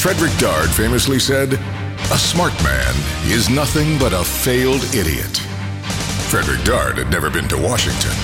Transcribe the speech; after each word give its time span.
Frederick 0.00 0.34
Dard 0.38 0.70
famously 0.70 1.18
said, 1.18 1.52
A 1.52 2.16
smart 2.16 2.54
man 2.64 2.94
is 3.26 3.50
nothing 3.50 3.98
but 3.98 4.14
a 4.14 4.24
failed 4.24 4.82
idiot. 4.94 5.36
Frederick 6.32 6.64
Dard 6.64 6.96
had 6.96 7.10
never 7.10 7.28
been 7.28 7.46
to 7.48 7.58
Washington 7.58 8.16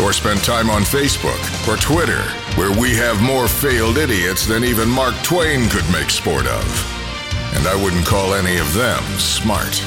or 0.00 0.12
spent 0.12 0.44
time 0.44 0.70
on 0.70 0.82
Facebook 0.82 1.42
or 1.66 1.76
Twitter, 1.78 2.22
where 2.54 2.70
we 2.80 2.94
have 2.94 3.20
more 3.20 3.48
failed 3.48 3.98
idiots 3.98 4.46
than 4.46 4.62
even 4.62 4.88
Mark 4.88 5.16
Twain 5.24 5.68
could 5.68 5.90
make 5.90 6.10
sport 6.10 6.46
of. 6.46 6.62
And 7.56 7.66
I 7.66 7.74
wouldn't 7.74 8.06
call 8.06 8.32
any 8.32 8.58
of 8.58 8.72
them 8.72 9.02
smart. 9.18 9.82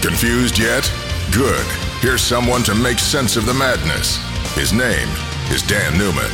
Confused 0.00 0.60
yet? 0.60 0.88
Good. 1.32 1.66
Here's 2.02 2.22
someone 2.22 2.62
to 2.62 2.74
make 2.74 3.00
sense 3.00 3.34
of 3.36 3.46
the 3.46 3.54
madness. 3.54 4.18
His 4.54 4.72
name 4.72 5.08
is 5.50 5.62
Dan 5.62 5.98
Newman. 5.98 6.30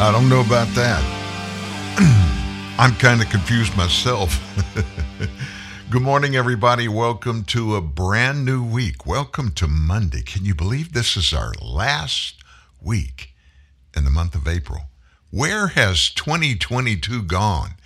I 0.00 0.08
don't 0.10 0.30
know 0.30 0.40
about 0.40 0.68
that. 0.68 1.04
I'm 2.78 2.94
kind 2.96 3.22
of 3.22 3.30
confused 3.30 3.74
myself. 3.74 4.38
Good 5.90 6.02
morning, 6.02 6.36
everybody. 6.36 6.88
Welcome 6.88 7.44
to 7.44 7.74
a 7.74 7.80
brand 7.80 8.44
new 8.44 8.62
week. 8.62 9.06
Welcome 9.06 9.52
to 9.52 9.66
Monday. 9.66 10.20
Can 10.20 10.44
you 10.44 10.54
believe 10.54 10.92
this 10.92 11.16
is 11.16 11.32
our 11.32 11.54
last 11.62 12.34
week 12.82 13.32
in 13.96 14.04
the 14.04 14.10
month 14.10 14.34
of 14.34 14.46
April? 14.46 14.90
Where 15.30 15.68
has 15.68 16.10
2022 16.10 17.22
gone? 17.22 17.76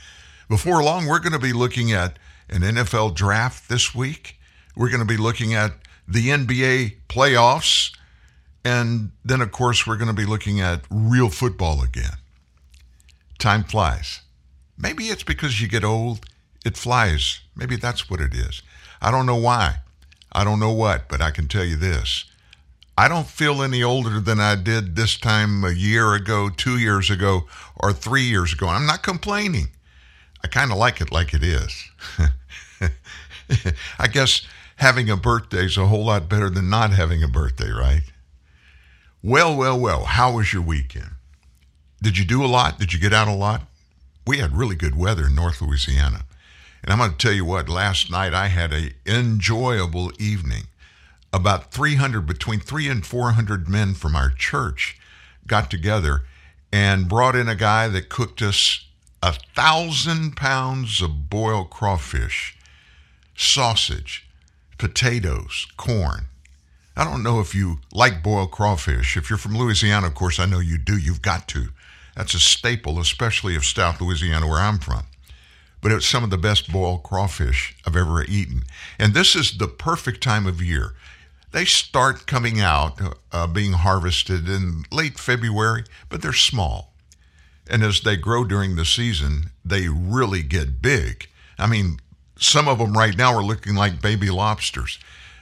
Before 0.48 0.82
long, 0.82 1.06
we're 1.06 1.20
going 1.20 1.34
to 1.34 1.38
be 1.38 1.52
looking 1.52 1.92
at 1.92 2.18
an 2.48 2.62
NFL 2.62 3.14
draft 3.14 3.68
this 3.68 3.94
week. 3.94 4.40
We're 4.74 4.90
going 4.90 4.98
to 4.98 5.06
be 5.06 5.16
looking 5.16 5.54
at 5.54 5.74
the 6.08 6.30
NBA 6.30 6.96
playoffs. 7.08 7.96
And 8.64 9.12
then, 9.24 9.40
of 9.40 9.52
course, 9.52 9.86
we're 9.86 9.98
going 9.98 10.08
to 10.08 10.20
be 10.20 10.26
looking 10.26 10.60
at 10.60 10.80
real 10.90 11.28
football 11.28 11.80
again. 11.80 12.14
Time 13.38 13.62
flies. 13.62 14.22
Maybe 14.80 15.04
it's 15.04 15.22
because 15.22 15.60
you 15.60 15.68
get 15.68 15.84
old, 15.84 16.26
it 16.64 16.76
flies. 16.76 17.40
Maybe 17.54 17.76
that's 17.76 18.08
what 18.08 18.20
it 18.20 18.34
is. 18.34 18.62
I 19.02 19.10
don't 19.10 19.26
know 19.26 19.36
why. 19.36 19.76
I 20.32 20.44
don't 20.44 20.60
know 20.60 20.72
what, 20.72 21.08
but 21.08 21.20
I 21.20 21.30
can 21.30 21.48
tell 21.48 21.64
you 21.64 21.76
this. 21.76 22.24
I 22.96 23.08
don't 23.08 23.26
feel 23.26 23.62
any 23.62 23.82
older 23.82 24.20
than 24.20 24.40
I 24.40 24.56
did 24.56 24.94
this 24.94 25.16
time 25.16 25.64
a 25.64 25.70
year 25.70 26.14
ago, 26.14 26.50
two 26.50 26.78
years 26.78 27.10
ago, 27.10 27.46
or 27.76 27.92
three 27.92 28.24
years 28.24 28.52
ago. 28.52 28.68
I'm 28.68 28.86
not 28.86 29.02
complaining. 29.02 29.68
I 30.42 30.48
kind 30.48 30.70
of 30.70 30.78
like 30.78 31.00
it 31.00 31.12
like 31.12 31.34
it 31.34 31.42
is. 31.42 31.84
I 33.98 34.06
guess 34.06 34.42
having 34.76 35.10
a 35.10 35.16
birthday 35.16 35.64
is 35.64 35.76
a 35.76 35.86
whole 35.86 36.04
lot 36.06 36.28
better 36.28 36.50
than 36.50 36.70
not 36.70 36.92
having 36.92 37.22
a 37.22 37.28
birthday, 37.28 37.70
right? 37.70 38.02
Well, 39.22 39.56
well, 39.56 39.78
well, 39.78 40.04
how 40.04 40.32
was 40.36 40.52
your 40.52 40.62
weekend? 40.62 41.10
Did 42.02 42.16
you 42.16 42.24
do 42.24 42.44
a 42.44 42.46
lot? 42.46 42.78
Did 42.78 42.92
you 42.92 42.98
get 42.98 43.12
out 43.12 43.28
a 43.28 43.34
lot? 43.34 43.62
We 44.30 44.38
had 44.38 44.56
really 44.56 44.76
good 44.76 44.96
weather 44.96 45.26
in 45.26 45.34
North 45.34 45.60
Louisiana. 45.60 46.24
And 46.84 46.92
I'm 46.92 46.98
going 46.98 47.10
to 47.10 47.16
tell 47.16 47.32
you 47.32 47.44
what, 47.44 47.68
last 47.68 48.12
night 48.12 48.32
I 48.32 48.46
had 48.46 48.72
an 48.72 48.92
enjoyable 49.04 50.12
evening. 50.20 50.68
About 51.32 51.72
300, 51.72 52.26
between 52.26 52.60
three 52.60 52.86
and 52.86 53.04
400 53.04 53.68
men 53.68 53.92
from 53.94 54.14
our 54.14 54.30
church 54.30 55.00
got 55.48 55.68
together 55.68 56.26
and 56.72 57.08
brought 57.08 57.34
in 57.34 57.48
a 57.48 57.56
guy 57.56 57.88
that 57.88 58.08
cooked 58.08 58.40
us 58.40 58.86
a 59.20 59.32
thousand 59.32 60.36
pounds 60.36 61.02
of 61.02 61.28
boiled 61.28 61.70
crawfish, 61.70 62.56
sausage, 63.36 64.28
potatoes, 64.78 65.66
corn. 65.76 66.26
I 66.96 67.02
don't 67.02 67.24
know 67.24 67.40
if 67.40 67.52
you 67.52 67.80
like 67.92 68.22
boiled 68.22 68.52
crawfish. 68.52 69.16
If 69.16 69.28
you're 69.28 69.40
from 69.40 69.58
Louisiana, 69.58 70.06
of 70.06 70.14
course, 70.14 70.38
I 70.38 70.46
know 70.46 70.60
you 70.60 70.78
do. 70.78 70.96
You've 70.96 71.20
got 71.20 71.48
to. 71.48 71.70
That's 72.16 72.34
a 72.34 72.40
staple, 72.40 72.98
especially 72.98 73.56
of 73.56 73.64
South 73.64 74.00
Louisiana, 74.00 74.46
where 74.46 74.58
I'm 74.60 74.78
from. 74.78 75.04
But 75.80 75.92
it's 75.92 76.06
some 76.06 76.24
of 76.24 76.30
the 76.30 76.38
best 76.38 76.70
boiled 76.70 77.02
crawfish 77.02 77.74
I've 77.86 77.96
ever 77.96 78.22
eaten. 78.24 78.64
And 78.98 79.14
this 79.14 79.34
is 79.34 79.56
the 79.56 79.68
perfect 79.68 80.22
time 80.22 80.46
of 80.46 80.62
year. 80.62 80.94
They 81.52 81.64
start 81.64 82.26
coming 82.26 82.60
out, 82.60 83.00
uh, 83.32 83.46
being 83.46 83.72
harvested 83.72 84.48
in 84.48 84.84
late 84.92 85.18
February, 85.18 85.84
but 86.08 86.22
they're 86.22 86.32
small. 86.32 86.92
And 87.68 87.82
as 87.82 88.00
they 88.00 88.16
grow 88.16 88.44
during 88.44 88.76
the 88.76 88.84
season, 88.84 89.50
they 89.64 89.88
really 89.88 90.42
get 90.42 90.82
big. 90.82 91.28
I 91.58 91.66
mean, 91.66 92.00
some 92.36 92.68
of 92.68 92.78
them 92.78 92.96
right 92.96 93.16
now 93.16 93.34
are 93.34 93.42
looking 93.42 93.74
like 93.74 94.02
baby 94.02 94.30
lobsters. 94.30 94.98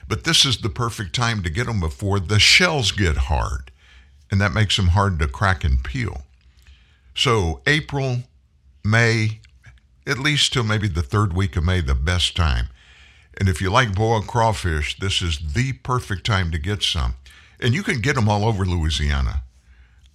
But 0.07 0.23
this 0.23 0.45
is 0.45 0.57
the 0.57 0.69
perfect 0.69 1.13
time 1.13 1.43
to 1.43 1.49
get 1.49 1.67
them 1.67 1.79
before 1.79 2.19
the 2.19 2.39
shells 2.39 2.91
get 2.91 3.15
hard. 3.15 3.71
And 4.31 4.41
that 4.41 4.53
makes 4.53 4.75
them 4.75 4.87
hard 4.87 5.19
to 5.19 5.27
crack 5.27 5.63
and 5.63 5.83
peel. 5.83 6.23
So 7.19 7.59
April, 7.67 8.19
May, 8.81 9.41
at 10.07 10.19
least 10.19 10.53
till 10.53 10.63
maybe 10.63 10.87
the 10.87 11.01
third 11.01 11.33
week 11.33 11.57
of 11.57 11.65
May, 11.65 11.81
the 11.81 11.93
best 11.93 12.33
time. 12.33 12.67
And 13.37 13.49
if 13.49 13.59
you 13.59 13.69
like 13.69 13.93
boiled 13.93 14.25
crawfish, 14.25 14.97
this 14.99 15.21
is 15.21 15.37
the 15.53 15.73
perfect 15.73 16.25
time 16.25 16.49
to 16.51 16.57
get 16.57 16.81
some. 16.81 17.15
And 17.59 17.73
you 17.73 17.83
can 17.83 17.99
get 17.99 18.15
them 18.15 18.29
all 18.29 18.45
over 18.45 18.63
Louisiana. 18.63 19.43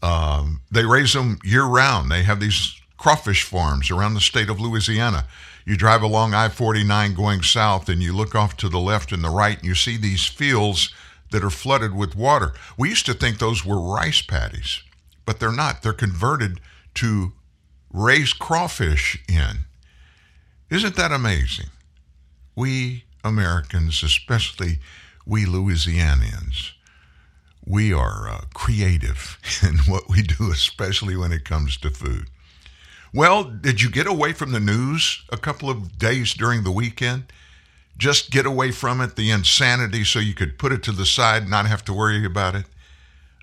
Um, 0.02 0.62
they 0.70 0.86
raise 0.86 1.12
them 1.12 1.40
year 1.44 1.64
round. 1.64 2.10
They 2.10 2.22
have 2.22 2.40
these 2.40 2.74
crawfish 2.96 3.42
farms 3.42 3.90
around 3.90 4.14
the 4.14 4.20
state 4.22 4.48
of 4.48 4.58
Louisiana. 4.58 5.26
You 5.66 5.76
drive 5.76 6.00
along 6.00 6.32
I 6.32 6.48
49 6.48 7.12
going 7.12 7.42
south 7.42 7.90
and 7.90 8.02
you 8.02 8.16
look 8.16 8.34
off 8.34 8.56
to 8.56 8.70
the 8.70 8.80
left 8.80 9.12
and 9.12 9.22
the 9.22 9.28
right 9.28 9.58
and 9.58 9.66
you 9.66 9.74
see 9.74 9.98
these 9.98 10.24
fields 10.24 10.94
that 11.32 11.44
are 11.44 11.50
flooded 11.50 11.94
with 11.94 12.16
water. 12.16 12.54
We 12.78 12.88
used 12.88 13.04
to 13.04 13.12
think 13.12 13.38
those 13.38 13.62
were 13.62 13.78
rice 13.78 14.22
paddies, 14.22 14.82
but 15.26 15.38
they're 15.38 15.52
not. 15.52 15.82
They're 15.82 15.92
converted 15.92 16.60
to 16.94 17.32
raise 17.92 18.32
crawfish 18.32 19.22
in. 19.28 19.66
Isn't 20.70 20.96
that 20.96 21.12
amazing? 21.12 21.70
We 22.56 23.04
Americans, 23.22 24.02
especially 24.02 24.78
we 25.26 25.44
Louisianians, 25.44 26.72
we 27.66 27.92
are 27.92 28.28
uh, 28.28 28.40
creative 28.52 29.38
in 29.62 29.78
what 29.90 30.08
we 30.08 30.22
do, 30.22 30.50
especially 30.50 31.16
when 31.16 31.32
it 31.32 31.44
comes 31.44 31.76
to 31.78 31.90
food. 31.90 32.28
Well, 33.12 33.44
did 33.44 33.80
you 33.80 33.90
get 33.90 34.06
away 34.06 34.32
from 34.32 34.52
the 34.52 34.60
news 34.60 35.24
a 35.30 35.36
couple 35.36 35.70
of 35.70 35.98
days 35.98 36.34
during 36.34 36.64
the 36.64 36.72
weekend? 36.72 37.32
Just 37.96 38.32
get 38.32 38.44
away 38.44 38.72
from 38.72 39.00
it, 39.00 39.14
the 39.14 39.30
insanity, 39.30 40.02
so 40.02 40.18
you 40.18 40.34
could 40.34 40.58
put 40.58 40.72
it 40.72 40.82
to 40.82 40.92
the 40.92 41.06
side, 41.06 41.42
and 41.42 41.50
not 41.50 41.66
have 41.66 41.84
to 41.84 41.92
worry 41.92 42.24
about 42.24 42.56
it? 42.56 42.66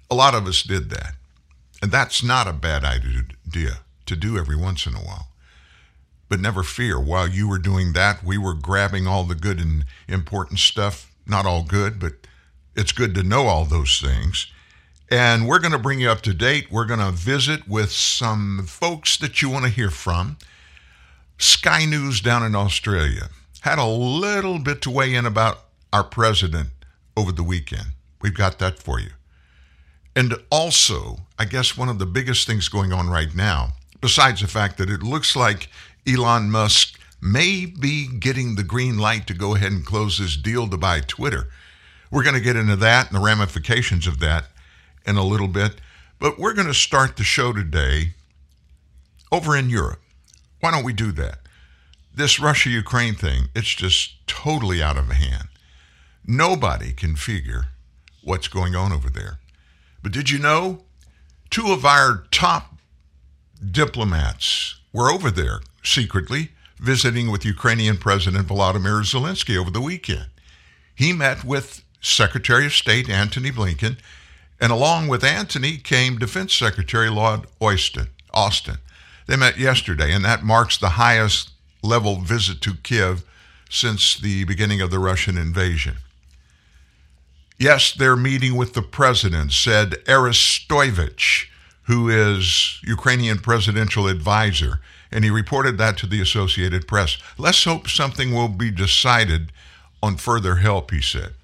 A 0.10 0.16
lot 0.16 0.36
of 0.36 0.46
us 0.46 0.62
did 0.62 0.90
that. 0.90 1.14
And 1.82 1.90
that's 1.90 2.22
not 2.22 2.48
a 2.48 2.54
bad 2.54 2.84
idea 2.84 3.24
to 3.52 4.16
do 4.16 4.38
every 4.38 4.56
once 4.56 4.86
in 4.86 4.94
a 4.94 5.00
while. 5.00 5.28
But 6.30 6.40
never 6.40 6.64
fear, 6.64 7.00
while 7.00 7.28
you 7.28 7.48
were 7.48 7.58
doing 7.60 7.94
that, 7.94 8.24
we 8.24 8.38
were 8.38 8.54
grabbing 8.54 9.06
all 9.06 9.26
the 9.26 9.36
good 9.36 9.60
and 9.60 9.86
important 10.08 10.60
stuff. 10.60 11.14
Not 11.26 11.46
all 11.46 11.64
good, 11.64 12.00
but 12.00 12.14
it's 12.76 12.92
good 12.94 13.14
to 13.16 13.24
know 13.24 13.48
all 13.48 13.66
those 13.66 14.00
things. 14.00 14.48
And 15.10 15.46
we're 15.46 15.60
going 15.60 15.74
to 15.74 15.78
bring 15.78 16.00
you 16.00 16.10
up 16.10 16.22
to 16.22 16.34
date. 16.34 16.72
We're 16.72 16.86
going 16.86 17.02
to 17.02 17.12
visit 17.12 17.68
with 17.68 17.92
some 17.92 18.66
folks 18.66 19.18
that 19.18 19.42
you 19.42 19.50
want 19.50 19.66
to 19.66 19.72
hear 19.72 19.90
from. 19.90 20.38
Sky 21.38 21.86
News 21.86 22.22
down 22.22 22.44
in 22.44 22.56
Australia 22.56 23.30
had 23.62 23.78
a 23.78 23.86
little 23.86 24.58
bit 24.58 24.82
to 24.84 24.90
weigh 24.90 25.14
in 25.14 25.26
about 25.26 25.66
our 25.92 26.04
president 26.04 26.70
over 27.18 27.32
the 27.32 27.44
weekend. 27.44 27.88
We've 28.22 28.34
got 28.34 28.60
that 28.60 28.80
for 28.80 29.00
you. 29.00 29.12
And 30.16 30.36
also, 30.50 31.20
I 31.42 31.46
guess 31.46 31.76
one 31.76 31.90
of 31.90 31.98
the 31.98 32.06
biggest 32.06 32.46
things 32.46 32.70
going 32.70 32.94
on 32.94 33.10
right 33.10 33.34
now, 33.34 33.70
besides 34.00 34.42
the 34.42 34.48
fact 34.48 34.78
that 34.78 34.92
it 34.92 35.02
looks 35.02 35.36
like 35.36 35.70
Elon 36.08 36.52
Musk 36.52 37.00
may 37.20 37.66
be 37.66 38.06
getting 38.06 38.54
the 38.54 38.64
green 38.64 39.00
light 39.00 39.26
to 39.26 39.34
go 39.34 39.56
ahead 39.56 39.72
and 39.72 39.84
close 39.84 40.20
this 40.20 40.38
deal 40.38 40.70
to 40.70 40.78
buy 40.78 41.00
Twitter. 41.00 41.50
We're 42.12 42.22
going 42.22 42.36
to 42.36 42.42
get 42.42 42.58
into 42.58 42.76
that 42.76 43.08
and 43.08 43.16
the 43.16 43.26
ramifications 43.26 44.06
of 44.06 44.20
that 44.20 44.50
in 45.04 45.18
a 45.18 45.24
little 45.24 45.48
bit. 45.48 45.82
But 46.20 46.38
we're 46.38 46.54
going 46.54 46.68
to 46.68 46.76
start 46.76 47.18
the 47.18 47.24
show 47.24 47.54
today 47.54 48.14
over 49.32 49.58
in 49.58 49.72
Europe. 49.72 50.04
Why 50.60 50.70
don't 50.70 50.86
we 50.86 50.94
do 50.94 51.12
that? 51.14 51.40
This 52.14 52.40
Russia 52.40 52.70
Ukraine 52.70 53.16
thing, 53.16 53.46
it's 53.56 53.74
just 53.74 54.28
totally 54.28 54.84
out 54.84 54.96
of 54.96 55.08
hand. 55.08 55.48
Nobody 56.24 56.94
can 56.94 57.16
figure 57.16 57.70
what's 58.22 58.48
going 58.48 58.76
on 58.76 58.92
over 58.92 59.10
there. 59.10 59.40
But 60.04 60.12
did 60.12 60.30
you 60.30 60.38
know 60.38 60.84
two 61.52 61.72
of 61.72 61.86
our 61.86 62.24
top 62.32 62.76
diplomats 63.72 64.80
were 64.94 65.12
over 65.12 65.30
there 65.30 65.60
secretly 65.84 66.50
visiting 66.80 67.30
with 67.30 67.46
Ukrainian 67.46 67.98
President 67.98 68.48
Volodymyr 68.48 69.04
Zelensky 69.04 69.58
over 69.58 69.70
the 69.70 69.82
weekend? 69.82 70.28
He 70.96 71.14
met 71.14 71.44
with 71.44 71.84
Secretary 72.00 72.66
of 72.66 72.74
State 72.74 73.10
Antony 73.10 73.52
Blinken, 73.52 73.98
and 74.60 74.72
along 74.72 75.10
with 75.10 75.24
Antony 75.24 75.78
came 75.78 76.18
Defense 76.18 76.54
Secretary 76.56 77.10
Lloyd 77.10 77.46
Austin. 77.60 78.08
Austin. 78.34 78.78
They 79.28 79.36
met 79.36 79.60
yesterday, 79.60 80.14
and 80.14 80.24
that 80.26 80.44
marks 80.44 80.78
the 80.78 80.90
highest 80.90 81.52
level 81.84 82.22
visit 82.22 82.62
to 82.62 82.76
Kiev 82.76 83.24
since 83.70 84.18
the 84.18 84.46
beginning 84.46 84.82
of 84.82 84.90
the 84.90 85.00
Russian 85.00 85.38
invasion. 85.38 85.98
Yes, 87.62 87.92
they're 87.92 88.16
meeting 88.16 88.56
with 88.56 88.74
the 88.74 88.82
president, 88.82 89.52
said 89.52 89.92
Arestovich, 90.06 91.46
who 91.84 92.10
is 92.10 92.80
Ukrainian 92.84 93.38
presidential 93.38 94.08
advisor. 94.08 94.80
And 95.12 95.24
he 95.24 95.30
reported 95.30 95.78
that 95.78 95.96
to 96.00 96.08
the 96.08 96.22
Associated 96.22 96.88
Press. 96.88 97.20
Let's 97.38 97.64
hope 97.64 97.88
something 97.88 98.34
will 98.34 98.48
be 98.48 98.72
decided 98.72 99.52
on 100.02 100.18
further 100.18 100.56
help, 100.56 100.90
he 100.90 101.04
said. 101.04 101.36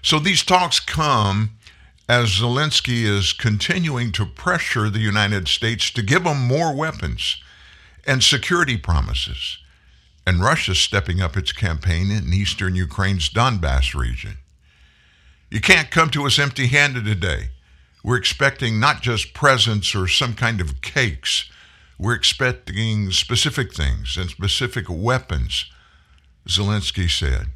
So 0.00 0.20
these 0.20 0.44
talks 0.44 0.78
come 0.78 1.56
as 2.08 2.28
Zelensky 2.28 3.02
is 3.02 3.32
continuing 3.32 4.12
to 4.12 4.26
pressure 4.26 4.88
the 4.88 5.00
United 5.00 5.48
States 5.48 5.90
to 5.90 6.02
give 6.02 6.22
him 6.22 6.38
more 6.38 6.72
weapons 6.72 7.42
and 8.06 8.22
security 8.22 8.76
promises. 8.76 9.58
And 10.24 10.40
Russia's 10.40 10.78
stepping 10.78 11.20
up 11.20 11.36
its 11.36 11.50
campaign 11.50 12.12
in 12.12 12.32
eastern 12.32 12.76
Ukraine's 12.76 13.28
Donbass 13.28 13.92
region. 13.92 14.38
You 15.54 15.60
can't 15.60 15.92
come 15.92 16.10
to 16.10 16.26
us 16.26 16.40
empty 16.40 16.66
handed 16.66 17.04
today. 17.04 17.50
We're 18.02 18.16
expecting 18.16 18.80
not 18.80 19.02
just 19.02 19.34
presents 19.34 19.94
or 19.94 20.08
some 20.08 20.34
kind 20.34 20.60
of 20.60 20.80
cakes. 20.80 21.48
We're 21.96 22.16
expecting 22.16 23.12
specific 23.12 23.72
things 23.72 24.16
and 24.16 24.28
specific 24.28 24.86
weapons, 24.88 25.66
Zelensky 26.48 27.08
said. 27.08 27.50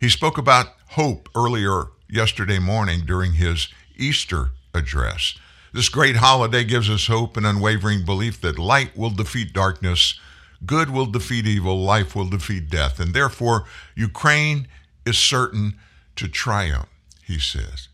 He 0.00 0.08
spoke 0.08 0.38
about 0.38 0.68
hope 0.92 1.28
earlier 1.36 1.88
yesterday 2.08 2.58
morning 2.58 3.02
during 3.04 3.34
his 3.34 3.68
Easter 3.98 4.52
address. 4.72 5.34
This 5.74 5.90
great 5.90 6.16
holiday 6.16 6.64
gives 6.64 6.88
us 6.88 7.06
hope 7.06 7.36
and 7.36 7.44
unwavering 7.44 8.06
belief 8.06 8.40
that 8.40 8.58
light 8.58 8.96
will 8.96 9.10
defeat 9.10 9.52
darkness, 9.52 10.18
good 10.64 10.88
will 10.88 11.04
defeat 11.04 11.46
evil, 11.46 11.82
life 11.82 12.16
will 12.16 12.30
defeat 12.30 12.70
death, 12.70 12.98
and 12.98 13.12
therefore 13.12 13.66
Ukraine 13.94 14.68
is 15.04 15.18
certain 15.18 15.74
to 16.16 16.28
triumph, 16.28 16.88
he 17.30 17.38
says. 17.38 17.88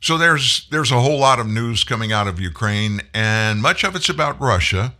So 0.00 0.16
there's 0.18 0.68
there's 0.70 0.92
a 0.92 1.00
whole 1.00 1.18
lot 1.18 1.40
of 1.40 1.46
news 1.46 1.84
coming 1.84 2.12
out 2.12 2.28
of 2.28 2.38
Ukraine 2.38 3.00
and 3.14 3.60
much 3.60 3.82
of 3.82 3.96
it's 3.96 4.08
about 4.08 4.40
Russia, 4.40 4.94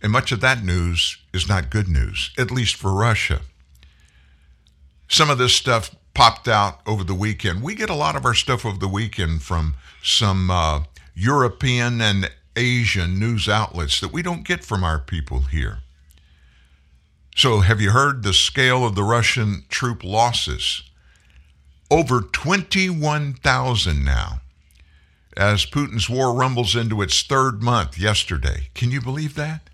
and 0.00 0.12
much 0.12 0.32
of 0.32 0.40
that 0.40 0.62
news 0.62 1.18
is 1.32 1.48
not 1.48 1.70
good 1.70 1.88
news, 1.88 2.30
at 2.38 2.50
least 2.50 2.76
for 2.76 2.92
Russia. 2.94 3.40
Some 5.08 5.28
of 5.28 5.38
this 5.38 5.54
stuff 5.54 5.94
popped 6.14 6.48
out 6.48 6.80
over 6.86 7.04
the 7.04 7.14
weekend. 7.14 7.62
We 7.62 7.74
get 7.74 7.90
a 7.90 7.94
lot 7.94 8.16
of 8.16 8.24
our 8.24 8.34
stuff 8.34 8.64
over 8.64 8.78
the 8.78 8.88
weekend 8.88 9.42
from 9.42 9.74
some 10.02 10.50
uh, 10.50 10.84
European 11.14 12.00
and 12.00 12.30
Asian 12.56 13.18
news 13.18 13.48
outlets 13.48 14.00
that 14.00 14.12
we 14.12 14.22
don't 14.22 14.46
get 14.46 14.64
from 14.64 14.84
our 14.84 15.00
people 15.00 15.40
here. 15.42 15.78
So, 17.36 17.60
have 17.60 17.80
you 17.80 17.90
heard 17.90 18.22
the 18.22 18.32
scale 18.32 18.86
of 18.86 18.94
the 18.94 19.02
Russian 19.02 19.64
troop 19.68 20.04
losses? 20.04 20.84
Over 21.94 22.22
21,000 22.22 24.04
now, 24.04 24.40
as 25.36 25.64
Putin's 25.64 26.10
war 26.10 26.34
rumbles 26.34 26.74
into 26.74 27.02
its 27.02 27.22
third 27.22 27.62
month 27.62 27.96
yesterday. 27.96 28.70
Can 28.74 28.90
you 28.90 29.00
believe 29.00 29.36
that? 29.36 29.70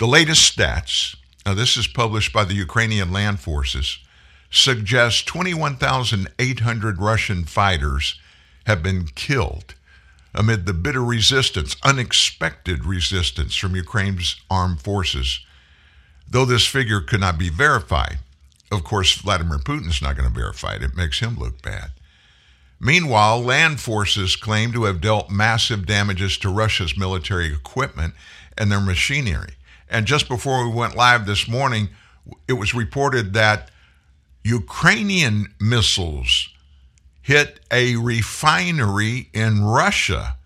The 0.00 0.08
latest 0.08 0.56
stats, 0.58 1.14
now 1.46 1.54
this 1.54 1.76
is 1.76 1.86
published 1.86 2.32
by 2.32 2.42
the 2.42 2.54
Ukrainian 2.54 3.12
Land 3.12 3.38
Forces, 3.38 3.98
suggests 4.50 5.22
21,800 5.22 7.00
Russian 7.00 7.44
fighters 7.44 8.18
have 8.66 8.82
been 8.82 9.06
killed 9.14 9.76
amid 10.34 10.66
the 10.66 10.74
bitter 10.74 11.04
resistance, 11.04 11.76
unexpected 11.84 12.84
resistance 12.84 13.54
from 13.54 13.76
Ukraine's 13.76 14.34
armed 14.50 14.80
forces. 14.82 15.38
Though 16.28 16.44
this 16.44 16.66
figure 16.66 17.00
could 17.00 17.20
not 17.20 17.38
be 17.38 17.50
verified, 17.50 18.18
of 18.72 18.84
course, 18.84 19.14
Vladimir 19.14 19.58
Putin's 19.58 20.02
not 20.02 20.16
going 20.16 20.28
to 20.28 20.34
verify 20.34 20.74
it. 20.74 20.82
It 20.82 20.96
makes 20.96 21.20
him 21.20 21.36
look 21.36 21.62
bad. 21.62 21.92
Meanwhile, 22.80 23.40
land 23.40 23.80
forces 23.80 24.36
claim 24.36 24.72
to 24.72 24.84
have 24.84 25.00
dealt 25.00 25.30
massive 25.30 25.86
damages 25.86 26.36
to 26.38 26.50
Russia's 26.50 26.98
military 26.98 27.46
equipment 27.46 28.14
and 28.58 28.70
their 28.70 28.80
machinery. 28.80 29.54
And 29.88 30.06
just 30.06 30.28
before 30.28 30.66
we 30.66 30.74
went 30.74 30.96
live 30.96 31.26
this 31.26 31.48
morning, 31.48 31.88
it 32.48 32.54
was 32.54 32.74
reported 32.74 33.32
that 33.34 33.70
Ukrainian 34.44 35.54
missiles 35.60 36.50
hit 37.22 37.60
a 37.72 37.96
refinery 37.96 39.30
in 39.32 39.64
Russia, 39.64 40.36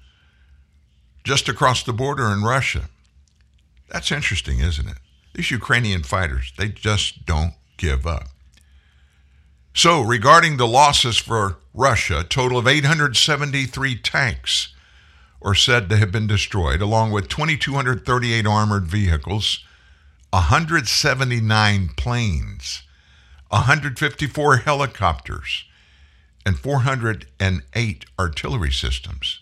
just 1.24 1.48
across 1.48 1.82
the 1.82 1.92
border 1.92 2.28
in 2.28 2.42
Russia. 2.42 2.88
That's 3.88 4.12
interesting, 4.12 4.60
isn't 4.60 4.88
it? 4.88 4.96
These 5.34 5.50
Ukrainian 5.50 6.02
fighters, 6.02 6.52
they 6.56 6.68
just 6.68 7.26
don't 7.26 7.54
give 7.80 8.06
up. 8.06 8.28
So, 9.74 10.02
regarding 10.02 10.56
the 10.56 10.66
losses 10.66 11.16
for 11.16 11.56
Russia, 11.72 12.20
a 12.20 12.24
total 12.24 12.58
of 12.58 12.68
873 12.68 13.96
tanks 13.96 14.74
are 15.42 15.54
said 15.54 15.88
to 15.88 15.96
have 15.96 16.12
been 16.12 16.26
destroyed, 16.26 16.82
along 16.82 17.12
with 17.12 17.28
2,238 17.28 18.46
armored 18.46 18.86
vehicles, 18.86 19.64
179 20.30 21.90
planes, 21.96 22.82
154 23.48 24.56
helicopters, 24.58 25.64
and 26.44 26.58
408 26.58 28.04
artillery 28.18 28.72
systems. 28.72 29.40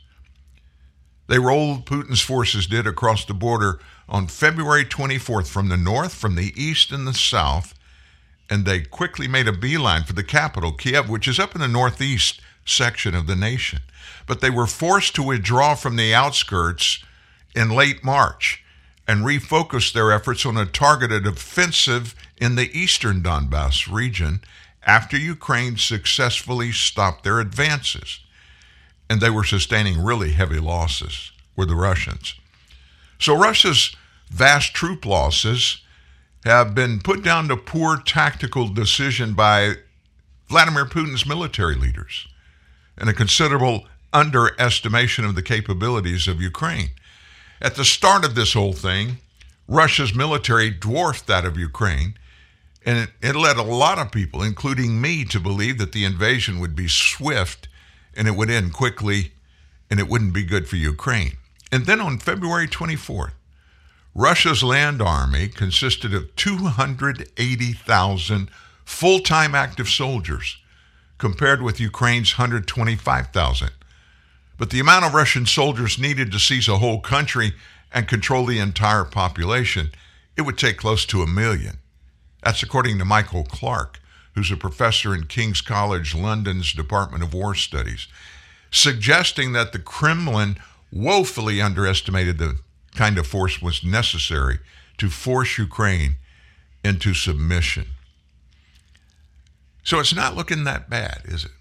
They 1.27 1.39
rolled, 1.39 1.85
Putin's 1.85 2.21
forces 2.21 2.67
did, 2.67 2.87
across 2.87 3.25
the 3.25 3.35
border 3.35 3.81
on 4.09 4.29
February 4.29 4.85
24th 4.85 5.49
from 5.49 5.69
the 5.69 5.77
north, 5.77 6.15
from 6.15 6.37
the 6.37 6.53
east, 6.57 6.93
and 6.93 7.07
the 7.07 7.13
south, 7.13 7.75
and 8.51 8.65
they 8.65 8.81
quickly 8.81 9.29
made 9.29 9.49
a 9.49 9.53
beeline 9.53 10.05
for 10.05 10.13
the 10.13 10.25
capital, 10.25 10.73
Kiev, 10.73 11.09
which 11.09 11.29
is 11.29 11.39
up 11.39 11.55
in 11.55 11.61
the 11.61 11.69
northeast 11.69 12.41
section 12.65 13.15
of 13.15 13.27
the 13.27 13.37
nation. 13.37 13.81
But 14.27 14.41
they 14.41 14.51
were 14.51 14.67
forced 14.67 15.15
to 15.17 15.23
withdraw 15.23 15.75
from 15.75 15.97
the 15.97 16.15
outskirts 16.15 17.03
in 17.55 17.71
late 17.71 18.05
March 18.05 18.63
and 19.07 19.25
refocus 19.25 19.93
their 19.93 20.13
efforts 20.13 20.45
on 20.45 20.57
a 20.57 20.67
targeted 20.67 21.27
offensive 21.27 22.15
in 22.37 22.55
the 22.55 22.71
eastern 22.79 23.23
Donbass 23.23 23.91
region 23.91 24.41
after 24.83 25.17
Ukraine 25.17 25.77
successfully 25.77 26.73
stopped 26.73 27.25
their 27.25 27.41
advances. 27.41 28.21
And 29.11 29.21
they 29.21 29.31
were 29.31 29.45
sustaining 29.45 30.03
really 30.03 30.33
heavy 30.33 30.61
losses, 30.61 31.33
were 31.57 31.65
the 31.65 31.75
Russians. 31.75 32.35
So 33.19 33.35
Russia's 33.35 33.97
vast 34.31 34.75
troop 34.75 35.07
losses 35.07 35.81
have 36.45 36.75
been 36.75 37.01
put 37.01 37.23
down 37.23 37.49
to 37.49 37.57
poor 37.57 37.97
tactical 37.97 38.69
decision 38.69 39.35
by 39.35 39.75
Vladimir 40.49 40.87
Putin's 40.87 41.27
military 41.27 41.75
leaders 41.75 42.27
and 42.97 43.09
a 43.09 43.15
considerable 43.15 43.87
underestimation 44.13 45.25
of 45.25 45.35
the 45.35 45.43
capabilities 45.43 46.27
of 46.27 46.41
Ukraine. 46.41 46.91
At 47.61 47.75
the 47.75 47.85
start 47.85 48.25
of 48.25 48.35
this 48.35 48.55
whole 48.55 48.73
thing, 48.73 49.19
Russia's 49.67 50.15
military 50.15 50.71
dwarfed 50.71 51.27
that 51.27 51.45
of 51.45 51.59
Ukraine, 51.59 52.15
and 52.85 52.99
it, 52.99 53.11
it, 53.21 53.37
led 53.37 53.57
a 53.57 53.63
lot 53.63 53.99
of 53.99 54.11
people, 54.11 54.43
including 54.43 55.01
me, 55.01 55.25
to 55.27 55.39
believe 55.39 55.77
that 55.79 55.93
the 55.93 56.05
invasion 56.05 56.59
would 56.59 56.75
be 56.75 56.89
swift 56.89 57.69
and 58.17 58.27
it 58.27 58.37
would 58.37 58.49
end 58.49 58.73
quickly 58.73 59.33
and 59.91 60.01
it 60.01 60.09
wouldn't 60.09 60.33
be 60.33 60.45
good 60.45 60.69
for 60.69 60.77
Ukraine. 60.77 61.37
And 61.71 61.85
then 61.85 62.01
on 62.01 62.19
February 62.19 62.67
24th, 62.67 63.33
Russia's 64.19 64.63
land 64.65 65.01
army 65.01 65.47
consisted 65.47 66.13
of 66.13 66.35
280,000 66.35 68.51
full 68.85 69.21
time 69.21 69.55
active 69.55 69.89
soldiers, 69.89 70.59
compared 71.19 71.63
with 71.63 71.79
Ukraine's 71.79 72.37
125,000. 72.37 73.71
But 74.59 74.71
the 74.71 74.81
amount 74.81 75.05
of 75.05 75.15
Russian 75.15 75.47
soldiers 75.47 76.01
needed 76.01 76.33
to 76.33 76.41
seize 76.41 76.67
a 76.67 76.79
whole 76.79 76.99
country 76.99 77.53
and 77.93 78.09
control 78.09 78.45
the 78.45 78.59
entire 78.59 79.05
population, 79.05 79.93
it 80.37 80.43
would 80.43 80.59
take 80.59 80.79
close 80.79 81.07
to 81.07 81.23
a 81.23 81.27
million. 81.29 81.79
That's 82.43 82.65
according 82.65 82.99
to 82.99 83.05
Michael 83.05 83.45
Clarke, 83.45 84.01
who's 84.35 84.51
a 84.51 84.57
professor 84.57 85.15
in 85.15 85.27
King's 85.27 85.61
College 85.61 86.17
London's 86.17 86.73
Department 86.73 87.23
of 87.23 87.33
War 87.33 87.55
Studies, 87.55 88.09
suggesting 88.73 89.53
that 89.53 89.73
the 89.73 89.79
Kremlin 89.79 90.57
woefully 90.91 91.63
underestimated 91.63 92.39
the 92.39 92.59
kind 92.99 93.17
of 93.19 93.27
force 93.27 93.63
was 93.63 93.85
necessary 93.85 94.59
to 94.99 95.09
force 95.09 95.57
Ukraine 95.57 96.17
into 96.85 97.15
submission. 97.15 97.87
So 99.83 100.01
it's 100.01 100.15
not 100.15 100.37
looking 100.37 100.65
that 100.65 100.91
bad, 100.91 101.23
is 101.25 101.45
it? 101.45 101.53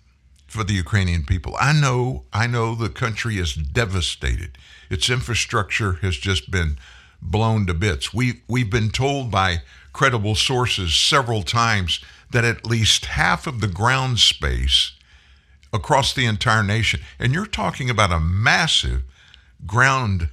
for 0.48 0.63
the 0.63 0.74
Ukrainian 0.74 1.24
people. 1.24 1.56
I 1.60 1.74
know, 1.74 2.24
I 2.34 2.48
know 2.48 2.74
the 2.74 2.89
country 2.89 3.38
is 3.38 3.53
devastated. 3.53 4.58
Its 4.89 5.10
infrastructure 5.10 5.94
has 6.01 6.17
just 6.17 6.50
been 6.50 6.77
blown 7.22 7.67
to 7.67 7.74
bits. 7.74 8.13
We 8.13 8.41
we've 8.48 8.70
been 8.70 8.89
told 8.89 9.29
by 9.29 9.62
credible 9.91 10.36
sources 10.36 10.96
several 10.96 11.44
times 11.44 12.00
that 12.32 12.46
at 12.46 12.65
least 12.65 13.06
half 13.06 13.48
of 13.48 13.60
the 13.60 13.67
ground 13.67 14.20
space 14.20 14.94
across 15.74 16.13
the 16.13 16.25
entire 16.25 16.63
nation, 16.63 17.01
and 17.20 17.34
you're 17.34 17.46
talking 17.46 17.89
about 17.89 18.12
a 18.12 18.20
massive 18.20 19.03
ground 19.65 20.29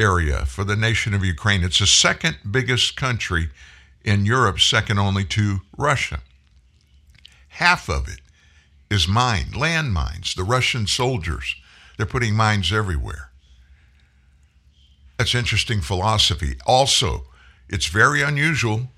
area 0.00 0.46
for 0.46 0.64
the 0.64 0.76
nation 0.76 1.14
of 1.14 1.24
Ukraine. 1.24 1.62
It's 1.62 1.78
the 1.78 1.86
second 1.86 2.38
biggest 2.50 2.96
country 2.96 3.50
in 4.02 4.24
Europe, 4.24 4.58
second 4.58 4.98
only 4.98 5.24
to 5.26 5.60
Russia. 5.76 6.20
Half 7.48 7.88
of 7.88 8.08
it 8.08 8.20
is 8.90 9.06
mined, 9.06 9.54
land 9.54 9.92
mines. 9.92 10.34
The 10.34 10.42
Russian 10.42 10.86
soldiers, 10.86 11.54
they're 11.96 12.06
putting 12.06 12.34
mines 12.34 12.72
everywhere. 12.72 13.30
That's 15.18 15.34
interesting 15.34 15.82
philosophy. 15.82 16.56
Also, 16.66 17.26
it's 17.68 17.86
very 17.86 18.22
unusual, 18.22 18.88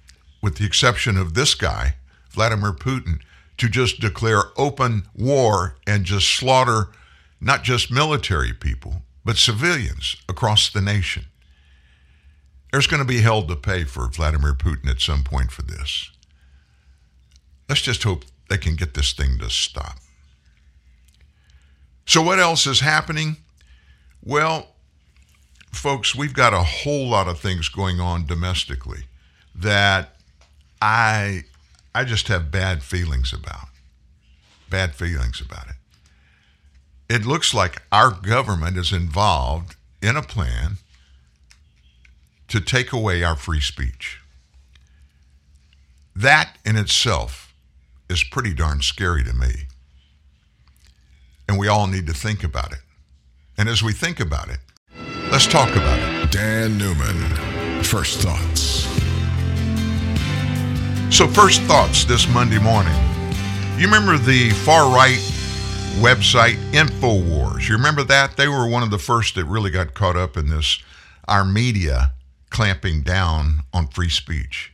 with 0.41 0.57
the 0.57 0.65
exception 0.65 1.17
of 1.17 1.35
this 1.35 1.55
guy, 1.55 1.97
Vladimir 2.31 2.73
Putin, 2.73 3.21
to 3.59 3.69
just 3.69 4.01
declare 4.01 4.45
open 4.57 5.09
war 5.15 5.77
and 5.87 6.05
just 6.05 6.29
slaughter 6.29 6.89
not 7.41 7.65
just 7.65 7.91
military 7.91 8.53
people, 8.53 9.03
but 9.25 9.37
civilians 9.37 10.17
across 10.29 10.71
the 10.71 10.81
nation. 10.81 11.27
There's 12.73 12.87
going 12.87 13.03
to 13.03 13.09
be 13.09 13.21
hell 13.21 13.43
to 13.47 13.57
pay 13.57 13.85
for 13.85 14.09
Vladimir 14.09 14.55
Putin 14.55 14.89
at 14.89 15.01
some 15.01 15.23
point 15.23 15.53
for 15.53 15.63
this. 15.63 16.11
Let's 17.69 17.83
just 17.83 18.03
hope 18.03 18.25
they 18.49 18.59
can 18.59 18.77
get 18.77 18.95
this 18.95 19.13
thing 19.13 19.39
to 19.39 19.51
stop. 19.51 19.99
So, 22.07 22.23
what 22.23 22.39
else 22.39 22.67
is 22.67 22.81
happening? 22.81 23.37
Well, 24.23 24.69
folks, 25.71 26.15
we've 26.15 26.35
got 26.35 26.53
a 26.53 26.63
whole 26.63 27.09
lot 27.09 27.29
of 27.29 27.39
things 27.39 27.69
going 27.69 28.01
on 28.01 28.27
domestically 28.27 29.05
that 29.55 30.17
I 30.81 31.45
I 31.95 32.05
just 32.05 32.29
have 32.29 32.51
bad 32.51 32.83
feelings 32.83 33.33
about. 33.33 33.69
Bad 34.71 34.95
feelings 34.95 35.41
about 35.41 35.69
it. 35.69 35.77
It 37.13 37.27
looks 37.27 37.53
like 37.53 37.83
our 37.93 38.11
government 38.11 38.79
is 38.79 38.91
involved 38.91 39.77
in 40.01 40.17
a 40.17 40.23
plan 40.23 40.79
to 42.49 42.59
take 42.59 42.91
away 42.91 43.23
our 43.23 43.37
free 43.37 43.61
speech. 43.61 44.19
That 46.17 46.57
in 46.65 46.77
itself 46.77 47.53
is 48.09 48.25
pretty 48.25 48.55
darn 48.55 48.81
scary 48.81 49.23
to 49.25 49.35
me. 49.35 49.67
And 51.47 51.59
we 51.59 51.69
all 51.69 51.87
need 51.87 52.07
to 52.07 52.15
think 52.15 52.43
about 52.43 52.73
it. 52.73 52.81
And 53.59 53.69
as 53.69 53.83
we 53.83 53.93
think 53.93 54.19
about 54.19 54.49
it, 54.49 54.61
let's 55.31 55.47
talk 55.47 55.69
about 55.77 55.99
it. 55.99 56.33
Dan 56.33 56.79
Newman, 56.79 57.85
First 57.85 58.21
Thoughts. 58.21 58.89
So, 61.15 61.29
first 61.29 61.61
thoughts 61.65 62.07
this 62.07 62.27
Monday 62.27 62.59
morning. 62.59 62.99
You 63.77 63.85
remember 63.85 64.17
the 64.17 64.49
far 64.65 64.91
right 64.91 65.21
website 66.01 66.57
InfoWars? 66.73 67.69
You 67.69 67.77
remember 67.77 68.03
that? 68.05 68.37
They 68.37 68.49
were 68.49 68.69
one 68.69 68.83
of 68.83 68.91
the 68.91 68.99
first 68.99 69.35
that 69.35 69.45
really 69.45 69.71
got 69.71 69.95
caught 69.95 70.17
up 70.17 70.37
in 70.37 70.49
this, 70.49 70.79
our 71.29 71.45
media 71.45 72.13
clamping 72.51 73.03
down 73.03 73.61
on 73.73 73.89
free 73.89 74.09
speech. 74.09 74.73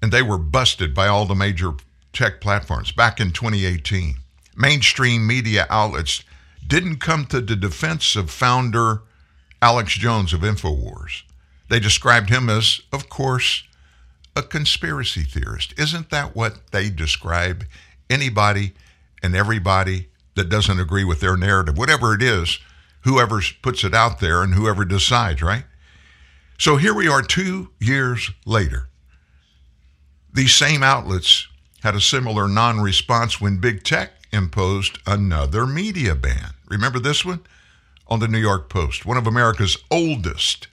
And 0.00 0.12
they 0.12 0.22
were 0.22 0.38
busted 0.38 0.94
by 0.94 1.08
all 1.08 1.26
the 1.26 1.34
major 1.34 1.72
tech 2.12 2.40
platforms 2.40 2.92
back 2.92 3.20
in 3.20 3.32
2018. 3.32 4.16
Mainstream 4.56 5.26
media 5.26 5.66
outlets 5.70 6.22
didn't 6.66 6.96
come 6.96 7.26
to 7.26 7.40
the 7.40 7.56
defense 7.56 8.16
of 8.16 8.30
founder 8.30 9.02
Alex 9.60 9.94
Jones 9.94 10.32
of 10.32 10.40
InfoWars. 10.40 11.22
They 11.68 11.80
described 11.80 12.30
him 12.30 12.48
as, 12.48 12.80
of 12.92 13.08
course, 13.08 13.64
a 14.36 14.42
conspiracy 14.42 15.22
theorist. 15.22 15.74
Isn't 15.78 16.10
that 16.10 16.36
what 16.36 16.70
they 16.70 16.90
describe 16.90 17.64
anybody 18.08 18.72
and 19.22 19.34
everybody 19.34 20.08
that 20.34 20.48
doesn't 20.48 20.80
agree 20.80 21.04
with 21.04 21.20
their 21.20 21.36
narrative, 21.36 21.76
whatever 21.76 22.14
it 22.14 22.22
is, 22.22 22.58
whoever 23.02 23.40
puts 23.62 23.84
it 23.84 23.94
out 23.94 24.20
there 24.20 24.42
and 24.42 24.54
whoever 24.54 24.84
decides, 24.84 25.42
right? 25.42 25.64
So 26.58 26.76
here 26.76 26.94
we 26.94 27.08
are 27.08 27.22
two 27.22 27.70
years 27.80 28.30
later. 28.44 28.88
These 30.32 30.54
same 30.54 30.82
outlets 30.82 31.48
had 31.82 31.94
a 31.94 32.00
similar 32.00 32.48
non 32.48 32.80
response 32.80 33.40
when 33.40 33.58
big 33.58 33.84
tech 33.84 34.12
imposed 34.32 34.98
another 35.06 35.66
media 35.66 36.14
ban. 36.14 36.50
Remember 36.68 36.98
this 36.98 37.24
one? 37.24 37.40
On 38.08 38.20
the 38.20 38.28
New 38.28 38.38
York 38.38 38.68
Post, 38.68 39.04
one 39.04 39.16
of 39.16 39.26
America's 39.26 39.76
oldest 39.90 40.68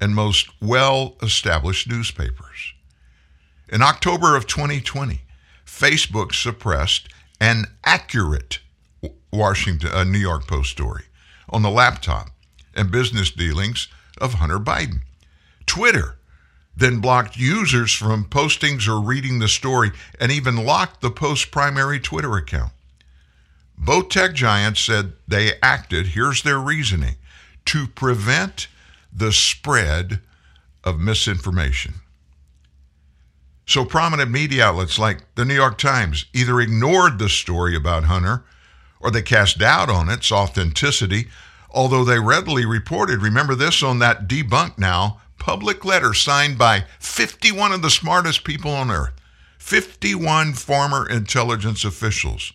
and 0.00 0.14
most 0.14 0.48
well 0.60 1.16
established 1.22 1.88
newspapers. 1.88 2.74
In 3.68 3.82
October 3.82 4.36
of 4.36 4.46
2020, 4.46 5.22
Facebook 5.64 6.34
suppressed 6.34 7.08
an 7.40 7.66
accurate 7.84 8.60
Washington, 9.32 9.90
uh, 9.92 10.04
New 10.04 10.18
York 10.18 10.46
Post 10.46 10.70
story 10.70 11.04
on 11.48 11.62
the 11.62 11.70
laptop 11.70 12.30
and 12.74 12.90
business 12.90 13.30
dealings 13.30 13.88
of 14.18 14.34
Hunter 14.34 14.58
Biden. 14.58 15.00
Twitter 15.66 16.16
then 16.76 17.00
blocked 17.00 17.36
users 17.36 17.92
from 17.92 18.26
postings 18.26 18.86
or 18.86 19.00
reading 19.00 19.38
the 19.38 19.48
story 19.48 19.92
and 20.20 20.30
even 20.30 20.64
locked 20.64 21.00
the 21.00 21.10
Post's 21.10 21.46
primary 21.46 21.98
Twitter 21.98 22.36
account. 22.36 22.72
Both 23.78 24.10
tech 24.10 24.34
giants 24.34 24.80
said 24.80 25.12
they 25.26 25.52
acted, 25.62 26.08
here's 26.08 26.42
their 26.42 26.58
reasoning, 26.58 27.16
to 27.66 27.86
prevent 27.86 28.68
the 29.12 29.32
spread 29.32 30.20
of 30.84 31.00
misinformation. 31.00 31.94
So 33.66 33.84
prominent 33.84 34.30
media 34.30 34.66
outlets 34.66 34.98
like 34.98 35.34
the 35.34 35.44
New 35.44 35.54
York 35.54 35.76
Times 35.76 36.26
either 36.32 36.60
ignored 36.60 37.18
the 37.18 37.28
story 37.28 37.74
about 37.74 38.04
Hunter 38.04 38.44
or 39.00 39.10
they 39.10 39.22
cast 39.22 39.58
doubt 39.58 39.90
on 39.90 40.08
its 40.08 40.30
authenticity, 40.30 41.28
although 41.70 42.04
they 42.04 42.20
readily 42.20 42.64
reported, 42.64 43.20
remember 43.20 43.54
this 43.54 43.82
on 43.82 43.98
that 43.98 44.28
debunk 44.28 44.78
Now 44.78 45.20
public 45.38 45.84
letter 45.84 46.14
signed 46.14 46.58
by 46.58 46.84
51 46.98 47.72
of 47.72 47.82
the 47.82 47.90
smartest 47.90 48.44
people 48.44 48.70
on 48.70 48.90
earth, 48.90 49.12
51 49.58 50.54
former 50.54 51.08
intelligence 51.08 51.84
officials. 51.84 52.52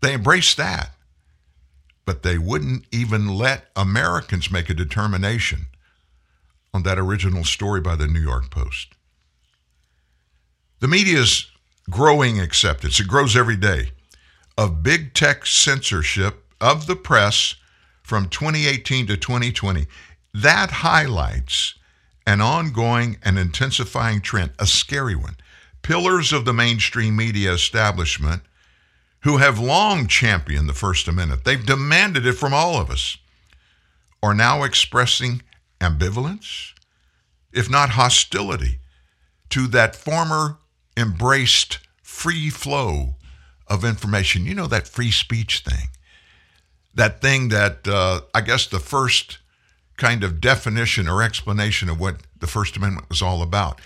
They 0.00 0.14
embraced 0.14 0.56
that, 0.56 0.90
but 2.04 2.22
they 2.22 2.38
wouldn't 2.38 2.86
even 2.92 3.28
let 3.28 3.66
Americans 3.76 4.50
make 4.50 4.70
a 4.70 4.74
determination 4.74 5.67
on 6.72 6.82
that 6.82 6.98
original 6.98 7.44
story 7.44 7.80
by 7.80 7.96
the 7.96 8.06
New 8.06 8.20
York 8.20 8.50
Post. 8.50 8.94
The 10.80 10.88
media's 10.88 11.50
growing 11.90 12.40
acceptance, 12.40 13.00
it 13.00 13.08
grows 13.08 13.36
every 13.36 13.56
day, 13.56 13.90
of 14.56 14.82
big 14.82 15.14
tech 15.14 15.46
censorship 15.46 16.44
of 16.60 16.86
the 16.86 16.96
press 16.96 17.54
from 18.02 18.28
2018 18.28 19.06
to 19.06 19.16
2020. 19.16 19.86
That 20.34 20.70
highlights 20.70 21.74
an 22.26 22.40
ongoing 22.40 23.16
and 23.22 23.38
intensifying 23.38 24.20
trend, 24.20 24.52
a 24.58 24.66
scary 24.66 25.14
one. 25.14 25.36
Pillars 25.82 26.32
of 26.32 26.44
the 26.44 26.52
mainstream 26.52 27.16
media 27.16 27.52
establishment 27.52 28.42
who 29.20 29.38
have 29.38 29.58
long 29.58 30.06
championed 30.06 30.68
the 30.68 30.74
First 30.74 31.08
Amendment, 31.08 31.44
they've 31.44 31.64
demanded 31.64 32.26
it 32.26 32.34
from 32.34 32.52
all 32.52 32.76
of 32.76 32.90
us, 32.90 33.16
are 34.22 34.34
now 34.34 34.62
expressing 34.62 35.42
ambivalence, 35.80 36.72
if 37.52 37.70
not 37.70 37.90
hostility, 37.90 38.78
to 39.50 39.66
that 39.68 39.96
former 39.96 40.58
embraced 40.96 41.78
free 42.02 42.50
flow 42.50 43.14
of 43.66 43.84
information. 43.84 44.44
You 44.44 44.54
know, 44.54 44.66
that 44.66 44.88
free 44.88 45.10
speech 45.10 45.60
thing. 45.60 45.88
That 46.94 47.20
thing 47.20 47.48
that 47.48 47.86
uh, 47.86 48.22
I 48.34 48.40
guess 48.40 48.66
the 48.66 48.80
first 48.80 49.38
kind 49.96 50.24
of 50.24 50.40
definition 50.40 51.08
or 51.08 51.22
explanation 51.22 51.88
of 51.88 52.00
what 52.00 52.16
the 52.38 52.46
First 52.46 52.76
Amendment 52.76 53.08
was 53.08 53.20
all 53.20 53.42
about. 53.42 53.80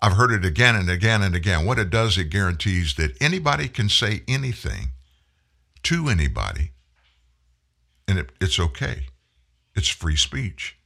I've 0.00 0.16
heard 0.16 0.32
it 0.32 0.44
again 0.44 0.76
and 0.76 0.90
again 0.90 1.22
and 1.22 1.34
again. 1.34 1.64
What 1.64 1.78
it 1.78 1.88
does, 1.88 2.18
it 2.18 2.24
guarantees 2.24 2.94
that 2.94 3.16
anybody 3.22 3.68
can 3.68 3.88
say 3.88 4.22
anything 4.28 4.90
to 5.84 6.08
anybody, 6.08 6.72
and 8.06 8.18
it, 8.18 8.30
it's 8.40 8.58
okay. 8.58 9.06
It's 9.74 9.88
free 9.88 10.16
speech. 10.16 10.76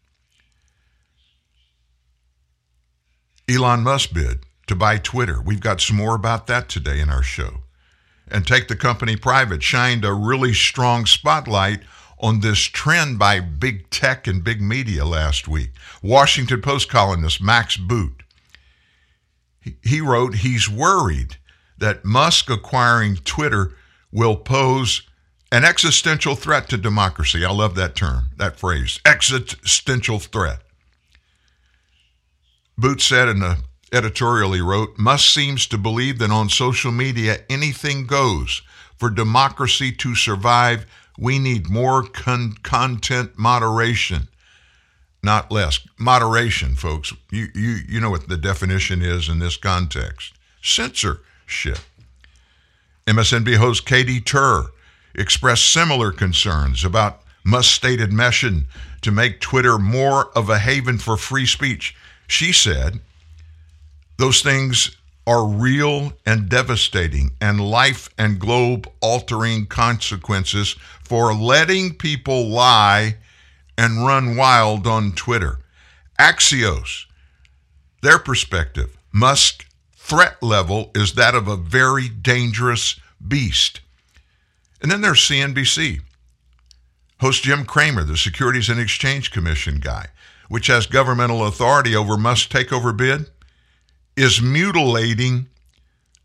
Elon 3.48 3.82
Musk 3.82 4.12
bid 4.12 4.40
to 4.66 4.76
buy 4.76 4.98
Twitter. 4.98 5.40
We've 5.40 5.60
got 5.60 5.80
some 5.80 5.96
more 5.96 6.14
about 6.14 6.46
that 6.48 6.68
today 6.68 7.00
in 7.00 7.08
our 7.08 7.22
show. 7.22 7.62
And 8.30 8.46
take 8.46 8.68
the 8.68 8.76
company 8.76 9.16
private 9.16 9.62
shined 9.62 10.04
a 10.04 10.12
really 10.12 10.52
strong 10.52 11.06
spotlight 11.06 11.80
on 12.20 12.40
this 12.40 12.58
trend 12.58 13.18
by 13.18 13.40
big 13.40 13.88
tech 13.88 14.26
and 14.26 14.44
big 14.44 14.60
media 14.60 15.06
last 15.06 15.48
week. 15.48 15.70
Washington 16.02 16.60
Post 16.60 16.90
columnist 16.90 17.40
Max 17.40 17.76
Boot. 17.78 18.22
He 19.82 20.00
wrote 20.00 20.36
he's 20.36 20.68
worried 20.68 21.36
that 21.78 22.04
Musk 22.04 22.50
acquiring 22.50 23.16
Twitter 23.16 23.72
will 24.12 24.36
pose 24.36 25.02
an 25.50 25.64
existential 25.64 26.34
threat 26.34 26.68
to 26.68 26.76
democracy. 26.76 27.44
I 27.44 27.50
love 27.50 27.74
that 27.76 27.94
term, 27.94 28.30
that 28.36 28.58
phrase, 28.58 29.00
existential 29.06 30.18
threat. 30.18 30.60
Boot 32.78 33.00
said 33.00 33.28
in 33.28 33.40
the 33.40 33.58
editorial 33.92 34.52
he 34.52 34.60
wrote, 34.60 34.96
Musk 34.98 35.32
seems 35.32 35.66
to 35.66 35.76
believe 35.76 36.18
that 36.20 36.30
on 36.30 36.48
social 36.48 36.92
media 36.92 37.38
anything 37.50 38.06
goes. 38.06 38.62
For 38.96 39.10
democracy 39.10 39.92
to 39.92 40.14
survive, 40.14 40.86
we 41.18 41.38
need 41.38 41.68
more 41.68 42.04
con- 42.04 42.54
content 42.62 43.32
moderation, 43.36 44.28
not 45.22 45.50
less. 45.50 45.80
Moderation, 45.98 46.74
folks. 46.76 47.12
You, 47.30 47.48
you, 47.54 47.78
you 47.88 48.00
know 48.00 48.10
what 48.10 48.28
the 48.28 48.36
definition 48.36 49.02
is 49.02 49.28
in 49.28 49.40
this 49.40 49.56
context 49.56 50.34
censorship. 50.62 51.78
MSNBC 53.06 53.56
host 53.56 53.86
Katy 53.86 54.20
Tur 54.20 54.66
expressed 55.14 55.72
similar 55.72 56.12
concerns 56.12 56.84
about 56.84 57.22
Musk's 57.42 57.72
stated 57.72 58.12
mission 58.12 58.66
to 59.00 59.10
make 59.10 59.40
Twitter 59.40 59.78
more 59.78 60.26
of 60.36 60.50
a 60.50 60.58
haven 60.58 60.98
for 60.98 61.16
free 61.16 61.46
speech. 61.46 61.96
She 62.28 62.52
said, 62.52 63.00
those 64.18 64.42
things 64.42 64.96
are 65.26 65.46
real 65.46 66.12
and 66.24 66.48
devastating 66.48 67.32
and 67.40 67.60
life 67.60 68.08
and 68.16 68.38
globe 68.38 68.88
altering 69.00 69.66
consequences 69.66 70.76
for 71.02 71.34
letting 71.34 71.94
people 71.94 72.48
lie 72.48 73.16
and 73.76 74.06
run 74.06 74.36
wild 74.36 74.86
on 74.86 75.12
Twitter. 75.12 75.58
Axios, 76.18 77.06
their 78.02 78.18
perspective, 78.18 78.96
Musk 79.12 79.66
threat 79.94 80.42
level 80.42 80.90
is 80.94 81.14
that 81.14 81.34
of 81.34 81.48
a 81.48 81.56
very 81.56 82.08
dangerous 82.08 82.98
beast. 83.26 83.80
And 84.80 84.90
then 84.90 85.00
there's 85.00 85.20
CNBC. 85.20 86.00
Host 87.20 87.42
Jim 87.42 87.64
Cramer, 87.64 88.04
the 88.04 88.16
Securities 88.16 88.68
and 88.68 88.80
Exchange 88.80 89.30
Commission 89.30 89.80
guy, 89.80 90.08
which 90.48 90.66
has 90.66 90.86
governmental 90.86 91.46
authority 91.46 91.94
over 91.94 92.16
Musk's 92.16 92.52
takeover 92.52 92.96
bid, 92.96 93.30
is 94.16 94.42
mutilating 94.42 95.48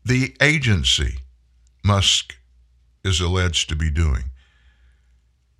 the 0.04 0.34
agency 0.40 1.18
Musk 1.84 2.36
is 3.04 3.20
alleged 3.20 3.68
to 3.68 3.76
be 3.76 3.90
doing. 3.90 4.24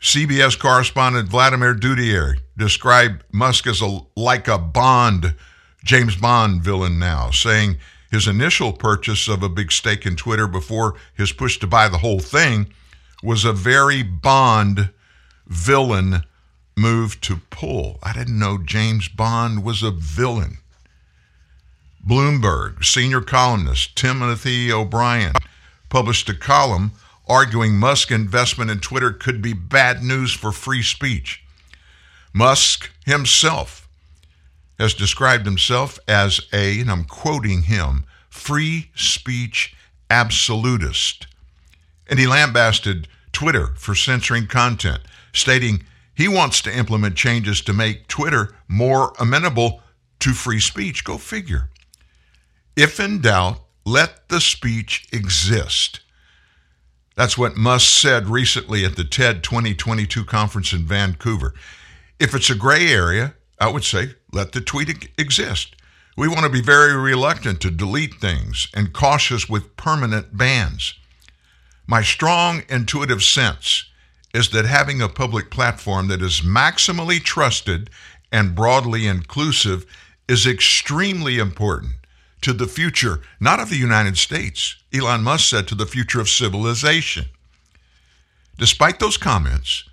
CBS 0.01 0.59
correspondent 0.59 1.29
Vladimir 1.29 1.75
Duthiers 1.75 2.39
described 2.57 3.23
Musk 3.33 3.67
as 3.67 3.81
a, 3.81 4.01
like 4.17 4.49
a 4.49 4.59
Bond, 4.59 5.35
James 5.85 6.17
Bond 6.17 6.63
villain 6.63 6.99
now, 6.99 7.31
saying 7.31 7.79
his 8.11 8.27
initial 8.27 8.73
purchase 8.73 9.29
of 9.29 9.43
a 9.43 9.49
big 9.49 9.73
stake 9.73 10.07
in 10.07 10.17
Twitter 10.17 10.47
before 10.47 10.95
his 11.15 11.33
push 11.33 11.59
to 11.59 11.67
buy 11.67 11.89
the 11.89 11.99
whole 11.99 12.21
thing 12.21 12.73
was 13.23 13.45
a 13.45 13.53
very 13.53 14.03
Bond 14.03 14.91
villain 15.47 16.23
move 16.77 17.21
to 17.23 17.37
pull. 17.51 17.99
I 18.03 18.13
didn't 18.13 18.39
know 18.39 18.59
James 18.59 19.09
Bond 19.09 19.65
was 19.65 19.83
a 19.83 19.91
villain. 19.91 20.59
Bloomberg 22.07 22.85
senior 22.85 23.21
columnist 23.21 23.97
Timothy 23.97 24.71
O'Brien 24.71 25.33
published 25.89 26.29
a 26.29 26.35
column 26.35 26.93
arguing 27.27 27.77
Musk 27.77 28.11
investment 28.11 28.71
in 28.71 28.81
Twitter 28.81 29.13
could 29.13 29.41
be 29.41 29.53
bad 29.53 30.03
news 30.03 30.33
for 30.33 30.53
free 30.53 30.83
speech. 30.83 31.43
Musk 32.33 32.91
himself 33.07 33.89
has 34.79 34.93
described 34.93 35.47
himself 35.47 35.99
as 36.09 36.41
a, 36.53 36.81
and 36.81 36.91
I'm 36.91 37.05
quoting 37.05 37.63
him, 37.63 38.05
free 38.29 38.91
speech 38.95 39.75
absolutist. 40.11 41.27
And 42.09 42.19
he 42.19 42.27
lambasted 42.27 43.09
Twitter 43.33 43.69
for 43.77 43.95
censoring 43.95 44.47
content, 44.47 45.01
stating 45.33 45.85
he 46.15 46.29
wants 46.29 46.61
to 46.63 46.77
implement 46.77 47.17
changes 47.17 47.61
to 47.63 47.73
make 47.73 48.07
Twitter 48.07 48.55
more 48.69 49.13
amenable 49.19 49.83
to 50.21 50.33
free 50.33 50.61
speech. 50.61 51.05
Go 51.05 51.19
figure. 51.19 51.71
If 52.77 52.99
in 53.01 53.21
doubt, 53.21 53.61
let 53.85 54.29
the 54.29 54.41
speech 54.41 55.07
exist. 55.13 56.01
That's 57.17 57.39
what 57.39 57.57
Musk 57.57 57.89
said 57.89 58.29
recently 58.29 58.85
at 58.85 58.97
the 58.97 59.05
TED 59.05 59.45
2022 59.45 60.25
conference 60.25 60.73
in 60.73 60.87
Vancouver. 60.87 61.55
If 62.19 62.35
it's 62.35 62.51
a 62.51 62.57
gray 62.57 62.89
area, 62.89 63.35
I 63.61 63.69
would 63.69 63.85
say 63.85 64.15
let 64.33 64.53
the 64.53 64.61
tweet 64.61 65.11
exist. 65.17 65.77
We 66.17 66.29
want 66.29 66.43
to 66.43 66.49
be 66.49 66.63
very 66.63 66.97
reluctant 66.97 67.61
to 67.63 67.71
delete 67.71 68.15
things 68.15 68.69
and 68.75 68.93
cautious 68.93 69.49
with 69.49 69.77
permanent 69.77 70.37
bans. 70.37 70.95
My 71.87 72.03
strong 72.03 72.63
intuitive 72.69 73.23
sense 73.23 73.85
is 74.35 74.51
that 74.51 74.67
having 74.67 75.01
a 75.01 75.09
public 75.09 75.49
platform 75.49 76.09
that 76.09 76.21
is 76.21 76.41
maximally 76.41 77.23
trusted 77.23 77.89
and 78.33 78.55
broadly 78.55 79.07
inclusive 79.07 79.87
is 80.29 80.45
extremely 80.45 81.39
important 81.39 81.93
to 82.43 82.53
the 82.53 82.67
future, 82.67 83.21
not 83.39 83.61
of 83.61 83.71
the 83.71 83.77
United 83.77 84.19
States. 84.19 84.77
Elon 84.93 85.23
Musk 85.23 85.49
said 85.49 85.69
to 85.69 85.75
the 85.77 85.87
future 85.87 86.21
of 86.21 86.29
civilization. 86.29 87.27
Despite 88.59 88.99
those 88.99 89.17
comments, 89.17 89.85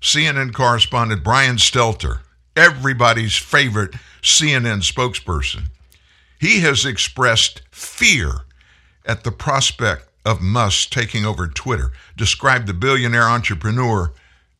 CNN 0.00 0.54
correspondent 0.54 1.24
Brian 1.24 1.56
Stelter, 1.56 2.20
everybody's 2.56 3.36
favorite 3.36 3.94
CNN 4.22 4.82
spokesperson, 4.82 5.64
he 6.40 6.60
has 6.60 6.84
expressed 6.84 7.62
fear 7.72 8.42
at 9.04 9.24
the 9.24 9.32
prospect 9.32 10.07
of 10.28 10.42
Musk 10.42 10.90
taking 10.90 11.24
over 11.24 11.48
Twitter, 11.48 11.90
described 12.14 12.66
the 12.66 12.74
billionaire 12.74 13.26
entrepreneur 13.26 14.12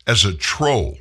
as 0.07 0.25
a 0.25 0.33
troll. 0.33 0.97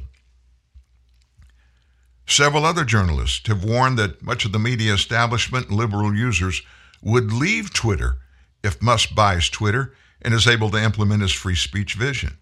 Several 2.27 2.65
other 2.65 2.83
journalists 2.83 3.47
have 3.47 3.63
warned 3.63 3.97
that 3.97 4.21
much 4.21 4.43
of 4.43 4.51
the 4.51 4.59
media 4.59 4.93
establishment 4.93 5.69
and 5.69 5.77
liberal 5.77 6.13
users 6.13 6.61
would 7.01 7.31
leave 7.31 7.73
Twitter 7.73 8.17
if 8.61 8.81
Musk 8.81 9.15
buys 9.15 9.47
Twitter 9.47 9.93
and 10.21 10.33
is 10.33 10.47
able 10.47 10.69
to 10.71 10.83
implement 10.83 11.21
his 11.21 11.31
free 11.31 11.55
speech 11.55 11.93
vision. 11.93 12.37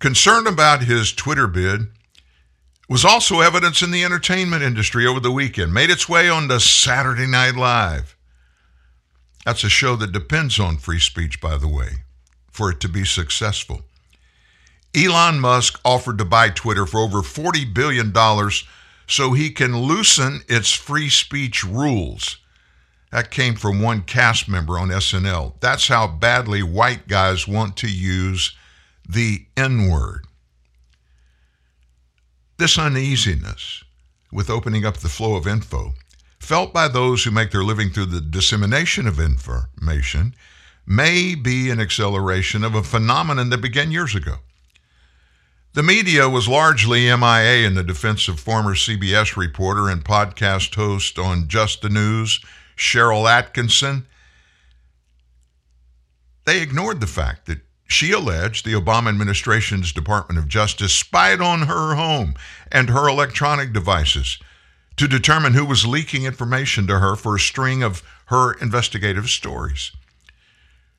Concern 0.00 0.48
about 0.48 0.82
his 0.82 1.12
Twitter 1.12 1.46
bid 1.46 1.86
was 2.88 3.04
also 3.04 3.38
evidence 3.38 3.80
in 3.80 3.92
the 3.92 4.02
entertainment 4.02 4.64
industry 4.64 5.06
over 5.06 5.20
the 5.20 5.30
weekend, 5.30 5.72
made 5.72 5.90
its 5.90 6.08
way 6.08 6.28
onto 6.28 6.58
Saturday 6.58 7.28
Night 7.28 7.54
Live. 7.54 8.16
That's 9.48 9.64
a 9.64 9.70
show 9.70 9.96
that 9.96 10.12
depends 10.12 10.60
on 10.60 10.76
free 10.76 10.98
speech, 10.98 11.40
by 11.40 11.56
the 11.56 11.68
way, 11.68 12.04
for 12.50 12.70
it 12.70 12.80
to 12.80 12.88
be 12.88 13.06
successful. 13.06 13.80
Elon 14.94 15.40
Musk 15.40 15.80
offered 15.86 16.18
to 16.18 16.26
buy 16.26 16.50
Twitter 16.50 16.84
for 16.84 17.00
over 17.00 17.22
$40 17.22 17.72
billion 17.72 18.12
so 19.06 19.32
he 19.32 19.48
can 19.48 19.74
loosen 19.74 20.42
its 20.50 20.74
free 20.74 21.08
speech 21.08 21.64
rules. 21.64 22.36
That 23.10 23.30
came 23.30 23.54
from 23.54 23.80
one 23.80 24.02
cast 24.02 24.50
member 24.50 24.78
on 24.78 24.88
SNL. 24.88 25.54
That's 25.60 25.88
how 25.88 26.06
badly 26.06 26.62
white 26.62 27.08
guys 27.08 27.48
want 27.48 27.78
to 27.78 27.90
use 27.90 28.54
the 29.08 29.46
N 29.56 29.88
word. 29.88 30.26
This 32.58 32.78
uneasiness 32.78 33.82
with 34.30 34.50
opening 34.50 34.84
up 34.84 34.98
the 34.98 35.08
flow 35.08 35.36
of 35.36 35.46
info, 35.46 35.94
felt 36.38 36.72
by 36.72 36.88
those 36.88 37.24
who 37.24 37.30
make 37.30 37.50
their 37.50 37.64
living 37.64 37.90
through 37.90 38.06
the 38.06 38.20
dissemination 38.20 39.06
of 39.06 39.20
information, 39.20 40.34
may 40.86 41.34
be 41.34 41.70
an 41.70 41.80
acceleration 41.80 42.64
of 42.64 42.74
a 42.74 42.82
phenomenon 42.82 43.50
that 43.50 43.60
began 43.60 43.90
years 43.90 44.14
ago. 44.14 44.36
The 45.74 45.82
media 45.82 46.28
was 46.28 46.48
largely 46.48 47.04
MIA 47.04 47.66
in 47.66 47.74
the 47.74 47.84
defense 47.84 48.26
of 48.26 48.40
former 48.40 48.74
CBS 48.74 49.36
reporter 49.36 49.88
and 49.88 50.04
podcast 50.04 50.74
host 50.74 51.18
on 51.18 51.46
Just 51.46 51.82
the 51.82 51.90
News, 51.90 52.40
Sharyl 52.76 53.28
Attkisson. 53.28 54.06
They 56.46 56.62
ignored 56.62 57.00
the 57.00 57.06
fact 57.06 57.46
that 57.46 57.60
she 57.86 58.12
alleged 58.12 58.64
the 58.64 58.72
Obama 58.72 59.08
administration's 59.08 59.92
Department 59.92 60.38
of 60.38 60.48
Justice 60.48 60.92
spied 60.92 61.40
on 61.40 61.62
her 61.62 61.94
home 61.94 62.34
and 62.72 62.90
her 62.90 63.06
electronic 63.06 63.72
devices 63.72 64.38
to 64.98 65.08
determine 65.08 65.54
who 65.54 65.64
was 65.64 65.86
leaking 65.86 66.24
information 66.24 66.86
to 66.86 66.98
her 66.98 67.16
for 67.16 67.36
a 67.36 67.40
string 67.40 67.82
of 67.82 68.02
her 68.26 68.52
investigative 68.54 69.28
stories. 69.28 69.92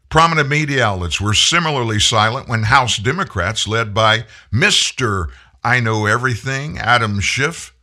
Prominent 0.09 0.49
media 0.49 0.83
outlets 0.83 1.21
were 1.21 1.35
similarly 1.35 1.99
silent 1.99 2.49
when 2.49 2.63
House 2.63 2.97
Democrats, 2.97 3.67
led 3.67 3.93
by 3.93 4.25
Mr. 4.51 5.27
I 5.63 5.79
Know 5.79 6.07
Everything, 6.07 6.79
Adam 6.79 7.19
Schiff, 7.19 7.75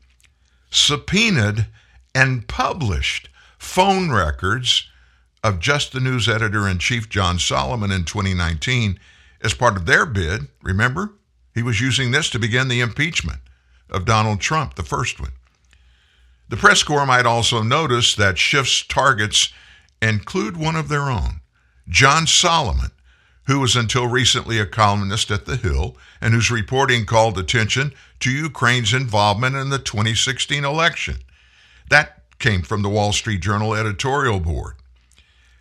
subpoenaed 0.71 1.67
and 2.15 2.49
published 2.49 3.29
phone 3.59 4.11
records 4.11 4.89
of 5.45 5.61
Just 5.61 5.93
the 5.93 6.01
News 6.01 6.29
editor 6.29 6.67
in 6.67 6.79
chief 6.79 7.09
John 7.09 7.39
Solomon 7.39 7.93
in 7.93 8.05
2019 8.05 8.99
as 9.43 9.55
part 9.55 9.77
of 9.77 9.87
their 9.87 10.05
bid. 10.05 10.49
Remember? 10.63 11.13
He 11.55 11.63
was 11.63 11.81
using 11.81 12.11
this 12.11 12.29
to 12.31 12.39
begin 12.39 12.69
the 12.69 12.81
impeachment 12.81 13.41
of 13.89 14.05
Donald 14.05 14.41
Trump, 14.41 14.75
the 14.75 14.83
first 14.83 15.21
one. 15.21 15.31
The 16.49 16.57
press 16.57 16.83
corps 16.83 17.07
might 17.07 17.27
also 17.27 17.63
notice 17.63 18.15
that 18.15 18.39
Schiff's 18.39 18.85
targets 18.85 19.53
include 20.01 20.57
one 20.57 20.77
of 20.77 20.89
their 20.89 21.11
own, 21.11 21.41
John 21.89 22.27
Solomon, 22.27 22.93
who 23.47 23.61
was 23.61 23.75
until 23.75 24.07
recently 24.07 24.59
a 24.59 24.67
columnist 24.67 25.31
at 25.31 25.47
The 25.47 25.57
Hill 25.57 25.97
and 26.21 26.35
whose 26.35 26.51
reporting 26.51 27.05
called 27.05 27.39
attention 27.39 27.93
to 28.21 28.31
Ukraine's 28.31 28.95
involvement 28.95 29.57
in 29.57 29.71
the 29.71 29.79
2016 29.79 30.65
election. 30.65 31.17
That 31.91 32.23
came 32.39 32.63
from 32.63 32.83
the 32.83 32.89
Wall 32.89 33.13
Street 33.13 33.41
Journal 33.41 33.75
editorial 33.75 34.41
board. 34.41 34.75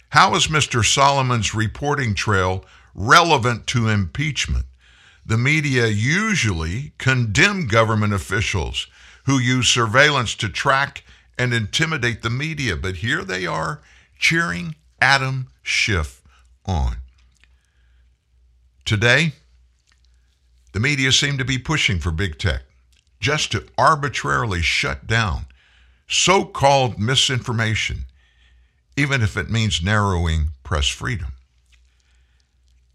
How 0.09 0.35
is 0.35 0.47
Mr. 0.47 0.85
Solomon's 0.85 1.55
reporting 1.55 2.13
trail 2.15 2.63
relevant 2.93 3.67
to 3.67 3.89
impeachment? 3.89 4.65
The 5.25 5.37
media 5.37 5.87
usually 5.87 6.93
condemn 6.97 7.67
government 7.67 8.13
officials 8.13 8.87
who 9.25 9.39
use 9.39 9.67
surveillance 9.67 10.35
to 10.35 10.49
track 10.49 11.03
and 11.37 11.53
intimidate 11.53 12.21
the 12.21 12.29
media, 12.29 12.75
but 12.75 12.97
here 12.97 13.23
they 13.23 13.45
are 13.45 13.81
cheering 14.17 14.75
Adam 15.01 15.47
Schiff 15.61 16.21
on. 16.65 16.97
Today, 18.85 19.33
the 20.73 20.79
media 20.79 21.11
seem 21.11 21.37
to 21.37 21.45
be 21.45 21.57
pushing 21.57 21.99
for 21.99 22.11
big 22.11 22.37
tech 22.37 22.63
just 23.19 23.51
to 23.51 23.65
arbitrarily 23.77 24.61
shut 24.61 25.07
down 25.07 25.45
so 26.07 26.45
called 26.45 26.99
misinformation, 26.99 28.05
even 28.95 29.21
if 29.21 29.35
it 29.35 29.49
means 29.49 29.83
narrowing 29.83 30.49
press 30.63 30.87
freedom. 30.87 31.33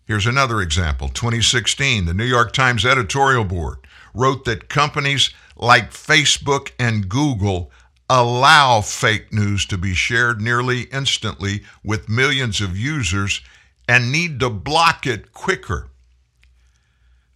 Here's 0.05 0.27
another 0.27 0.61
example 0.61 1.09
2016, 1.09 2.05
the 2.05 2.15
New 2.15 2.25
York 2.25 2.53
Times 2.53 2.85
editorial 2.85 3.45
board 3.45 3.79
wrote 4.15 4.45
that 4.45 4.69
companies 4.69 5.31
like 5.61 5.93
Facebook 5.93 6.73
and 6.79 7.09
Google 7.09 7.71
allow 8.09 8.81
fake 8.81 9.33
news 9.33 9.67
to 9.67 9.79
be 9.79 9.95
shared 9.95 10.41
nearly 10.41 10.83
instantly 10.85 11.63
with 11.85 12.09
millions 12.09 12.61
of 12.61 12.77
users 12.77 13.41
and 13.87 14.11
need 14.11 14.41
to 14.41 14.51
block 14.51 15.07
it 15.07 15.33
quicker. 15.33 15.89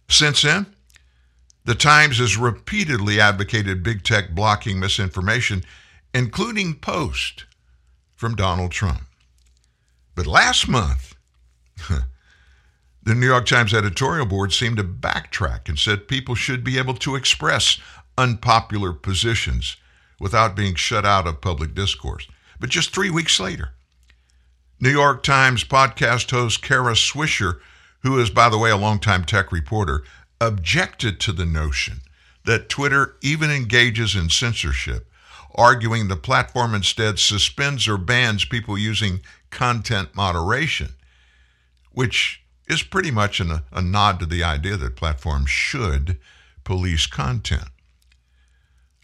Since 0.09 0.41
then, 0.41 0.65
the 1.63 1.75
Times 1.75 2.17
has 2.17 2.35
repeatedly 2.35 3.19
advocated 3.19 3.83
big 3.83 4.03
tech 4.03 4.31
blocking 4.31 4.79
misinformation, 4.79 5.63
including 6.13 6.75
posts 6.75 7.45
from 8.15 8.35
Donald 8.35 8.71
Trump. 8.71 9.03
But 10.15 10.27
last 10.27 10.67
month, 10.67 11.15
the 11.89 13.15
New 13.15 13.25
York 13.25 13.45
Times 13.45 13.73
editorial 13.73 14.25
board 14.25 14.51
seemed 14.51 14.77
to 14.77 14.83
backtrack 14.83 15.69
and 15.69 15.77
said 15.77 16.07
people 16.07 16.35
should 16.35 16.63
be 16.63 16.77
able 16.77 16.95
to 16.95 17.15
express 17.15 17.79
unpopular 18.17 18.93
positions 18.93 19.77
without 20.19 20.55
being 20.55 20.75
shut 20.75 21.05
out 21.05 21.27
of 21.27 21.41
public 21.41 21.73
discourse. 21.73 22.27
But 22.59 22.69
just 22.69 22.93
three 22.93 23.09
weeks 23.09 23.39
later, 23.39 23.71
New 24.79 24.89
York 24.89 25.23
Times 25.23 25.63
podcast 25.63 26.31
host 26.31 26.61
Kara 26.61 26.93
Swisher, 26.93 27.59
who 27.99 28.19
is, 28.19 28.29
by 28.29 28.49
the 28.49 28.57
way, 28.57 28.69
a 28.69 28.77
longtime 28.77 29.25
tech 29.25 29.51
reporter, 29.51 30.03
objected 30.39 31.19
to 31.21 31.31
the 31.31 31.45
notion 31.45 32.01
that 32.45 32.69
Twitter 32.69 33.15
even 33.21 33.49
engages 33.49 34.15
in 34.15 34.29
censorship, 34.29 35.09
arguing 35.55 36.07
the 36.07 36.15
platform 36.15 36.75
instead 36.75 37.19
suspends 37.19 37.87
or 37.87 37.97
bans 37.97 38.45
people 38.45 38.77
using 38.77 39.21
content 39.49 40.09
moderation, 40.15 40.93
which 41.91 42.43
is 42.67 42.83
pretty 42.83 43.11
much 43.11 43.39
an, 43.39 43.61
a 43.71 43.81
nod 43.81 44.19
to 44.19 44.25
the 44.25 44.43
idea 44.43 44.77
that 44.77 44.95
platforms 44.95 45.49
should 45.49 46.19
police 46.63 47.05
content. 47.07 47.69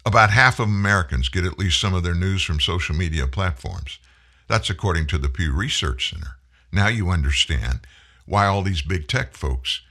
About 0.06 0.32
half 0.32 0.60
of 0.60 0.68
Americans 0.68 1.30
get 1.30 1.46
at 1.46 1.60
least 1.60 1.80
some 1.80 1.94
of 1.94 2.04
their 2.04 2.16
news 2.16 2.42
from 2.42 2.60
social 2.60 2.96
media 2.96 3.28
platforms. 3.28 4.00
That's 4.48 4.70
according 4.70 5.08
to 5.08 5.18
the 5.18 5.30
Pew 5.30 5.54
Research 5.54 6.10
Center. 6.10 6.38
Now 6.72 6.88
you 6.88 7.10
understand 7.10 7.82
why 8.26 8.48
all 8.48 8.64
these 8.64 8.82
big 8.82 9.08
tech 9.08 9.34
folks 9.34 9.82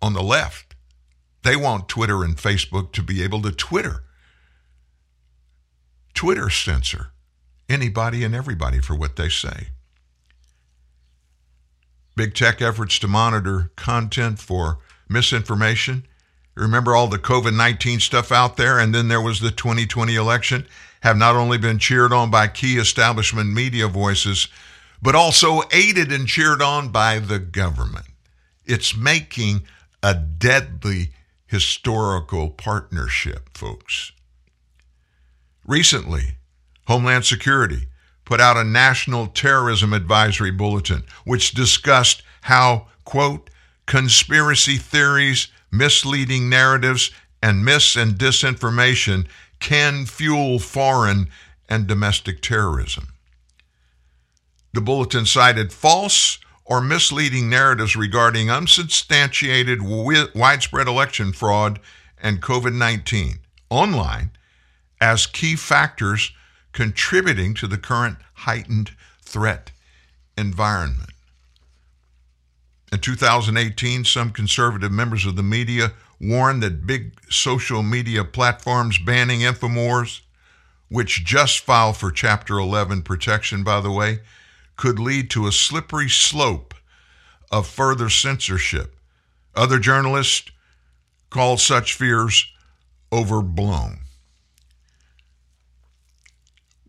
on 0.00 0.14
the 0.14 0.22
left, 0.22 0.74
they 1.42 1.56
want 1.56 1.88
Twitter 1.88 2.24
and 2.24 2.36
Facebook 2.36 2.92
to 2.92 3.02
be 3.02 3.22
able 3.22 3.42
to 3.42 3.52
Twitter. 3.52 4.02
Twitter 6.14 6.50
censor 6.50 7.12
anybody 7.68 8.22
and 8.24 8.34
everybody 8.34 8.80
for 8.80 8.94
what 8.94 9.16
they 9.16 9.28
say. 9.28 9.68
Big 12.14 12.34
tech 12.34 12.60
efforts 12.60 12.98
to 12.98 13.08
monitor 13.08 13.70
content 13.76 14.38
for 14.38 14.78
misinformation 15.08 16.06
Remember 16.54 16.94
all 16.94 17.08
the 17.08 17.18
COVID 17.18 17.56
19 17.56 18.00
stuff 18.00 18.30
out 18.30 18.56
there, 18.56 18.78
and 18.78 18.94
then 18.94 19.08
there 19.08 19.20
was 19.20 19.40
the 19.40 19.50
2020 19.50 20.14
election, 20.14 20.66
have 21.00 21.16
not 21.16 21.34
only 21.34 21.58
been 21.58 21.78
cheered 21.78 22.12
on 22.12 22.30
by 22.30 22.46
key 22.46 22.76
establishment 22.76 23.52
media 23.52 23.88
voices, 23.88 24.48
but 25.00 25.14
also 25.14 25.62
aided 25.72 26.12
and 26.12 26.28
cheered 26.28 26.62
on 26.62 26.90
by 26.90 27.18
the 27.18 27.38
government. 27.38 28.06
It's 28.64 28.96
making 28.96 29.62
a 30.02 30.14
deadly 30.14 31.10
historical 31.46 32.50
partnership, 32.50 33.48
folks. 33.56 34.12
Recently, 35.66 36.36
Homeland 36.86 37.24
Security 37.24 37.88
put 38.24 38.40
out 38.40 38.56
a 38.56 38.64
national 38.64 39.26
terrorism 39.26 39.92
advisory 39.92 40.50
bulletin 40.50 41.02
which 41.24 41.52
discussed 41.52 42.22
how, 42.42 42.88
quote, 43.04 43.50
conspiracy 43.86 44.76
theories 44.76 45.48
misleading 45.72 46.48
narratives, 46.48 47.10
and 47.42 47.64
mis 47.64 47.96
and 47.96 48.14
disinformation 48.14 49.26
can 49.58 50.06
fuel 50.06 50.58
foreign 50.58 51.28
and 51.68 51.86
domestic 51.86 52.40
terrorism. 52.42 53.14
The 54.74 54.80
bulletin 54.80 55.26
cited 55.26 55.72
false 55.72 56.38
or 56.64 56.80
misleading 56.80 57.50
narratives 57.50 57.96
regarding 57.96 58.50
unsubstantiated 58.50 59.80
widespread 59.82 60.86
election 60.86 61.32
fraud 61.32 61.80
and 62.22 62.40
COVID 62.40 62.74
19 62.74 63.38
online 63.68 64.30
as 65.00 65.26
key 65.26 65.56
factors 65.56 66.32
contributing 66.72 67.54
to 67.54 67.66
the 67.66 67.78
current 67.78 68.18
heightened 68.34 68.92
threat 69.20 69.72
environment. 70.38 71.11
In 72.92 72.98
2018, 72.98 74.04
some 74.04 74.30
conservative 74.30 74.92
members 74.92 75.24
of 75.24 75.34
the 75.34 75.42
media 75.42 75.92
warned 76.20 76.62
that 76.62 76.86
big 76.86 77.14
social 77.30 77.82
media 77.82 78.22
platforms 78.22 78.98
banning 78.98 79.40
Infowars, 79.40 80.20
which 80.90 81.24
just 81.24 81.60
filed 81.60 81.96
for 81.96 82.10
Chapter 82.10 82.58
11 82.58 83.00
protection, 83.00 83.64
by 83.64 83.80
the 83.80 83.90
way, 83.90 84.20
could 84.76 84.98
lead 84.98 85.30
to 85.30 85.46
a 85.46 85.52
slippery 85.52 86.10
slope 86.10 86.74
of 87.50 87.66
further 87.66 88.10
censorship. 88.10 88.94
Other 89.54 89.78
journalists 89.78 90.50
call 91.30 91.56
such 91.56 91.94
fears 91.94 92.46
overblown. 93.10 94.00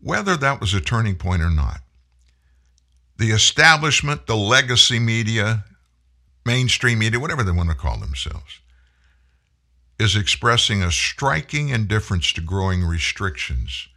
Whether 0.02 0.36
that 0.36 0.60
was 0.60 0.74
a 0.74 0.82
turning 0.82 1.16
point 1.16 1.40
or 1.40 1.50
not, 1.50 1.80
the 3.16 3.30
establishment, 3.30 4.26
the 4.26 4.36
legacy 4.36 4.98
media, 4.98 5.64
mainstream 6.44 6.98
media, 6.98 7.20
whatever 7.20 7.42
they 7.42 7.52
want 7.52 7.70
to 7.70 7.74
call 7.74 7.98
themselves, 7.98 8.60
is 9.98 10.16
expressing 10.16 10.82
a 10.82 10.90
striking 10.90 11.68
indifference 11.68 12.32
to 12.32 12.40
growing 12.40 12.84
restrictions 12.84 13.88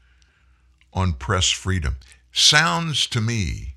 on 0.93 1.13
press 1.13 1.49
freedom. 1.49 1.97
Sounds 2.31 3.07
to 3.07 3.21
me, 3.21 3.75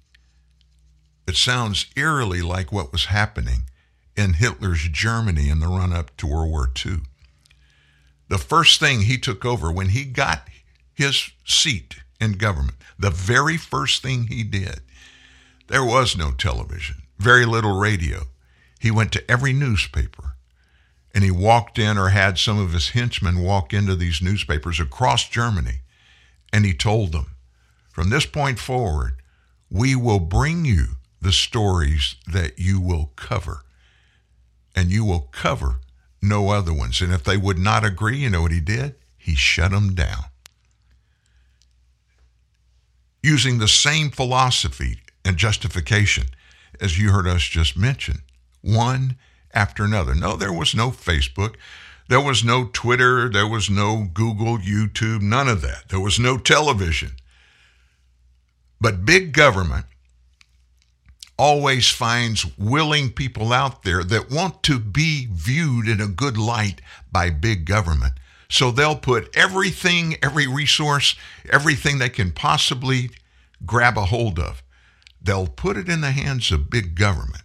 it 1.27 1.37
sounds 1.37 1.87
eerily 1.97 2.43
like 2.43 2.73
what 2.73 2.93
was 2.93 3.07
happening 3.07 3.63
in 4.17 4.35
Hitler's 4.35 4.89
Germany 4.89 5.49
in 5.49 5.61
the 5.61 5.69
run 5.69 5.93
up 5.93 6.17
to 6.19 6.27
World 6.27 6.51
War 6.51 6.71
II. 6.85 6.99
The 8.29 8.39
first 8.39 8.79
thing 8.79 9.03
he 9.03 9.19
took 9.19 9.45
over 9.45 9.73
when 9.73 9.89
he 9.89 10.05
got 10.05 10.47
his 10.93 11.31
seat 11.45 11.97
in 12.21 12.33
government, 12.33 12.77
the 12.99 13.11
very 13.11 13.57
first 13.57 14.03
thing 14.03 14.27
he 14.27 14.45
did, 14.45 14.81
there 15.69 15.85
was 15.85 16.17
no 16.17 16.33
television, 16.33 16.97
very 17.19 17.47
little 17.47 17.79
radio, 17.79 18.27
he 18.81 18.91
went 18.91 19.13
to 19.13 19.31
every 19.31 19.53
newspaper 19.53 20.35
and 21.15 21.23
he 21.23 21.31
walked 21.31 21.79
in 21.79 21.99
or 21.99 22.09
had 22.09 22.39
some 22.39 22.59
of 22.59 22.73
his 22.73 22.91
henchmen 22.91 23.43
walk 23.43 23.73
into 23.73 23.95
these 23.95 24.23
newspapers 24.23 24.81
across 24.81 25.29
Germany 25.29 25.83
and 26.53 26.65
he 26.65 26.75
told 26.75 27.13
them, 27.13 27.37
from 27.93 28.11
this 28.11 28.27
point 28.27 28.59
forward, 28.59 29.21
we 29.71 29.95
will 29.95 30.19
bring 30.19 30.65
you 30.65 30.97
the 31.21 31.33
stories 31.33 32.17
that 32.27 32.59
you 32.59 32.81
will 32.81 33.13
cover. 33.17 33.63
And 34.75 34.91
you 34.91 35.05
will 35.05 35.29
cover 35.33 35.81
no 36.23 36.51
other 36.51 36.73
ones. 36.73 37.01
And 37.01 37.13
if 37.13 37.25
they 37.25 37.37
would 37.37 37.59
not 37.59 37.85
agree, 37.85 38.19
you 38.19 38.31
know 38.31 38.43
what 38.43 38.53
he 38.53 38.61
did? 38.61 38.95
He 39.19 39.35
shut 39.35 39.73
them 39.73 39.95
down. 39.95 40.25
Using 43.23 43.59
the 43.59 43.69
same 43.69 44.11
philosophy 44.11 45.01
and 45.25 45.37
justification 45.37 46.25
as 46.81 46.99
you 46.99 47.11
heard 47.11 47.27
us 47.27 47.43
just 47.43 47.77
mention 47.77 48.23
one 48.63 49.17
after 49.53 49.85
another. 49.85 50.15
No, 50.15 50.37
there 50.37 50.53
was 50.53 50.75
no 50.75 50.91
Facebook. 50.91 51.57
There 52.09 52.21
was 52.21 52.45
no 52.45 52.69
Twitter. 52.73 53.29
There 53.29 53.47
was 53.47 53.71
no 53.71 54.09
Google, 54.13 54.59
YouTube, 54.59 55.23
none 55.23 55.49
of 55.49 55.63
that. 55.63 55.89
There 55.89 56.01
was 56.01 56.19
no 56.19 56.39
television. 56.39 57.13
But 58.81 59.05
big 59.05 59.33
government 59.33 59.87
always 61.39 61.89
finds 61.89 62.47
willing 62.59 63.11
people 63.11 63.53
out 63.53 63.83
there 63.83 64.05
that 64.05 64.31
want 64.31 64.63
to 64.63 64.79
be 64.79 65.27
viewed 65.31 65.89
in 65.89 66.01
a 66.01 66.07
good 66.07 66.37
light 66.37 66.83
by 67.11 67.31
big 67.31 67.65
government. 67.65 68.13
So 68.51 68.71
they'll 68.71 68.97
put 68.97 69.35
everything, 69.35 70.17
every 70.23 70.47
resource, 70.47 71.15
everything 71.49 71.99
they 71.99 72.09
can 72.09 72.33
possibly 72.33 73.11
grab 73.65 73.97
a 73.97 74.07
hold 74.07 74.39
of, 74.39 74.63
they'll 75.23 75.47
put 75.47 75.77
it 75.77 75.89
in 75.89 76.01
the 76.01 76.11
hands 76.11 76.51
of 76.51 76.69
big 76.69 76.95
government. 76.95 77.43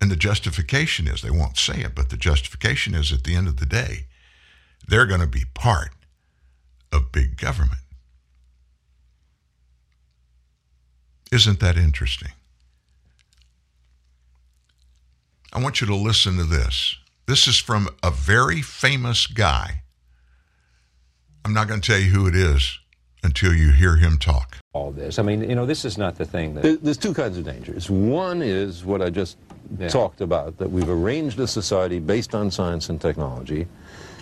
And 0.00 0.10
the 0.10 0.16
justification 0.16 1.08
is, 1.08 1.22
they 1.22 1.30
won't 1.30 1.56
say 1.56 1.80
it, 1.80 1.94
but 1.94 2.10
the 2.10 2.16
justification 2.16 2.94
is 2.94 3.12
at 3.12 3.24
the 3.24 3.34
end 3.34 3.48
of 3.48 3.56
the 3.56 3.66
day, 3.66 4.06
they're 4.86 5.06
going 5.06 5.20
to 5.20 5.26
be 5.26 5.44
part 5.54 5.90
of 6.92 7.12
big 7.12 7.36
government. 7.36 7.80
Isn't 11.30 11.60
that 11.60 11.76
interesting? 11.76 12.32
I 15.52 15.60
want 15.60 15.80
you 15.80 15.86
to 15.88 15.94
listen 15.94 16.36
to 16.36 16.44
this. 16.44 16.96
This 17.26 17.46
is 17.46 17.58
from 17.58 17.88
a 18.02 18.10
very 18.10 18.62
famous 18.62 19.26
guy. 19.26 19.82
I'm 21.44 21.52
not 21.52 21.68
going 21.68 21.80
to 21.80 21.86
tell 21.86 22.00
you 22.00 22.10
who 22.10 22.26
it 22.26 22.34
is 22.34 22.78
until 23.22 23.54
you 23.54 23.72
hear 23.72 23.96
him 23.96 24.18
talk. 24.18 24.56
All 24.72 24.90
this. 24.90 25.18
I 25.18 25.22
mean, 25.22 25.48
you 25.48 25.54
know, 25.54 25.66
this 25.66 25.84
is 25.84 25.98
not 25.98 26.16
the 26.16 26.24
thing 26.24 26.54
that. 26.54 26.82
There's 26.82 26.96
two 26.96 27.12
kinds 27.12 27.36
of 27.36 27.44
dangers. 27.44 27.90
One 27.90 28.42
is 28.42 28.84
what 28.84 29.02
I 29.02 29.10
just 29.10 29.36
yeah. 29.78 29.88
talked 29.88 30.20
about 30.20 30.58
that 30.58 30.70
we've 30.70 30.88
arranged 30.88 31.38
a 31.40 31.46
society 31.46 31.98
based 31.98 32.34
on 32.34 32.50
science 32.50 32.88
and 32.88 33.00
technology 33.00 33.66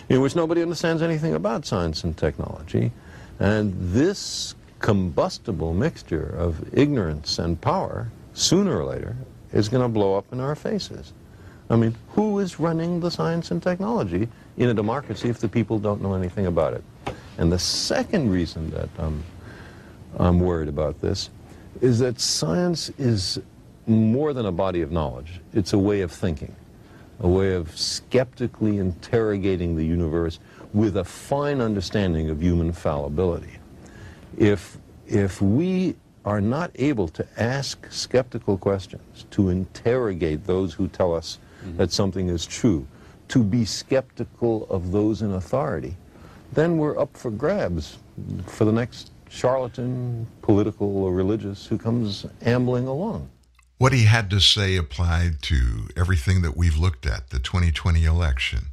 in 0.09 0.21
which 0.21 0.35
nobody 0.35 0.61
understands 0.61 1.01
anything 1.01 1.33
about 1.33 1.65
science 1.65 2.03
and 2.03 2.17
technology. 2.17 2.91
And 3.39 3.73
this 3.93 4.55
combustible 4.79 5.73
mixture 5.73 6.27
of 6.37 6.73
ignorance 6.73 7.39
and 7.39 7.59
power, 7.59 8.09
sooner 8.33 8.77
or 8.77 8.85
later, 8.85 9.15
is 9.51 9.69
going 9.69 9.83
to 9.83 9.89
blow 9.89 10.15
up 10.15 10.31
in 10.31 10.39
our 10.39 10.55
faces. 10.55 11.13
I 11.69 11.75
mean, 11.75 11.95
who 12.09 12.39
is 12.39 12.59
running 12.59 12.99
the 12.99 13.11
science 13.11 13.51
and 13.51 13.61
technology 13.61 14.29
in 14.57 14.69
a 14.69 14.73
democracy 14.73 15.29
if 15.29 15.39
the 15.39 15.49
people 15.49 15.79
don't 15.79 16.01
know 16.01 16.13
anything 16.13 16.45
about 16.45 16.73
it? 16.73 16.83
And 17.37 17.51
the 17.51 17.59
second 17.59 18.31
reason 18.31 18.69
that 18.71 18.89
I'm, 18.97 19.23
I'm 20.17 20.39
worried 20.39 20.69
about 20.69 21.01
this 21.01 21.29
is 21.81 21.99
that 21.99 22.19
science 22.19 22.89
is 22.97 23.39
more 23.87 24.33
than 24.33 24.45
a 24.45 24.51
body 24.51 24.81
of 24.81 24.91
knowledge. 24.91 25.39
It's 25.53 25.73
a 25.73 25.77
way 25.77 26.01
of 26.01 26.11
thinking, 26.11 26.55
a 27.19 27.27
way 27.27 27.53
of 27.53 27.75
skeptically 27.77 28.77
interrogating 28.77 29.75
the 29.75 29.85
universe 29.85 30.39
with 30.73 30.97
a 30.97 31.03
fine 31.03 31.61
understanding 31.61 32.29
of 32.29 32.41
human 32.43 32.71
fallibility. 32.73 33.57
If, 34.37 34.77
if 35.07 35.41
we 35.41 35.95
are 36.25 36.41
not 36.41 36.71
able 36.75 37.07
to 37.07 37.25
ask 37.37 37.87
skeptical 37.89 38.57
questions, 38.57 39.25
to 39.31 39.49
interrogate 39.49 40.45
those 40.45 40.73
who 40.73 40.89
tell 40.89 41.15
us 41.15 41.39
mm-hmm. 41.63 41.77
that 41.77 41.91
something 41.91 42.27
is 42.27 42.45
true, 42.45 42.85
to 43.29 43.43
be 43.43 43.63
skeptical 43.63 44.67
of 44.69 44.91
those 44.91 45.21
in 45.21 45.33
authority, 45.33 45.95
then 46.51 46.77
we're 46.77 46.99
up 46.99 47.15
for 47.15 47.31
grabs 47.31 47.97
for 48.45 48.65
the 48.65 48.71
next 48.71 49.11
charlatan, 49.29 50.27
political 50.41 50.97
or 50.97 51.13
religious, 51.13 51.65
who 51.65 51.77
comes 51.77 52.25
ambling 52.41 52.87
along. 52.87 53.29
What 53.77 53.93
he 53.93 54.05
had 54.05 54.29
to 54.31 54.39
say 54.39 54.75
applied 54.75 55.41
to 55.43 55.89
everything 55.95 56.41
that 56.41 56.57
we've 56.57 56.77
looked 56.77 57.05
at 57.05 57.29
the 57.29 57.39
2020 57.39 58.05
election, 58.05 58.67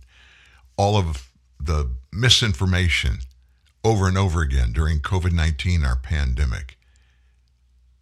all 0.76 0.96
of 0.96 1.28
the 1.60 1.90
misinformation 2.10 3.18
over 3.84 4.08
and 4.08 4.16
over 4.16 4.40
again 4.40 4.72
during 4.72 5.00
COVID 5.00 5.32
19, 5.32 5.84
our 5.84 5.96
pandemic, 5.96 6.78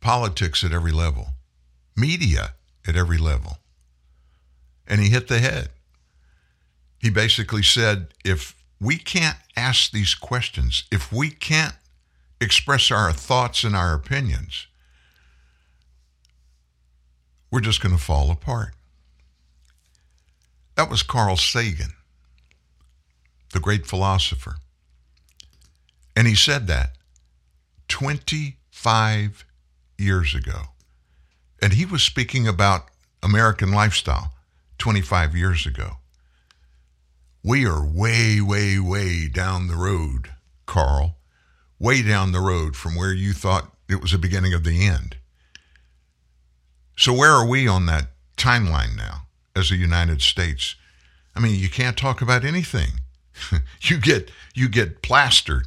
politics 0.01 0.63
at 0.63 0.73
every 0.73 0.93
level, 0.93 1.29
media 1.97 2.55
at 2.87 2.97
every 2.97 3.19
level. 3.19 3.59
And 4.87 5.01
he 5.01 5.09
hit 5.09 5.27
the 5.27 5.39
head. 5.39 5.71
He 6.99 7.11
basically 7.11 7.63
said 7.65 8.09
if 8.25 8.55
we 8.81 8.97
can't 8.97 9.39
ask 9.57 9.91
these 9.91 10.15
questions, 10.15 10.85
if 10.93 11.13
we 11.13 11.31
can't 11.31 11.75
express 12.41 12.91
our 12.91 13.13
thoughts 13.13 13.65
and 13.65 13.75
our 13.75 13.95
opinions, 13.95 14.69
we're 17.53 17.61
just 17.61 17.83
going 17.83 17.95
to 17.95 18.03
fall 18.03 18.31
apart. 18.31 18.75
That 20.75 20.89
was 20.89 21.03
Carl 21.03 21.37
Sagan, 21.37 21.93
the 23.53 23.61
great 23.61 23.87
philosopher. 23.87 24.57
And 26.17 26.27
he 26.27 26.35
said 26.35 26.67
that 26.67 26.97
25 27.89 29.45
years 29.99 30.35
ago. 30.35 30.63
And 31.61 31.75
he 31.75 31.85
was 31.85 32.03
speaking 32.03 32.49
about 32.49 32.87
American 33.23 33.71
lifestyle 33.71 34.33
25 34.79 35.37
years 35.37 35.67
ago. 35.67 35.99
We 37.45 37.67
are 37.67 37.85
way, 37.85 38.41
way, 38.41 38.79
way 38.79 39.29
down 39.29 39.69
the 39.69 39.77
road, 39.77 40.33
Carl, 40.65 41.17
way 41.79 42.03
down 42.03 42.33
the 42.33 42.41
road 42.41 42.77
from 42.77 42.97
where 42.97 43.13
you 43.13 43.33
thought 43.33 43.73
it 43.89 44.01
was 44.01 44.13
the 44.13 44.19
beginning 44.19 44.55
of 44.55 44.65
the 44.65 44.87
end. 44.87 45.17
So, 47.03 47.13
where 47.13 47.33
are 47.33 47.45
we 47.45 47.67
on 47.67 47.87
that 47.87 48.11
timeline 48.37 48.97
now 48.97 49.27
as 49.57 49.71
the 49.71 49.77
United 49.77 50.23
States? 50.23 50.77
I 51.35 51.41
mean, 51.41 51.59
you 51.59 51.69
can't 51.69 51.97
talk 51.97 52.23
about 52.23 52.45
anything. 52.45 53.01
you 53.81 53.99
get 53.99 54.31
you 54.55 54.69
get 54.69 55.03
plastered. 55.03 55.67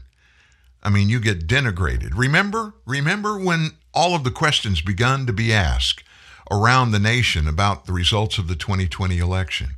I 0.82 0.90
mean, 0.90 1.10
you 1.10 1.20
get 1.20 1.46
denigrated. 1.46 2.12
Remember, 2.16 2.76
remember 2.86 3.38
when 3.38 3.72
all 3.94 4.16
of 4.16 4.24
the 4.24 4.32
questions 4.32 4.80
begun 4.80 5.26
to 5.26 5.34
be 5.34 5.52
asked 5.52 6.06
around 6.50 6.92
the 6.92 7.00
nation 7.00 7.50
about 7.50 7.86
the 7.86 7.92
results 7.92 8.38
of 8.38 8.48
the 8.48 8.56
2020 8.56 9.18
election. 9.18 9.72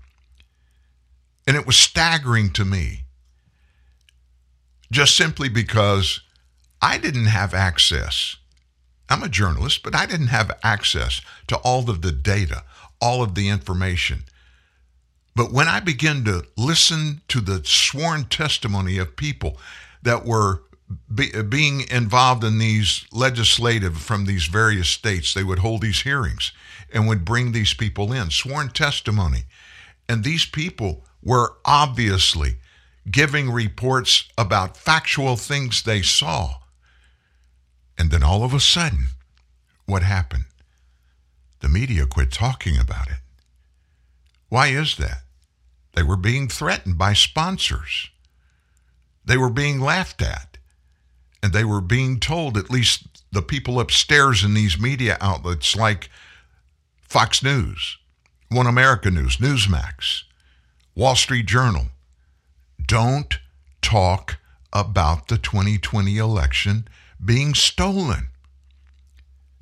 And 1.47 1.57
it 1.57 1.65
was 1.65 1.75
staggering 1.75 2.51
to 2.51 2.65
me, 2.65 3.05
just 4.91 5.17
simply 5.17 5.49
because 5.49 6.21
I 6.83 6.99
didn't 6.99 7.25
have 7.25 7.55
access. 7.55 8.35
I'm 9.09 9.23
a 9.23 9.29
journalist, 9.29 9.83
but 9.83 9.95
I 9.95 10.05
didn't 10.05 10.27
have 10.27 10.57
access 10.63 11.21
to 11.47 11.57
all 11.57 11.89
of 11.89 12.01
the 12.01 12.11
data, 12.11 12.63
all 13.01 13.23
of 13.23 13.35
the 13.35 13.49
information. 13.49 14.23
But 15.35 15.51
when 15.51 15.67
I 15.67 15.79
began 15.79 16.23
to 16.25 16.43
listen 16.57 17.21
to 17.27 17.41
the 17.41 17.63
sworn 17.63 18.25
testimony 18.25 18.97
of 18.97 19.15
people 19.15 19.57
that 20.01 20.25
were 20.25 20.63
be, 21.13 21.31
being 21.43 21.81
involved 21.91 22.43
in 22.43 22.59
these 22.59 23.05
legislative 23.11 23.97
from 23.97 24.25
these 24.25 24.47
various 24.47 24.89
states, 24.89 25.33
they 25.33 25.43
would 25.43 25.59
hold 25.59 25.81
these 25.81 26.01
hearings 26.01 26.51
and 26.93 27.07
would 27.07 27.25
bring 27.25 27.51
these 27.51 27.73
people 27.73 28.13
in, 28.13 28.29
sworn 28.29 28.69
testimony. 28.69 29.43
And 30.07 30.23
these 30.23 30.45
people 30.45 31.05
were 31.21 31.57
obviously 31.65 32.57
giving 33.09 33.49
reports 33.49 34.27
about 34.37 34.77
factual 34.77 35.35
things 35.35 35.83
they 35.83 36.01
saw. 36.01 36.55
And 37.97 38.11
then 38.11 38.23
all 38.23 38.43
of 38.43 38.53
a 38.53 38.59
sudden, 38.59 39.07
what 39.85 40.03
happened? 40.03 40.45
The 41.61 41.69
media 41.69 42.05
quit 42.05 42.31
talking 42.31 42.77
about 42.77 43.07
it. 43.07 43.19
Why 44.49 44.67
is 44.67 44.97
that? 44.97 45.23
They 45.93 46.03
were 46.03 46.17
being 46.17 46.47
threatened 46.47 46.97
by 46.97 47.13
sponsors. 47.13 48.09
They 49.25 49.37
were 49.37 49.49
being 49.49 49.79
laughed 49.81 50.21
at 50.21 50.57
and 51.41 51.53
they 51.53 51.63
were 51.63 51.81
being 51.81 52.19
told, 52.19 52.57
at 52.57 52.69
least 52.69 53.23
the 53.31 53.41
people 53.41 53.79
upstairs 53.79 54.43
in 54.43 54.53
these 54.53 54.79
media 54.79 55.17
outlets 55.21 55.75
like 55.75 56.09
Fox 57.01 57.43
News, 57.43 57.97
One 58.49 58.67
America 58.67 59.09
News, 59.11 59.37
Newsmax, 59.37 60.23
Wall 60.95 61.15
Street 61.15 61.45
Journal, 61.45 61.87
don't 62.85 63.39
talk 63.81 64.37
about 64.73 65.27
the 65.27 65.37
2020 65.37 66.17
election 66.17 66.87
being 67.23 67.53
stolen. 67.53 68.29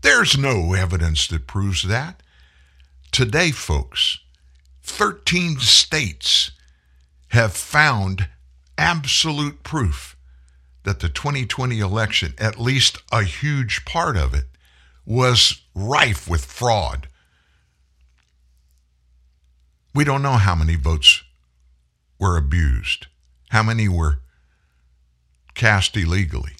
There's 0.01 0.37
no 0.37 0.73
evidence 0.73 1.27
that 1.27 1.47
proves 1.47 1.83
that. 1.83 2.21
Today, 3.11 3.51
folks, 3.51 4.19
13 4.83 5.59
states 5.59 6.51
have 7.29 7.53
found 7.53 8.27
absolute 8.77 9.63
proof 9.63 10.15
that 10.83 10.99
the 10.99 11.09
2020 11.09 11.79
election, 11.79 12.33
at 12.37 12.59
least 12.59 12.99
a 13.11 13.23
huge 13.23 13.83
part 13.85 14.15
of 14.15 14.33
it, 14.33 14.45
was 15.05 15.61
rife 15.73 16.27
with 16.27 16.45
fraud. 16.45 17.07
We 19.93 20.03
don't 20.03 20.21
know 20.21 20.33
how 20.33 20.55
many 20.55 20.75
votes 20.75 21.23
were 22.19 22.37
abused, 22.37 23.07
how 23.49 23.63
many 23.63 23.87
were 23.87 24.19
cast 25.53 25.95
illegally, 25.95 26.54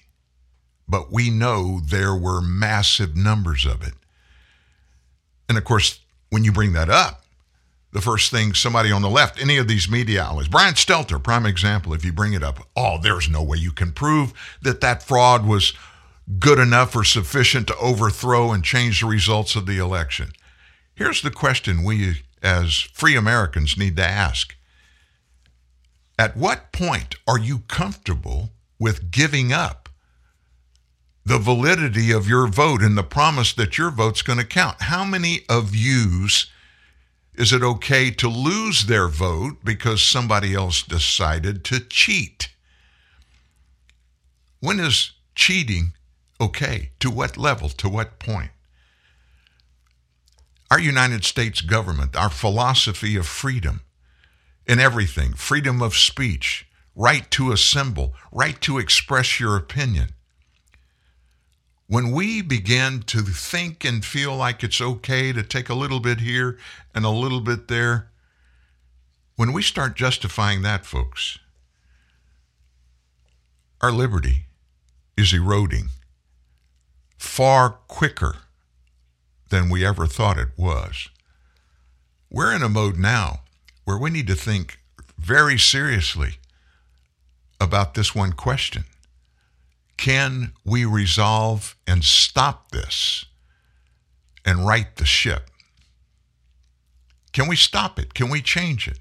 but 0.88 1.12
we 1.12 1.30
know 1.30 1.80
there 1.84 2.14
were 2.14 2.40
massive 2.40 3.16
numbers 3.16 3.66
of 3.66 3.82
it. 3.82 3.94
And 5.48 5.58
of 5.58 5.64
course, 5.64 6.00
when 6.30 6.44
you 6.44 6.52
bring 6.52 6.72
that 6.72 6.90
up, 6.90 7.24
the 7.92 8.00
first 8.00 8.30
thing 8.30 8.52
somebody 8.52 8.92
on 8.92 9.02
the 9.02 9.08
left, 9.08 9.40
any 9.40 9.56
of 9.56 9.68
these 9.68 9.90
media 9.90 10.22
outlets, 10.22 10.48
Brian 10.48 10.74
Stelter, 10.74 11.22
prime 11.22 11.46
example, 11.46 11.94
if 11.94 12.04
you 12.04 12.12
bring 12.12 12.34
it 12.34 12.42
up, 12.42 12.68
oh, 12.76 12.98
there's 13.00 13.28
no 13.28 13.42
way 13.42 13.56
you 13.56 13.72
can 13.72 13.92
prove 13.92 14.32
that 14.60 14.80
that 14.80 15.02
fraud 15.02 15.46
was 15.46 15.72
good 16.38 16.58
enough 16.58 16.94
or 16.94 17.04
sufficient 17.04 17.68
to 17.68 17.76
overthrow 17.76 18.52
and 18.52 18.64
change 18.64 19.00
the 19.00 19.06
results 19.06 19.56
of 19.56 19.66
the 19.66 19.78
election. 19.78 20.32
Here's 20.94 21.22
the 21.22 21.30
question 21.30 21.84
we 21.84 22.22
as 22.42 22.80
free 22.92 23.16
Americans 23.16 23.76
need 23.76 23.96
to 23.96 24.06
ask 24.06 24.54
At 26.18 26.36
what 26.36 26.72
point 26.72 27.14
are 27.26 27.38
you 27.38 27.60
comfortable 27.60 28.50
with 28.78 29.10
giving 29.10 29.52
up 29.52 29.85
the 31.26 31.38
validity 31.38 32.12
of 32.12 32.28
your 32.28 32.46
vote 32.46 32.80
and 32.80 32.96
the 32.96 33.02
promise 33.02 33.52
that 33.52 33.76
your 33.76 33.90
vote's 33.90 34.22
going 34.22 34.38
to 34.38 34.44
count? 34.44 34.82
How 34.82 35.04
many 35.04 35.40
of 35.48 35.74
you's 35.74 36.46
is 37.34 37.52
it 37.52 37.62
okay 37.62 38.10
to 38.12 38.28
lose 38.28 38.86
their 38.86 39.08
vote 39.08 39.58
because 39.62 40.02
somebody 40.02 40.54
else 40.54 40.82
decided 40.82 41.64
to 41.64 41.80
cheat? 41.80 42.48
When 44.60 44.78
is 44.80 45.12
cheating 45.34 45.92
okay? 46.40 46.92
To 47.00 47.10
what 47.10 47.36
level? 47.36 47.68
To 47.70 47.88
what 47.88 48.20
point? 48.20 48.52
Our 50.70 50.80
United 50.80 51.24
States 51.24 51.60
government, 51.60 52.16
our 52.16 52.30
philosophy 52.30 53.16
of 53.16 53.26
freedom, 53.26 53.82
in 54.64 54.78
everything 54.78 55.34
freedom 55.34 55.82
of 55.82 55.94
speech, 55.94 56.66
right 56.94 57.28
to 57.32 57.52
assemble, 57.52 58.14
right 58.32 58.60
to 58.62 58.78
express 58.78 59.40
your 59.40 59.56
opinion. 59.56 60.15
When 61.88 62.10
we 62.10 62.42
begin 62.42 63.02
to 63.04 63.20
think 63.20 63.84
and 63.84 64.04
feel 64.04 64.34
like 64.36 64.64
it's 64.64 64.80
okay 64.80 65.32
to 65.32 65.42
take 65.42 65.68
a 65.68 65.74
little 65.74 66.00
bit 66.00 66.20
here 66.20 66.58
and 66.94 67.04
a 67.04 67.10
little 67.10 67.40
bit 67.40 67.68
there, 67.68 68.08
when 69.36 69.52
we 69.52 69.62
start 69.62 69.94
justifying 69.94 70.62
that, 70.62 70.84
folks, 70.84 71.38
our 73.80 73.92
liberty 73.92 74.46
is 75.16 75.32
eroding 75.32 75.90
far 77.18 77.70
quicker 77.86 78.36
than 79.50 79.68
we 79.68 79.86
ever 79.86 80.06
thought 80.06 80.38
it 80.38 80.48
was. 80.56 81.08
We're 82.30 82.54
in 82.54 82.62
a 82.62 82.68
mode 82.68 82.96
now 82.96 83.42
where 83.84 83.98
we 83.98 84.10
need 84.10 84.26
to 84.26 84.34
think 84.34 84.80
very 85.16 85.58
seriously 85.58 86.38
about 87.60 87.94
this 87.94 88.14
one 88.14 88.32
question 88.32 88.84
Can 89.96 90.52
we 90.64 90.84
resolve 90.84 91.76
and 91.86 92.04
stop 92.04 92.70
this 92.70 93.24
and 94.44 94.66
right 94.66 94.94
the 94.96 95.06
ship? 95.06 95.50
Can 97.32 97.48
we 97.48 97.56
stop 97.56 97.98
it? 97.98 98.14
Can 98.14 98.30
we 98.30 98.40
change 98.40 98.88
it? 98.88 98.98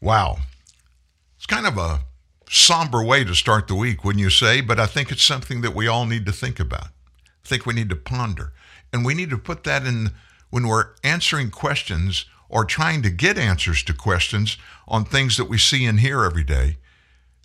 Wow. 0.00 0.38
It's 1.36 1.46
kind 1.46 1.66
of 1.66 1.78
a 1.78 2.00
somber 2.48 3.02
way 3.02 3.24
to 3.24 3.34
start 3.34 3.68
the 3.68 3.74
week, 3.74 4.04
wouldn't 4.04 4.22
you 4.22 4.30
say? 4.30 4.60
But 4.60 4.78
I 4.78 4.86
think 4.86 5.10
it's 5.10 5.22
something 5.22 5.60
that 5.62 5.74
we 5.74 5.86
all 5.86 6.06
need 6.06 6.26
to 6.26 6.32
think 6.32 6.60
about. 6.60 6.86
I 6.86 7.48
think 7.48 7.66
we 7.66 7.74
need 7.74 7.90
to 7.90 7.96
ponder. 7.96 8.52
And 8.92 9.04
we 9.04 9.14
need 9.14 9.30
to 9.30 9.38
put 9.38 9.64
that 9.64 9.86
in 9.86 10.12
when 10.50 10.66
we're 10.68 10.90
answering 11.02 11.50
questions 11.50 12.26
or 12.48 12.64
trying 12.64 13.02
to 13.02 13.10
get 13.10 13.38
answers 13.38 13.82
to 13.84 13.92
questions 13.92 14.56
on 14.86 15.04
things 15.04 15.36
that 15.36 15.46
we 15.46 15.58
see 15.58 15.84
and 15.84 16.00
hear 16.00 16.24
every 16.24 16.44
day. 16.44 16.78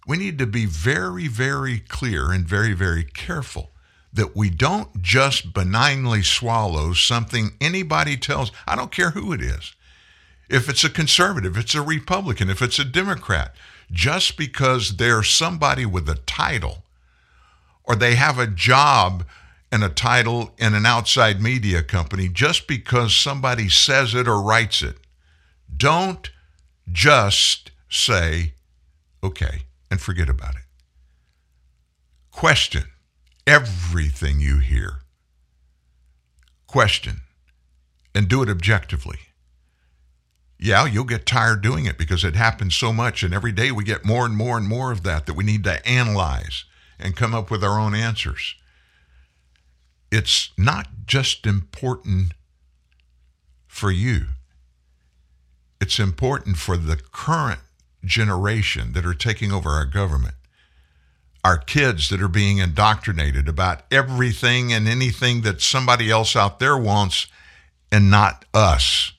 We 0.07 0.17
need 0.17 0.39
to 0.39 0.47
be 0.47 0.65
very, 0.65 1.27
very 1.27 1.79
clear 1.79 2.31
and 2.31 2.47
very, 2.47 2.73
very 2.73 3.03
careful 3.03 3.71
that 4.13 4.35
we 4.35 4.49
don't 4.49 5.01
just 5.01 5.53
benignly 5.53 6.21
swallow 6.21 6.93
something 6.93 7.51
anybody 7.61 8.17
tells. 8.17 8.51
I 8.67 8.75
don't 8.75 8.91
care 8.91 9.11
who 9.11 9.31
it 9.31 9.41
is. 9.41 9.73
If 10.49 10.67
it's 10.67 10.83
a 10.83 10.89
conservative, 10.89 11.55
if 11.55 11.63
it's 11.63 11.75
a 11.75 11.81
Republican, 11.81 12.49
if 12.49 12.61
it's 12.61 12.79
a 12.79 12.83
Democrat, 12.83 13.55
just 13.91 14.37
because 14.37 14.97
they're 14.97 15.23
somebody 15.23 15.85
with 15.85 16.09
a 16.09 16.15
title 16.25 16.83
or 17.83 17.95
they 17.95 18.15
have 18.15 18.37
a 18.37 18.47
job 18.47 19.25
and 19.71 19.83
a 19.83 19.89
title 19.89 20.53
in 20.57 20.73
an 20.73 20.85
outside 20.85 21.41
media 21.41 21.81
company, 21.81 22.27
just 22.27 22.67
because 22.67 23.15
somebody 23.15 23.69
says 23.69 24.13
it 24.13 24.27
or 24.27 24.41
writes 24.41 24.81
it, 24.81 24.97
don't 25.75 26.29
just 26.91 27.71
say, 27.89 28.53
okay, 29.23 29.61
and 29.91 30.01
forget 30.01 30.29
about 30.29 30.55
it. 30.55 30.63
Question 32.31 32.85
everything 33.45 34.39
you 34.39 34.57
hear. 34.57 35.01
Question 36.65 37.21
and 38.15 38.27
do 38.27 38.41
it 38.41 38.49
objectively 38.49 39.19
yeah, 40.61 40.85
you'll 40.85 41.05
get 41.05 41.25
tired 41.25 41.63
doing 41.63 41.85
it 41.87 41.97
because 41.97 42.23
it 42.23 42.35
happens 42.35 42.75
so 42.75 42.93
much. 42.93 43.23
And 43.23 43.33
every 43.33 43.51
day 43.51 43.71
we 43.71 43.83
get 43.83 44.05
more 44.05 44.27
and 44.27 44.35
more 44.35 44.57
and 44.57 44.67
more 44.67 44.91
of 44.91 45.01
that 45.01 45.25
that 45.25 45.33
we 45.33 45.43
need 45.43 45.63
to 45.63 45.85
analyze 45.87 46.65
and 46.99 47.15
come 47.15 47.33
up 47.33 47.49
with 47.49 47.63
our 47.63 47.79
own 47.79 47.95
answers. 47.95 48.53
It's 50.11 50.51
not 50.57 50.87
just 51.07 51.47
important 51.47 52.33
for 53.67 53.91
you, 53.91 54.27
it's 55.79 55.97
important 55.97 56.57
for 56.57 56.77
the 56.77 56.97
current 57.11 57.61
generation 58.03 58.93
that 58.93 59.05
are 59.05 59.13
taking 59.13 59.51
over 59.51 59.69
our 59.69 59.85
government. 59.85 60.35
Our 61.43 61.57
kids 61.57 62.09
that 62.09 62.21
are 62.21 62.27
being 62.27 62.59
indoctrinated 62.59 63.47
about 63.47 63.83
everything 63.91 64.71
and 64.71 64.87
anything 64.87 65.41
that 65.41 65.61
somebody 65.61 66.11
else 66.11 66.35
out 66.35 66.59
there 66.59 66.77
wants 66.77 67.27
and 67.91 68.11
not 68.11 68.45
us. 68.53 69.13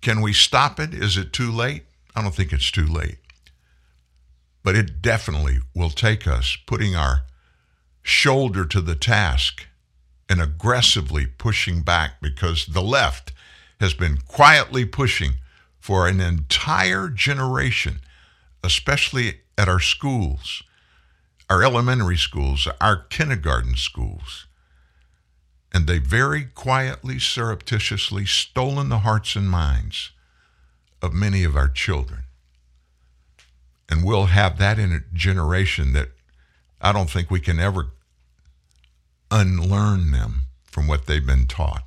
Can 0.00 0.20
we 0.20 0.32
stop 0.32 0.80
it? 0.80 0.92
Is 0.92 1.16
it 1.16 1.32
too 1.32 1.52
late? 1.52 1.84
I 2.16 2.22
don't 2.22 2.34
think 2.34 2.52
it's 2.52 2.70
too 2.70 2.86
late. 2.86 3.18
But 4.64 4.76
it 4.76 5.02
definitely 5.02 5.58
will 5.74 5.90
take 5.90 6.26
us 6.26 6.56
putting 6.66 6.96
our 6.96 7.22
shoulder 8.02 8.64
to 8.64 8.80
the 8.80 8.94
task 8.94 9.66
and 10.28 10.40
aggressively 10.40 11.26
pushing 11.26 11.82
back 11.82 12.20
because 12.20 12.66
the 12.66 12.82
left 12.82 13.32
has 13.80 13.94
been 13.94 14.16
quietly 14.16 14.84
pushing 14.84 15.34
for 15.82 16.06
an 16.06 16.20
entire 16.20 17.08
generation, 17.08 17.98
especially 18.62 19.40
at 19.58 19.68
our 19.68 19.80
schools, 19.80 20.62
our 21.50 21.60
elementary 21.60 22.16
schools, 22.16 22.68
our 22.80 22.96
kindergarten 22.96 23.74
schools, 23.74 24.46
and 25.74 25.88
they 25.88 25.98
very 25.98 26.44
quietly, 26.44 27.18
surreptitiously 27.18 28.24
stolen 28.24 28.90
the 28.90 29.00
hearts 29.00 29.34
and 29.34 29.50
minds 29.50 30.12
of 31.02 31.12
many 31.12 31.42
of 31.42 31.56
our 31.56 31.68
children. 31.68 32.22
And 33.88 34.04
we'll 34.04 34.26
have 34.26 34.58
that 34.58 34.78
in 34.78 34.92
a 34.92 35.00
generation 35.12 35.94
that 35.94 36.10
I 36.80 36.92
don't 36.92 37.10
think 37.10 37.28
we 37.28 37.40
can 37.40 37.58
ever 37.58 37.88
unlearn 39.32 40.12
them 40.12 40.42
from 40.62 40.86
what 40.86 41.06
they've 41.06 41.26
been 41.26 41.48
taught. 41.48 41.82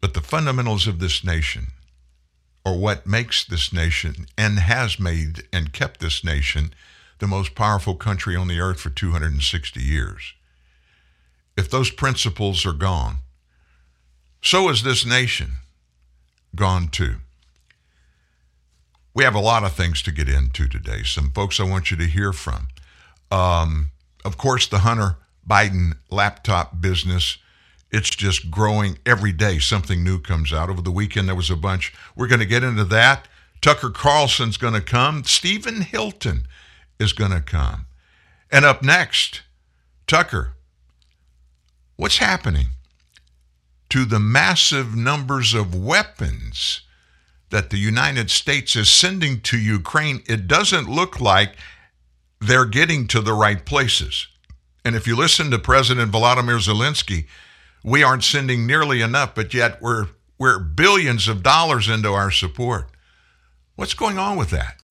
But 0.00 0.14
the 0.14 0.20
fundamentals 0.20 0.88
of 0.88 0.98
this 0.98 1.22
nation, 1.22 1.68
or 2.66 2.76
what 2.76 3.06
makes 3.06 3.44
this 3.44 3.72
nation 3.72 4.26
and 4.36 4.58
has 4.58 4.98
made 4.98 5.44
and 5.52 5.72
kept 5.72 6.00
this 6.00 6.24
nation 6.24 6.74
the 7.20 7.26
most 7.28 7.54
powerful 7.54 7.94
country 7.94 8.34
on 8.34 8.48
the 8.48 8.58
earth 8.58 8.80
for 8.80 8.90
260 8.90 9.80
years, 9.80 10.34
if 11.56 11.70
those 11.70 11.92
principles 11.92 12.66
are 12.66 12.72
gone, 12.72 13.18
so 14.42 14.68
is 14.68 14.82
this 14.82 15.06
nation 15.06 15.52
gone 16.56 16.88
too. 16.88 17.16
We 19.14 19.22
have 19.22 19.36
a 19.36 19.40
lot 19.40 19.62
of 19.62 19.72
things 19.72 20.02
to 20.02 20.10
get 20.10 20.28
into 20.28 20.66
today. 20.66 21.04
Some 21.04 21.30
folks 21.30 21.60
I 21.60 21.62
want 21.62 21.92
you 21.92 21.96
to 21.98 22.06
hear 22.06 22.32
from. 22.32 22.66
Um, 23.30 23.90
of 24.24 24.36
course, 24.38 24.66
the 24.66 24.80
Hunter 24.80 25.18
Biden 25.48 25.98
laptop 26.10 26.80
business. 26.80 27.38
It's 27.90 28.10
just 28.10 28.50
growing 28.50 28.98
every 29.06 29.32
day. 29.32 29.58
Something 29.58 30.02
new 30.02 30.18
comes 30.18 30.52
out. 30.52 30.68
Over 30.68 30.82
the 30.82 30.90
weekend, 30.90 31.28
there 31.28 31.34
was 31.34 31.50
a 31.50 31.56
bunch. 31.56 31.94
We're 32.16 32.26
going 32.26 32.40
to 32.40 32.46
get 32.46 32.64
into 32.64 32.84
that. 32.84 33.28
Tucker 33.60 33.90
Carlson's 33.90 34.56
going 34.56 34.74
to 34.74 34.80
come. 34.80 35.24
Stephen 35.24 35.82
Hilton 35.82 36.46
is 36.98 37.12
going 37.12 37.30
to 37.30 37.40
come. 37.40 37.86
And 38.50 38.64
up 38.64 38.82
next, 38.82 39.42
Tucker 40.06 40.56
What's 41.96 42.18
happening 42.18 42.68
to 43.88 44.04
the 44.04 44.20
massive 44.20 44.94
numbers 44.94 45.54
of 45.54 45.74
weapons 45.74 46.82
that 47.48 47.70
the 47.70 47.78
United 47.78 48.30
States 48.30 48.76
is 48.76 48.90
sending 48.90 49.40
to 49.42 49.58
Ukraine? 49.58 50.22
It 50.26 50.46
doesn't 50.46 50.90
look 50.90 51.20
like 51.20 51.56
they're 52.38 52.66
getting 52.66 53.06
to 53.08 53.22
the 53.22 53.32
right 53.32 53.64
places. 53.64 54.26
And 54.84 54.94
if 54.94 55.06
you 55.06 55.16
listen 55.16 55.50
to 55.50 55.58
President 55.58 56.12
Volodymyr 56.12 56.60
Zelensky, 56.60 57.26
we 57.86 58.02
aren't 58.02 58.24
sending 58.24 58.66
nearly 58.66 59.00
enough, 59.00 59.34
but 59.34 59.54
yet 59.54 59.80
we're 59.80 60.08
we're 60.38 60.58
billions 60.58 61.28
of 61.28 61.42
dollars 61.42 61.88
into 61.88 62.12
our 62.12 62.30
support. 62.30 62.90
What's 63.76 63.94
going 63.94 64.18
on 64.18 64.36
with 64.36 64.50
that? 64.50 64.82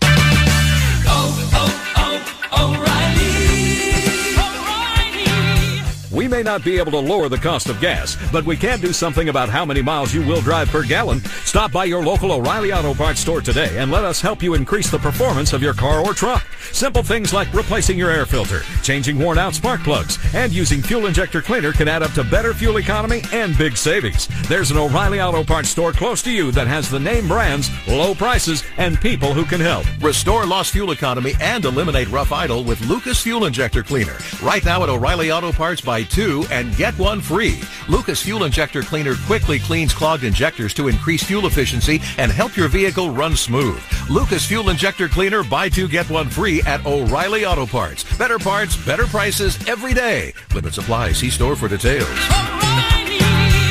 We 6.15 6.29
may 6.29 6.43
not 6.43 6.63
be 6.63 6.77
able 6.77 6.93
to 6.93 6.99
lower 6.99 7.27
the 7.27 7.37
cost 7.37 7.67
of 7.67 7.81
gas, 7.81 8.15
but 8.31 8.45
we 8.45 8.55
can 8.55 8.79
do 8.79 8.93
something 8.93 9.27
about 9.27 9.49
how 9.49 9.65
many 9.65 9.81
miles 9.81 10.13
you 10.13 10.25
will 10.25 10.39
drive 10.39 10.69
per 10.69 10.81
gallon. 10.81 11.19
Stop 11.43 11.73
by 11.73 11.83
your 11.83 12.05
local 12.05 12.31
O'Reilly 12.31 12.71
Auto 12.71 12.93
Parts 12.93 13.19
store 13.19 13.41
today 13.41 13.77
and 13.77 13.91
let 13.91 14.05
us 14.05 14.21
help 14.21 14.41
you 14.41 14.53
increase 14.53 14.89
the 14.89 14.97
performance 14.97 15.51
of 15.51 15.61
your 15.61 15.73
car 15.73 15.99
or 15.99 16.13
truck. 16.13 16.45
Simple 16.71 17.03
things 17.03 17.33
like 17.33 17.53
replacing 17.53 17.97
your 17.97 18.11
air 18.11 18.25
filter, 18.25 18.61
changing 18.81 19.19
worn 19.19 19.37
out 19.37 19.55
spark 19.55 19.81
plugs, 19.81 20.17
and 20.33 20.53
using 20.53 20.81
fuel 20.81 21.05
injector 21.05 21.41
cleaner 21.41 21.73
can 21.73 21.89
add 21.89 22.01
up 22.01 22.11
to 22.13 22.23
better 22.23 22.53
fuel 22.53 22.77
economy 22.77 23.21
and 23.33 23.57
big 23.57 23.75
savings. 23.75 24.29
There's 24.47 24.71
an 24.71 24.77
O'Reilly 24.77 25.21
Auto 25.21 25.43
Parts 25.43 25.67
store 25.67 25.91
close 25.91 26.21
to 26.23 26.31
you 26.31 26.49
that 26.53 26.67
has 26.67 26.89
the 26.89 26.99
name 26.99 27.27
brands, 27.27 27.69
low 27.89 28.15
prices, 28.15 28.63
and 28.77 28.99
people 29.01 29.33
who 29.33 29.43
can 29.43 29.59
help. 29.59 29.85
Restore 30.01 30.45
lost 30.45 30.71
fuel 30.71 30.91
economy 30.91 31.33
and 31.41 31.65
eliminate 31.65 32.09
rough 32.09 32.31
idle 32.31 32.63
with 32.63 32.79
Lucas 32.87 33.21
Fuel 33.21 33.45
Injector 33.45 33.83
Cleaner. 33.83 34.17
Right 34.41 34.63
now 34.63 34.81
at 34.81 34.89
O'Reilly 34.89 35.29
Auto 35.29 35.51
Parts 35.51 35.81
by 35.81 36.04
two 36.05 36.45
and 36.51 36.75
get 36.75 36.97
one 36.97 37.21
free. 37.21 37.61
Lucas 37.89 38.21
Fuel 38.23 38.43
Injector 38.43 38.81
Cleaner 38.81 39.15
quickly 39.25 39.59
cleans 39.59 39.93
clogged 39.93 40.23
injectors 40.23 40.73
to 40.75 40.87
increase 40.87 41.23
fuel 41.23 41.47
efficiency 41.47 41.99
and 42.17 42.31
help 42.31 42.55
your 42.55 42.67
vehicle 42.67 43.11
run 43.11 43.35
smooth. 43.35 43.81
Lucas 44.09 44.45
Fuel 44.45 44.69
Injector 44.69 45.07
Cleaner, 45.07 45.43
buy 45.43 45.69
two, 45.69 45.87
get 45.87 46.09
one 46.09 46.29
free 46.29 46.61
at 46.63 46.85
O'Reilly 46.85 47.45
Auto 47.45 47.65
Parts. 47.65 48.03
Better 48.17 48.39
parts, 48.39 48.75
better 48.85 49.05
prices 49.05 49.57
every 49.67 49.93
day. 49.93 50.33
Limit 50.53 50.73
supply. 50.73 51.11
See 51.11 51.29
store 51.29 51.55
for 51.55 51.67
details. 51.67 52.07
O'Reilly. 52.07 53.19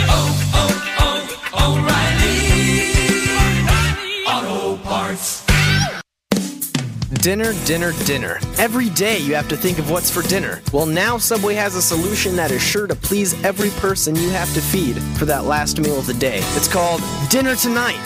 Oh, 0.08 0.50
oh, 0.54 0.74
Dinner, 7.24 7.54
dinner, 7.64 7.92
dinner. 8.04 8.38
Every 8.58 8.90
day 8.90 9.16
you 9.16 9.34
have 9.34 9.48
to 9.48 9.56
think 9.56 9.78
of 9.78 9.90
what's 9.90 10.10
for 10.10 10.20
dinner. 10.28 10.60
Well, 10.74 10.84
now 10.84 11.16
Subway 11.16 11.54
has 11.54 11.74
a 11.74 11.80
solution 11.80 12.36
that 12.36 12.50
is 12.50 12.60
sure 12.60 12.86
to 12.86 12.94
please 12.94 13.32
every 13.42 13.70
person 13.80 14.14
you 14.14 14.28
have 14.28 14.52
to 14.52 14.60
feed 14.60 14.98
for 15.16 15.24
that 15.24 15.44
last 15.44 15.80
meal 15.80 15.98
of 15.98 16.06
the 16.06 16.12
day. 16.12 16.40
It's 16.54 16.70
called 16.70 17.00
Dinner 17.30 17.56
Tonight. 17.56 17.98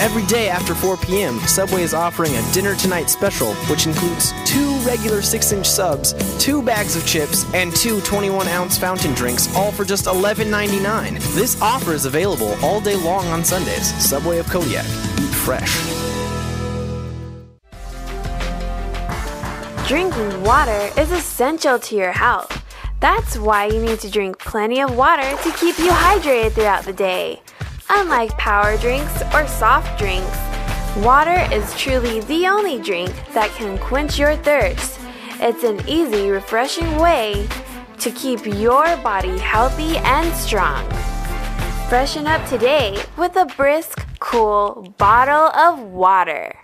Every 0.00 0.24
day 0.26 0.48
after 0.48 0.76
4 0.76 0.96
p.m., 0.98 1.40
Subway 1.40 1.82
is 1.82 1.92
offering 1.92 2.36
a 2.36 2.52
Dinner 2.52 2.76
Tonight 2.76 3.10
special, 3.10 3.52
which 3.68 3.88
includes 3.88 4.32
two 4.46 4.78
regular 4.86 5.22
6 5.22 5.52
inch 5.52 5.68
subs, 5.68 6.14
two 6.38 6.62
bags 6.62 6.94
of 6.94 7.04
chips, 7.04 7.44
and 7.54 7.74
two 7.74 8.00
21 8.02 8.46
ounce 8.46 8.78
fountain 8.78 9.12
drinks, 9.14 9.52
all 9.56 9.72
for 9.72 9.84
just 9.84 10.04
$11.99. 10.04 11.18
This 11.34 11.60
offer 11.60 11.94
is 11.94 12.04
available 12.04 12.54
all 12.62 12.80
day 12.80 12.94
long 12.94 13.26
on 13.26 13.42
Sundays. 13.42 13.92
Subway 14.08 14.38
of 14.38 14.46
Kodiak. 14.46 14.86
Eat 14.86 15.34
fresh. 15.34 16.11
Drinking 19.92 20.42
water 20.42 20.88
is 20.98 21.12
essential 21.12 21.78
to 21.78 21.94
your 21.94 22.12
health. 22.12 22.64
That's 23.00 23.36
why 23.36 23.66
you 23.66 23.78
need 23.78 24.00
to 24.00 24.10
drink 24.10 24.38
plenty 24.38 24.80
of 24.80 24.96
water 24.96 25.36
to 25.36 25.52
keep 25.58 25.78
you 25.78 25.90
hydrated 25.90 26.52
throughout 26.52 26.86
the 26.86 26.94
day. 26.94 27.42
Unlike 27.90 28.30
power 28.38 28.78
drinks 28.78 29.20
or 29.34 29.46
soft 29.46 29.98
drinks, 29.98 30.34
water 31.04 31.46
is 31.54 31.76
truly 31.76 32.20
the 32.20 32.46
only 32.46 32.80
drink 32.80 33.12
that 33.34 33.50
can 33.56 33.76
quench 33.80 34.18
your 34.18 34.34
thirst. 34.36 34.98
It's 35.40 35.62
an 35.62 35.86
easy, 35.86 36.30
refreshing 36.30 36.96
way 36.96 37.46
to 37.98 38.10
keep 38.12 38.46
your 38.46 38.96
body 38.96 39.36
healthy 39.36 39.98
and 39.98 40.34
strong. 40.34 40.88
Freshen 41.90 42.26
up 42.26 42.48
today 42.48 42.96
with 43.18 43.36
a 43.36 43.44
brisk, 43.44 44.08
cool 44.20 44.94
bottle 44.96 45.48
of 45.48 45.80
water. 45.80 46.61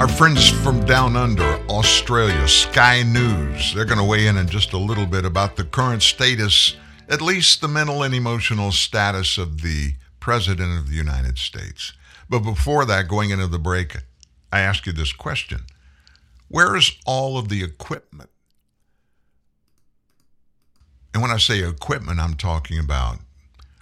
Our 0.00 0.08
friends 0.08 0.48
from 0.48 0.82
down 0.86 1.14
under, 1.14 1.44
Australia, 1.68 2.48
Sky 2.48 3.02
News, 3.02 3.74
they're 3.74 3.84
going 3.84 3.98
to 3.98 4.04
weigh 4.04 4.28
in 4.28 4.38
in 4.38 4.48
just 4.48 4.72
a 4.72 4.78
little 4.78 5.04
bit 5.04 5.26
about 5.26 5.56
the 5.56 5.64
current 5.64 6.02
status, 6.02 6.74
at 7.10 7.20
least 7.20 7.60
the 7.60 7.68
mental 7.68 8.02
and 8.02 8.14
emotional 8.14 8.72
status 8.72 9.36
of 9.36 9.60
the 9.60 9.92
President 10.18 10.78
of 10.78 10.88
the 10.88 10.96
United 10.96 11.36
States. 11.36 11.92
But 12.30 12.38
before 12.38 12.86
that, 12.86 13.08
going 13.08 13.28
into 13.28 13.46
the 13.46 13.58
break, 13.58 13.94
I 14.50 14.60
ask 14.60 14.86
you 14.86 14.94
this 14.94 15.12
question 15.12 15.64
Where 16.48 16.76
is 16.76 16.92
all 17.04 17.36
of 17.36 17.50
the 17.50 17.62
equipment? 17.62 18.30
And 21.12 21.20
when 21.20 21.30
I 21.30 21.36
say 21.36 21.62
equipment, 21.62 22.20
I'm 22.20 22.36
talking 22.36 22.78
about 22.78 23.18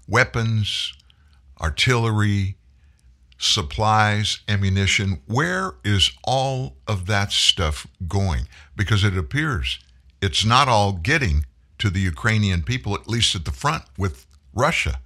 weapons, 0.08 0.94
artillery, 1.60 2.57
supplies, 3.39 4.41
ammunition. 4.49 5.22
Where 5.26 5.74
is 5.84 6.11
all 6.24 6.76
of 6.86 7.07
that 7.07 7.32
stuff 7.32 7.86
going? 8.07 8.49
Because 8.76 9.05
it 9.05 9.16
appears 9.16 9.78
it's 10.20 10.45
not 10.45 10.68
all 10.68 10.93
getting 10.93 11.47
to 11.78 11.91
the 11.91 12.01
Ukrainian 12.01 12.62
people, 12.62 12.95
at 12.95 13.09
least 13.09 13.34
at 13.36 13.45
the 13.45 13.53
front 13.53 13.84
with 13.97 14.26
Russia. 14.53 15.01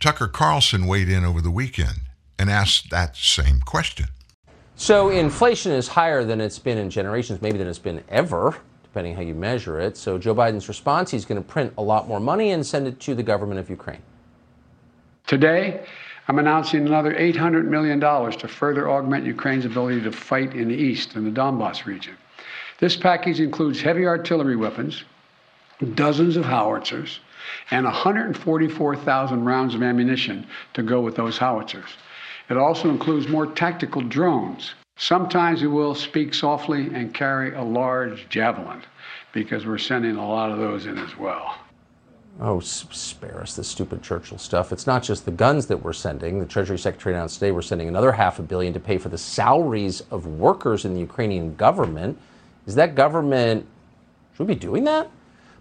Tucker 0.00 0.26
Carlson 0.26 0.86
weighed 0.86 1.08
in 1.08 1.24
over 1.24 1.40
the 1.40 1.50
weekend 1.50 2.00
and 2.38 2.50
asked 2.50 2.90
that 2.90 3.16
same 3.16 3.60
question. 3.60 4.06
So, 4.76 5.10
inflation 5.10 5.70
is 5.70 5.86
higher 5.86 6.24
than 6.24 6.40
it's 6.40 6.58
been 6.58 6.78
in 6.78 6.90
generations, 6.90 7.40
maybe 7.40 7.58
than 7.58 7.68
it's 7.68 7.78
been 7.78 8.02
ever, 8.08 8.56
depending 8.82 9.14
how 9.14 9.22
you 9.22 9.34
measure 9.34 9.78
it. 9.78 9.96
So, 9.96 10.18
Joe 10.18 10.34
Biden's 10.34 10.66
response 10.66 11.10
he's 11.10 11.24
going 11.24 11.40
to 11.40 11.46
print 11.46 11.72
a 11.78 11.82
lot 11.82 12.08
more 12.08 12.18
money 12.18 12.50
and 12.50 12.66
send 12.66 12.88
it 12.88 12.98
to 13.00 13.14
the 13.14 13.22
government 13.22 13.60
of 13.60 13.70
Ukraine. 13.70 14.02
Today, 15.26 15.86
I'm 16.26 16.38
announcing 16.38 16.86
another 16.86 17.14
$800 17.14 17.66
million 17.66 18.00
to 18.00 18.48
further 18.48 18.90
augment 18.90 19.26
Ukraine's 19.26 19.66
ability 19.66 20.00
to 20.02 20.12
fight 20.12 20.54
in 20.54 20.68
the 20.68 20.74
east, 20.74 21.16
in 21.16 21.24
the 21.24 21.30
Donbass 21.30 21.84
region. 21.84 22.16
This 22.80 22.96
package 22.96 23.40
includes 23.40 23.80
heavy 23.80 24.06
artillery 24.06 24.56
weapons, 24.56 25.04
dozens 25.94 26.36
of 26.36 26.44
howitzers, 26.44 27.20
and 27.70 27.84
144,000 27.84 29.44
rounds 29.44 29.74
of 29.74 29.82
ammunition 29.82 30.46
to 30.72 30.82
go 30.82 31.00
with 31.00 31.14
those 31.14 31.36
howitzers. 31.36 31.90
It 32.48 32.56
also 32.56 32.88
includes 32.88 33.28
more 33.28 33.46
tactical 33.46 34.02
drones. 34.02 34.74
Sometimes 34.96 35.60
we 35.60 35.68
will 35.68 35.94
speak 35.94 36.32
softly 36.32 36.88
and 36.94 37.12
carry 37.12 37.54
a 37.54 37.62
large 37.62 38.28
javelin 38.28 38.82
because 39.32 39.66
we're 39.66 39.78
sending 39.78 40.16
a 40.16 40.26
lot 40.26 40.50
of 40.50 40.58
those 40.58 40.86
in 40.86 40.98
as 40.98 41.16
well. 41.18 41.56
Oh, 42.40 42.58
spare 42.58 43.40
us 43.40 43.54
the 43.54 43.62
stupid 43.62 44.02
Churchill 44.02 44.38
stuff. 44.38 44.72
It's 44.72 44.88
not 44.88 45.04
just 45.04 45.24
the 45.24 45.30
guns 45.30 45.66
that 45.66 45.76
we're 45.76 45.92
sending. 45.92 46.40
The 46.40 46.46
Treasury 46.46 46.78
Secretary 46.78 47.14
announced 47.14 47.38
today 47.38 47.52
we're 47.52 47.62
sending 47.62 47.86
another 47.86 48.10
half 48.10 48.40
a 48.40 48.42
billion 48.42 48.72
to 48.72 48.80
pay 48.80 48.98
for 48.98 49.08
the 49.08 49.18
salaries 49.18 50.02
of 50.10 50.26
workers 50.26 50.84
in 50.84 50.94
the 50.94 51.00
Ukrainian 51.00 51.54
government. 51.54 52.18
Is 52.66 52.74
that 52.74 52.96
government, 52.96 53.64
should 54.36 54.48
we 54.48 54.54
be 54.54 54.60
doing 54.60 54.82
that? 54.84 55.08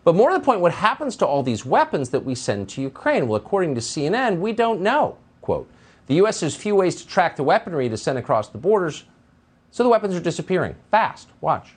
But 0.03 0.15
more 0.15 0.31
to 0.31 0.37
the 0.37 0.43
point, 0.43 0.61
what 0.61 0.73
happens 0.73 1.15
to 1.17 1.27
all 1.27 1.43
these 1.43 1.63
weapons 1.63 2.09
that 2.09 2.25
we 2.25 2.33
send 2.33 2.69
to 2.69 2.81
Ukraine? 2.81 3.27
Well, 3.27 3.37
according 3.37 3.75
to 3.75 3.81
CNN, 3.81 4.39
we 4.39 4.51
don't 4.51 4.81
know. 4.81 5.17
Quote, 5.41 5.69
the 6.07 6.15
U.S. 6.15 6.41
has 6.41 6.55
few 6.55 6.75
ways 6.75 6.95
to 7.01 7.07
track 7.07 7.35
the 7.35 7.43
weaponry 7.43 7.87
to 7.87 7.97
send 7.97 8.17
across 8.17 8.49
the 8.49 8.57
borders, 8.57 9.03
so 9.71 9.83
the 9.83 9.89
weapons 9.89 10.15
are 10.15 10.19
disappearing 10.19 10.75
fast. 10.89 11.29
Watch. 11.39 11.75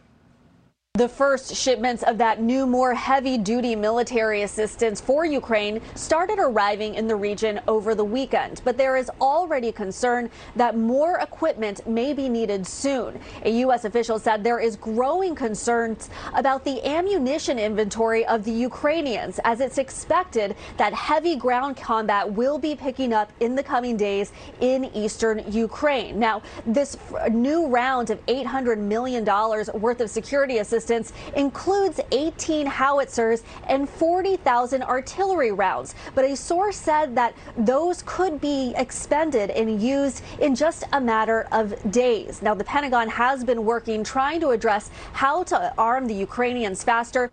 The 0.96 1.10
first 1.10 1.54
shipments 1.54 2.02
of 2.04 2.16
that 2.16 2.40
new, 2.40 2.66
more 2.66 2.94
heavy 2.94 3.36
duty 3.36 3.76
military 3.76 4.44
assistance 4.44 4.98
for 4.98 5.26
Ukraine 5.26 5.82
started 5.94 6.38
arriving 6.38 6.94
in 6.94 7.06
the 7.06 7.16
region 7.16 7.60
over 7.68 7.94
the 7.94 8.02
weekend. 8.02 8.62
But 8.64 8.78
there 8.78 8.96
is 8.96 9.10
already 9.20 9.72
concern 9.72 10.30
that 10.54 10.74
more 10.74 11.18
equipment 11.18 11.86
may 11.86 12.14
be 12.14 12.30
needed 12.30 12.66
soon. 12.66 13.20
A 13.44 13.50
U.S. 13.66 13.84
official 13.84 14.18
said 14.18 14.42
there 14.42 14.58
is 14.58 14.74
growing 14.76 15.34
concerns 15.34 16.08
about 16.32 16.64
the 16.64 16.82
ammunition 16.86 17.58
inventory 17.58 18.24
of 18.24 18.44
the 18.44 18.52
Ukrainians, 18.52 19.38
as 19.44 19.60
it's 19.60 19.76
expected 19.76 20.56
that 20.78 20.94
heavy 20.94 21.36
ground 21.36 21.76
combat 21.76 22.32
will 22.32 22.56
be 22.56 22.74
picking 22.74 23.12
up 23.12 23.30
in 23.40 23.54
the 23.54 23.62
coming 23.62 23.98
days 23.98 24.32
in 24.60 24.86
eastern 24.96 25.44
Ukraine. 25.52 26.18
Now, 26.18 26.40
this 26.64 26.96
new 27.30 27.66
round 27.66 28.08
of 28.08 28.24
$800 28.24 28.78
million 28.78 29.26
worth 29.26 30.00
of 30.00 30.08
security 30.08 30.56
assistance 30.56 30.85
assistance 30.86 31.12
includes 31.34 32.00
18 32.12 32.66
howitzers 32.66 33.42
and 33.68 33.88
40,000 33.88 34.82
artillery 34.82 35.52
rounds. 35.52 35.94
But 36.14 36.24
a 36.24 36.36
source 36.36 36.76
said 36.76 37.14
that 37.16 37.34
those 37.56 38.02
could 38.06 38.40
be 38.40 38.74
expended 38.76 39.50
and 39.50 39.80
used 39.80 40.22
in 40.40 40.54
just 40.54 40.84
a 40.92 41.00
matter 41.00 41.48
of 41.52 41.74
days. 41.90 42.42
Now, 42.42 42.54
the 42.54 42.64
Pentagon 42.64 43.08
has 43.08 43.44
been 43.44 43.64
working 43.64 44.04
trying 44.04 44.40
to 44.40 44.50
address 44.50 44.90
how 45.12 45.42
to 45.44 45.72
arm 45.76 46.06
the 46.06 46.14
Ukrainians 46.14 46.84
faster. 46.84 47.30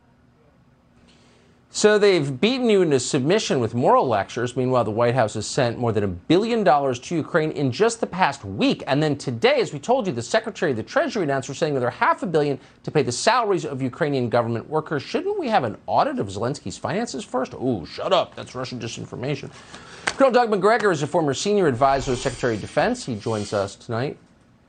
So 1.75 1.97
they've 1.97 2.39
beaten 2.39 2.69
you 2.69 2.83
into 2.83 2.99
submission 2.99 3.59
with 3.59 3.73
moral 3.73 4.07
lectures. 4.07 4.55
Meanwhile, 4.55 4.83
the 4.83 4.91
White 4.91 5.15
House 5.15 5.33
has 5.33 5.47
sent 5.47 5.79
more 5.79 5.91
than 5.91 6.03
a 6.03 6.07
billion 6.07 6.63
dollars 6.63 6.99
to 6.99 7.15
Ukraine 7.15 7.49
in 7.49 7.71
just 7.71 7.99
the 7.99 8.05
past 8.05 8.45
week. 8.45 8.83
And 8.85 9.01
then 9.01 9.17
today, 9.17 9.59
as 9.59 9.73
we 9.73 9.79
told 9.79 10.05
you, 10.05 10.13
the 10.13 10.21
Secretary 10.21 10.69
of 10.69 10.77
the 10.77 10.83
Treasury 10.83 11.23
announced 11.23 11.49
we're 11.49 11.55
sending 11.55 11.75
another 11.75 11.89
half 11.89 12.21
a 12.21 12.27
billion 12.27 12.59
to 12.83 12.91
pay 12.91 13.01
the 13.01 13.11
salaries 13.11 13.65
of 13.65 13.81
Ukrainian 13.81 14.29
government 14.29 14.69
workers. 14.69 15.01
Shouldn't 15.01 15.39
we 15.39 15.47
have 15.47 15.63
an 15.63 15.75
audit 15.87 16.19
of 16.19 16.27
Zelensky's 16.27 16.77
finances 16.77 17.23
first? 17.23 17.55
Ooh, 17.55 17.87
shut 17.87 18.13
up. 18.13 18.35
That's 18.35 18.53
Russian 18.53 18.79
disinformation. 18.79 19.49
Colonel 20.05 20.31
Doug 20.31 20.51
Macgregor 20.51 20.91
is 20.91 21.01
a 21.01 21.07
former 21.07 21.33
senior 21.33 21.65
advisor 21.65 22.11
to 22.13 22.21
Secretary 22.21 22.53
of 22.53 22.61
Defense. 22.61 23.03
He 23.03 23.15
joins 23.15 23.51
us 23.51 23.75
tonight. 23.75 24.19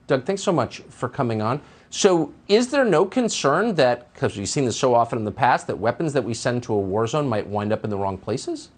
Doug, 0.07 0.25
thanks 0.25 0.43
so 0.43 0.53
much 0.53 0.79
for 0.89 1.11
coming 1.11 1.43
on. 1.43 1.61
So, 1.97 2.33
is 2.49 2.73
there 2.73 2.85
no 2.85 3.05
concern 3.05 3.77
that, 3.77 4.13
because 4.13 4.37
we've 4.37 4.49
seen 4.49 4.65
this 4.65 4.77
so 4.77 4.97
often 4.97 5.17
in 5.17 5.25
the 5.25 5.31
past, 5.31 5.69
that 5.69 5.79
weapons 5.79 6.13
that 6.15 6.25
we 6.25 6.35
send 6.35 6.65
to 6.65 6.75
a 6.75 6.79
war 6.79 7.07
zone 7.07 7.29
might 7.29 7.47
wind 7.47 7.73
up 7.73 7.85
in 7.85 7.91
the 7.91 7.97
wrong 7.97 8.19
places? 8.19 8.71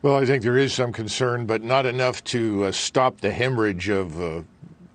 Well, 0.00 0.16
I 0.16 0.24
think 0.24 0.42
there 0.42 0.56
is 0.56 0.72
some 0.72 0.90
concern, 0.90 1.44
but 1.44 1.62
not 1.62 1.84
enough 1.84 2.24
to 2.24 2.64
uh, 2.64 2.72
stop 2.72 3.20
the 3.20 3.30
hemorrhage 3.30 3.90
of 3.90 4.18
uh, 4.18 4.40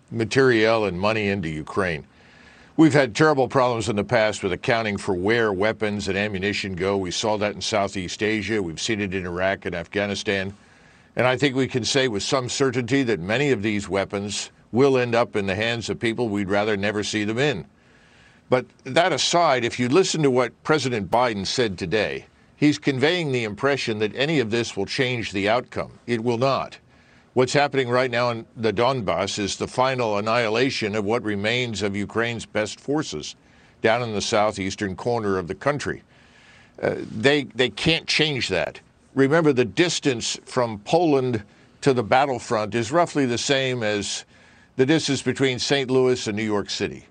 materiel 0.09 0.86
and 0.86 0.99
money 0.99 1.27
into 1.27 1.49
Ukraine. 1.49 2.03
We've 2.77 2.93
had 2.93 3.15
terrible 3.15 3.47
problems 3.47 3.88
in 3.88 3.95
the 3.95 4.03
past 4.03 4.41
with 4.41 4.53
accounting 4.53 4.97
for 4.97 5.13
where 5.13 5.53
weapons 5.53 6.07
and 6.07 6.17
ammunition 6.17 6.73
go. 6.73 6.97
We 6.97 7.11
saw 7.11 7.38
that 7.38 7.53
in 7.53 7.61
Southeast 7.61 8.23
Asia. 8.23 8.59
We've 8.59 8.81
seen 8.81 9.01
it 9.01 9.13
in 9.13 9.27
Iraq 9.27 9.65
and 9.65 9.75
Afghanistan. 9.75 10.55
And 11.15 11.27
I 11.27 11.38
think 11.38 11.55
we 11.55 11.67
can 11.67 11.86
say 11.86 12.07
with 12.07 12.23
some 12.23 12.49
certainty 12.49 13.03
that 13.03 13.19
many 13.19 13.51
of 13.51 13.61
these 13.61 13.88
weapons 13.88 14.49
will 14.74 14.97
end 14.97 15.15
up 15.15 15.38
in 15.38 15.45
the 15.45 15.55
hands 15.55 15.89
of 15.89 15.99
people 15.99 16.28
we'd 16.28 16.49
rather 16.49 16.76
never 16.76 17.03
see 17.03 17.24
them 17.24 17.38
in. 17.38 17.65
But 18.49 18.65
that 18.84 19.13
aside, 19.13 19.63
if 19.63 19.80
you 19.80 19.88
listen 19.88 20.21
to 20.24 20.32
what 20.32 20.63
President 20.63 21.09
Biden 21.09 21.47
said 21.47 21.78
today, 21.78 22.26
he's 22.57 22.78
conveying 22.78 23.32
the 23.32 23.45
impression 23.45 23.99
that 23.99 24.15
any 24.15 24.39
of 24.39 24.51
this 24.51 24.76
will 24.76 24.86
change 24.86 25.32
the 25.32 25.47
outcome. 25.47 25.99
It 26.07 26.24
will 26.24 26.38
not. 26.38 26.78
What's 27.34 27.53
happening 27.53 27.89
right 27.89 28.11
now 28.11 28.30
in 28.32 28.45
the 28.57 28.74
Donbass 28.74 29.39
is 29.39 29.55
the 29.55 29.67
final 29.67 30.17
annihilation 30.17 30.95
of 30.95 31.05
what 31.05 31.24
remains 31.24 31.82
of 31.82 31.95
Ukraine's 31.95 32.45
best 32.45 32.80
forces 32.80 33.36
down 33.82 34.03
in 34.03 34.13
the 34.13 34.21
southeastern 34.21 34.95
corner 34.95 35.38
of 35.38 35.47
the 35.47 35.55
country. 35.55 36.03
Uh, 36.82 36.95
they, 37.11 37.43
they 37.55 37.69
can't 37.69 38.07
change 38.07 38.49
that. 38.49 38.80
Remember, 39.15 39.53
the 39.53 39.65
distance 39.65 40.39
from 40.45 40.80
Poland 40.80 41.43
to 41.82 41.93
the 41.93 42.03
battlefront 42.03 42.76
is 42.76 42.91
roughly 42.91 43.26
the 43.26 43.38
same 43.38 43.84
as 43.84 44.26
the 44.76 44.86
distance 44.86 45.21
between 45.21 45.59
St. 45.59 45.89
Louis 45.89 46.28
and 46.28 46.36
New 46.36 46.43
York 46.43 46.69
City. 46.69 47.05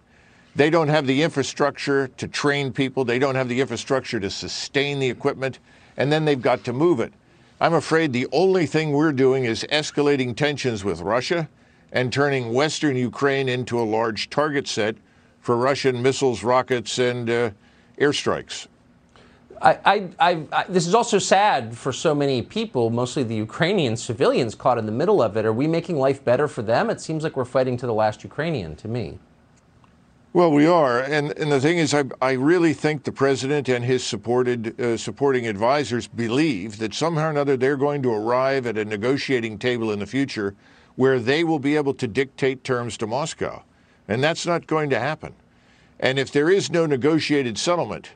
They 0.54 0.68
don't 0.68 0.88
have 0.88 1.06
the 1.06 1.22
infrastructure 1.22 2.08
to 2.08 2.28
train 2.28 2.72
people, 2.72 3.04
they 3.04 3.18
don't 3.18 3.36
have 3.36 3.48
the 3.48 3.60
infrastructure 3.60 4.20
to 4.20 4.30
sustain 4.30 4.98
the 4.98 5.08
equipment, 5.08 5.58
and 5.96 6.12
then 6.12 6.24
they've 6.24 6.40
got 6.40 6.64
to 6.64 6.72
move 6.72 7.00
it. 7.00 7.12
I'm 7.60 7.74
afraid 7.74 8.12
the 8.12 8.26
only 8.32 8.66
thing 8.66 8.90
we're 8.90 9.12
doing 9.12 9.44
is 9.44 9.64
escalating 9.70 10.36
tensions 10.36 10.84
with 10.84 11.00
Russia 11.00 11.48
and 11.92 12.12
turning 12.12 12.52
Western 12.52 12.96
Ukraine 12.96 13.48
into 13.48 13.80
a 13.80 13.84
large 13.84 14.28
target 14.30 14.66
set 14.66 14.96
for 15.40 15.56
Russian 15.56 16.02
missiles, 16.02 16.42
rockets, 16.42 16.98
and 16.98 17.30
uh, 17.30 17.50
airstrikes. 17.98 18.66
I, 19.62 20.10
I, 20.18 20.46
I, 20.50 20.64
this 20.68 20.88
is 20.88 20.94
also 20.94 21.18
sad 21.18 21.76
for 21.78 21.92
so 21.92 22.16
many 22.16 22.42
people, 22.42 22.90
mostly 22.90 23.22
the 23.22 23.36
Ukrainian 23.36 23.96
civilians 23.96 24.56
caught 24.56 24.76
in 24.76 24.86
the 24.86 24.92
middle 24.92 25.22
of 25.22 25.36
it. 25.36 25.44
Are 25.44 25.52
we 25.52 25.68
making 25.68 25.98
life 25.98 26.24
better 26.24 26.48
for 26.48 26.62
them? 26.62 26.90
It 26.90 27.00
seems 27.00 27.22
like 27.22 27.36
we're 27.36 27.44
fighting 27.44 27.76
to 27.76 27.86
the 27.86 27.94
last 27.94 28.24
Ukrainian 28.24 28.74
to 28.76 28.88
me. 28.88 29.20
Well, 30.34 30.50
we 30.50 30.66
are, 30.66 31.00
and 31.00 31.30
and 31.32 31.52
the 31.52 31.60
thing 31.60 31.76
is, 31.76 31.92
I 31.92 32.04
I 32.22 32.32
really 32.32 32.72
think 32.72 33.04
the 33.04 33.12
president 33.12 33.68
and 33.68 33.84
his 33.84 34.02
supported 34.02 34.80
uh, 34.80 34.96
supporting 34.96 35.46
advisors 35.46 36.08
believe 36.08 36.78
that 36.78 36.94
somehow 36.94 37.26
or 37.26 37.30
another 37.30 37.54
they're 37.54 37.76
going 37.76 38.02
to 38.02 38.10
arrive 38.10 38.66
at 38.66 38.78
a 38.78 38.84
negotiating 38.84 39.58
table 39.58 39.92
in 39.92 39.98
the 39.98 40.06
future 40.06 40.54
where 40.96 41.18
they 41.18 41.44
will 41.44 41.58
be 41.58 41.76
able 41.76 41.92
to 41.94 42.08
dictate 42.08 42.64
terms 42.64 42.96
to 42.96 43.06
Moscow, 43.06 43.62
and 44.08 44.24
that's 44.24 44.46
not 44.46 44.66
going 44.66 44.88
to 44.88 44.98
happen. 44.98 45.34
And 46.00 46.18
if 46.18 46.32
there 46.32 46.50
is 46.50 46.70
no 46.70 46.86
negotiated 46.86 47.58
settlement, 47.58 48.12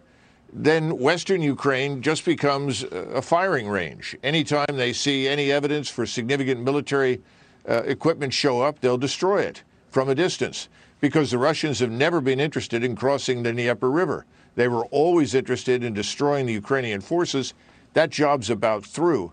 then 0.58 0.98
Western 0.98 1.42
Ukraine 1.42 2.00
just 2.00 2.24
becomes 2.24 2.82
a 2.82 3.20
firing 3.20 3.68
range. 3.68 4.16
Anytime 4.22 4.64
they 4.70 4.94
see 4.94 5.28
any 5.28 5.52
evidence 5.52 5.90
for 5.90 6.06
significant 6.06 6.62
military 6.62 7.20
uh, 7.68 7.82
equipment 7.84 8.32
show 8.32 8.62
up, 8.62 8.80
they'll 8.80 8.96
destroy 8.96 9.42
it 9.42 9.62
from 9.90 10.08
a 10.08 10.14
distance 10.14 10.70
because 10.98 11.30
the 11.30 11.36
Russians 11.36 11.78
have 11.80 11.90
never 11.90 12.22
been 12.22 12.40
interested 12.40 12.82
in 12.82 12.96
crossing 12.96 13.42
the 13.42 13.52
Dnieper 13.52 13.90
River. 13.90 14.24
They 14.54 14.66
were 14.66 14.86
always 14.86 15.34
interested 15.34 15.84
in 15.84 15.92
destroying 15.92 16.46
the 16.46 16.54
Ukrainian 16.54 17.02
forces. 17.02 17.52
That 17.92 18.08
job's 18.08 18.48
about 18.48 18.82
through. 18.82 19.32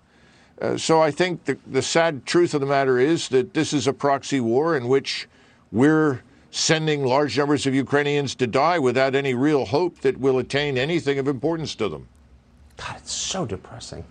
Uh, 0.61 0.76
so 0.76 1.01
I 1.01 1.09
think 1.09 1.45
the, 1.45 1.57
the 1.65 1.82
sad 1.82 2.26
truth 2.26 2.53
of 2.53 2.59
the 2.59 2.67
matter 2.67 2.99
is 2.99 3.30
that 3.30 3.53
this 3.53 3.71
is 3.71 3.88
a 3.88 3.93
proxy 3.93 4.41
war 4.41 4.76
in 4.76 4.89
which 4.89 5.30
we're 5.71 6.21
sending 6.54 7.04
large 7.04 7.36
numbers 7.36 7.66
of 7.66 7.74
Ukrainians 7.74 8.36
to 8.36 8.45
die 8.45 8.78
without 8.78 9.16
any 9.16 9.34
real 9.34 9.66
hope 9.66 9.99
that 10.01 10.20
we'll 10.20 10.38
attain 10.38 10.78
anything 10.78 11.18
of 11.18 11.28
importance 11.28 11.74
to 11.74 11.89
them. 11.89 12.08
God, 12.78 12.97
it's 12.97 13.12
so 13.12 13.43
depressing. 13.43 14.06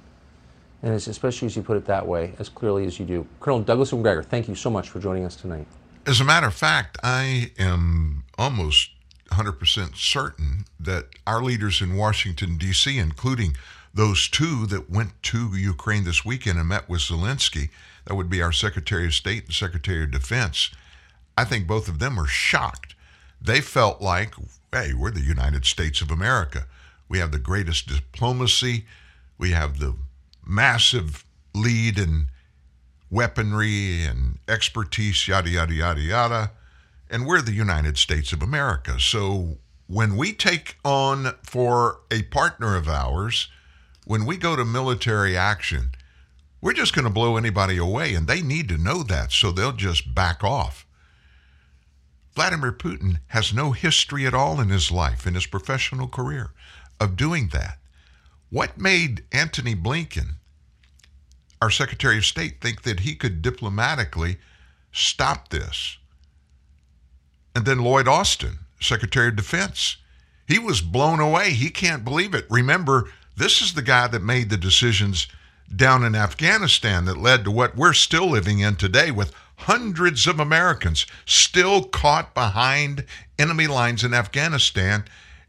And 0.82 0.93
it's 0.93 1.07
especially 1.07 1.47
as 1.47 1.55
you 1.55 1.62
put 1.62 1.76
it 1.76 1.84
that 1.86 2.05
way, 2.05 2.34
as 2.40 2.49
clearly 2.49 2.84
as 2.84 2.99
you 2.99 3.07
do. 3.07 3.24
Colonel 3.38 3.61
Douglas 3.61 3.93
Macgregor, 3.93 4.24
thank 4.24 4.49
you 4.49 4.57
so 4.57 4.70
much 4.70 4.88
for 4.88 4.99
joining 4.99 5.24
us 5.24 5.36
tonight. 5.36 5.66
As 6.05 6.20
a 6.20 6.24
matter 6.24 6.49
of 6.49 6.55
fact, 6.55 6.99
I 7.05 7.53
am 7.61 8.24
almost 8.36 8.90
100% 9.30 9.97
certain 9.97 10.64
that 10.80 11.07
our 11.24 11.45
leaders 11.45 11.80
in 11.80 11.97
Washington, 11.97 12.59
D.C., 12.59 12.99
including 12.99 13.57
those 13.95 14.28
two 14.28 14.66
that 14.66 14.90
went 14.90 15.22
to 15.22 15.55
Ukraine 15.55 16.03
this 16.03 16.24
weekend 16.24 16.59
and 16.59 16.68
met 16.68 16.88
with 16.88 17.03
Zelensky, 17.03 17.70
that 18.07 18.16
would 18.16 18.28
be 18.28 18.43
our 18.43 18.51
Secretary 18.51 19.07
of 19.07 19.14
State 19.14 19.45
and 19.45 19.55
Secretary 19.55 20.03
of 20.03 20.11
Defense, 20.11 20.70
I 21.37 21.45
think 21.45 21.66
both 21.66 21.89
of 21.89 21.99
them 21.99 22.16
were 22.16 22.26
shocked. 22.26 22.95
They 23.41 23.61
felt 23.61 24.01
like, 24.01 24.35
hey, 24.72 24.95
we're 24.95 25.11
the 25.11 25.20
United 25.20 25.64
States 25.64 26.01
of 26.01 26.11
America. 26.11 26.66
We 27.09 27.18
have 27.18 27.33
the 27.33 27.39
greatest 27.39 27.89
diplomacy, 27.89 28.87
we 29.39 29.51
have 29.51 29.78
the 29.78 29.95
massive 30.47 31.24
lead 31.55 31.99
in 31.99 32.28
weaponry 33.11 34.05
and 34.05 34.39
expertise, 34.49 35.28
yada, 35.28 35.51
yada, 35.51 35.74
yada, 35.74 36.01
yada. 36.01 36.51
And 37.11 37.26
we're 37.26 37.43
the 37.43 37.53
United 37.53 37.99
States 37.99 38.33
of 38.33 38.43
America. 38.43 38.99
So 38.99 39.59
when 39.87 40.16
we 40.16 40.33
take 40.33 40.78
on 40.85 41.35
for 41.43 42.01
a 42.11 42.22
partner 42.22 42.74
of 42.74 42.89
ours, 42.89 43.49
when 44.07 44.24
we 44.24 44.39
go 44.39 44.57
to 44.57 44.64
military 44.64 45.37
action, 45.37 45.91
we're 46.62 46.72
just 46.72 46.95
going 46.95 47.05
to 47.05 47.11
blow 47.11 47.37
anybody 47.37 47.76
away. 47.76 48.14
And 48.14 48.26
they 48.26 48.41
need 48.41 48.68
to 48.70 48.78
know 48.78 49.03
that. 49.03 49.33
So 49.33 49.53
they'll 49.53 49.72
just 49.72 50.14
back 50.14 50.43
off. 50.43 50.87
Vladimir 52.35 52.72
Putin 52.72 53.20
has 53.28 53.53
no 53.53 53.72
history 53.72 54.26
at 54.26 54.35
all 54.35 54.61
in 54.61 54.68
his 54.68 54.91
life, 54.91 55.26
in 55.26 55.35
his 55.35 55.47
professional 55.47 56.09
career, 56.09 56.53
of 56.99 57.16
doing 57.16 57.49
that. 57.53 57.78
What 58.51 58.78
made 58.78 59.24
Antony 59.33 59.74
Blinken 59.74 60.37
our 61.62 61.70
Secretary 61.70 62.18
of 62.18 62.24
State 62.24 62.61
think 62.61 62.83
that 62.83 63.01
he 63.01 63.14
could 63.14 63.41
diplomatically 63.41 64.39
stop 64.91 65.51
this. 65.51 65.97
And 67.55 67.64
then 67.64 67.78
Lloyd 67.78 68.09
Austin, 68.09 68.59
Secretary 68.80 69.28
of 69.28 69.37
Defense, 69.37 69.99
he 70.49 70.59
was 70.59 70.80
blown 70.80 71.20
away. 71.20 71.51
He 71.51 71.70
can't 71.70 72.05
believe 72.05 72.35
it. 72.35 72.47
Remember, 72.51 73.11
this 73.37 73.62
is 73.62 73.74
the 73.74 73.83
guy 73.83 74.09
that 74.09 74.24
made 74.24 74.51
the 74.51 74.57
decisions 74.57 75.28
down 75.74 76.03
in 76.03 76.16
Afghanistan 76.16 77.05
that 77.05 77.16
led 77.16 77.45
to 77.45 77.53
what 77.53 77.76
we're 77.76 77.93
still 77.93 78.28
living 78.28 78.59
in 78.59 78.74
today 78.74 79.12
with 79.12 79.33
hundreds 79.66 80.26
of 80.26 80.40
Americans 80.40 81.06
still 81.26 81.84
caught 81.84 82.34
behind 82.34 83.04
enemy 83.38 83.66
lines 83.66 84.04
in 84.04 84.14
Afghanistan. 84.14 85.04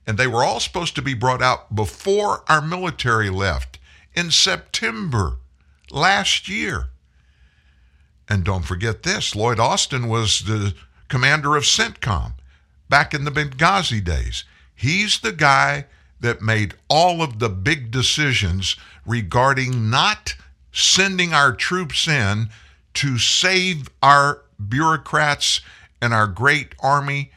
And 0.06 0.18
they 0.18 0.28
were 0.28 0.44
all 0.44 0.60
supposed 0.60 0.96
to 0.96 1.02
be 1.02 1.14
brought 1.14 1.42
out 1.42 1.76
before 1.76 2.44
our 2.48 2.62
military 2.62 3.30
left 3.30 3.80
in 4.14 4.32
September 4.32 5.38
last 5.92 6.48
year. 6.48 6.90
And 8.28 8.44
don't 8.44 8.66
forget 8.66 9.04
this 9.04 9.36
Lloyd 9.36 9.60
Austin 9.60 10.08
was 10.08 10.42
the 10.42 10.74
commander 11.08 11.56
of 11.56 11.64
CENTCOM 11.64 12.34
back 12.90 13.14
in 13.14 13.24
the 13.24 13.32
Benghazi 13.32 14.04
days. 14.04 14.44
He's 14.76 15.20
the 15.20 15.32
guy 15.32 15.86
that 16.20 16.42
made 16.42 16.74
all 16.90 17.22
of 17.22 17.40
the 17.40 17.50
big 17.50 17.92
decisions 17.92 18.76
regarding 19.06 19.90
not 19.90 20.36
sending 20.72 21.34
our 21.34 21.54
troops 21.54 22.08
in 22.08 22.50
to 22.96 23.18
save 23.18 23.90
our 24.02 24.42
bureaucrats 24.68 25.62
and 26.02 26.14
our 26.14 26.28
great 26.28 26.76
army 26.80 27.32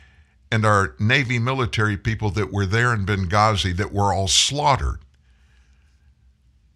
and 0.50 0.64
our 0.64 0.94
Navy 0.98 1.38
military 1.38 1.96
people 1.96 2.30
that 2.30 2.52
were 2.52 2.66
there 2.66 2.92
in 2.92 3.06
Benghazi 3.06 3.76
that 3.76 3.92
were 3.92 4.12
all 4.12 4.28
slaughtered. 4.28 5.00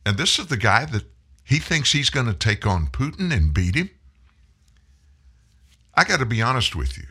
And 0.04 0.16
this 0.16 0.38
is 0.38 0.46
the 0.46 0.56
guy 0.56 0.86
that 0.86 1.04
he 1.44 1.58
thinks 1.58 1.92
he's 1.92 2.10
going 2.10 2.26
to 2.26 2.34
take 2.34 2.66
on 2.66 2.86
Putin 2.86 3.32
and 3.32 3.52
beat 3.52 3.74
him? 3.74 3.90
I 5.94 6.04
got 6.04 6.20
to 6.20 6.26
be 6.26 6.40
honest 6.40 6.74
with 6.74 6.96
you. 6.96 7.06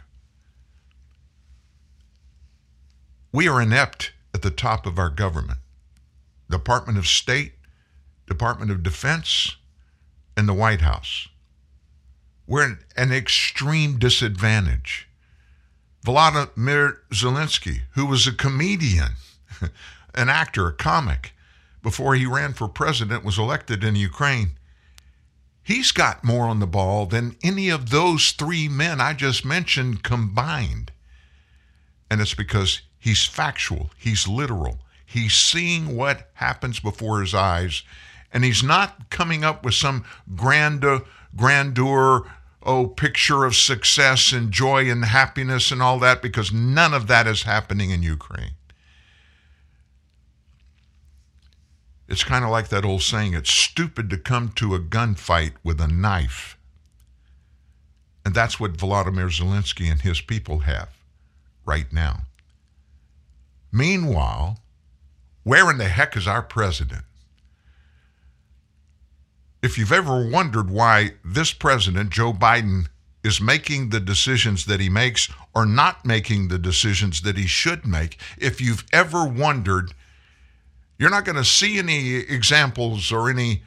We 3.31 3.47
are 3.47 3.61
inept 3.61 4.13
at 4.33 4.41
the 4.41 4.49
top 4.49 4.85
of 4.85 4.97
our 4.97 5.09
government 5.09 5.59
Department 6.49 6.97
of 6.97 7.05
State, 7.05 7.53
Department 8.25 8.71
of 8.71 8.81
Defense, 8.81 9.57
and 10.35 10.49
the 10.49 10.53
White 10.53 10.81
House. 10.81 11.27
We're 12.49 12.79
an 12.97 13.11
extreme 13.11 13.99
disadvantage. 13.99 15.07
Volodymyr 16.03 16.97
Zelensky, 17.11 17.81
who 17.91 18.07
was 18.07 18.25
a 18.25 18.33
comedian, 18.33 19.11
an 20.15 20.29
actor, 20.29 20.67
a 20.67 20.73
comic, 20.73 21.33
before 21.83 22.15
he 22.15 22.25
ran 22.25 22.53
for 22.53 22.67
president, 22.67 23.23
was 23.23 23.37
elected 23.37 23.83
in 23.83 23.95
Ukraine. 23.95 24.53
He's 25.61 25.91
got 25.91 26.23
more 26.23 26.45
on 26.45 26.59
the 26.59 26.65
ball 26.65 27.05
than 27.05 27.35
any 27.43 27.69
of 27.69 27.91
those 27.91 28.31
three 28.31 28.67
men 28.67 28.99
I 28.99 29.13
just 29.13 29.45
mentioned 29.45 30.01
combined. 30.01 30.91
And 32.09 32.19
it's 32.19 32.33
because 32.33 32.81
he's 32.97 33.27
factual, 33.27 33.91
he's 33.95 34.27
literal, 34.27 34.79
he's 35.05 35.35
seeing 35.35 35.95
what 35.95 36.31
happens 36.33 36.79
before 36.79 37.21
his 37.21 37.35
eyes, 37.35 37.83
and 38.33 38.43
he's 38.43 38.63
not 38.63 39.11
coming 39.11 39.43
up 39.43 39.63
with 39.63 39.75
some 39.75 40.03
grandeur, 40.35 41.03
grandeur, 41.35 42.25
oh, 42.69 42.85
picture 42.85 43.45
of 43.45 43.55
success 43.55 44.31
and 44.31 44.51
joy 44.51 44.91
and 44.91 45.03
happiness 45.03 45.71
and 45.71 45.81
all 45.81 45.97
that, 45.97 46.21
because 46.21 46.53
none 46.53 46.93
of 46.93 47.07
that 47.07 47.25
is 47.25 47.41
happening 47.41 47.89
in 47.89 48.03
Ukraine. 48.03 48.51
It's 52.07 52.23
kind 52.23 52.45
of 52.45 52.51
like 52.51 52.69
that 52.69 52.85
old 52.85 53.01
saying 53.01 53.33
it's 53.33 53.51
stupid 53.51 54.11
to 54.11 54.17
come 54.17 54.49
to 54.57 54.75
a 54.75 54.79
gunfight 54.79 55.53
with 55.63 55.81
a 55.81 55.87
knife. 55.87 56.57
And 58.23 58.35
that's 58.35 58.59
what 58.59 58.77
Volodymyr 58.77 59.31
Zelensky 59.31 59.89
and 59.89 60.01
his 60.01 60.21
people 60.21 60.59
have 60.59 60.89
right 61.65 61.91
now. 61.91 62.21
Meanwhile, 63.71 64.59
where 65.43 65.71
in 65.71 65.79
the 65.79 65.89
heck 65.89 66.15
is 66.15 66.27
our 66.27 66.43
president? 66.43 67.05
If 69.61 69.77
you've 69.77 69.91
ever 69.91 70.29
wondered 70.29 70.69
why 70.69 71.11
this 71.23 71.51
president, 71.51 72.11
Joe 72.11 72.31
Biden, 72.31 72.87
is 73.23 73.41
making 73.41 73.89
the 73.89 73.99
decisions 73.99 74.65
that 74.65 74.79
he 74.79 74.87
makes 74.89 75.29
or 75.53 75.65
not 75.65 76.05
making 76.05 76.47
the 76.47 76.57
decisions 76.57 77.21
that 77.21 77.37
he 77.37 77.45
should 77.45 77.85
make, 77.85 78.17
if 78.37 78.61
you've 78.61 78.85
ever 78.93 79.25
wondered, 79.25 79.93
you're 80.97 81.09
not 81.09 81.25
going 81.25 81.35
to 81.35 81.43
see 81.43 81.77
any 81.77 82.15
examples 82.15 83.11
or 83.11 83.29
any 83.29 83.63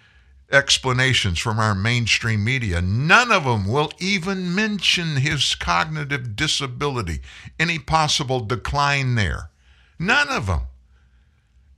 explanations 0.50 1.38
from 1.38 1.58
our 1.58 1.74
mainstream 1.74 2.42
media. 2.42 2.80
None 2.80 3.30
of 3.30 3.44
them 3.44 3.66
will 3.66 3.90
even 3.98 4.54
mention 4.54 5.16
his 5.16 5.54
cognitive 5.54 6.36
disability, 6.36 7.20
any 7.58 7.78
possible 7.78 8.40
decline 8.40 9.14
there. 9.14 9.50
None 9.98 10.28
of 10.28 10.46
them. 10.46 10.62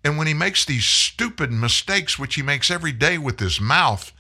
And 0.05 0.19
when 0.19 0.27
he 0.27 0.35
makes 0.35 0.65
these 0.65 0.85
stupid 0.85 1.51
mistakes, 1.51 2.19
which 2.19 2.35
he 2.35 2.43
makes 2.43 2.71
every 2.71 2.93
day 2.93 3.17
with 3.17 3.41
his 3.41 3.61
mouth, 3.61 4.13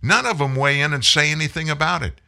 none 0.00 0.24
of 0.24 0.38
them 0.38 0.54
weigh 0.54 0.80
in 0.80 0.92
and 0.92 1.04
say 1.04 1.30
anything 1.30 1.68
about 1.68 2.02
it. 2.02 2.20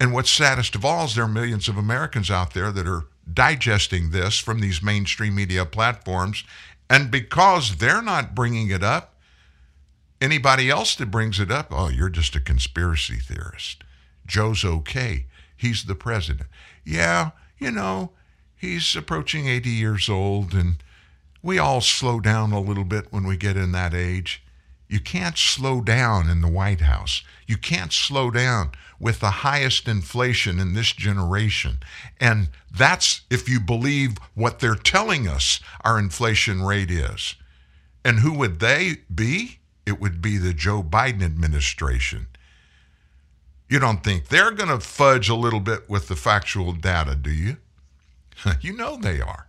And 0.00 0.12
what's 0.12 0.30
saddest 0.30 0.74
of 0.74 0.84
all 0.84 1.04
is 1.04 1.14
there 1.14 1.24
are 1.24 1.28
millions 1.28 1.68
of 1.68 1.76
Americans 1.76 2.30
out 2.30 2.54
there 2.54 2.72
that 2.72 2.88
are 2.88 3.06
digesting 3.32 4.10
this 4.10 4.38
from 4.38 4.60
these 4.60 4.82
mainstream 4.82 5.34
media 5.36 5.64
platforms. 5.64 6.44
And 6.90 7.10
because 7.10 7.76
they're 7.76 8.02
not 8.02 8.34
bringing 8.34 8.70
it 8.70 8.82
up, 8.82 9.14
anybody 10.20 10.70
else 10.70 10.94
that 10.96 11.10
brings 11.10 11.38
it 11.38 11.50
up, 11.50 11.68
oh, 11.70 11.88
you're 11.88 12.08
just 12.08 12.34
a 12.34 12.40
conspiracy 12.40 13.16
theorist. 13.16 13.84
Joe's 14.26 14.64
okay. 14.64 15.26
He's 15.56 15.84
the 15.84 15.94
president. 15.94 16.48
Yeah, 16.84 17.30
you 17.58 17.70
know, 17.70 18.12
he's 18.56 18.94
approaching 18.94 19.48
80 19.48 19.70
years 19.70 20.08
old, 20.08 20.54
and 20.54 20.76
we 21.42 21.58
all 21.58 21.80
slow 21.80 22.20
down 22.20 22.52
a 22.52 22.60
little 22.60 22.84
bit 22.84 23.12
when 23.12 23.26
we 23.26 23.36
get 23.36 23.56
in 23.56 23.72
that 23.72 23.94
age. 23.94 24.42
You 24.88 25.00
can't 25.00 25.36
slow 25.36 25.80
down 25.80 26.30
in 26.30 26.40
the 26.40 26.48
White 26.48 26.80
House. 26.80 27.22
You 27.46 27.58
can't 27.58 27.92
slow 27.92 28.30
down 28.30 28.72
with 28.98 29.20
the 29.20 29.30
highest 29.30 29.86
inflation 29.86 30.58
in 30.58 30.72
this 30.72 30.92
generation. 30.92 31.78
And 32.20 32.48
that's 32.74 33.22
if 33.30 33.48
you 33.48 33.60
believe 33.60 34.16
what 34.34 34.58
they're 34.58 34.74
telling 34.74 35.28
us 35.28 35.60
our 35.82 35.98
inflation 35.98 36.62
rate 36.62 36.90
is. 36.90 37.34
And 38.04 38.20
who 38.20 38.32
would 38.34 38.60
they 38.60 38.98
be? 39.14 39.58
It 39.84 40.00
would 40.00 40.22
be 40.22 40.38
the 40.38 40.54
Joe 40.54 40.82
Biden 40.82 41.22
administration. 41.22 42.26
You 43.68 43.78
don't 43.78 44.02
think 44.02 44.28
they're 44.28 44.50
going 44.50 44.70
to 44.70 44.80
fudge 44.80 45.28
a 45.28 45.34
little 45.34 45.60
bit 45.60 45.88
with 45.88 46.08
the 46.08 46.16
factual 46.16 46.72
data, 46.72 47.14
do 47.14 47.30
you? 47.30 47.58
you 48.62 48.74
know 48.74 48.96
they 48.96 49.20
are. 49.20 49.47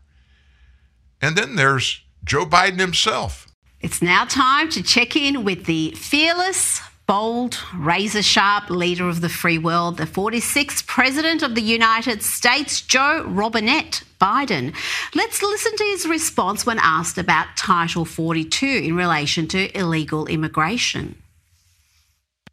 And 1.21 1.35
then 1.35 1.55
there's 1.55 2.01
Joe 2.23 2.45
Biden 2.45 2.79
himself. 2.79 3.47
It's 3.81 4.01
now 4.01 4.25
time 4.25 4.69
to 4.71 4.83
check 4.83 5.15
in 5.15 5.43
with 5.43 5.65
the 5.65 5.91
fearless, 5.91 6.81
bold, 7.07 7.57
razor 7.75 8.21
sharp 8.21 8.69
leader 8.69 9.07
of 9.07 9.21
the 9.21 9.29
free 9.29 9.57
world, 9.57 9.97
the 9.97 10.05
46th 10.05 10.85
President 10.85 11.41
of 11.41 11.55
the 11.55 11.61
United 11.61 12.21
States, 12.21 12.81
Joe 12.81 13.23
Robinette 13.25 14.03
Biden. 14.19 14.75
Let's 15.15 15.41
listen 15.41 15.75
to 15.77 15.83
his 15.85 16.05
response 16.05 16.65
when 16.65 16.77
asked 16.79 17.17
about 17.17 17.55
Title 17.55 18.05
42 18.05 18.65
in 18.65 18.95
relation 18.95 19.47
to 19.47 19.77
illegal 19.77 20.25
immigration. 20.27 21.15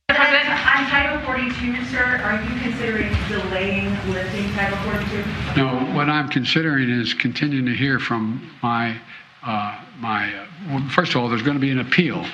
President, 0.09 0.49
on 0.49 0.87
Title 0.87 1.21
42, 1.27 1.85
sir, 1.87 2.21
are 2.23 2.41
you 2.41 2.61
considering 2.61 3.13
delaying 3.29 3.91
lifting 4.13 4.49
Title 4.53 4.79
42? 4.79 5.61
No, 5.61 5.86
what 5.97 6.11
I'm 6.11 6.29
considering 6.29 6.91
is 6.91 7.15
continuing 7.15 7.65
to 7.65 7.75
hear 7.75 7.99
from 7.99 8.51
my 8.63 9.01
uh, 9.43 9.81
my, 9.99 10.35
uh, 10.35 10.47
well, 10.69 10.89
first 10.91 11.15
of 11.15 11.23
all, 11.23 11.29
there's 11.29 11.43
going 11.43 11.57
to 11.57 11.61
be 11.61 11.71
an 11.71 11.79
appeal 11.79 12.27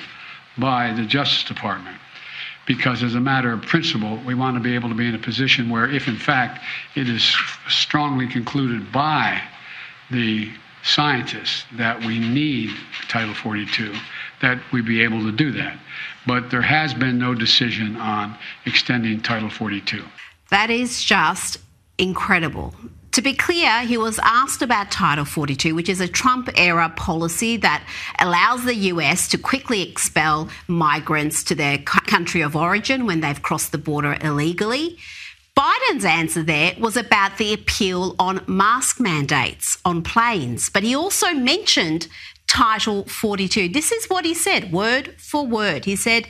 by 0.57 0.91
the 0.93 1.05
Justice 1.05 1.43
Department 1.43 1.95
because, 2.65 3.03
as 3.03 3.13
a 3.13 3.19
matter 3.19 3.53
of 3.53 3.61
principle, 3.61 4.19
we 4.25 4.33
want 4.33 4.57
to 4.57 4.59
be 4.59 4.73
able 4.73 4.89
to 4.89 4.95
be 4.95 5.07
in 5.07 5.13
a 5.13 5.19
position 5.19 5.69
where, 5.69 5.89
if 5.89 6.07
in 6.07 6.17
fact 6.17 6.63
it 6.95 7.07
is 7.07 7.23
strongly 7.69 8.27
concluded 8.27 8.91
by 8.91 9.39
the 10.09 10.51
scientists 10.83 11.65
that 11.77 11.99
we 11.99 12.19
need 12.19 12.71
Title 13.07 13.35
42, 13.35 13.93
that 14.41 14.59
we 14.73 14.81
be 14.81 15.03
able 15.03 15.21
to 15.21 15.31
do 15.31 15.51
that. 15.51 15.77
But 16.25 16.49
there 16.49 16.63
has 16.63 16.93
been 16.93 17.19
no 17.19 17.35
decision 17.35 17.95
on 17.95 18.35
extending 18.65 19.21
Title 19.21 19.49
42. 19.49 20.03
That 20.49 20.69
is 20.71 21.03
just 21.03 21.59
incredible. 21.97 22.73
To 23.13 23.21
be 23.21 23.35
clear, 23.35 23.81
he 23.81 23.95
was 23.95 24.19
asked 24.23 24.63
about 24.63 24.89
Title 24.89 25.23
42, 25.23 25.75
which 25.75 25.87
is 25.87 26.01
a 26.01 26.07
Trump 26.07 26.49
era 26.55 26.91
policy 26.95 27.57
that 27.57 27.85
allows 28.17 28.65
the 28.65 28.73
US 28.73 29.27
to 29.27 29.37
quickly 29.37 29.87
expel 29.87 30.49
migrants 30.67 31.43
to 31.43 31.53
their 31.53 31.77
country 31.77 32.41
of 32.41 32.55
origin 32.55 33.05
when 33.05 33.21
they've 33.21 33.39
crossed 33.39 33.71
the 33.71 33.77
border 33.77 34.17
illegally. 34.21 34.97
Biden's 35.55 36.05
answer 36.05 36.41
there 36.41 36.73
was 36.79 36.97
about 36.97 37.37
the 37.37 37.53
appeal 37.53 38.15
on 38.17 38.43
mask 38.47 38.99
mandates 38.99 39.77
on 39.85 40.01
planes, 40.01 40.71
but 40.71 40.81
he 40.81 40.95
also 40.95 41.33
mentioned 41.33 42.07
Title 42.47 43.05
42. 43.05 43.69
This 43.69 43.91
is 43.91 44.09
what 44.09 44.25
he 44.25 44.33
said, 44.33 44.71
word 44.71 45.13
for 45.19 45.45
word. 45.45 45.85
He 45.85 45.95
said, 45.95 46.27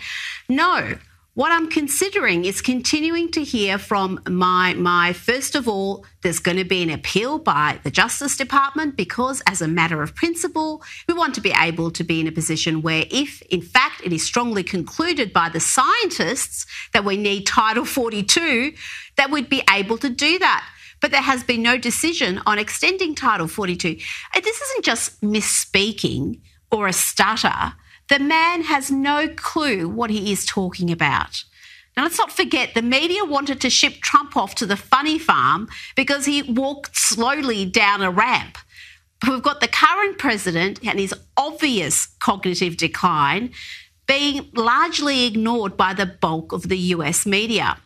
No, 0.49 0.97
what 1.35 1.51
I'm 1.51 1.67
considering 1.67 2.45
is 2.45 2.61
continuing 2.61 3.31
to 3.31 3.43
hear 3.43 3.79
from 3.79 4.21
my 4.29 4.75
my 4.75 5.13
first 5.13 5.55
of 5.55 5.67
all 5.67 6.05
there's 6.21 6.37
going 6.37 6.57
to 6.57 6.63
be 6.63 6.83
an 6.83 6.91
appeal 6.91 7.39
by 7.39 7.79
the 7.83 7.89
Justice 7.89 8.37
Department 8.37 8.95
because 8.95 9.41
as 9.47 9.59
a 9.59 9.67
matter 9.67 10.03
of 10.03 10.13
principle 10.13 10.83
we 11.07 11.15
want 11.15 11.33
to 11.35 11.41
be 11.41 11.51
able 11.51 11.89
to 11.91 12.03
be 12.03 12.19
in 12.19 12.27
a 12.27 12.31
position 12.31 12.83
where 12.83 13.05
if 13.09 13.41
in 13.43 13.61
fact 13.63 14.01
it 14.03 14.13
is 14.13 14.23
strongly 14.23 14.63
concluded 14.63 15.33
by 15.33 15.49
the 15.49 15.59
scientists 15.59 16.67
that 16.93 17.03
we 17.03 17.17
need 17.17 17.47
title 17.47 17.85
42 17.85 18.73
that 19.15 19.31
we'd 19.31 19.49
be 19.49 19.63
able 19.71 19.97
to 19.97 20.09
do 20.09 20.37
that. 20.39 20.67
But 21.01 21.11
there 21.11 21.21
has 21.21 21.43
been 21.43 21.63
no 21.63 21.77
decision 21.77 22.41
on 22.45 22.59
extending 22.59 23.15
title 23.15 23.47
42 23.47 23.97
and 24.35 24.43
this 24.43 24.61
isn't 24.61 24.85
just 24.85 25.19
misspeaking 25.21 26.41
or 26.71 26.87
a 26.87 26.93
stutter 26.93 27.73
the 28.09 28.19
man 28.19 28.63
has 28.63 28.91
no 28.91 29.27
clue 29.27 29.87
what 29.87 30.09
he 30.09 30.31
is 30.31 30.45
talking 30.45 30.91
about. 30.91 31.43
Now, 31.95 32.03
let's 32.03 32.17
not 32.17 32.31
forget 32.31 32.73
the 32.73 32.81
media 32.81 33.23
wanted 33.23 33.61
to 33.61 33.69
ship 33.69 33.95
Trump 34.01 34.35
off 34.35 34.55
to 34.55 34.65
the 34.65 34.75
funny 34.75 35.19
farm 35.19 35.69
because 35.95 36.25
he 36.25 36.41
walked 36.41 36.95
slowly 36.95 37.65
down 37.65 38.01
a 38.01 38.09
ramp. 38.09 38.57
But 39.21 39.29
we've 39.29 39.43
got 39.43 39.61
the 39.61 39.67
current 39.67 40.17
president 40.17 40.79
and 40.83 40.99
his 40.99 41.13
obvious 41.37 42.07
cognitive 42.19 42.77
decline 42.77 43.51
being 44.07 44.49
largely 44.55 45.25
ignored 45.25 45.77
by 45.77 45.93
the 45.93 46.05
bulk 46.05 46.51
of 46.51 46.67
the 46.67 46.77
US 46.77 47.25
media. 47.25 47.77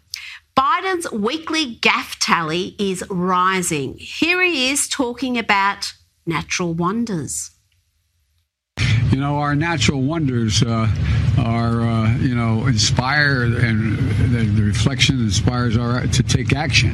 Biden's 0.57 1.11
weekly 1.11 1.75
gaffe 1.75 2.15
tally 2.19 2.75
is 2.79 3.03
rising. 3.09 3.95
Here 3.99 4.41
he 4.41 4.71
is 4.71 4.87
talking 4.87 5.37
about 5.37 5.93
natural 6.25 6.73
wonders. 6.73 7.51
You 9.11 9.21
know, 9.21 9.37
our 9.37 9.55
natural 9.55 10.01
wonders 10.01 10.61
uh, 10.61 10.87
are, 11.39 11.81
uh, 11.81 12.17
you 12.17 12.35
know, 12.35 12.67
inspire 12.67 13.43
and 13.43 13.97
the, 14.33 14.43
the, 14.43 14.63
reflection 14.63 15.19
inspires 15.19 15.77
our 15.77 16.05
to 16.05 16.23
take 16.23 16.53
action. 16.53 16.93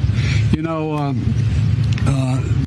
You 0.52 0.62
know, 0.62 0.94
um, 0.94 1.34
uh, 2.06 2.64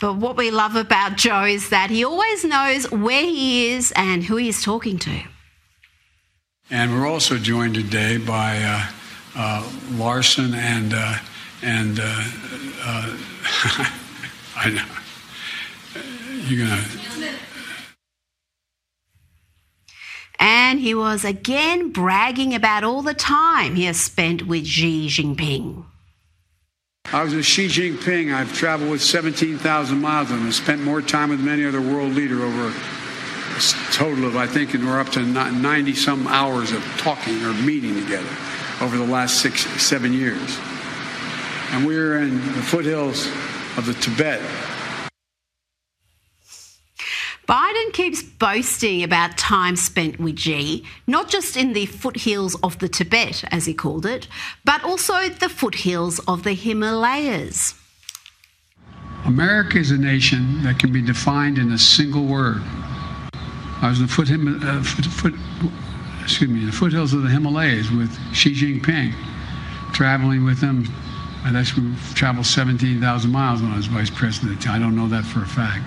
but 0.00 0.16
what 0.16 0.36
we 0.36 0.50
love 0.50 0.76
about 0.76 1.16
Joe 1.16 1.44
is 1.44 1.70
that 1.70 1.90
he 1.90 2.04
always 2.04 2.44
knows 2.44 2.90
where 2.90 3.22
he 3.22 3.70
is 3.70 3.92
and 3.96 4.24
who 4.24 4.36
he 4.36 4.48
is 4.48 4.62
talking 4.62 4.98
to. 4.98 5.22
And 6.70 6.92
we're 6.92 7.08
also 7.08 7.38
joined 7.38 7.74
today 7.74 8.18
by 8.18 8.58
uh, 8.62 8.86
uh, 9.36 9.72
Larson 9.92 10.54
and 10.54 10.92
uh, 10.94 11.14
and 11.62 11.98
I 14.56 14.70
know 14.70 14.84
you're 16.46 16.66
gonna 16.66 16.84
He 20.78 20.94
was 20.94 21.24
again 21.24 21.90
bragging 21.90 22.54
about 22.54 22.84
all 22.84 23.02
the 23.02 23.12
time 23.12 23.74
he 23.74 23.84
has 23.86 24.00
spent 24.00 24.46
with 24.46 24.64
Xi 24.64 25.08
Jinping. 25.08 25.84
I 27.12 27.24
was 27.24 27.34
with 27.34 27.44
Xi 27.44 27.66
Jinping. 27.66 28.32
I've 28.32 28.52
traveled 28.52 28.90
with 28.90 29.02
17,000 29.02 30.00
miles 30.00 30.30
and 30.30 30.54
spent 30.54 30.80
more 30.82 31.02
time 31.02 31.30
with 31.30 31.40
many 31.40 31.66
other 31.66 31.80
world 31.80 32.12
leader 32.12 32.44
over 32.44 32.68
a 32.68 32.72
total 33.92 34.26
of, 34.26 34.36
I 34.36 34.46
think, 34.46 34.74
and 34.74 34.86
we're 34.86 35.00
up 35.00 35.08
to 35.10 35.20
90 35.20 35.94
some 35.94 36.28
hours 36.28 36.70
of 36.70 36.84
talking 36.98 37.42
or 37.44 37.52
meeting 37.54 38.00
together 38.00 38.30
over 38.80 38.96
the 38.96 39.06
last 39.06 39.40
six, 39.40 39.62
seven 39.82 40.12
years. 40.12 40.58
And 41.72 41.84
we're 41.86 42.18
in 42.18 42.36
the 42.36 42.62
foothills 42.62 43.26
of 43.76 43.84
the 43.84 43.94
Tibet 43.94 44.40
Biden 47.48 47.94
keeps 47.94 48.22
boasting 48.22 49.02
about 49.02 49.38
time 49.38 49.74
spent 49.74 50.20
with 50.20 50.38
Xi, 50.38 50.84
not 51.06 51.30
just 51.30 51.56
in 51.56 51.72
the 51.72 51.86
foothills 51.86 52.54
of 52.62 52.78
the 52.78 52.90
Tibet, 52.90 53.42
as 53.50 53.64
he 53.64 53.72
called 53.72 54.04
it, 54.04 54.28
but 54.66 54.84
also 54.84 55.30
the 55.30 55.48
foothills 55.48 56.18
of 56.28 56.42
the 56.42 56.52
Himalayas. 56.52 57.74
America 59.24 59.78
is 59.78 59.90
a 59.90 59.96
nation 59.96 60.62
that 60.62 60.78
can 60.78 60.92
be 60.92 61.00
defined 61.00 61.56
in 61.56 61.72
a 61.72 61.78
single 61.78 62.26
word. 62.26 62.60
I 63.80 63.88
was 63.88 63.98
in 63.98 64.06
the 64.06 64.12
foot, 64.12 64.30
uh, 64.30 64.82
foot, 64.82 65.06
foot 65.06 65.34
excuse 66.22 66.50
me, 66.50 66.66
the 66.66 66.72
foothills 66.72 67.14
of 67.14 67.22
the 67.22 67.30
Himalayas 67.30 67.90
with 67.90 68.14
Xi 68.34 68.52
Jinping, 68.52 69.14
traveling 69.94 70.44
with 70.44 70.60
him. 70.60 70.86
I 71.44 71.58
actually 71.58 71.94
traveled 72.12 72.44
17,000 72.44 73.32
miles 73.32 73.62
when 73.62 73.72
I 73.72 73.76
was 73.78 73.86
vice 73.86 74.10
president. 74.10 74.68
I 74.68 74.78
don't 74.78 74.94
know 74.94 75.08
that 75.08 75.24
for 75.24 75.40
a 75.40 75.46
fact. 75.46 75.82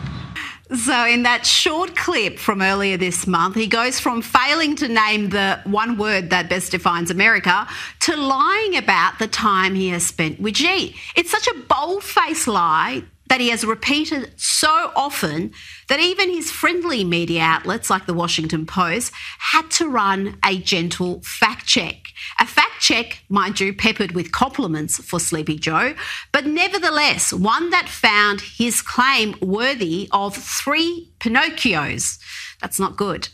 So, 0.73 1.05
in 1.05 1.23
that 1.23 1.45
short 1.45 1.97
clip 1.97 2.39
from 2.39 2.61
earlier 2.61 2.95
this 2.95 3.27
month, 3.27 3.55
he 3.55 3.67
goes 3.67 3.99
from 3.99 4.21
failing 4.21 4.77
to 4.77 4.87
name 4.87 5.29
the 5.29 5.59
one 5.65 5.97
word 5.97 6.29
that 6.29 6.49
best 6.49 6.71
defines 6.71 7.11
America 7.11 7.67
to 8.01 8.15
lying 8.15 8.77
about 8.77 9.19
the 9.19 9.27
time 9.27 9.75
he 9.75 9.89
has 9.89 10.05
spent 10.05 10.39
with 10.39 10.55
Xi. 10.55 10.95
It's 11.17 11.29
such 11.29 11.47
a 11.47 11.59
bold 11.67 12.03
faced 12.03 12.47
lie 12.47 13.03
that 13.31 13.39
he 13.39 13.47
has 13.47 13.63
repeated 13.63 14.29
so 14.35 14.91
often 14.93 15.53
that 15.87 16.01
even 16.01 16.29
his 16.29 16.51
friendly 16.51 17.05
media 17.05 17.39
outlets 17.39 17.89
like 17.89 18.05
the 18.05 18.13
Washington 18.13 18.65
Post 18.65 19.13
had 19.39 19.71
to 19.71 19.87
run 19.87 20.37
a 20.43 20.57
gentle 20.57 21.21
fact 21.23 21.65
check. 21.65 21.95
A 22.41 22.45
fact 22.45 22.81
check, 22.81 23.23
mind 23.29 23.61
you, 23.61 23.73
peppered 23.73 24.11
with 24.11 24.33
compliments 24.33 24.97
for 24.97 25.17
Sleepy 25.17 25.57
Joe, 25.57 25.95
but 26.33 26.45
nevertheless 26.45 27.31
one 27.31 27.69
that 27.69 27.87
found 27.87 28.41
his 28.41 28.81
claim 28.81 29.37
worthy 29.41 30.09
of 30.11 30.35
three 30.35 31.13
Pinocchios. 31.21 32.19
That's 32.59 32.81
not 32.81 32.97
good. 32.97 33.29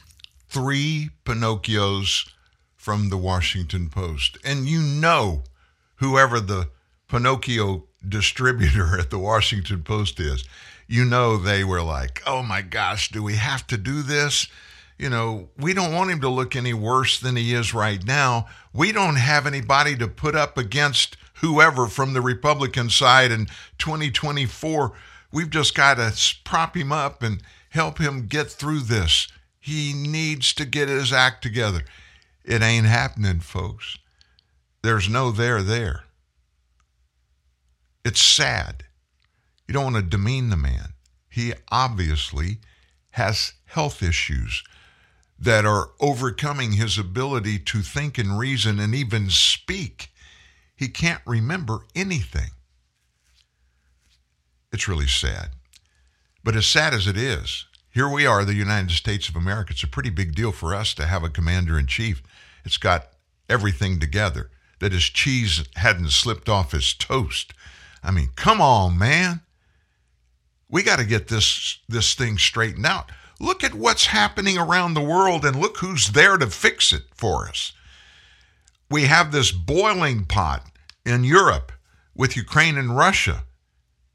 Three 0.48 1.10
Pinocchios 1.26 2.30
from 2.76 3.10
the 3.10 3.18
Washington 3.18 3.90
Post. 3.90 4.38
And 4.46 4.68
you 4.68 4.80
know, 4.80 5.42
whoever 5.96 6.40
the 6.40 6.70
Pinocchio 7.08 7.88
distributor 8.10 9.00
at 9.00 9.10
the 9.10 9.20
Washington 9.20 9.84
Post 9.84 10.20
is, 10.20 10.44
you 10.88 11.04
know 11.06 11.38
they 11.38 11.64
were 11.64 11.82
like, 11.82 12.22
oh 12.26 12.42
my 12.42 12.62
gosh, 12.62 13.12
do 13.12 13.22
we 13.22 13.36
have 13.36 13.68
to 13.68 13.78
do 13.78 14.02
this? 14.02 14.48
You 14.98 15.10
know, 15.10 15.50
we 15.58 15.74
don't 15.74 15.94
want 15.94 16.10
him 16.10 16.22
to 16.22 16.30
look 16.30 16.56
any 16.56 16.74
worse 16.74 17.20
than 17.20 17.36
he 17.36 17.54
is 17.54 17.74
right 17.74 18.04
now. 18.04 18.48
We 18.74 18.92
don't 18.92 19.18
have 19.18 19.46
anybody 19.46 19.96
to 19.98 20.08
put 20.08 20.36
up 20.36 20.58
against 20.58 21.18
whoever 21.36 21.88
from 21.88 22.14
the 22.14 22.22
Republican 22.22 22.90
side 22.90 23.32
in 23.32 23.48
2024. 23.78 24.94
We've 25.32 25.50
just 25.50 25.76
got 25.76 25.96
to 25.96 26.36
prop 26.44 26.76
him 26.76 26.92
up 26.92 27.22
and 27.22 27.44
help 27.70 28.00
him 28.00 28.28
get 28.28 28.48
through 28.48 28.80
this. 28.82 29.28
He 29.60 29.94
needs 29.94 30.54
to 30.54 30.66
get 30.66 30.90
his 30.90 31.14
act 31.14 31.44
together. 31.44 31.84
It 32.44 32.64
ain't 32.64 32.88
happening, 32.88 33.42
folks. 33.42 33.98
There's 34.82 35.10
no 35.10 35.32
there 35.32 35.62
there. 35.62 36.06
It's 38.08 38.24
sad. 38.24 38.86
You 39.68 39.74
don't 39.74 39.92
want 39.92 39.96
to 39.98 40.02
demean 40.02 40.50
the 40.50 40.56
man. 40.56 40.94
He 41.28 41.52
obviously 41.70 42.60
has 43.10 43.52
health 43.66 44.02
issues 44.02 44.64
that 45.38 45.66
are 45.66 45.90
overcoming 46.00 46.72
his 46.72 46.98
ability 46.98 47.60
to 47.60 47.82
think 47.82 48.18
and 48.18 48.40
reason 48.40 48.80
and 48.80 48.96
even 48.96 49.30
speak. 49.30 50.08
He 50.74 50.88
can't 50.88 51.22
remember 51.26 51.80
anything. 51.96 52.52
It's 54.72 54.88
really 54.88 55.08
sad. 55.08 55.50
But 56.46 56.56
as 56.56 56.66
sad 56.66 56.94
as 56.94 57.08
it 57.08 57.18
is, 57.18 57.66
here 57.90 58.08
we 58.08 58.26
are, 58.26 58.46
the 58.46 58.54
United 58.54 58.92
States 58.92 59.28
of 59.28 59.36
America. 59.36 59.74
It's 59.74 59.84
a 59.84 59.88
pretty 59.88 60.12
big 60.12 60.34
deal 60.34 60.54
for 60.54 60.74
us 60.74 60.94
to 60.94 61.08
have 61.08 61.26
a 61.26 61.30
commander 61.30 61.78
in 61.78 61.88
chief. 61.88 62.24
It's 62.64 62.78
got 62.78 63.10
everything 63.50 64.00
together, 64.00 64.50
that 64.80 64.94
his 64.94 65.04
cheese 65.04 65.66
hadn't 65.76 66.12
slipped 66.12 66.48
off 66.48 66.72
his 66.72 66.94
toast 66.94 67.54
I 68.08 68.12
mean, 68.12 68.30
come 68.38 68.62
on, 68.62 68.98
man. 68.98 69.42
We 70.70 70.82
got 70.82 71.00
to 71.00 71.06
get 71.06 71.28
this 71.28 71.80
this 71.90 72.14
thing 72.14 72.38
straightened 72.38 72.86
out. 72.86 73.12
Look 73.40 73.64
at 73.64 73.74
what's 73.74 74.08
happening 74.08 74.58
around 74.58 74.94
the 74.94 75.02
world 75.02 75.46
and 75.46 75.60
look 75.60 75.78
who's 75.78 76.08
there 76.08 76.38
to 76.38 76.48
fix 76.48 76.94
it 76.94 77.04
for 77.14 77.48
us. 77.48 77.74
We 78.90 79.04
have 79.04 79.32
this 79.32 79.52
boiling 79.52 80.24
pot 80.24 80.66
in 81.06 81.26
Europe 81.26 81.74
with 82.16 82.38
Ukraine 82.38 82.78
and 82.78 82.96
Russia. 82.96 83.44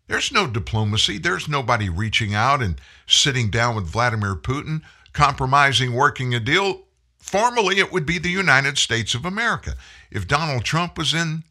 There's 0.09 0.33
no 0.33 0.47
diplomacy. 0.47 1.19
There's 1.19 1.47
nobody 1.47 1.89
reaching 1.89 2.35
out 2.35 2.63
and 2.63 2.81
sitting 3.07 3.51
down 3.51 3.77
with 3.77 3.87
Vladimir 3.87 4.35
Putin, 4.35 4.81
compromising, 5.13 5.93
working 5.93 6.35
a 6.35 6.41
deal. 6.41 6.83
Formally, 7.19 7.79
it 7.79 7.93
would 7.93 8.07
be 8.07 8.19
the 8.19 8.31
United 8.31 8.79
States 8.79 9.15
of 9.15 9.27
America. 9.27 9.75
If 10.11 10.27
Donald 10.27 10.65
Trump 10.65 10.99
was 10.99 11.15
in 11.15 11.45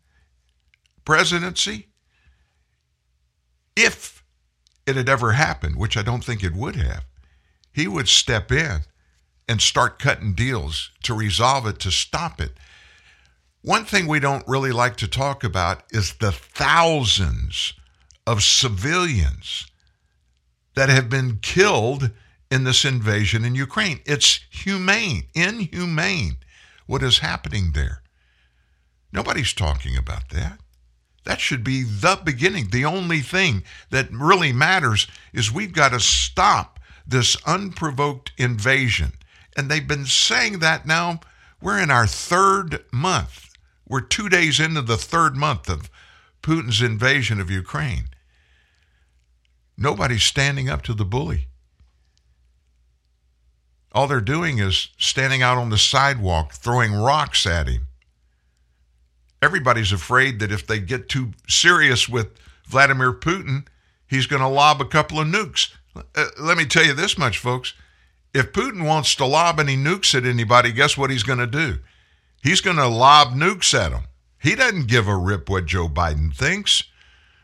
presidency, 1.05 1.87
if 3.75 4.23
it 4.85 4.95
had 4.95 5.09
ever 5.09 5.33
happened, 5.33 5.75
which 5.75 5.97
I 5.97 6.01
don't 6.01 6.23
think 6.23 6.43
it 6.43 6.53
would 6.53 6.75
have, 6.75 7.05
he 7.71 7.87
would 7.87 8.09
step 8.09 8.51
in 8.51 8.81
and 9.47 9.61
start 9.61 9.99
cutting 9.99 10.33
deals 10.33 10.91
to 11.03 11.13
resolve 11.13 11.67
it, 11.67 11.79
to 11.79 11.91
stop 11.91 12.39
it. 12.39 12.51
One 13.61 13.85
thing 13.85 14.07
we 14.07 14.19
don't 14.19 14.47
really 14.47 14.71
like 14.71 14.97
to 14.97 15.07
talk 15.07 15.43
about 15.43 15.83
is 15.91 16.13
the 16.13 16.31
thousands 16.31 17.73
of 18.25 18.43
civilians 18.43 19.67
that 20.75 20.89
have 20.89 21.09
been 21.09 21.39
killed 21.41 22.11
in 22.49 22.63
this 22.63 22.85
invasion 22.85 23.43
in 23.43 23.55
Ukraine. 23.55 23.99
It's 24.05 24.39
humane, 24.49 25.23
inhumane, 25.33 26.37
what 26.87 27.03
is 27.03 27.19
happening 27.19 27.71
there. 27.73 28.01
Nobody's 29.11 29.53
talking 29.53 29.97
about 29.97 30.29
that. 30.29 30.60
That 31.23 31.39
should 31.39 31.63
be 31.63 31.83
the 31.83 32.19
beginning. 32.23 32.69
The 32.69 32.85
only 32.85 33.19
thing 33.19 33.63
that 33.89 34.11
really 34.11 34.51
matters 34.51 35.07
is 35.33 35.51
we've 35.51 35.73
got 35.73 35.89
to 35.89 35.99
stop 35.99 36.79
this 37.05 37.37
unprovoked 37.45 38.31
invasion. 38.37 39.13
And 39.55 39.69
they've 39.69 39.87
been 39.87 40.05
saying 40.05 40.59
that 40.59 40.85
now. 40.85 41.19
We're 41.61 41.79
in 41.79 41.91
our 41.91 42.07
third 42.07 42.83
month. 42.91 43.49
We're 43.87 44.01
two 44.01 44.29
days 44.29 44.59
into 44.59 44.81
the 44.81 44.97
third 44.97 45.35
month 45.35 45.69
of 45.69 45.91
Putin's 46.41 46.81
invasion 46.81 47.39
of 47.39 47.51
Ukraine. 47.51 48.05
Nobody's 49.77 50.23
standing 50.23 50.69
up 50.69 50.81
to 50.83 50.93
the 50.93 51.05
bully. 51.05 51.47
All 53.91 54.07
they're 54.07 54.21
doing 54.21 54.57
is 54.57 54.89
standing 54.97 55.43
out 55.43 55.57
on 55.57 55.69
the 55.69 55.77
sidewalk, 55.77 56.53
throwing 56.53 56.93
rocks 56.93 57.45
at 57.45 57.67
him 57.67 57.87
everybody's 59.41 59.91
afraid 59.91 60.39
that 60.39 60.51
if 60.51 60.67
they 60.67 60.79
get 60.79 61.09
too 61.09 61.31
serious 61.47 62.07
with 62.07 62.27
Vladimir 62.67 63.11
Putin, 63.11 63.65
he's 64.07 64.27
going 64.27 64.41
to 64.41 64.47
lob 64.47 64.81
a 64.81 64.85
couple 64.85 65.19
of 65.19 65.27
nukes. 65.27 65.71
Uh, 65.95 66.27
let 66.39 66.57
me 66.57 66.65
tell 66.65 66.85
you 66.85 66.93
this 66.93 67.17
much, 67.17 67.37
folks. 67.37 67.73
If 68.33 68.53
Putin 68.53 68.85
wants 68.85 69.15
to 69.15 69.25
lob 69.25 69.59
any 69.59 69.75
nukes 69.75 70.15
at 70.15 70.25
anybody, 70.25 70.71
guess 70.71 70.97
what 70.97 71.09
he's 71.09 71.23
going 71.23 71.39
to 71.39 71.47
do? 71.47 71.79
He's 72.41 72.61
going 72.61 72.77
to 72.77 72.87
lob 72.87 73.33
nukes 73.33 73.73
at 73.73 73.91
them. 73.91 74.05
He 74.39 74.55
doesn't 74.55 74.87
give 74.87 75.07
a 75.07 75.17
rip 75.17 75.49
what 75.49 75.65
Joe 75.65 75.87
Biden 75.87 76.33
thinks 76.33 76.83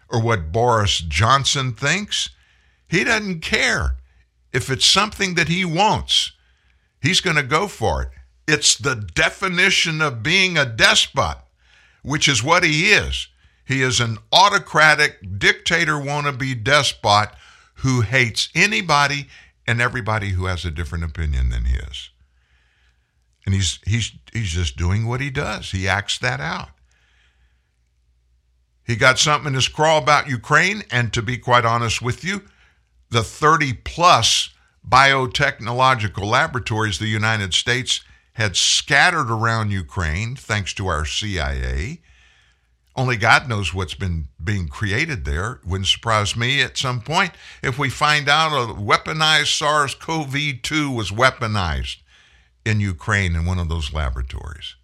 or 0.10 0.22
what 0.22 0.52
Boris 0.52 1.00
Johnson 1.00 1.74
thinks. 1.74 2.30
He 2.88 3.04
doesn't 3.04 3.42
care. 3.42 3.98
If 4.54 4.70
it's 4.70 4.86
something 4.86 5.36
that 5.36 5.50
he 5.50 5.66
wants, 5.66 6.32
he's 7.02 7.22
going 7.22 7.36
to 7.36 7.44
go 7.44 7.68
for 7.68 8.04
it. 8.04 8.10
It's 8.48 8.76
the 8.78 8.96
definition 8.96 10.02
of 10.02 10.24
being 10.24 10.58
a 10.58 10.66
despot 10.66 11.38
which 12.08 12.30
is 12.30 12.42
what 12.42 12.64
he 12.64 12.92
is. 12.92 13.28
He 13.66 13.82
is 13.82 14.00
an 14.00 14.18
autocratic 14.32 15.38
dictator 15.38 15.96
wannabe 15.96 16.64
despot 16.64 17.32
who 17.76 18.00
hates 18.00 18.48
anybody 18.56 19.28
and 19.68 19.82
everybody 19.82 20.30
who 20.30 20.46
has 20.46 20.64
a 20.64 20.72
different 20.72 21.04
opinion 21.04 21.50
than 21.50 21.66
his. 21.66 22.10
And 23.46 23.54
he's 23.54 23.80
he's 23.86 24.14
he's 24.32 24.52
just 24.52 24.78
doing 24.78 25.06
what 25.06 25.20
he 25.20 25.30
does. 25.30 25.72
He 25.72 25.86
acts 25.86 26.18
that 26.20 26.40
out. 26.40 26.70
He 28.86 28.96
got 28.96 29.20
something 29.20 29.50
in 29.50 29.56
his 29.56 29.68
crawl 29.68 30.02
about 30.02 30.30
Ukraine, 30.30 30.84
and 30.90 31.12
to 31.12 31.22
be 31.22 31.38
quite 31.38 31.66
honest 31.66 32.02
with 32.02 32.24
you, 32.24 32.44
the 33.10 33.22
30 33.22 33.74
plus 33.84 34.52
biotechnological 34.88 36.24
laboratories 36.24 37.00
the 37.00 37.08
United 37.08 37.54
States 37.54 38.00
had 38.38 38.56
scattered 38.56 39.32
around 39.32 39.72
Ukraine, 39.72 40.36
thanks 40.36 40.72
to 40.72 40.86
our 40.86 41.06
CIA. 41.06 42.02
Only 42.96 43.18
God 43.18 43.50
knows 43.50 43.74
what's 43.74 43.96
been 43.96 44.28
being 44.44 44.68
created 44.68 45.26
there. 45.26 45.60
Wouldn't 45.66 45.88
surprise 45.88 46.36
me 46.36 46.62
at 46.62 46.78
some 46.78 47.02
point 47.02 47.32
if 47.64 47.80
we 47.80 47.90
find 47.90 48.30
out 48.30 48.52
a 48.52 48.76
weaponized 48.76 49.58
SARS 49.58 49.96
CoV 49.96 50.62
2 50.62 50.92
was 50.92 51.10
weaponized 51.10 51.98
in 52.64 52.80
Ukraine 52.80 53.36
in 53.36 53.48
one 53.48 53.58
of 53.58 53.70
those 53.70 53.92
laboratories. 53.92 54.76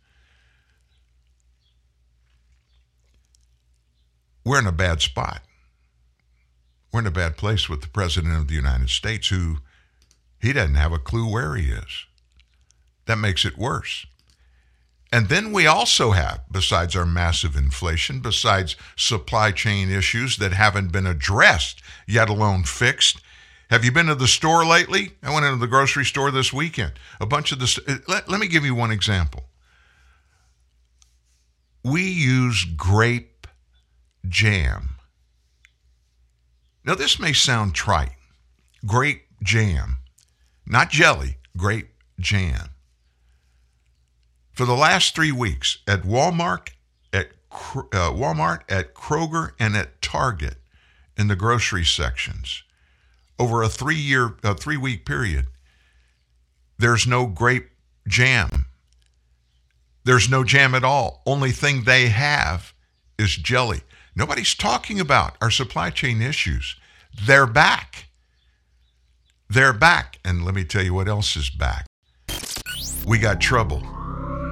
We're 4.43 4.59
in 4.59 4.67
a 4.67 4.71
bad 4.71 4.99
spot. 5.03 5.43
We're 6.91 7.01
in 7.01 7.07
a 7.07 7.11
bad 7.11 7.37
place 7.37 7.69
with 7.69 7.81
the 7.81 7.87
President 7.87 8.35
of 8.35 8.47
the 8.47 8.55
United 8.55 8.89
States 8.89 9.27
who 9.27 9.57
he 10.41 10.53
doesn't 10.53 10.73
have 10.73 10.91
a 10.91 10.97
clue 10.97 11.31
where 11.31 11.53
he 11.53 11.69
is 11.69 12.05
that 13.05 13.17
makes 13.17 13.45
it 13.45 13.57
worse. 13.57 14.05
And 15.11 15.29
then 15.29 15.51
we 15.53 15.67
also 15.67 16.11
have, 16.11 16.41
besides 16.51 16.95
our 16.95 17.05
massive 17.05 17.55
inflation, 17.55 18.19
besides 18.19 18.75
supply 18.95 19.51
chain 19.51 19.91
issues 19.91 20.37
that 20.37 20.53
haven't 20.53 20.91
been 20.91 21.05
addressed, 21.05 21.83
yet 22.07 22.29
alone 22.29 22.63
fixed, 22.63 23.21
Have 23.69 23.83
you 23.85 23.91
been 23.91 24.05
to 24.07 24.15
the 24.15 24.27
store 24.27 24.65
lately? 24.65 25.13
I 25.23 25.33
went 25.33 25.45
into 25.45 25.57
the 25.57 25.67
grocery 25.67 26.05
store 26.05 26.29
this 26.31 26.53
weekend. 26.53 26.93
A 27.19 27.25
bunch 27.25 27.51
of 27.51 27.59
the. 27.59 27.83
Uh, 27.87 27.95
let, 28.07 28.29
let 28.29 28.39
me 28.39 28.47
give 28.47 28.65
you 28.65 28.75
one 28.75 28.91
example. 28.91 29.45
We 31.83 32.03
use 32.03 32.65
grape 32.65 33.47
jam. 34.27 34.95
Now, 36.85 36.95
this 36.95 37.19
may 37.19 37.33
sound 37.33 37.73
trite. 37.73 38.11
Grape 38.85 39.23
jam, 39.41 39.97
not 40.67 40.89
jelly, 40.89 41.37
grape 41.57 41.89
jam. 42.19 42.69
For 44.53 44.65
the 44.65 44.75
last 44.75 45.15
three 45.15 45.31
weeks 45.31 45.79
at 45.87 46.03
Walmart, 46.03 46.69
at 47.11 47.29
uh, 47.51 48.11
Walmart, 48.11 48.61
at 48.69 48.93
Kroger, 48.93 49.51
and 49.59 49.75
at 49.75 50.01
Target, 50.01 50.57
in 51.17 51.27
the 51.27 51.35
grocery 51.35 51.83
sections, 51.83 52.63
over 53.39 53.63
a 53.63 53.69
three-year, 53.69 54.35
a 54.43 54.53
three-week 54.53 55.05
period, 55.05 55.47
there's 56.77 57.07
no 57.07 57.25
grape 57.25 57.69
jam. 58.07 58.67
There's 60.03 60.29
no 60.29 60.43
jam 60.43 60.75
at 60.75 60.83
all. 60.83 61.23
Only 61.25 61.51
thing 61.51 61.83
they 61.83 62.09
have 62.09 62.73
is 63.17 63.35
jelly. 63.35 63.81
Nobody's 64.15 64.53
talking 64.53 64.99
about 64.99 65.35
our 65.41 65.49
supply 65.49 65.89
chain 65.89 66.21
issues. 66.21 66.75
They're 67.25 67.47
back. 67.47 68.05
They're 69.49 69.73
back. 69.73 70.19
And 70.23 70.45
let 70.45 70.53
me 70.53 70.63
tell 70.63 70.83
you 70.83 70.93
what 70.93 71.07
else 71.07 71.35
is 71.35 71.49
back. 71.49 71.87
We 73.07 73.17
got 73.17 73.41
trouble. 73.41 74.02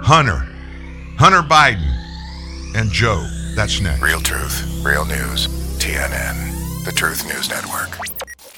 Hunter, 0.04 0.48
Hunter 1.18 1.42
Biden, 1.42 1.96
and 2.76 2.92
Joe. 2.92 3.24
That's 3.56 3.80
next. 3.82 4.02
Real 4.02 4.20
truth, 4.20 4.82
real 4.84 5.06
news. 5.06 5.48
TNN, 5.78 6.86
the 6.86 6.92
Truth 6.92 7.26
News 7.28 7.50
Network. 7.50 8.21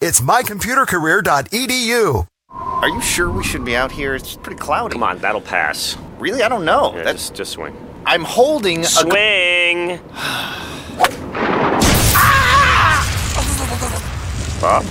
It's 0.00 0.20
mycomputercareer.edu. 0.20 2.26
Are 2.50 2.88
you 2.88 3.00
sure 3.00 3.30
we 3.30 3.42
should 3.42 3.64
be 3.64 3.74
out 3.74 3.90
here? 3.90 4.14
It's 4.14 4.36
pretty 4.36 4.58
cloudy. 4.60 4.92
Come 4.92 5.02
on, 5.02 5.18
that'll 5.20 5.40
pass. 5.40 5.96
Really? 6.18 6.42
I 6.42 6.50
don't 6.50 6.66
know. 6.66 6.94
Yeah, 6.94 7.02
That's 7.04 7.30
just, 7.30 7.34
just 7.34 7.52
swing. 7.52 7.74
I'm 8.04 8.22
holding 8.22 8.82
a 8.82 8.84
Swing. 8.84 9.92
a 9.92 9.98
Bob? 14.60 14.84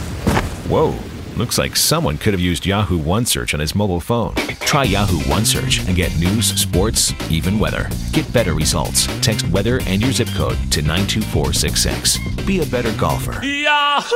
Whoa. 0.67 0.95
Looks 1.37 1.59
like 1.59 1.75
someone 1.75 2.17
could 2.17 2.33
have 2.33 2.41
used 2.41 2.65
Yahoo 2.65 2.97
OneSearch 2.99 3.53
on 3.53 3.59
his 3.59 3.75
mobile 3.75 3.99
phone. 3.99 4.33
Try 4.61 4.85
Yahoo 4.85 5.19
OneSearch 5.31 5.85
and 5.87 5.95
get 5.95 6.17
news, 6.17 6.47
sports, 6.59 7.13
even 7.29 7.59
weather. 7.59 7.87
Get 8.11 8.31
better 8.33 8.55
results. 8.55 9.05
Text 9.21 9.47
weather 9.49 9.79
and 9.85 10.01
your 10.01 10.11
zip 10.13 10.29
code 10.29 10.57
to 10.71 10.81
92466. 10.81 12.17
Be 12.45 12.61
a 12.61 12.65
better 12.65 12.91
golfer. 12.97 13.39
Yahoo! 13.45 14.15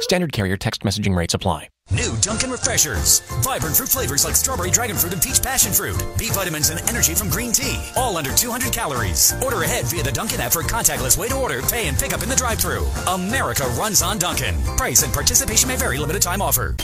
Standard 0.00 0.32
carrier 0.32 0.56
text 0.56 0.82
messaging 0.82 1.14
rates 1.14 1.34
apply. 1.34 1.68
New 1.92 2.16
Dunkin' 2.20 2.50
Refreshers. 2.52 3.20
Vibrant 3.42 3.76
fruit 3.76 3.88
flavors 3.88 4.24
like 4.24 4.36
strawberry 4.36 4.70
dragon 4.70 4.96
fruit 4.96 5.12
and 5.12 5.20
peach 5.20 5.42
passion 5.42 5.72
fruit. 5.72 6.00
B 6.16 6.28
vitamins 6.30 6.70
and 6.70 6.80
energy 6.88 7.14
from 7.14 7.28
green 7.30 7.52
tea. 7.52 7.80
All 7.96 8.16
under 8.16 8.32
200 8.32 8.72
calories. 8.72 9.34
Order 9.42 9.62
ahead 9.62 9.86
via 9.86 10.02
the 10.02 10.12
Dunkin' 10.12 10.40
app 10.40 10.52
for 10.52 10.60
a 10.60 10.64
contactless 10.64 11.18
way 11.18 11.28
to 11.28 11.36
order, 11.36 11.62
pay, 11.62 11.88
and 11.88 11.98
pick 11.98 12.12
up 12.12 12.22
in 12.22 12.28
the 12.28 12.36
drive 12.36 12.60
thru 12.60 12.86
America 13.08 13.64
runs 13.76 14.02
on 14.02 14.18
Dunkin'. 14.18 14.56
Price 14.76 15.02
and 15.02 15.12
participation 15.12 15.68
may 15.68 15.76
vary. 15.76 15.98
Limited 15.98 16.22
time 16.22 16.40
offer. 16.40 16.76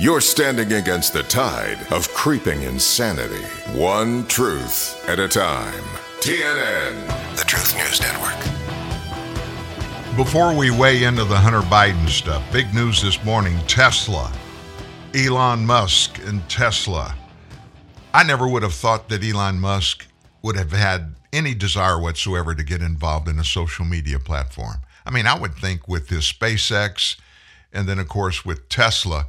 You're 0.00 0.20
standing 0.20 0.72
against 0.74 1.12
the 1.12 1.24
tide 1.24 1.84
of 1.92 2.08
creeping 2.14 2.62
insanity. 2.62 3.44
One 3.76 4.26
truth 4.28 5.08
at 5.08 5.18
a 5.18 5.28
time. 5.28 5.82
TNN, 6.20 7.36
the 7.36 7.44
Truth 7.44 7.76
News 7.76 8.00
Network. 8.00 8.61
Before 10.16 10.54
we 10.54 10.70
weigh 10.70 11.04
into 11.04 11.24
the 11.24 11.38
Hunter 11.38 11.62
Biden 11.62 12.06
stuff, 12.06 12.44
big 12.52 12.74
news 12.74 13.00
this 13.00 13.24
morning 13.24 13.58
Tesla, 13.66 14.30
Elon 15.14 15.64
Musk, 15.64 16.18
and 16.26 16.46
Tesla. 16.50 17.16
I 18.12 18.22
never 18.22 18.46
would 18.46 18.62
have 18.62 18.74
thought 18.74 19.08
that 19.08 19.24
Elon 19.24 19.58
Musk 19.58 20.06
would 20.42 20.54
have 20.56 20.70
had 20.70 21.14
any 21.32 21.54
desire 21.54 21.98
whatsoever 21.98 22.54
to 22.54 22.62
get 22.62 22.82
involved 22.82 23.26
in 23.26 23.38
a 23.38 23.44
social 23.44 23.86
media 23.86 24.18
platform. 24.18 24.80
I 25.06 25.10
mean, 25.10 25.26
I 25.26 25.38
would 25.38 25.54
think 25.54 25.88
with 25.88 26.10
his 26.10 26.24
SpaceX 26.24 27.16
and 27.72 27.88
then, 27.88 27.98
of 27.98 28.06
course, 28.06 28.44
with 28.44 28.68
Tesla, 28.68 29.28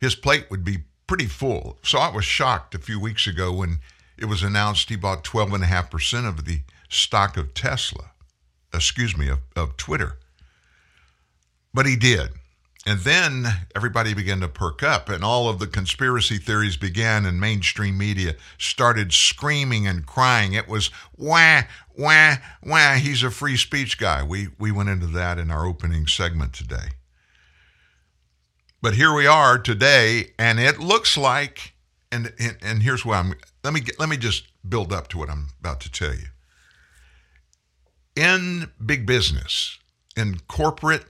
his 0.00 0.14
plate 0.14 0.46
would 0.50 0.64
be 0.64 0.78
pretty 1.06 1.26
full. 1.26 1.76
So 1.82 1.98
I 1.98 2.10
was 2.10 2.24
shocked 2.24 2.74
a 2.74 2.78
few 2.78 2.98
weeks 2.98 3.26
ago 3.26 3.52
when 3.52 3.80
it 4.16 4.24
was 4.24 4.42
announced 4.42 4.88
he 4.88 4.96
bought 4.96 5.24
12.5% 5.24 6.26
of 6.26 6.46
the 6.46 6.60
stock 6.88 7.36
of 7.36 7.52
Tesla, 7.52 8.12
excuse 8.72 9.14
me, 9.14 9.28
of, 9.28 9.40
of 9.54 9.76
Twitter. 9.76 10.16
But 11.74 11.86
he 11.86 11.96
did. 11.96 12.30
And 12.84 12.98
then 13.00 13.46
everybody 13.76 14.12
began 14.12 14.40
to 14.40 14.48
perk 14.48 14.82
up, 14.82 15.08
and 15.08 15.22
all 15.22 15.48
of 15.48 15.60
the 15.60 15.68
conspiracy 15.68 16.36
theories 16.38 16.76
began, 16.76 17.24
and 17.24 17.38
mainstream 17.38 17.96
media 17.96 18.34
started 18.58 19.12
screaming 19.12 19.86
and 19.86 20.04
crying. 20.04 20.54
It 20.54 20.66
was 20.66 20.90
wah, 21.16 21.62
wah, 21.96 22.36
wah. 22.64 22.94
He's 22.94 23.22
a 23.22 23.30
free 23.30 23.56
speech 23.56 23.98
guy. 23.98 24.24
We, 24.24 24.48
we 24.58 24.72
went 24.72 24.88
into 24.88 25.06
that 25.06 25.38
in 25.38 25.48
our 25.50 25.64
opening 25.64 26.08
segment 26.08 26.54
today. 26.54 26.88
But 28.80 28.94
here 28.94 29.14
we 29.14 29.28
are 29.28 29.58
today, 29.58 30.32
and 30.36 30.58
it 30.58 30.80
looks 30.80 31.16
like, 31.16 31.74
and, 32.10 32.32
and, 32.40 32.56
and 32.62 32.82
here's 32.82 33.04
why 33.04 33.18
I'm, 33.18 33.34
let 33.62 33.72
me, 33.72 33.80
get, 33.80 34.00
let 34.00 34.08
me 34.08 34.16
just 34.16 34.48
build 34.68 34.92
up 34.92 35.06
to 35.08 35.18
what 35.18 35.30
I'm 35.30 35.50
about 35.60 35.80
to 35.82 35.92
tell 35.92 36.12
you. 36.12 36.26
In 38.16 38.72
big 38.84 39.06
business, 39.06 39.78
in 40.16 40.40
corporate 40.48 41.04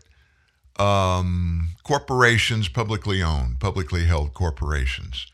um, 0.79 1.71
corporations, 1.83 2.69
publicly 2.69 3.23
owned, 3.23 3.61
publicly 3.61 4.05
held 4.07 4.35
corporations. 4.35 5.27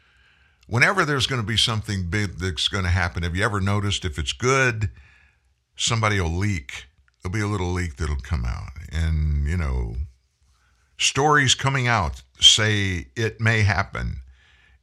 Whenever 0.66 1.04
there's 1.04 1.26
going 1.26 1.40
to 1.40 1.46
be 1.46 1.56
something 1.56 2.10
big 2.10 2.38
that's 2.38 2.68
going 2.68 2.84
to 2.84 2.90
happen, 2.90 3.22
have 3.22 3.34
you 3.34 3.44
ever 3.44 3.60
noticed 3.60 4.04
if 4.04 4.18
it's 4.18 4.32
good, 4.32 4.90
somebody 5.76 6.20
will 6.20 6.28
leak? 6.30 6.86
There'll 7.22 7.32
be 7.32 7.40
a 7.40 7.46
little 7.46 7.72
leak 7.72 7.96
that'll 7.96 8.16
come 8.16 8.44
out. 8.44 8.72
And, 8.92 9.46
you 9.48 9.56
know, 9.56 9.96
stories 10.98 11.54
coming 11.54 11.88
out 11.88 12.22
say 12.40 13.06
it 13.16 13.40
may 13.40 13.62
happen. 13.62 14.20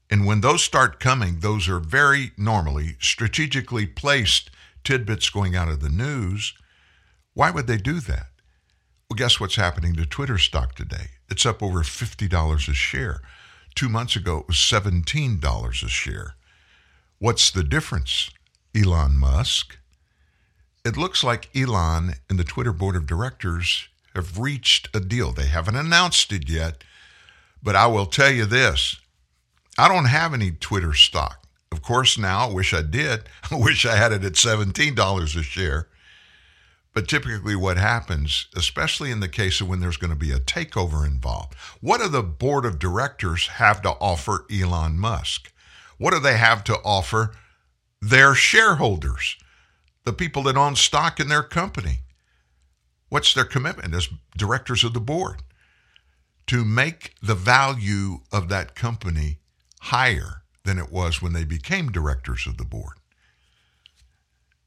And 0.09 0.25
when 0.25 0.41
those 0.41 0.63
start 0.63 0.99
coming, 0.99 1.39
those 1.39 1.67
are 1.67 1.79
very 1.79 2.31
normally 2.37 2.95
strategically 2.99 3.85
placed 3.85 4.49
tidbits 4.83 5.29
going 5.29 5.55
out 5.55 5.67
of 5.67 5.81
the 5.81 5.89
news. 5.89 6.53
Why 7.33 7.51
would 7.51 7.67
they 7.67 7.77
do 7.77 7.99
that? 8.01 8.27
Well, 9.15 9.27
guess 9.29 9.39
what's 9.39 9.55
happening 9.55 9.93
to 9.93 10.05
Twitter 10.05 10.37
stock 10.37 10.75
today? 10.75 11.11
It's 11.29 11.45
up 11.45 11.63
over 11.63 11.83
$50 11.83 12.67
a 12.67 12.73
share. 12.73 13.21
Two 13.73 13.87
months 13.87 14.17
ago, 14.17 14.39
it 14.39 14.47
was 14.49 14.57
$17 14.57 15.83
a 15.83 15.87
share. 15.87 16.35
What's 17.19 17.49
the 17.49 17.63
difference, 17.63 18.29
Elon 18.75 19.17
Musk? 19.17 19.77
It 20.83 20.97
looks 20.97 21.23
like 21.23 21.47
Elon 21.55 22.15
and 22.29 22.37
the 22.37 22.43
Twitter 22.43 22.73
board 22.73 22.97
of 22.97 23.07
directors 23.07 23.87
have 24.13 24.37
reached 24.37 24.93
a 24.93 24.99
deal. 24.99 25.31
They 25.31 25.47
haven't 25.47 25.77
announced 25.77 26.33
it 26.33 26.49
yet, 26.49 26.83
but 27.63 27.73
I 27.73 27.87
will 27.87 28.07
tell 28.07 28.31
you 28.31 28.43
this 28.43 28.97
I 29.77 29.87
don't 29.87 30.07
have 30.07 30.33
any 30.33 30.51
Twitter 30.51 30.93
stock. 30.93 31.47
Of 31.71 31.81
course, 31.81 32.17
now 32.17 32.49
I 32.49 32.53
wish 32.53 32.73
I 32.73 32.81
did. 32.81 33.29
I 33.49 33.55
wish 33.55 33.85
I 33.85 33.95
had 33.95 34.11
it 34.11 34.25
at 34.25 34.33
$17 34.33 35.39
a 35.39 35.41
share. 35.41 35.87
But 36.95 37.09
typically, 37.09 37.57
what 37.57 37.75
happens, 37.75 38.47
especially 38.55 39.11
in 39.11 39.19
the 39.19 39.27
case 39.27 39.59
of 39.59 39.67
when 39.67 39.81
there's 39.81 39.97
going 39.97 40.13
to 40.13 40.15
be 40.15 40.31
a 40.31 40.39
takeover 40.39 41.05
involved, 41.05 41.53
what 41.81 41.99
do 41.99 42.07
the 42.07 42.23
board 42.23 42.65
of 42.65 42.79
directors 42.79 43.47
have 43.47 43.81
to 43.81 43.89
offer 43.99 44.45
Elon 44.49 44.97
Musk? 44.97 45.51
What 45.97 46.13
do 46.13 46.19
they 46.21 46.37
have 46.37 46.63
to 46.63 46.77
offer 46.85 47.35
their 48.01 48.33
shareholders, 48.33 49.35
the 50.05 50.13
people 50.13 50.43
that 50.43 50.55
own 50.55 50.77
stock 50.77 51.19
in 51.19 51.27
their 51.27 51.43
company? 51.43 51.99
What's 53.09 53.33
their 53.33 53.43
commitment 53.43 53.93
as 53.93 54.07
directors 54.37 54.85
of 54.85 54.93
the 54.93 55.01
board? 55.01 55.41
To 56.47 56.63
make 56.63 57.15
the 57.21 57.35
value 57.35 58.21
of 58.31 58.47
that 58.47 58.73
company 58.73 59.39
higher 59.81 60.43
than 60.63 60.79
it 60.79 60.93
was 60.93 61.21
when 61.21 61.33
they 61.33 61.43
became 61.43 61.91
directors 61.91 62.47
of 62.47 62.55
the 62.57 62.63
board. 62.63 62.99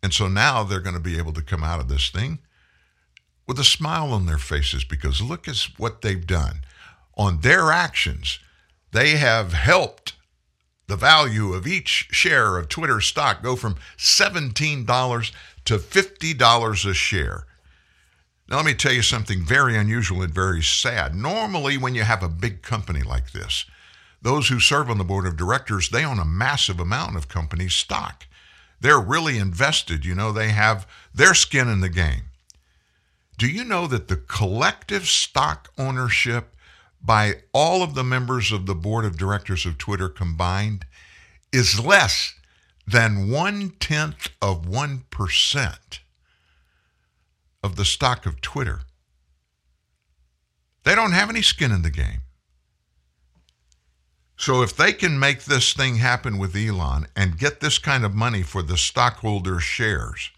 And 0.03 0.12
so 0.12 0.28
now 0.28 0.62
they're 0.62 0.80
going 0.80 0.94
to 0.94 1.01
be 1.01 1.18
able 1.18 1.32
to 1.32 1.42
come 1.42 1.64
out 1.64 1.80
of 1.80 1.88
this 1.88 2.11
thing 2.11 2.38
with 3.46 3.59
a 3.59 3.64
smile 3.64 4.12
on 4.12 4.26
their 4.26 4.38
faces 4.38 4.84
because 4.84 5.20
look 5.20 5.49
at 5.49 5.57
what 5.76 6.03
they've 6.03 6.26
done. 6.26 6.61
On 7.16 7.40
their 7.40 7.72
actions, 7.72 8.38
they 8.92 9.16
have 9.16 9.53
helped 9.53 10.12
the 10.86 10.96
value 10.96 11.53
of 11.53 11.66
each 11.66 12.09
share 12.11 12.57
of 12.57 12.68
Twitter 12.68 13.01
stock 13.01 13.42
go 13.42 13.57
from 13.57 13.76
$17 13.96 15.32
to 15.64 15.78
$50 15.78 16.90
a 16.90 16.94
share. 16.94 17.46
Now, 18.49 18.57
let 18.57 18.64
me 18.64 18.74
tell 18.74 18.92
you 18.92 19.03
something 19.03 19.44
very 19.44 19.76
unusual 19.76 20.22
and 20.22 20.32
very 20.32 20.62
sad. 20.62 21.14
Normally, 21.14 21.76
when 21.76 21.94
you 21.94 22.03
have 22.03 22.22
a 22.22 22.28
big 22.28 22.62
company 22.62 23.03
like 23.03 23.32
this, 23.32 23.66
those 24.22 24.49
who 24.49 24.59
serve 24.59 24.88
on 24.88 24.96
the 24.96 25.05
board 25.05 25.26
of 25.26 25.36
directors, 25.36 25.90
they 25.90 26.05
own 26.05 26.18
a 26.18 26.24
massive 26.24 26.80
amount 26.80 27.16
of 27.16 27.28
company 27.28 27.68
stock. 27.68 28.26
They're 28.80 29.00
really 29.00 29.38
invested, 29.38 30.04
you 30.04 30.14
know, 30.14 30.32
they 30.32 30.50
have 30.50 30.86
their 31.14 31.34
skin 31.34 31.68
in 31.68 31.80
the 31.80 31.88
game. 31.88 32.24
Do 33.36 33.46
you 33.48 33.64
know 33.64 33.86
that 33.86 34.08
the 34.08 34.16
collective 34.16 35.06
stock 35.06 35.72
ownership 35.78 36.56
by 37.00 37.42
all 37.52 37.82
of 37.82 37.94
the 37.94 38.04
members 38.04 38.50
of 38.50 38.66
the 38.66 38.74
board 38.74 39.04
of 39.04 39.16
directors 39.16 39.64
of 39.64 39.78
Twitter 39.78 40.08
combined 40.08 40.86
is 41.52 41.78
less 41.78 42.34
than 42.86 43.30
one 43.30 43.70
tenth 43.78 44.30
of 44.42 44.66
1% 44.66 45.98
of 47.62 47.76
the 47.76 47.84
stock 47.84 48.26
of 48.26 48.40
Twitter? 48.40 48.80
They 50.84 50.94
don't 50.94 51.12
have 51.12 51.30
any 51.30 51.42
skin 51.42 51.70
in 51.70 51.82
the 51.82 51.90
game. 51.90 52.22
So 54.39 54.62
if 54.62 54.74
they 54.74 54.93
can 54.93 55.18
make 55.18 55.45
this 55.45 55.72
thing 55.72 55.97
happen 55.97 56.39
with 56.39 56.55
Elon 56.55 57.09
and 57.16 57.36
get 57.36 57.59
this 57.59 57.78
kind 57.78 58.05
of 58.05 58.14
money 58.14 58.43
for 58.43 58.62
the 58.62 58.76
stockholders' 58.76 59.64
shares, 59.64 60.30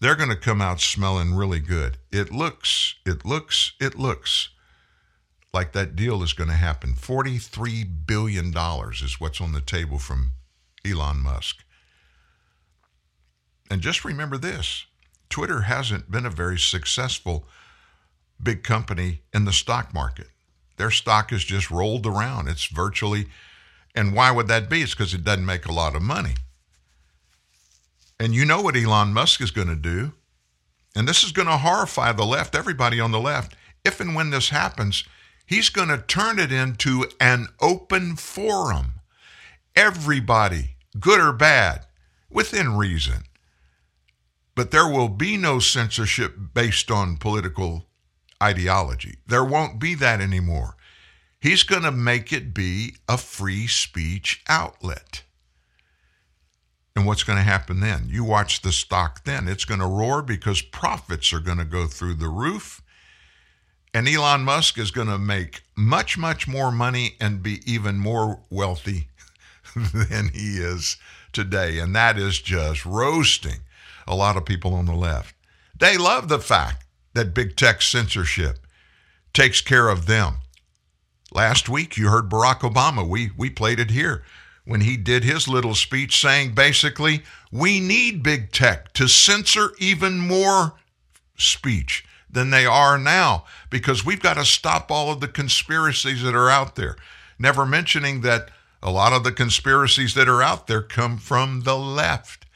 they're 0.00 0.14
going 0.14 0.30
to 0.30 0.36
come 0.36 0.62
out 0.62 0.80
smelling 0.80 1.34
really 1.34 1.60
good. 1.60 1.98
It 2.10 2.32
looks, 2.32 2.94
it 3.04 3.22
looks, 3.22 3.74
it 3.78 3.98
looks 3.98 4.48
like 5.52 5.72
that 5.72 5.94
deal 5.94 6.22
is 6.22 6.32
going 6.32 6.48
to 6.48 6.56
happen. 6.56 6.94
$43 6.94 7.86
billion 8.06 8.54
is 8.90 9.20
what's 9.20 9.42
on 9.42 9.52
the 9.52 9.60
table 9.60 9.98
from 9.98 10.32
Elon 10.84 11.18
Musk. 11.18 11.64
And 13.70 13.82
just 13.82 14.06
remember 14.06 14.38
this 14.38 14.86
Twitter 15.28 15.62
hasn't 15.62 16.10
been 16.10 16.24
a 16.24 16.30
very 16.30 16.58
successful 16.58 17.46
big 18.42 18.62
company 18.62 19.20
in 19.34 19.44
the 19.44 19.52
stock 19.52 19.92
market. 19.92 20.28
Their 20.76 20.90
stock 20.90 21.32
is 21.32 21.44
just 21.44 21.70
rolled 21.70 22.06
around. 22.06 22.48
It's 22.48 22.66
virtually, 22.66 23.26
and 23.94 24.14
why 24.14 24.30
would 24.30 24.48
that 24.48 24.68
be? 24.68 24.82
It's 24.82 24.94
because 24.94 25.14
it 25.14 25.24
doesn't 25.24 25.46
make 25.46 25.66
a 25.66 25.72
lot 25.72 25.96
of 25.96 26.02
money. 26.02 26.34
And 28.18 28.34
you 28.34 28.44
know 28.44 28.62
what 28.62 28.76
Elon 28.76 29.12
Musk 29.12 29.40
is 29.40 29.50
going 29.50 29.68
to 29.68 29.76
do. 29.76 30.12
And 30.94 31.06
this 31.06 31.22
is 31.22 31.32
going 31.32 31.48
to 31.48 31.58
horrify 31.58 32.12
the 32.12 32.24
left, 32.24 32.54
everybody 32.54 32.98
on 32.98 33.12
the 33.12 33.20
left. 33.20 33.54
If 33.84 34.00
and 34.00 34.14
when 34.14 34.30
this 34.30 34.48
happens, 34.48 35.04
he's 35.44 35.68
going 35.68 35.88
to 35.88 35.98
turn 35.98 36.38
it 36.38 36.50
into 36.50 37.06
an 37.20 37.48
open 37.60 38.16
forum. 38.16 38.94
Everybody, 39.74 40.76
good 40.98 41.20
or 41.20 41.32
bad, 41.32 41.84
within 42.30 42.76
reason. 42.76 43.24
But 44.54 44.70
there 44.70 44.88
will 44.88 45.10
be 45.10 45.36
no 45.36 45.58
censorship 45.58 46.34
based 46.54 46.90
on 46.90 47.18
political 47.18 47.85
ideology. 48.42 49.18
There 49.26 49.44
won't 49.44 49.78
be 49.78 49.94
that 49.96 50.20
anymore. 50.20 50.76
He's 51.40 51.62
going 51.62 51.82
to 51.82 51.92
make 51.92 52.32
it 52.32 52.54
be 52.54 52.96
a 53.08 53.18
free 53.18 53.66
speech 53.66 54.42
outlet. 54.48 55.22
And 56.94 57.06
what's 57.06 57.24
going 57.24 57.36
to 57.36 57.42
happen 57.42 57.80
then? 57.80 58.08
You 58.08 58.24
watch 58.24 58.62
the 58.62 58.72
stock 58.72 59.24
then. 59.24 59.46
It's 59.46 59.66
going 59.66 59.80
to 59.80 59.86
roar 59.86 60.22
because 60.22 60.62
profits 60.62 61.32
are 61.32 61.40
going 61.40 61.58
to 61.58 61.64
go 61.64 61.86
through 61.86 62.14
the 62.14 62.28
roof. 62.28 62.82
And 63.92 64.08
Elon 64.08 64.42
Musk 64.42 64.78
is 64.78 64.90
going 64.90 65.08
to 65.08 65.18
make 65.18 65.62
much, 65.76 66.16
much 66.16 66.48
more 66.48 66.72
money 66.72 67.16
and 67.20 67.42
be 67.42 67.60
even 67.70 67.98
more 67.98 68.40
wealthy 68.50 69.08
than 69.76 70.30
he 70.32 70.58
is 70.58 70.96
today. 71.32 71.78
And 71.78 71.94
that 71.94 72.18
is 72.18 72.40
just 72.40 72.86
roasting 72.86 73.60
a 74.06 74.14
lot 74.14 74.36
of 74.38 74.46
people 74.46 74.72
on 74.72 74.86
the 74.86 74.94
left. 74.94 75.34
They 75.78 75.98
love 75.98 76.28
the 76.28 76.38
fact 76.38 76.85
that 77.16 77.34
big 77.34 77.56
tech 77.56 77.82
censorship 77.82 78.58
takes 79.32 79.60
care 79.60 79.88
of 79.88 80.06
them. 80.06 80.36
Last 81.32 81.68
week, 81.68 81.96
you 81.96 82.08
heard 82.08 82.30
Barack 82.30 82.60
Obama. 82.60 83.06
We, 83.06 83.30
we 83.36 83.50
played 83.50 83.80
it 83.80 83.90
here 83.90 84.22
when 84.64 84.80
he 84.80 84.96
did 84.96 85.24
his 85.24 85.48
little 85.48 85.74
speech 85.74 86.20
saying 86.20 86.54
basically, 86.54 87.22
we 87.52 87.80
need 87.80 88.22
big 88.22 88.52
tech 88.52 88.92
to 88.94 89.08
censor 89.08 89.72
even 89.78 90.18
more 90.18 90.74
speech 91.38 92.04
than 92.28 92.50
they 92.50 92.66
are 92.66 92.98
now 92.98 93.44
because 93.70 94.04
we've 94.04 94.22
got 94.22 94.34
to 94.34 94.44
stop 94.44 94.90
all 94.90 95.10
of 95.10 95.20
the 95.20 95.28
conspiracies 95.28 96.22
that 96.22 96.34
are 96.34 96.50
out 96.50 96.74
there. 96.74 96.96
Never 97.38 97.64
mentioning 97.64 98.22
that 98.22 98.50
a 98.82 98.90
lot 98.90 99.12
of 99.12 99.24
the 99.24 99.32
conspiracies 99.32 100.14
that 100.14 100.28
are 100.28 100.42
out 100.42 100.66
there 100.66 100.82
come 100.82 101.16
from 101.18 101.62
the 101.62 101.76
left. 101.76 102.46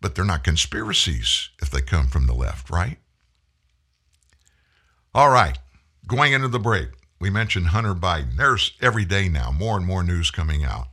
But 0.00 0.14
they're 0.14 0.24
not 0.24 0.44
conspiracies 0.44 1.50
if 1.60 1.70
they 1.70 1.80
come 1.80 2.08
from 2.08 2.26
the 2.26 2.34
left, 2.34 2.68
right? 2.68 2.98
All 5.14 5.28
right, 5.28 5.58
going 6.06 6.32
into 6.32 6.48
the 6.48 6.58
break, 6.58 6.88
we 7.20 7.28
mentioned 7.28 7.66
Hunter 7.66 7.94
Biden. 7.94 8.36
There's 8.38 8.72
every 8.80 9.04
day 9.04 9.28
now 9.28 9.52
more 9.52 9.76
and 9.76 9.84
more 9.84 10.02
news 10.02 10.30
coming 10.30 10.64
out. 10.64 10.88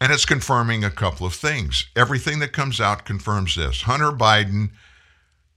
And 0.00 0.10
it's 0.10 0.24
confirming 0.24 0.84
a 0.84 0.90
couple 0.90 1.26
of 1.26 1.34
things. 1.34 1.86
Everything 1.94 2.38
that 2.38 2.54
comes 2.54 2.80
out 2.80 3.04
confirms 3.04 3.56
this. 3.56 3.82
Hunter 3.82 4.10
Biden, 4.10 4.70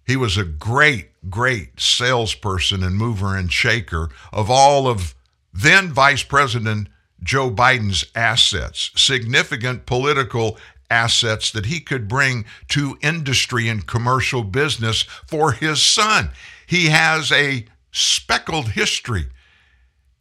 he 0.06 0.18
was 0.18 0.36
a 0.36 0.44
great, 0.44 1.12
great 1.30 1.80
salesperson 1.80 2.84
and 2.84 2.98
mover 2.98 3.38
and 3.38 3.50
shaker 3.50 4.10
of 4.34 4.50
all 4.52 4.86
of 4.86 5.16
then 5.54 5.94
Vice 5.94 6.24
President 6.24 6.90
Joe 7.24 7.50
Biden's 7.50 8.04
assets, 8.14 8.92
significant 8.98 9.86
political 9.86 10.58
assets 10.90 11.50
that 11.52 11.68
he 11.68 11.80
could 11.80 12.10
bring 12.10 12.44
to 12.68 12.98
industry 13.02 13.70
and 13.70 13.88
commercial 13.88 14.44
business 14.44 15.04
for 15.04 15.54
his 15.54 15.82
son. 15.82 16.32
He 16.68 16.88
has 16.88 17.32
a 17.32 17.66
speckled 17.92 18.72
history 18.72 19.28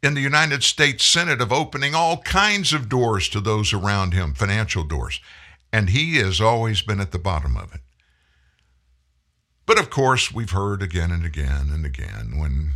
in 0.01 0.14
the 0.14 0.20
United 0.20 0.62
States 0.62 1.05
Senate 1.05 1.40
of 1.40 1.53
opening 1.53 1.94
all 1.94 2.18
kinds 2.18 2.72
of 2.72 2.88
doors 2.88 3.28
to 3.30 3.40
those 3.40 3.72
around 3.72 4.14
him, 4.14 4.32
financial 4.32 4.84
doors. 4.84 5.20
And 5.72 5.90
he 5.90 6.16
has 6.18 6.40
always 6.40 6.82
been 6.82 7.01
at 7.01 7.11
the 7.11 7.18
bottom 7.18 7.57
of 7.57 7.74
it. 7.74 7.80
But 9.66 9.80
of 9.80 9.90
course, 9.90 10.32
we've 10.32 10.53
heard 10.53 10.82
again 10.82 11.11
and 11.11 11.26
again 11.26 11.70
and 11.72 11.84
again 11.84 12.38
when 12.38 12.74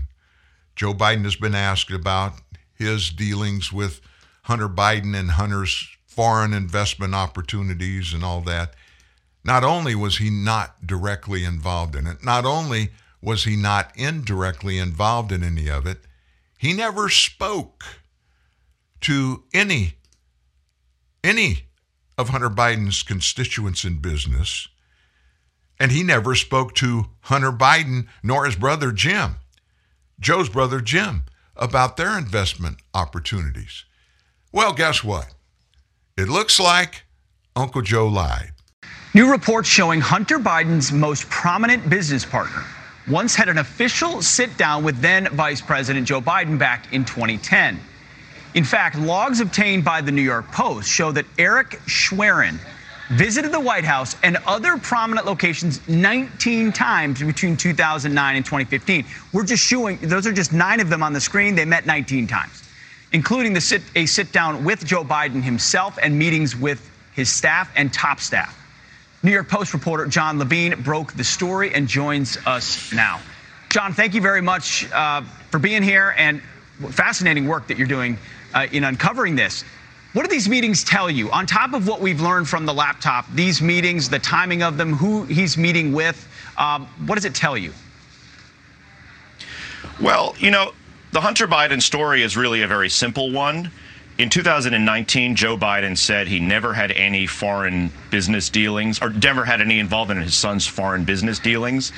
Joe 0.74 0.92
Biden 0.92 1.22
has 1.22 1.36
been 1.36 1.54
asked 1.54 1.92
about 1.92 2.34
his 2.74 3.10
dealings 3.10 3.72
with 3.72 4.00
Hunter 4.42 4.68
Biden 4.68 5.16
and 5.16 5.30
Hunter's 5.30 5.86
foreign 6.08 6.52
investment 6.52 7.14
opportunities 7.14 8.12
and 8.12 8.24
all 8.24 8.40
that. 8.40 8.74
Not 9.44 9.62
only 9.62 9.94
was 9.94 10.18
he 10.18 10.28
not 10.28 10.84
directly 10.84 11.44
involved 11.44 11.94
in 11.94 12.08
it, 12.08 12.24
not 12.24 12.44
only 12.44 12.90
was 13.22 13.44
he 13.44 13.56
not 13.56 13.92
indirectly 13.96 14.78
involved 14.78 15.32
in 15.32 15.42
any 15.42 15.68
of 15.68 15.86
it? 15.86 15.98
He 16.58 16.72
never 16.72 17.08
spoke 17.08 17.84
to 19.02 19.44
any 19.52 19.94
any 21.22 21.66
of 22.16 22.30
Hunter 22.30 22.50
Biden's 22.50 23.02
constituents 23.02 23.84
in 23.84 23.96
business, 23.96 24.68
and 25.78 25.90
he 25.90 26.02
never 26.02 26.34
spoke 26.34 26.74
to 26.76 27.06
Hunter 27.22 27.52
Biden 27.52 28.06
nor 28.22 28.44
his 28.44 28.56
brother 28.56 28.92
Jim, 28.92 29.36
Joe's 30.18 30.48
brother 30.48 30.80
Jim, 30.80 31.24
about 31.56 31.96
their 31.96 32.16
investment 32.16 32.78
opportunities. 32.94 33.84
Well, 34.52 34.72
guess 34.72 35.04
what? 35.04 35.34
It 36.16 36.28
looks 36.28 36.58
like 36.60 37.04
Uncle 37.56 37.82
Joe 37.82 38.08
lied. 38.08 38.52
New 39.14 39.30
reports 39.30 39.68
showing 39.68 40.00
Hunter 40.00 40.38
Biden's 40.38 40.92
most 40.92 41.28
prominent 41.30 41.88
business 41.88 42.24
partner, 42.24 42.64
once 43.10 43.34
had 43.34 43.48
an 43.48 43.58
official 43.58 44.22
sit 44.22 44.56
down 44.56 44.84
with 44.84 45.00
then 45.00 45.26
Vice 45.28 45.60
President 45.60 46.06
Joe 46.06 46.20
Biden 46.20 46.58
back 46.58 46.92
in 46.92 47.04
2010. 47.04 47.80
In 48.54 48.64
fact, 48.64 48.96
logs 48.98 49.40
obtained 49.40 49.84
by 49.84 50.00
the 50.00 50.12
New 50.12 50.22
York 50.22 50.50
Post 50.52 50.88
show 50.88 51.12
that 51.12 51.26
Eric 51.38 51.80
Schwerin 51.86 52.58
visited 53.10 53.50
the 53.50 53.60
White 53.60 53.84
House 53.84 54.16
and 54.22 54.36
other 54.46 54.76
prominent 54.76 55.26
locations 55.26 55.86
19 55.88 56.72
times 56.72 57.20
between 57.20 57.56
2009 57.56 58.36
and 58.36 58.44
2015. 58.44 59.04
We're 59.32 59.44
just 59.44 59.64
showing, 59.64 59.98
those 60.02 60.26
are 60.26 60.32
just 60.32 60.52
nine 60.52 60.80
of 60.80 60.88
them 60.88 61.02
on 61.02 61.12
the 61.12 61.20
screen. 61.20 61.56
They 61.56 61.64
met 61.64 61.86
19 61.86 62.28
times, 62.28 62.62
including 63.12 63.58
sit, 63.60 63.82
a 63.96 64.06
sit 64.06 64.30
down 64.30 64.64
with 64.64 64.84
Joe 64.84 65.04
Biden 65.04 65.42
himself 65.42 65.98
and 66.00 66.16
meetings 66.16 66.54
with 66.54 66.88
his 67.14 67.28
staff 67.28 67.70
and 67.74 67.92
top 67.92 68.20
staff. 68.20 68.59
New 69.22 69.32
York 69.32 69.50
Post 69.50 69.74
reporter 69.74 70.06
Jon 70.06 70.38
Levine 70.38 70.80
broke 70.80 71.12
the 71.12 71.24
story 71.24 71.74
and 71.74 71.86
joins 71.86 72.38
us 72.46 72.90
now. 72.90 73.20
Jon, 73.68 73.92
thank 73.92 74.14
you 74.14 74.22
very 74.22 74.40
much 74.40 74.90
uh, 74.92 75.20
for 75.50 75.58
being 75.58 75.82
here 75.82 76.14
and 76.16 76.40
fascinating 76.88 77.46
work 77.46 77.66
that 77.66 77.76
you're 77.76 77.86
doing 77.86 78.16
uh, 78.54 78.66
in 78.72 78.82
uncovering 78.82 79.36
this. 79.36 79.62
What 80.14 80.22
do 80.22 80.28
these 80.30 80.48
meetings 80.48 80.82
tell 80.82 81.10
you? 81.10 81.30
On 81.32 81.46
top 81.46 81.74
of 81.74 81.86
what 81.86 82.00
we've 82.00 82.22
learned 82.22 82.48
from 82.48 82.64
the 82.64 82.72
laptop, 82.72 83.26
these 83.34 83.60
meetings, 83.60 84.08
the 84.08 84.18
timing 84.18 84.62
of 84.62 84.78
them, 84.78 84.94
who 84.94 85.24
he's 85.24 85.58
meeting 85.58 85.92
with, 85.92 86.26
um, 86.56 86.86
what 87.06 87.16
does 87.16 87.26
it 87.26 87.34
tell 87.34 87.58
you? 87.58 87.74
Well, 90.00 90.34
you 90.38 90.50
know, 90.50 90.72
the 91.12 91.20
Hunter 91.20 91.46
Biden 91.46 91.82
story 91.82 92.22
is 92.22 92.38
really 92.38 92.62
a 92.62 92.66
very 92.66 92.88
simple 92.88 93.30
one. 93.30 93.70
In 94.20 94.28
2019, 94.28 95.34
Joe 95.34 95.56
Biden 95.56 95.96
said 95.96 96.28
he 96.28 96.40
never 96.40 96.74
had 96.74 96.92
any 96.92 97.26
foreign 97.26 97.90
business 98.10 98.50
dealings 98.50 99.00
or 99.00 99.08
never 99.08 99.46
had 99.46 99.62
any 99.62 99.78
involvement 99.78 100.18
in 100.18 100.24
his 100.24 100.36
son's 100.36 100.66
foreign 100.66 101.04
business 101.04 101.38
dealings. 101.38 101.90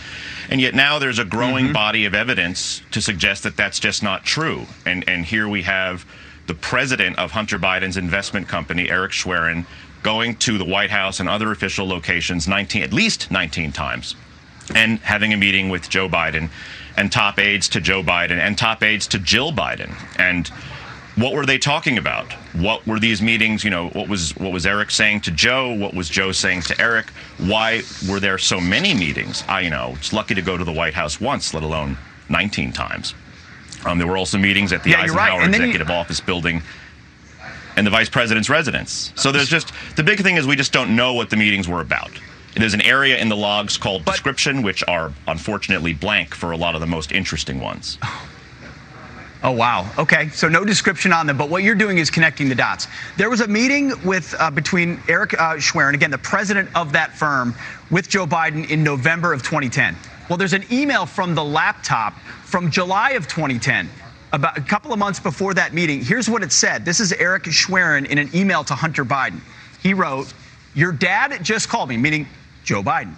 And 0.49 0.61
yet 0.61 0.73
now 0.73 1.01
there's 1.01 1.19
a 1.19 1.25
growing 1.25 1.65
mm-hmm. 1.65 1.73
body 1.73 2.05
of 2.05 2.15
evidence 2.15 2.81
to 2.93 3.03
suggest 3.03 3.43
that 3.43 3.57
that's 3.57 3.81
just 3.81 4.05
not 4.05 4.25
true. 4.25 4.67
And, 4.87 5.03
and 5.09 5.25
here 5.25 5.49
we 5.49 5.63
have 5.63 6.07
the 6.47 6.55
president 6.55 7.19
of 7.19 7.33
Hunter 7.33 7.59
Biden's 7.59 7.97
investment 7.97 8.47
company, 8.47 8.89
Eric 8.89 9.11
Schwerin, 9.11 9.67
going 10.05 10.37
to 10.37 10.59
the 10.59 10.65
White 10.65 10.91
House 10.91 11.19
and 11.19 11.29
other 11.29 11.51
official 11.51 11.89
locations 11.89 12.47
19, 12.47 12.85
at 12.85 12.93
least 12.93 13.33
19 13.33 13.73
times 13.73 14.15
and 14.77 15.01
having 15.01 15.33
a 15.33 15.37
meeting 15.37 15.71
with 15.71 15.89
Joe 15.89 16.09
Biden 16.09 16.51
and 16.97 17.11
top 17.11 17.39
aides 17.39 17.69
to 17.71 17.81
Joe 17.81 18.03
Biden 18.03 18.39
and 18.39 18.57
top 18.57 18.83
aides 18.83 19.07
to 19.09 19.19
Jill 19.19 19.53
Biden. 19.53 19.93
And 20.19 20.51
what 21.17 21.35
were 21.35 21.45
they 21.45 21.59
talking 21.59 21.99
about? 21.99 22.33
What 22.55 22.87
were 22.87 22.99
these 22.99 23.21
meetings? 23.21 23.65
You 23.65 23.71
know, 23.71 23.89
what 23.91 24.09
was 24.09 24.35
what 24.37 24.53
was 24.53 24.67
Eric 24.67 24.91
saying 24.91 25.23
to 25.23 25.31
Joe? 25.31 25.75
What 25.75 25.95
was 25.95 26.09
Joe 26.09 26.33
saying 26.33 26.63
to 26.63 26.81
Eric? 26.81 27.11
Why 27.39 27.83
were 28.09 28.21
there 28.21 28.39
so 28.39 28.61
many 28.61 28.95
meetings? 28.95 29.45
I, 29.49 29.61
you 29.61 29.71
know, 29.71 29.95
it's 29.97 30.13
lucky 30.13 30.35
to 30.35 30.43
go 30.43 30.57
to 30.57 30.65
the 30.65 30.73
White 30.73 30.95
House 30.95 31.21
once, 31.21 31.53
let 31.53 31.63
alone 31.63 31.99
19 32.29 32.73
times. 32.73 33.15
Um, 33.85 33.99
there 33.99 34.07
were 34.07 34.17
also 34.17 34.39
meetings 34.39 34.73
at 34.73 34.85
the 34.85 34.91
yeah, 34.91 35.03
Eisenhower 35.03 35.41
right. 35.41 35.49
Executive 35.49 35.89
you... 35.89 35.95
Office 35.95 36.21
building 36.21 36.63
and 37.77 37.87
the 37.87 37.91
vice 37.91 38.09
president's 38.09 38.49
residence. 38.49 39.13
So 39.17 39.33
there's 39.33 39.49
just 39.49 39.73
the 39.97 40.03
big 40.03 40.21
thing 40.21 40.37
is 40.37 40.47
we 40.47 40.57
just 40.57 40.73
don't 40.73 40.95
know 40.95 41.15
what 41.15 41.31
the 41.31 41.37
meetings 41.37 41.69
were 41.69 41.81
about. 41.81 42.11
There's 42.55 42.75
an 42.75 42.83
area 42.83 43.19
in 43.19 43.29
the 43.29 43.37
logs 43.37 43.79
called 43.79 44.05
but, 44.05 44.13
description, 44.13 44.63
which 44.63 44.85
are 44.87 45.13
unfortunately 45.27 45.95
blank 45.95 46.35
for 46.35 46.53
a 46.53 46.57
lot 46.57 46.75
of 46.75 46.81
the 46.83 46.87
most 46.87 47.11
interesting 47.11 47.61
ones. 47.61 47.99
Oh, 48.03 48.29
wow. 49.51 49.91
Okay. 49.99 50.29
So 50.29 50.49
no 50.49 50.65
description 50.65 51.13
on 51.13 51.27
them, 51.27 51.37
but 51.37 51.51
what 51.51 51.65
you're 51.65 51.75
doing 51.75 51.99
is 51.99 52.11
connecting 52.11 52.49
the 52.49 52.55
dots. 52.55 52.87
There 53.17 53.29
was 53.29 53.41
a 53.41 53.49
meeting 53.49 53.93
with 54.05 54.35
uh, 54.39 54.53
between 54.53 55.01
Eric 55.09 55.35
uh, 55.35 55.59
Schwerin, 55.59 55.95
again, 55.95 56.13
the 56.13 56.19
president 56.19 56.71
of 56.77 56.93
that 56.93 57.13
firm, 57.13 57.55
with 57.91 58.09
Joe 58.09 58.25
Biden 58.25 58.71
in 58.71 58.85
November 58.85 59.33
of 59.33 59.43
2010. 59.43 59.97
Well, 60.29 60.37
there's 60.37 60.53
an 60.53 60.65
email 60.71 61.07
from 61.07 61.35
the 61.35 61.43
laptop 61.43 62.17
from 62.45 62.71
July 62.71 63.11
of 63.11 63.27
2010 63.27 63.89
about 64.33 64.57
a 64.57 64.63
couple 64.63 64.93
of 64.93 64.99
months 64.99 65.19
before 65.19 65.55
that 65.55 65.75
meeting. 65.75 66.03
Here's 66.03 66.31
what 66.31 66.45
it 66.45 66.53
said. 66.53 66.85
This 66.85 67.01
is 67.01 67.13
Eric 67.13 67.45
Schwerin 67.45 68.07
in 68.07 68.19
an 68.19 68.31
email 68.35 68.63
to 68.65 68.75
Hunter 68.75 69.05
Biden. 69.05 69.41
He 69.83 69.93
wrote, 69.93 70.33
Your 70.75 70.93
dad 70.93 71.43
just 71.43 71.69
called 71.69 71.89
me, 71.89 71.97
meaning 71.97 72.29
Joe 72.65 72.83
Biden, 72.83 73.15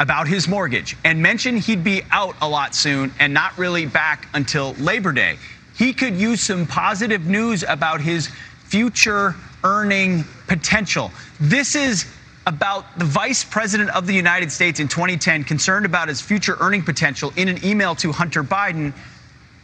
about 0.00 0.26
his 0.26 0.48
mortgage 0.48 0.96
and 1.04 1.22
mentioned 1.22 1.60
he'd 1.60 1.84
be 1.84 2.02
out 2.10 2.34
a 2.40 2.48
lot 2.48 2.74
soon 2.74 3.12
and 3.20 3.32
not 3.32 3.56
really 3.58 3.86
back 3.86 4.28
until 4.34 4.72
Labor 4.74 5.12
Day 5.12 5.36
he 5.76 5.92
could 5.92 6.16
use 6.16 6.40
some 6.40 6.66
positive 6.66 7.26
news 7.26 7.62
about 7.62 8.00
his 8.00 8.28
future 8.64 9.34
earning 9.62 10.24
potential. 10.46 11.10
This 11.38 11.74
is 11.74 12.06
about 12.46 12.98
the 12.98 13.04
vice 13.04 13.44
president 13.44 13.90
of 13.90 14.06
the 14.06 14.12
United 14.12 14.50
States 14.50 14.80
in 14.80 14.88
2010 14.88 15.44
concerned 15.44 15.84
about 15.84 16.08
his 16.08 16.20
future 16.20 16.56
earning 16.60 16.82
potential 16.82 17.32
in 17.36 17.48
an 17.48 17.62
email 17.64 17.94
to 17.96 18.12
Hunter 18.12 18.44
Biden. 18.44 18.94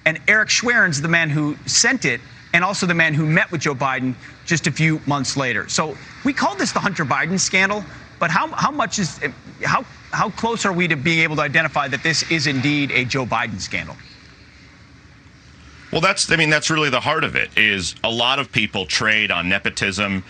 And 0.05 0.21
Eric 0.27 0.49
Schwerin's 0.49 1.01
the 1.01 1.09
man 1.09 1.31
who 1.31 1.57
sent 1.67 2.05
it 2.05 2.21
and 2.53 2.65
also 2.65 2.87
the 2.87 2.95
man 2.95 3.15
who 3.15 3.25
met 3.25 3.51
with 3.51 3.63
Joe 3.63 3.75
Biden 3.75 4.15
just 4.45 4.67
a 4.67 4.73
few 4.73 5.01
months 5.07 5.37
later. 5.37 5.69
So 5.69 5.97
we 6.25 6.33
call 6.33 6.57
this 6.57 6.73
the 6.73 6.81
Hunter 6.81 7.05
Biden 7.05 7.39
scandal, 7.39 7.85
but 8.19 8.31
how, 8.31 8.49
how 8.49 8.71
much 8.71 8.99
is, 8.99 9.21
how, 9.65 9.85
how 10.11 10.29
close 10.31 10.67
are 10.67 10.73
we 10.73 10.89
to 10.89 10.97
being 10.97 11.21
able 11.21 11.37
to 11.37 11.43
identify 11.43 11.89
that 11.89 12.03
this 12.03 12.31
is 12.31 12.47
indeed 12.49 12.91
a 12.91 13.05
Joe 13.05 13.25
Biden 13.25 13.61
scandal? 13.61 13.97
Well, 15.93 16.01
that's 16.01 16.31
I 16.33 16.37
mean 16.37 16.51
that's 16.51 16.71
really 16.71 16.91
the 16.91 17.01
heart 17.01 17.23
of 17.23 17.37
it. 17.37 17.51
Is 17.57 17.95
a 18.03 18.11
lot 18.11 18.39
of 18.39 18.51
people 18.51 18.87
trade 18.87 19.31
on 19.31 19.49
nepotism, 19.49 20.25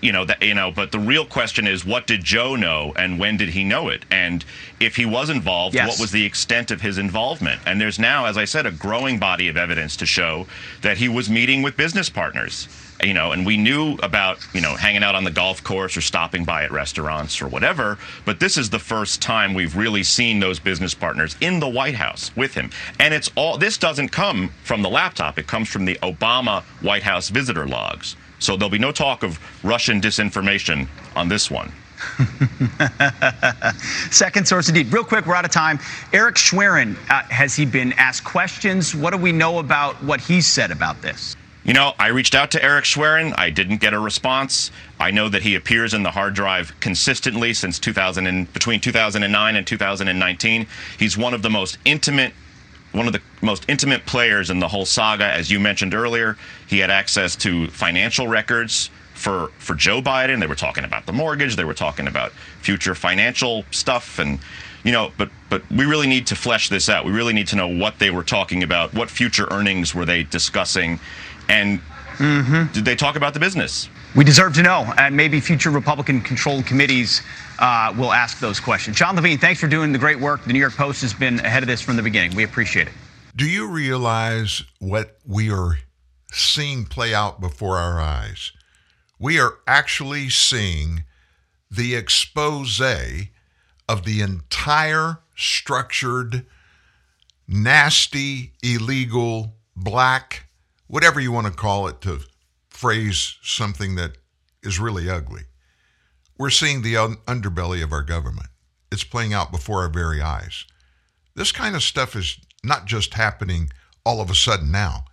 you 0.00 0.12
know 0.12 0.24
that 0.24 0.42
you 0.42 0.54
know. 0.54 0.70
But 0.70 0.92
the 0.92 1.00
real 1.00 1.26
question 1.26 1.66
is, 1.66 1.84
what 1.84 2.06
did 2.06 2.22
Joe 2.22 2.54
know, 2.54 2.92
and 2.96 3.18
when 3.18 3.36
did 3.36 3.50
he 3.50 3.64
know 3.64 3.88
it? 3.88 4.04
And 4.10 4.44
if 4.78 4.94
he 4.96 5.04
was 5.04 5.28
involved, 5.28 5.74
yes. 5.74 5.88
what 5.88 6.00
was 6.00 6.12
the 6.12 6.24
extent 6.24 6.70
of 6.70 6.80
his 6.80 6.98
involvement? 6.98 7.60
And 7.66 7.80
there's 7.80 7.98
now, 7.98 8.26
as 8.26 8.38
I 8.38 8.44
said, 8.44 8.64
a 8.64 8.70
growing 8.70 9.18
body 9.18 9.48
of 9.48 9.56
evidence 9.56 9.96
to 9.96 10.06
show 10.06 10.46
that 10.82 10.98
he 10.98 11.08
was 11.08 11.28
meeting 11.28 11.62
with 11.62 11.76
business 11.76 12.08
partners 12.08 12.68
you 13.02 13.14
know, 13.14 13.32
and 13.32 13.46
we 13.46 13.56
knew 13.56 13.94
about, 14.02 14.38
you 14.52 14.60
know, 14.60 14.74
hanging 14.74 15.02
out 15.02 15.14
on 15.14 15.24
the 15.24 15.30
golf 15.30 15.62
course 15.62 15.96
or 15.96 16.00
stopping 16.00 16.44
by 16.44 16.64
at 16.64 16.72
restaurants 16.72 17.40
or 17.40 17.48
whatever, 17.48 17.98
but 18.24 18.40
this 18.40 18.56
is 18.56 18.70
the 18.70 18.78
first 18.78 19.22
time 19.22 19.54
we've 19.54 19.76
really 19.76 20.02
seen 20.02 20.40
those 20.40 20.58
business 20.58 20.94
partners 20.94 21.36
in 21.40 21.60
the 21.60 21.68
White 21.68 21.94
House 21.94 22.34
with 22.36 22.54
him. 22.54 22.70
And 22.98 23.14
it's 23.14 23.30
all, 23.36 23.56
this 23.56 23.78
doesn't 23.78 24.08
come 24.08 24.50
from 24.64 24.82
the 24.82 24.90
laptop, 24.90 25.38
it 25.38 25.46
comes 25.46 25.68
from 25.68 25.84
the 25.84 25.94
Obama 26.02 26.62
White 26.82 27.02
House 27.02 27.28
visitor 27.28 27.66
logs. 27.66 28.16
So 28.40 28.56
there'll 28.56 28.70
be 28.70 28.78
no 28.78 28.92
talk 28.92 29.22
of 29.22 29.38
Russian 29.64 30.00
disinformation 30.00 30.88
on 31.16 31.28
this 31.28 31.50
one. 31.50 31.72
Second 34.10 34.46
source 34.46 34.68
indeed. 34.68 34.92
Real 34.92 35.02
quick, 35.02 35.26
we're 35.26 35.34
out 35.34 35.44
of 35.44 35.50
time. 35.50 35.80
Eric 36.12 36.36
Schwerin, 36.36 36.96
uh, 37.10 37.22
has 37.24 37.56
he 37.56 37.66
been 37.66 37.92
asked 37.94 38.22
questions? 38.24 38.94
What 38.94 39.10
do 39.10 39.16
we 39.16 39.32
know 39.32 39.58
about 39.58 40.00
what 40.04 40.20
he 40.20 40.40
said 40.40 40.70
about 40.70 41.02
this? 41.02 41.34
You 41.68 41.74
know, 41.74 41.92
I 41.98 42.06
reached 42.06 42.34
out 42.34 42.50
to 42.52 42.64
Eric 42.64 42.86
Schwerin. 42.86 43.34
I 43.36 43.50
didn't 43.50 43.76
get 43.76 43.92
a 43.92 43.98
response. 43.98 44.70
I 44.98 45.10
know 45.10 45.28
that 45.28 45.42
he 45.42 45.54
appears 45.54 45.92
in 45.92 46.02
the 46.02 46.10
hard 46.10 46.32
drive 46.32 46.72
consistently 46.80 47.52
since 47.52 47.78
2000 47.78 48.26
and, 48.26 48.50
between 48.54 48.80
2009 48.80 49.54
and 49.54 49.66
2019. 49.66 50.66
He's 50.98 51.18
one 51.18 51.34
of 51.34 51.42
the 51.42 51.50
most 51.50 51.76
intimate 51.84 52.32
one 52.92 53.06
of 53.06 53.12
the 53.12 53.20
most 53.42 53.66
intimate 53.68 54.06
players 54.06 54.48
in 54.48 54.60
the 54.60 54.68
whole 54.68 54.86
saga 54.86 55.26
as 55.26 55.50
you 55.50 55.60
mentioned 55.60 55.92
earlier. 55.92 56.38
He 56.66 56.78
had 56.78 56.90
access 56.90 57.36
to 57.36 57.68
financial 57.68 58.28
records 58.28 58.88
for 59.12 59.48
for 59.58 59.74
Joe 59.74 60.00
Biden. 60.00 60.40
They 60.40 60.46
were 60.46 60.54
talking 60.54 60.84
about 60.84 61.04
the 61.04 61.12
mortgage, 61.12 61.56
they 61.56 61.64
were 61.64 61.74
talking 61.74 62.08
about 62.08 62.32
future 62.62 62.94
financial 62.94 63.66
stuff 63.72 64.18
and 64.18 64.38
you 64.84 64.92
know, 64.92 65.12
but 65.18 65.28
but 65.50 65.70
we 65.70 65.84
really 65.84 66.06
need 66.06 66.26
to 66.28 66.34
flesh 66.34 66.70
this 66.70 66.88
out. 66.88 67.04
We 67.04 67.12
really 67.12 67.34
need 67.34 67.48
to 67.48 67.56
know 67.56 67.68
what 67.68 67.98
they 67.98 68.08
were 68.08 68.22
talking 68.22 68.62
about, 68.62 68.94
what 68.94 69.10
future 69.10 69.46
earnings 69.50 69.94
were 69.94 70.06
they 70.06 70.22
discussing 70.22 70.98
and 71.48 71.80
mm-hmm. 72.16 72.72
did 72.72 72.84
they 72.84 72.96
talk 72.96 73.16
about 73.16 73.34
the 73.34 73.40
business? 73.40 73.88
We 74.14 74.24
deserve 74.24 74.54
to 74.54 74.62
know, 74.62 74.92
and 74.96 75.16
maybe 75.16 75.40
future 75.40 75.70
Republican 75.70 76.20
controlled 76.20 76.66
committees 76.66 77.22
uh, 77.58 77.94
will 77.96 78.12
ask 78.12 78.40
those 78.40 78.58
questions. 78.58 78.96
Jon 78.96 79.16
Levine, 79.16 79.38
thanks 79.38 79.60
for 79.60 79.68
doing 79.68 79.92
the 79.92 79.98
great 79.98 80.18
work. 80.18 80.44
The 80.44 80.52
New 80.52 80.58
York 80.58 80.74
Post 80.74 81.02
has 81.02 81.12
been 81.12 81.40
ahead 81.40 81.62
of 81.62 81.66
this 81.66 81.80
from 81.80 81.96
the 81.96 82.02
beginning. 82.02 82.34
We 82.34 82.44
appreciate 82.44 82.88
it. 82.88 82.94
Do 83.36 83.48
you 83.48 83.68
realize 83.68 84.64
what 84.78 85.18
we 85.26 85.50
are 85.50 85.78
seeing 86.32 86.84
play 86.86 87.14
out 87.14 87.40
before 87.40 87.76
our 87.76 88.00
eyes? 88.00 88.52
We 89.18 89.38
are 89.38 89.54
actually 89.66 90.30
seeing 90.30 91.04
the 91.70 91.94
expose 91.94 92.80
of 92.80 94.04
the 94.04 94.20
entire 94.20 95.20
structured, 95.36 96.46
nasty, 97.46 98.52
illegal, 98.62 99.54
black 99.76 100.47
whatever 100.88 101.20
you 101.20 101.30
want 101.30 101.46
to 101.46 101.52
call 101.52 101.86
it 101.86 102.00
to 102.00 102.20
phrase 102.68 103.36
something 103.42 103.94
that 103.94 104.18
is 104.62 104.80
really 104.80 105.08
ugly. 105.08 105.42
We're 106.36 106.50
seeing 106.50 106.82
the 106.82 106.96
un- 106.96 107.16
underbelly 107.26 107.82
of 107.82 107.92
our 107.92 108.02
government. 108.02 108.48
It's 108.90 109.04
playing 109.04 109.34
out 109.34 109.52
before 109.52 109.82
our 109.82 109.88
very 109.88 110.20
eyes. 110.20 110.64
This 111.34 111.52
kind 111.52 111.76
of 111.76 111.82
stuff 111.82 112.16
is 112.16 112.38
not 112.64 112.86
just 112.86 113.14
happening 113.14 113.70
all 114.04 114.20
of 114.20 114.30
a 114.30 114.34
sudden 114.34 114.72
now. 114.72 115.04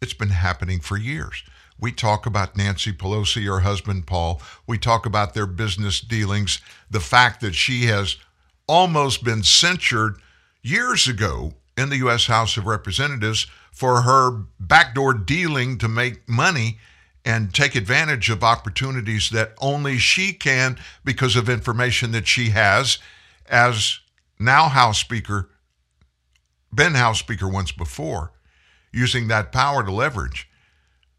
It's 0.00 0.14
been 0.14 0.30
happening 0.30 0.80
for 0.80 0.96
years. 0.96 1.42
We 1.80 1.92
talk 1.92 2.26
about 2.26 2.56
Nancy 2.56 2.92
Pelosi, 2.92 3.46
her 3.46 3.60
husband 3.60 4.06
Paul. 4.06 4.40
We 4.66 4.78
talk 4.78 5.06
about 5.06 5.34
their 5.34 5.46
business 5.46 6.00
dealings, 6.00 6.60
the 6.90 7.00
fact 7.00 7.40
that 7.40 7.54
she 7.54 7.86
has 7.86 8.16
almost 8.68 9.24
been 9.24 9.42
censured 9.42 10.16
years 10.62 11.08
ago 11.08 11.54
in 11.76 11.88
the 11.88 11.98
U.S. 11.98 12.26
House 12.26 12.56
of 12.56 12.66
Representatives 12.66 13.46
for 13.74 14.02
her 14.02 14.30
backdoor 14.60 15.12
dealing 15.12 15.76
to 15.78 15.88
make 15.88 16.28
money 16.28 16.78
and 17.24 17.52
take 17.52 17.74
advantage 17.74 18.30
of 18.30 18.44
opportunities 18.44 19.30
that 19.30 19.52
only 19.60 19.98
she 19.98 20.32
can 20.32 20.78
because 21.04 21.34
of 21.34 21.48
information 21.48 22.12
that 22.12 22.28
she 22.28 22.50
has 22.50 22.98
as 23.46 23.98
now 24.38 24.68
House 24.68 24.98
Speaker, 25.00 25.50
been 26.72 26.94
House 26.94 27.18
Speaker 27.18 27.48
once 27.48 27.72
before, 27.72 28.30
using 28.92 29.26
that 29.28 29.50
power 29.50 29.82
to 29.82 29.90
leverage. 29.90 30.48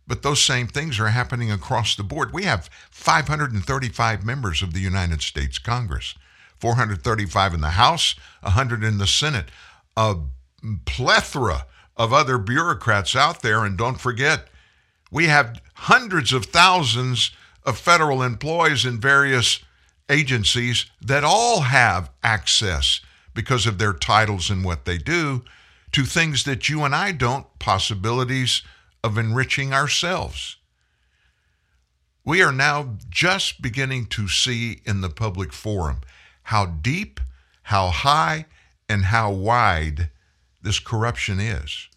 But 0.07 0.21
those 0.21 0.41
same 0.41 0.67
things 0.67 0.97
are 0.99 1.09
happening 1.09 1.51
across 1.51 1.95
the 1.95 2.03
board. 2.03 2.31
We 2.31 2.43
have 2.43 2.69
535 2.89 4.23
members 4.23 4.61
of 4.61 4.73
the 4.73 4.79
United 4.79 5.21
States 5.21 5.57
Congress, 5.57 6.15
435 6.59 7.55
in 7.55 7.61
the 7.61 7.71
House, 7.71 8.15
100 8.43 8.83
in 8.83 8.97
the 8.97 9.07
Senate, 9.07 9.49
a 9.97 10.15
plethora 10.85 11.65
of 11.97 12.13
other 12.13 12.37
bureaucrats 12.37 13.15
out 13.15 13.41
there. 13.41 13.63
And 13.63 13.77
don't 13.77 13.99
forget, 13.99 14.47
we 15.11 15.27
have 15.27 15.61
hundreds 15.75 16.33
of 16.33 16.45
thousands 16.45 17.31
of 17.63 17.77
federal 17.77 18.21
employees 18.21 18.85
in 18.85 18.99
various 18.99 19.59
agencies 20.09 20.85
that 21.01 21.23
all 21.23 21.61
have 21.61 22.09
access 22.23 23.01
because 23.33 23.65
of 23.65 23.77
their 23.77 23.93
titles 23.93 24.49
and 24.49 24.63
what 24.63 24.85
they 24.85 24.97
do 24.97 25.43
to 25.91 26.03
things 26.03 26.43
that 26.43 26.69
you 26.69 26.83
and 26.83 26.93
I 26.95 27.11
don't, 27.11 27.47
possibilities 27.59 28.61
of 29.03 29.17
enriching 29.17 29.73
ourselves. 29.73 30.57
We 32.23 32.41
are 32.41 32.51
now 32.51 32.97
just 33.09 33.61
beginning 33.61 34.07
to 34.07 34.27
see 34.27 34.81
in 34.85 35.01
the 35.01 35.09
public 35.09 35.53
forum 35.53 36.01
how 36.43 36.65
deep, 36.65 37.19
how 37.63 37.89
high, 37.89 38.45
and 38.89 39.05
how 39.05 39.31
wide 39.31 40.09
this 40.65 40.79
corruption 40.79 41.39
is. 41.39 41.87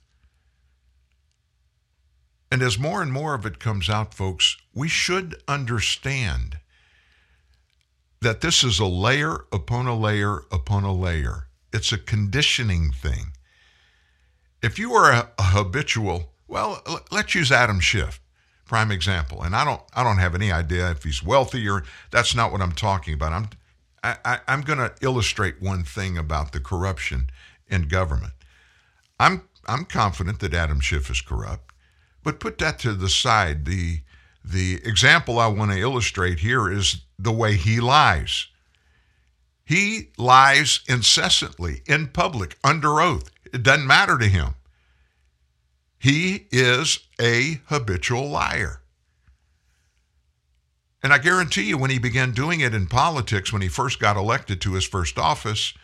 And 2.53 2.63
as 2.63 2.79
more 2.79 3.03
and 3.03 3.13
more 3.13 3.35
of 3.35 3.45
it 3.45 3.59
comes 3.59 3.91
out, 3.91 4.15
folks, 4.15 4.57
we 4.75 4.89
should 4.89 5.43
understand 5.49 6.59
that 8.21 8.41
this 8.41 8.63
is 8.63 8.79
a 8.79 8.87
layer 8.87 9.47
upon 9.53 9.87
a 9.87 9.97
layer 9.97 10.43
upon 10.53 10.85
a 10.85 10.93
layer. 10.93 11.49
It's 11.73 11.93
a 11.93 11.99
conditioning 11.99 12.93
thing. 12.93 13.33
If 14.63 14.79
you 14.79 14.93
are 14.93 15.13
a, 15.13 15.31
a 15.39 15.43
habitual, 15.43 16.33
well, 16.47 16.83
let's 17.11 17.35
use 17.35 17.53
Adam 17.53 17.81
Schiff, 17.81 18.21
prime 18.67 18.91
example. 18.91 19.43
And 19.43 19.55
I 19.55 19.65
don't, 19.65 19.83
I 19.95 20.03
don't 20.03 20.19
have 20.19 20.35
any 20.35 20.51
idea 20.51 20.91
if 20.91 21.05
he's 21.05 21.23
wealthy 21.23 21.69
or 21.69 21.85
that's 22.11 22.35
not 22.35 22.51
what 22.53 22.61
I'm 22.61 22.73
talking 22.73 23.15
about. 23.15 23.33
I'm, 23.33 23.49
I, 24.03 24.17
I, 24.25 24.41
I'm 24.49 24.63
going 24.63 24.79
to 24.79 24.93
illustrate 25.01 25.61
one 25.61 25.85
thing 25.85 26.19
about 26.19 26.53
the 26.53 26.61
corruption 26.61 27.31
in 27.69 27.89
government. 27.89 28.33
I'm, 29.19 29.43
I'm 29.67 29.85
confident 29.85 30.41
that 30.41 30.55
Adam 30.55 30.81
Schiff 30.81 31.11
is 31.11 31.21
corrupt. 31.21 31.73
But 32.23 32.41
put 32.41 32.59
that 32.59 32.79
to 32.81 32.93
the 32.93 33.09
side. 33.09 33.65
The, 33.65 34.01
the 34.45 34.81
example 34.85 35.39
I 35.39 35.47
want 35.47 35.71
to 35.73 35.79
illustrate 35.79 36.41
here 36.41 36.71
is 36.71 37.03
the 37.19 37.33
way 37.33 37.57
he 37.57 37.81
lies. 37.81 38.49
He 39.65 40.11
lies 40.17 40.81
incessantly 40.89 41.83
in 41.87 42.09
public, 42.09 42.57
under 42.65 43.01
oath. 43.01 43.31
It 43.53 43.63
doesn't 43.63 43.87
matter 43.87 44.17
to 44.19 44.27
him. 44.27 44.55
He 45.99 46.47
is 46.51 47.01
a 47.21 47.61
habitual 47.67 48.29
liar. 48.29 48.81
And 51.03 51.13
I 51.13 51.19
guarantee 51.19 51.63
you, 51.63 51.79
when 51.79 51.91
he 51.91 51.99
began 51.99 52.33
doing 52.33 52.61
it 52.61 52.75
in 52.75 52.87
politics, 52.87 53.53
when 53.53 53.63
he 53.63 53.69
first 53.69 54.01
got 54.01 54.17
elected 54.17 54.61
to 54.63 54.73
his 54.73 54.85
first 54.85 55.19
office, 55.19 55.75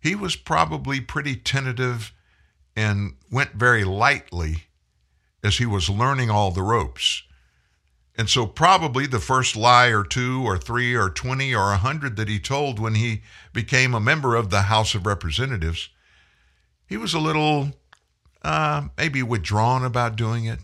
he 0.00 0.14
was 0.14 0.36
probably 0.36 1.00
pretty 1.00 1.36
tentative 1.36 2.12
and 2.76 3.14
went 3.30 3.54
very 3.54 3.84
lightly 3.84 4.64
as 5.42 5.58
he 5.58 5.66
was 5.66 5.90
learning 5.90 6.30
all 6.30 6.50
the 6.50 6.62
ropes. 6.62 7.22
And 8.16 8.28
so, 8.28 8.46
probably 8.46 9.06
the 9.06 9.18
first 9.18 9.56
lie 9.56 9.88
or 9.88 10.04
two 10.04 10.42
or 10.44 10.58
three 10.58 10.94
or 10.94 11.08
20 11.08 11.54
or 11.54 11.68
a 11.68 11.80
100 11.80 12.16
that 12.16 12.28
he 12.28 12.38
told 12.38 12.78
when 12.78 12.94
he 12.94 13.22
became 13.52 13.94
a 13.94 14.00
member 14.00 14.36
of 14.36 14.50
the 14.50 14.62
House 14.62 14.94
of 14.94 15.06
Representatives, 15.06 15.88
he 16.86 16.96
was 16.98 17.14
a 17.14 17.18
little 17.18 17.72
uh, 18.42 18.88
maybe 18.98 19.22
withdrawn 19.22 19.84
about 19.84 20.16
doing 20.16 20.44
it. 20.44 20.60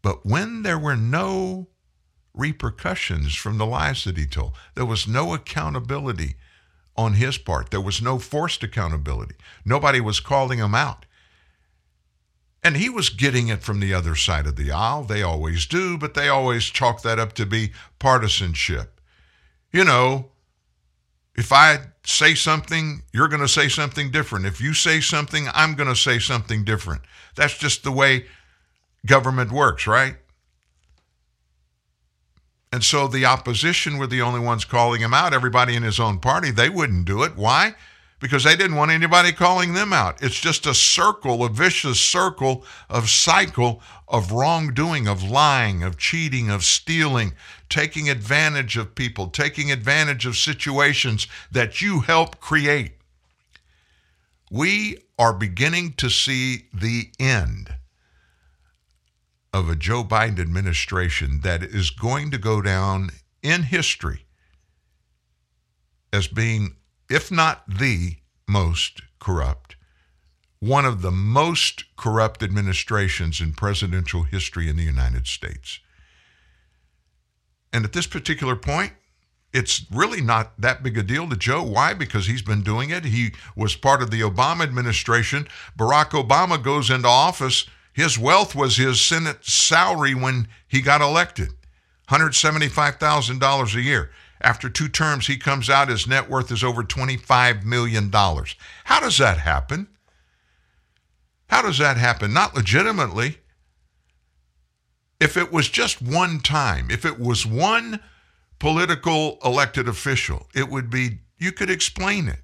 But 0.00 0.24
when 0.24 0.62
there 0.62 0.78
were 0.78 0.96
no 0.96 1.68
repercussions 2.34 3.34
from 3.34 3.58
the 3.58 3.66
lies 3.66 4.04
that 4.04 4.16
he 4.16 4.26
told, 4.26 4.52
there 4.74 4.84
was 4.84 5.08
no 5.08 5.34
accountability 5.34 6.36
on 6.96 7.14
his 7.14 7.38
part, 7.38 7.70
there 7.70 7.80
was 7.80 8.00
no 8.00 8.18
forced 8.18 8.62
accountability. 8.62 9.34
Nobody 9.64 10.00
was 10.00 10.20
calling 10.20 10.58
him 10.58 10.74
out. 10.74 11.06
And 12.62 12.76
he 12.76 12.88
was 12.88 13.10
getting 13.10 13.48
it 13.48 13.62
from 13.62 13.80
the 13.80 13.92
other 13.92 14.14
side 14.14 14.46
of 14.46 14.56
the 14.56 14.70
aisle. 14.70 15.04
They 15.04 15.22
always 15.22 15.66
do, 15.66 15.98
but 15.98 16.14
they 16.14 16.28
always 16.28 16.64
chalk 16.64 17.02
that 17.02 17.18
up 17.18 17.34
to 17.34 17.44
be 17.44 17.72
partisanship. 17.98 19.00
You 19.70 19.84
know, 19.84 20.30
if 21.36 21.52
I 21.52 21.78
say 22.04 22.34
something, 22.34 23.02
you're 23.12 23.28
going 23.28 23.42
to 23.42 23.48
say 23.48 23.68
something 23.68 24.10
different. 24.10 24.46
If 24.46 24.60
you 24.60 24.72
say 24.72 25.00
something, 25.00 25.48
I'm 25.52 25.74
going 25.74 25.88
to 25.88 25.96
say 25.96 26.18
something 26.18 26.64
different. 26.64 27.02
That's 27.34 27.58
just 27.58 27.82
the 27.82 27.92
way 27.92 28.26
government 29.04 29.52
works, 29.52 29.86
right? 29.86 30.16
And 32.74 32.82
so 32.82 33.06
the 33.06 33.24
opposition 33.24 33.98
were 33.98 34.08
the 34.08 34.20
only 34.20 34.40
ones 34.40 34.64
calling 34.64 35.00
him 35.00 35.14
out. 35.14 35.32
Everybody 35.32 35.76
in 35.76 35.84
his 35.84 36.00
own 36.00 36.18
party, 36.18 36.50
they 36.50 36.68
wouldn't 36.68 37.04
do 37.04 37.22
it. 37.22 37.36
Why? 37.36 37.76
because 38.18 38.42
they 38.44 38.56
didn't 38.56 38.76
want 38.76 38.90
anybody 38.90 39.32
calling 39.32 39.74
them 39.74 39.92
out. 39.92 40.22
It's 40.22 40.40
just 40.40 40.66
a 40.66 40.72
circle, 40.72 41.44
a 41.44 41.50
vicious 41.50 42.00
circle 42.00 42.64
of 42.88 43.10
cycle 43.10 43.82
of 44.08 44.32
wrongdoing, 44.32 45.06
of 45.06 45.22
lying, 45.22 45.82
of 45.82 45.98
cheating, 45.98 46.48
of 46.48 46.64
stealing, 46.64 47.34
taking 47.68 48.08
advantage 48.08 48.78
of 48.78 48.94
people, 48.94 49.28
taking 49.28 49.70
advantage 49.70 50.24
of 50.24 50.38
situations 50.38 51.26
that 51.52 51.82
you 51.82 52.00
help 52.00 52.40
create. 52.40 52.92
We 54.50 54.98
are 55.18 55.34
beginning 55.34 55.92
to 55.98 56.08
see 56.08 56.68
the 56.72 57.10
end 57.20 57.74
of 59.54 59.68
a 59.68 59.76
Joe 59.76 60.02
Biden 60.02 60.40
administration 60.40 61.40
that 61.44 61.62
is 61.62 61.90
going 61.90 62.32
to 62.32 62.38
go 62.38 62.60
down 62.60 63.10
in 63.40 63.62
history 63.62 64.26
as 66.12 66.26
being 66.26 66.74
if 67.08 67.30
not 67.30 67.62
the 67.68 68.16
most 68.48 69.02
corrupt, 69.20 69.76
one 70.58 70.84
of 70.84 71.02
the 71.02 71.12
most 71.12 71.84
corrupt 71.96 72.42
administrations 72.42 73.40
in 73.40 73.52
presidential 73.52 74.24
history 74.24 74.68
in 74.68 74.76
the 74.76 74.82
United 74.82 75.28
States. 75.28 75.78
And 77.72 77.84
at 77.84 77.92
this 77.92 78.08
particular 78.08 78.56
point, 78.56 78.92
it's 79.52 79.86
really 79.92 80.20
not 80.20 80.60
that 80.60 80.82
big 80.82 80.98
a 80.98 81.02
deal 81.04 81.28
to 81.28 81.36
Joe. 81.36 81.62
Why? 81.62 81.94
Because 81.94 82.26
he's 82.26 82.42
been 82.42 82.62
doing 82.62 82.90
it. 82.90 83.04
He 83.04 83.34
was 83.54 83.76
part 83.76 84.02
of 84.02 84.10
the 84.10 84.22
Obama 84.22 84.62
administration. 84.62 85.46
Barack 85.78 86.10
Obama 86.10 86.60
goes 86.60 86.90
into 86.90 87.06
office. 87.06 87.66
His 87.94 88.18
wealth 88.18 88.56
was 88.56 88.76
his 88.76 89.00
Senate 89.00 89.44
salary 89.44 90.14
when 90.14 90.48
he 90.66 90.82
got 90.82 91.00
elected 91.00 91.50
$175,000 92.10 93.74
a 93.74 93.80
year. 93.80 94.10
After 94.40 94.68
two 94.68 94.88
terms, 94.88 95.28
he 95.28 95.38
comes 95.38 95.70
out, 95.70 95.88
his 95.88 96.06
net 96.06 96.28
worth 96.28 96.50
is 96.50 96.64
over 96.64 96.82
$25 96.82 97.64
million. 97.64 98.10
How 98.12 99.00
does 99.00 99.16
that 99.18 99.38
happen? 99.38 99.86
How 101.46 101.62
does 101.62 101.78
that 101.78 101.96
happen? 101.96 102.32
Not 102.32 102.54
legitimately. 102.54 103.38
If 105.20 105.36
it 105.36 105.52
was 105.52 105.68
just 105.68 106.02
one 106.02 106.40
time, 106.40 106.90
if 106.90 107.04
it 107.04 107.20
was 107.20 107.46
one 107.46 108.00
political 108.58 109.38
elected 109.44 109.86
official, 109.86 110.48
it 110.52 110.68
would 110.68 110.90
be, 110.90 111.20
you 111.38 111.52
could 111.52 111.70
explain 111.70 112.28
it. 112.28 112.40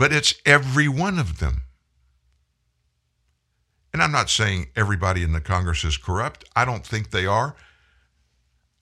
But 0.00 0.14
it's 0.14 0.32
every 0.46 0.88
one 0.88 1.18
of 1.18 1.40
them. 1.40 1.60
And 3.92 4.02
I'm 4.02 4.10
not 4.10 4.30
saying 4.30 4.68
everybody 4.74 5.22
in 5.22 5.32
the 5.32 5.42
Congress 5.42 5.84
is 5.84 5.98
corrupt. 5.98 6.42
I 6.56 6.64
don't 6.64 6.86
think 6.86 7.10
they 7.10 7.26
are. 7.26 7.54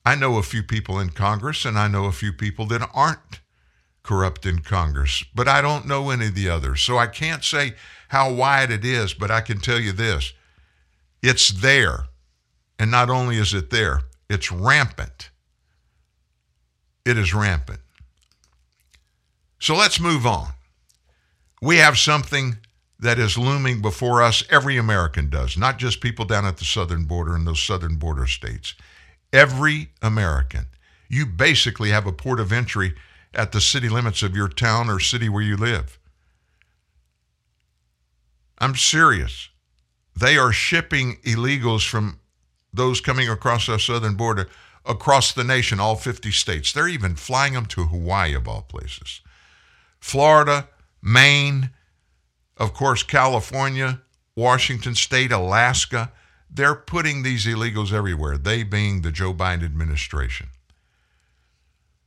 I 0.05 0.15
know 0.15 0.37
a 0.37 0.43
few 0.43 0.63
people 0.63 0.97
in 0.97 1.09
Congress, 1.09 1.65
and 1.65 1.77
I 1.77 1.89
know 1.89 2.05
a 2.05 2.13
few 2.13 2.31
people 2.31 2.67
that 2.67 2.89
aren't 2.93 3.41
corrupt 4.01 4.45
in 4.45 4.59
Congress, 4.59 5.25
but 5.35 5.49
I 5.49 5.61
don't 5.61 5.85
know 5.85 6.09
any 6.09 6.27
of 6.27 6.35
the 6.35 6.47
others. 6.47 6.79
So 6.79 6.97
I 6.97 7.07
can't 7.07 7.43
say 7.43 7.73
how 8.07 8.31
wide 8.31 8.71
it 8.71 8.85
is, 8.85 9.13
but 9.13 9.29
I 9.29 9.41
can 9.41 9.59
tell 9.59 9.77
you 9.77 9.91
this 9.91 10.31
it's 11.21 11.49
there. 11.49 12.05
And 12.79 12.89
not 12.89 13.09
only 13.09 13.35
is 13.35 13.53
it 13.53 13.71
there, 13.71 14.03
it's 14.29 14.53
rampant. 14.53 15.31
It 17.03 17.17
is 17.17 17.33
rampant. 17.33 17.81
So 19.59 19.75
let's 19.75 19.99
move 19.99 20.25
on. 20.25 20.53
We 21.61 21.77
have 21.77 21.97
something 21.97 22.57
that 22.99 23.19
is 23.19 23.37
looming 23.37 23.81
before 23.81 24.21
us. 24.21 24.43
Every 24.49 24.77
American 24.77 25.29
does, 25.29 25.57
not 25.57 25.77
just 25.77 26.01
people 26.01 26.25
down 26.25 26.45
at 26.45 26.57
the 26.57 26.65
southern 26.65 27.05
border 27.05 27.35
in 27.35 27.45
those 27.45 27.61
southern 27.61 27.95
border 27.95 28.27
states 28.27 28.75
every 29.31 29.89
American. 30.01 30.65
You 31.07 31.25
basically 31.25 31.89
have 31.89 32.05
a 32.05 32.11
port 32.11 32.39
of 32.39 32.51
entry 32.51 32.95
at 33.33 33.51
the 33.51 33.61
city 33.61 33.89
limits 33.89 34.23
of 34.23 34.35
your 34.35 34.47
town 34.47 34.89
or 34.89 34.99
city 34.99 35.29
where 35.29 35.43
you 35.43 35.57
live. 35.57 35.99
I'm 38.57 38.75
serious. 38.75 39.49
they 40.15 40.37
are 40.37 40.51
shipping 40.51 41.15
illegals 41.23 41.87
from 41.87 42.19
those 42.73 42.99
coming 42.99 43.29
across 43.29 43.69
our 43.69 43.79
southern 43.79 44.15
border 44.15 44.49
across 44.85 45.31
the 45.31 45.45
nation, 45.45 45.79
all 45.79 45.95
50 45.95 46.31
states. 46.31 46.73
They're 46.73 46.89
even 46.89 47.15
flying 47.15 47.53
them 47.53 47.65
to 47.67 47.85
Hawaii, 47.85 48.33
of 48.33 48.47
all 48.47 48.63
places. 48.63 49.21
Florida, 49.99 50.67
Maine, 51.01 51.71
of 52.57 52.73
course, 52.73 53.03
California, 53.03 54.01
Washington 54.35 54.95
State, 54.95 55.31
Alaska. 55.31 56.11
They're 56.49 56.75
putting 56.75 57.23
these 57.23 57.45
illegals 57.45 57.93
everywhere, 57.93 58.37
they 58.37 58.63
being 58.63 59.01
the 59.01 59.11
Joe 59.11 59.33
Biden 59.33 59.63
administration. 59.63 60.47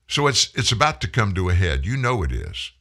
So 0.08 0.26
it's 0.26 0.52
it's 0.54 0.72
about 0.72 1.00
to 1.02 1.08
come 1.08 1.34
to 1.34 1.48
a 1.48 1.54
head. 1.54 1.86
You 1.86 1.96
know 1.96 2.22
it 2.22 2.32
is. 2.32 2.72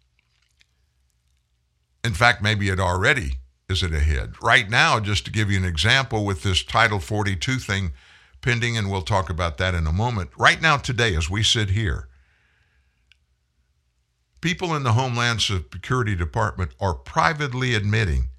In 2.04 2.14
fact, 2.14 2.42
maybe 2.42 2.70
it 2.70 2.80
already 2.80 3.38
is 3.70 3.84
at 3.84 3.94
a 3.94 4.00
head. 4.00 4.34
Right 4.42 4.70
now, 4.70 5.00
just 5.00 5.24
to 5.26 5.32
give 5.32 5.50
you 5.50 5.58
an 5.58 5.66
example, 5.66 6.26
with 6.26 6.44
this 6.44 6.64
Title 6.64 7.00
42 7.00 7.58
thing 7.60 7.94
pending, 8.42 8.76
and 8.76 8.92
we'll 8.92 9.04
talk 9.04 9.30
about 9.30 9.58
that 9.60 9.76
in 9.76 9.88
a 9.88 9.94
moment. 9.94 10.32
Right 10.38 10.62
now, 10.62 10.78
today, 10.78 11.16
as 11.16 11.30
we 11.30 11.44
sit 11.44 11.70
here, 11.70 12.08
people 14.42 14.76
in 14.76 14.84
the 14.84 14.94
Homeland 14.94 15.42
Security 15.42 16.16
Department 16.16 16.72
are 16.80 16.94
privately 16.94 17.76
admitting 17.76 18.30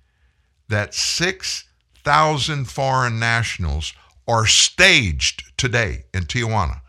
that 0.68 0.94
6,000 0.94 2.64
foreign 2.66 3.18
nationals 3.18 3.94
are 4.28 4.46
staged 4.46 5.56
today 5.56 6.04
in 6.12 6.24
Tijuana, 6.24 6.80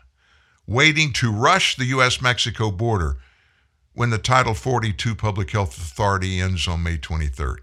waiting 0.66 1.12
to 1.14 1.32
rush 1.32 1.76
the 1.76 1.86
U.S. 1.86 2.20
Mexico 2.20 2.70
border 2.70 3.16
when 3.94 4.10
the 4.10 4.18
Title 4.18 4.54
42 4.54 5.14
Public 5.14 5.50
Health 5.50 5.76
Authority 5.76 6.40
ends 6.40 6.66
on 6.66 6.82
May 6.82 6.98
23rd. 6.98 7.58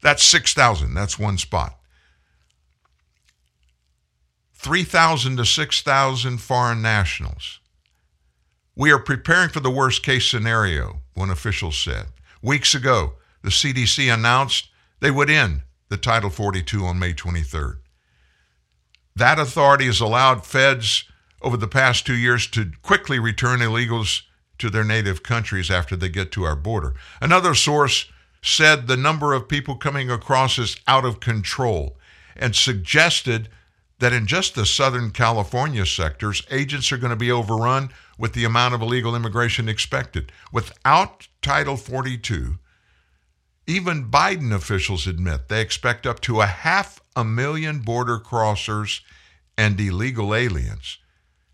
That's 0.00 0.22
6,000. 0.24 0.94
That's 0.94 1.18
one 1.18 1.38
spot. 1.38 1.78
3,000 4.54 5.38
to 5.38 5.44
6,000 5.44 6.38
foreign 6.38 6.82
nationals. 6.82 7.58
We 8.74 8.90
are 8.90 8.98
preparing 8.98 9.50
for 9.50 9.60
the 9.60 9.70
worst 9.70 10.02
case 10.02 10.26
scenario, 10.26 11.00
one 11.14 11.30
official 11.30 11.72
said. 11.72 12.06
Weeks 12.40 12.74
ago, 12.74 13.14
the 13.42 13.50
CDC 13.50 14.12
announced 14.12 14.68
they 15.00 15.10
would 15.10 15.28
end 15.28 15.62
the 15.88 15.98
Title 15.98 16.30
42 16.30 16.84
on 16.84 16.98
May 16.98 17.12
23rd. 17.12 17.78
That 19.14 19.38
authority 19.38 19.86
has 19.86 20.00
allowed 20.00 20.46
feds 20.46 21.04
over 21.42 21.58
the 21.58 21.68
past 21.68 22.06
two 22.06 22.16
years 22.16 22.46
to 22.48 22.72
quickly 22.80 23.18
return 23.18 23.60
illegals 23.60 24.22
to 24.56 24.70
their 24.70 24.84
native 24.84 25.22
countries 25.22 25.70
after 25.70 25.94
they 25.94 26.08
get 26.08 26.32
to 26.32 26.44
our 26.44 26.56
border. 26.56 26.94
Another 27.20 27.54
source 27.54 28.10
said 28.40 28.86
the 28.86 28.96
number 28.96 29.34
of 29.34 29.48
people 29.48 29.76
coming 29.76 30.10
across 30.10 30.58
is 30.58 30.76
out 30.86 31.04
of 31.04 31.20
control 31.20 31.98
and 32.36 32.56
suggested 32.56 33.50
that 34.02 34.12
in 34.12 34.26
just 34.26 34.56
the 34.56 34.66
Southern 34.66 35.12
California 35.12 35.86
sectors, 35.86 36.42
agents 36.50 36.90
are 36.90 36.96
going 36.96 37.10
to 37.10 37.16
be 37.16 37.30
overrun 37.30 37.88
with 38.18 38.32
the 38.32 38.44
amount 38.44 38.74
of 38.74 38.82
illegal 38.82 39.14
immigration 39.14 39.68
expected. 39.68 40.32
Without 40.52 41.28
Title 41.40 41.76
42, 41.76 42.58
even 43.68 44.10
Biden 44.10 44.52
officials 44.52 45.06
admit 45.06 45.48
they 45.48 45.60
expect 45.60 46.04
up 46.04 46.18
to 46.22 46.40
a 46.40 46.46
half 46.46 47.00
a 47.14 47.24
million 47.24 47.78
border 47.78 48.18
crossers 48.18 49.02
and 49.56 49.80
illegal 49.80 50.34
aliens. 50.34 50.98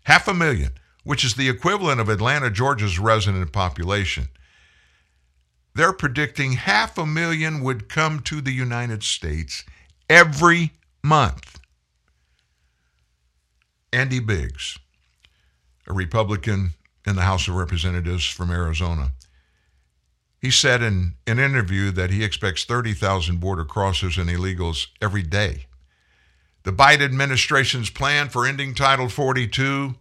Half 0.05 0.27
a 0.27 0.33
million, 0.33 0.71
which 1.03 1.23
is 1.23 1.35
the 1.35 1.49
equivalent 1.49 2.01
of 2.01 2.09
Atlanta, 2.09 2.49
Georgia's 2.49 2.97
resident 2.97 3.51
population. 3.51 4.29
They're 5.75 5.93
predicting 5.93 6.53
half 6.53 6.97
a 6.97 7.05
million 7.05 7.61
would 7.61 7.89
come 7.89 8.21
to 8.21 8.41
the 8.41 8.53
United 8.53 9.03
States 9.03 9.63
every 10.09 10.71
month. 11.03 11.58
Andy 13.91 14.19
Biggs, 14.19 14.77
a 15.87 15.93
Republican 15.93 16.71
in 17.05 17.15
the 17.15 17.23
House 17.23 17.47
of 17.47 17.55
Representatives 17.55 18.25
from 18.25 18.51
Arizona, 18.51 19.13
he 20.39 20.51
said 20.51 20.81
in 20.81 21.15
an 21.27 21.39
interview 21.39 21.91
that 21.91 22.11
he 22.11 22.23
expects 22.23 22.63
30,000 22.63 23.39
border 23.39 23.65
crossers 23.65 24.17
and 24.17 24.29
illegals 24.29 24.87
every 25.01 25.23
day. 25.23 25.65
The 26.63 26.71
Biden 26.71 27.01
administration's 27.01 27.89
plan 27.89 28.29
for 28.29 28.45
ending 28.45 28.73
Title 28.73 29.09
42 29.09 29.95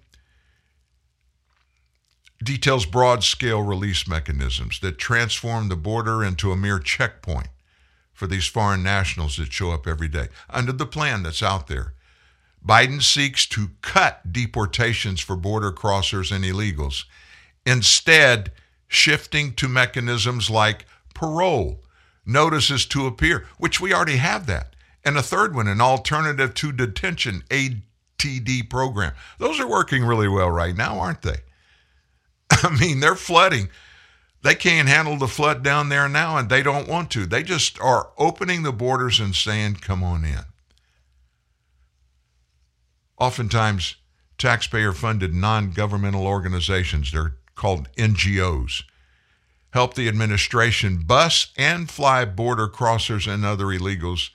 details 2.43 2.87
broad 2.87 3.25
scale 3.25 3.63
release 3.63 4.07
mechanisms 4.07 4.79
that 4.81 4.99
transform 4.99 5.69
the 5.69 5.77
border 5.77 6.23
into 6.23 6.53
a 6.53 6.57
mere 6.57 6.79
checkpoint 6.79 7.49
for 8.13 8.27
these 8.27 8.47
foreign 8.47 8.83
nationals 8.83 9.37
that 9.37 9.53
show 9.53 9.71
up 9.71 9.87
every 9.87 10.09
day. 10.09 10.29
Under 10.51 10.73
the 10.73 10.87
plan 10.87 11.23
that's 11.23 11.43
out 11.43 11.67
there, 11.67 11.95
Biden 12.65 13.03
seeks 13.03 13.47
to 13.47 13.71
cut 13.83 14.33
deportations 14.33 15.21
for 15.21 15.37
border 15.37 15.73
crossers 15.73 16.31
and 16.35 16.45
illegals, 16.45 17.05
instead, 17.65 18.53
shifting 18.87 19.55
to 19.55 19.69
mechanisms 19.69 20.51
like 20.51 20.87
parole, 21.15 21.83
notices 22.27 22.87
to 22.87 23.07
appear, 23.07 23.47
which 23.59 23.81
we 23.81 23.93
already 23.93 24.17
have 24.17 24.47
that, 24.47 24.75
and 25.05 25.17
a 25.17 25.23
third 25.23 25.55
one, 25.55 25.69
an 25.69 25.81
alternative 25.81 26.55
to 26.55 26.73
detention, 26.73 27.43
ATD 27.51 28.69
program. 28.69 29.13
Those 29.39 29.61
are 29.61 29.69
working 29.69 30.05
really 30.05 30.29
well 30.29 30.51
right 30.51 30.77
now, 30.77 30.99
aren't 30.99 31.23
they? 31.23 31.39
I 32.51 32.77
mean, 32.79 33.01
they're 33.01 33.15
flooding. 33.15 33.69
They 34.43 34.55
can't 34.55 34.89
handle 34.89 35.17
the 35.17 35.29
flood 35.29 35.63
down 35.63 35.89
there 35.89 36.09
now, 36.09 36.37
and 36.37 36.49
they 36.49 36.63
don't 36.63 36.89
want 36.89 37.11
to. 37.13 37.27
They 37.27 37.43
just 37.43 37.81
are 37.81 38.11
opening 38.19 38.63
the 38.63 38.73
borders 38.73 39.19
and 39.19 39.35
saying, 39.35 39.77
come 39.77 40.05
on 40.05 40.25
in. 40.25 40.45
Oftentimes, 43.19 43.97
taxpayer 44.39 44.93
funded 44.93 45.35
non 45.35 45.71
governmental 45.71 46.27
organizations, 46.27 47.11
they're 47.11 47.35
called 47.55 47.89
NGOs, 47.97 48.85
help 49.71 49.95
the 49.95 50.09
administration 50.09 50.99
bus 50.99 51.53
and 51.57 51.91
fly 51.91 52.25
border 52.25 52.69
crossers 52.69 53.33
and 53.33 53.45
other 53.45 53.67
illegals 53.67 54.31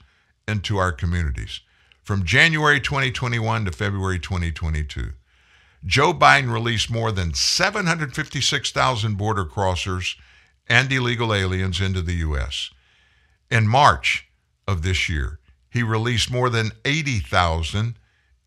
into 0.46 0.76
our 0.76 0.92
communities. 0.92 1.60
From 2.02 2.24
January 2.24 2.80
2021 2.80 3.64
to 3.64 3.72
February 3.72 4.18
2022, 4.18 5.12
Joe 5.86 6.12
Biden 6.12 6.52
released 6.52 6.90
more 6.90 7.10
than 7.10 7.32
756,000 7.32 9.16
border 9.16 9.46
crossers 9.46 10.16
and 10.66 10.92
illegal 10.92 11.32
aliens 11.32 11.80
into 11.80 12.02
the 12.02 12.16
U.S. 12.16 12.70
In 13.50 13.66
March 13.66 14.28
of 14.68 14.82
this 14.82 15.08
year, 15.08 15.38
he 15.70 15.82
released 15.82 16.30
more 16.30 16.50
than 16.50 16.72
80,000 16.84 17.96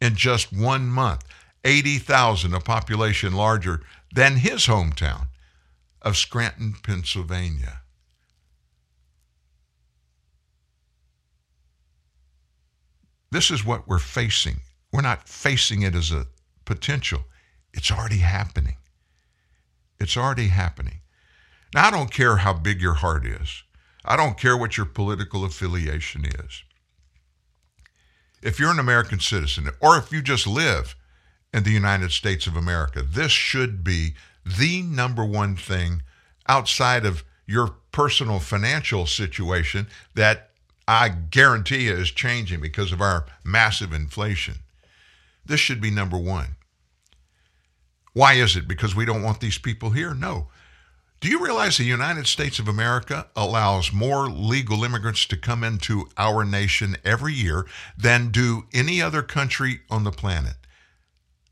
in 0.01 0.15
just 0.15 0.53
one 0.53 0.87
month. 0.87 1.23
80,000, 1.63 2.53
a 2.53 2.59
population 2.59 3.33
larger 3.33 3.81
than 4.13 4.37
his 4.37 4.67
hometown 4.67 5.27
of 6.01 6.15
Scranton, 6.15 6.75
Pennsylvania. 6.81 7.81
This 13.31 13.51
is 13.51 13.65
what 13.65 13.87
we're 13.87 13.99
facing. 13.99 14.61
We're 14.93 15.01
not 15.01 15.27
facing 15.27 15.81
it 15.81 15.93
as 15.93 16.11
a 16.11 16.27
potential, 16.63 17.25
it's 17.73 17.91
already 17.91 18.17
happening. 18.17 18.77
It's 19.99 20.15
already 20.15 20.47
happening. 20.47 21.01
Now, 21.73 21.87
I 21.87 21.91
don't 21.91 22.11
care 22.11 22.37
how 22.37 22.53
big 22.53 22.81
your 22.81 22.93
heart 22.95 23.25
is, 23.25 23.63
I 24.05 24.15
don't 24.15 24.39
care 24.39 24.55
what 24.55 24.77
your 24.77 24.85
political 24.85 25.43
affiliation 25.43 26.23
is 26.25 26.63
if 28.41 28.59
you're 28.59 28.71
an 28.71 28.79
American 28.79 29.19
citizen 29.19 29.69
or 29.79 29.97
if 29.97 30.11
you 30.11 30.21
just 30.21 30.47
live 30.47 30.95
in 31.53 31.63
the 31.63 31.71
United 31.71 32.11
States 32.11 32.47
of 32.47 32.55
America, 32.55 33.01
this 33.01 33.31
should 33.31 33.83
be 33.83 34.15
the 34.45 34.81
number 34.81 35.25
one 35.25 35.55
thing 35.55 36.03
outside 36.47 37.05
of 37.05 37.23
your 37.45 37.75
personal 37.91 38.39
financial 38.39 39.05
situation 39.05 39.87
that 40.13 40.49
I 40.87 41.09
guarantee 41.09 41.87
is 41.87 42.11
changing 42.11 42.61
because 42.61 42.91
of 42.91 43.01
our 43.01 43.25
massive 43.43 43.91
inflation. 43.91 44.55
This 45.45 45.59
should 45.59 45.81
be 45.81 45.91
number 45.91 46.17
one. 46.17 46.55
Why 48.13 48.33
is 48.33 48.55
it? 48.55 48.67
Because 48.67 48.95
we 48.95 49.05
don't 49.05 49.23
want 49.23 49.39
these 49.39 49.57
people 49.57 49.91
here? 49.91 50.13
No. 50.13 50.47
Do 51.19 51.29
you 51.29 51.43
realize 51.43 51.77
the 51.77 51.83
United 51.83 52.27
States 52.27 52.59
of 52.59 52.67
America 52.67 53.27
allows 53.35 53.91
more 53.91 54.29
legal 54.29 54.83
immigrants 54.83 55.25
to 55.27 55.37
come 55.37 55.63
into 55.63 56.07
our 56.15 56.45
nation 56.45 56.95
every 57.03 57.33
year 57.33 57.65
than 57.97 58.29
do 58.29 58.65
any 58.71 59.01
other 59.01 59.23
country 59.23 59.81
on 59.89 60.03
the 60.03 60.11
planet? 60.11 60.57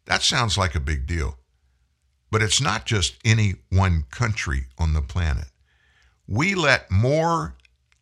That 0.05 0.21
sounds 0.21 0.55
like 0.55 0.75
a 0.75 0.79
big 0.79 1.07
deal. 1.07 1.39
But 2.29 2.43
it's 2.43 2.61
not 2.61 2.85
just 2.85 3.15
any 3.25 3.55
one 3.71 4.05
country 4.11 4.65
on 4.77 4.93
the 4.93 5.01
planet. 5.01 5.47
We 6.27 6.53
let 6.53 6.91
more 6.91 7.55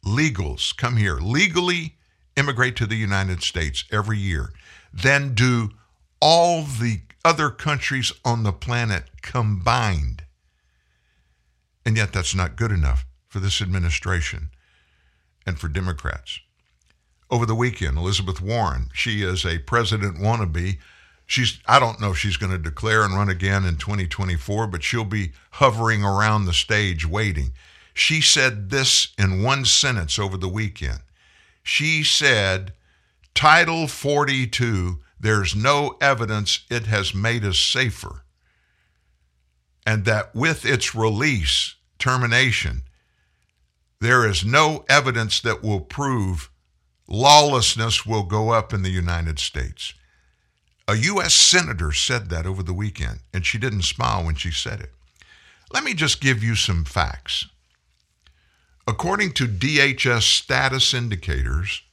legals 0.06 0.76
come 0.76 0.98
here, 0.98 1.15
legally 1.15 1.95
immigrate 2.35 2.76
to 2.77 2.85
the 2.85 2.95
United 2.98 3.41
States 3.41 3.85
every 3.90 4.18
year 4.18 4.52
than 4.94 5.34
do 5.34 5.69
all 6.19 6.64
the 6.64 7.02
other 7.23 7.49
countries 7.49 8.11
on 8.26 8.44
the 8.44 8.52
planet 8.52 9.06
combined. 9.22 10.23
And 11.85 11.97
yet, 11.97 12.14
that's 12.14 12.35
not 12.35 12.55
good 12.55 12.72
enough 12.72 13.05
for 13.27 13.39
this 13.39 13.61
administration 13.61 14.49
and 15.45 15.60
for 15.60 15.68
Democrats. 15.68 16.39
over 17.30 17.45
the 17.45 17.55
weekend. 17.55 17.97
Elizabeth 17.97 18.41
Warren, 18.41 18.89
she 18.93 19.23
is 19.23 19.45
a 19.45 19.57
president 19.60 20.18
wannabe. 20.19 20.77
She's 21.26 21.60
I 21.68 21.80
don't 21.80 21.99
know 21.99 22.11
if 22.11 22.18
she's 22.18 22.38
going 22.38 22.51
to 22.51 22.57
declare 22.60 23.03
and 23.03 23.15
run 23.15 23.30
again 23.30 23.65
in 23.65 23.77
2024, 23.77 24.68
but 24.68 24.84
she'll 24.84 25.05
be 25.05 25.31
hovering 25.51 26.03
around 26.03 26.45
the 26.45 26.53
stage 26.53 27.07
waiting. 27.07 27.53
She 27.93 28.22
said 28.22 28.69
this 28.69 29.10
in 29.18 29.41
one 29.43 29.65
sentence 29.65 30.19
over 30.19 30.38
the 30.38 30.49
weekend. 30.49 30.99
She 31.64 32.03
said, 32.03 32.73
Title 33.34 33.88
42, 33.88 34.99
there's 35.19 35.55
no 35.55 35.97
evidence 36.01 36.65
it 36.69 36.88
has 36.88 37.15
made 37.15 37.45
us 37.45 37.57
safer. 37.60 38.23
And 39.85 40.05
that 40.05 40.34
with 40.34 40.65
its 40.65 40.95
release, 40.95 41.76
termination, 41.99 42.84
there 43.99 44.26
is 44.27 44.45
no 44.45 44.85
evidence 44.89 45.39
that 45.41 45.61
will 45.64 45.81
prove 45.81 46.49
lawlessness 47.07 48.05
will 48.05 48.23
go 48.23 48.49
up 48.49 48.73
in 48.73 48.81
the 48.81 48.89
United 48.89 49.39
States. 49.39 49.93
A 50.88 50.95
U.S. 50.95 51.34
senator 51.34 51.91
said 51.93 52.30
that 52.30 52.45
over 52.45 52.61
the 52.61 52.73
weekend, 52.73 53.22
and 53.34 53.45
she 53.45 53.57
didn't 53.57 53.84
smile 53.84 54.26
when 54.26 54.35
she 54.35 54.51
said 54.51 54.81
it. 54.81 54.91
Let 55.72 55.85
me 55.85 55.93
just 55.93 56.19
give 56.22 56.43
you 56.43 56.55
some 56.55 56.84
facts. 56.84 57.47
According 58.85 59.31
to 59.34 59.47
DHS 59.47 60.23
status 60.23 60.93
indicators, 60.93 61.84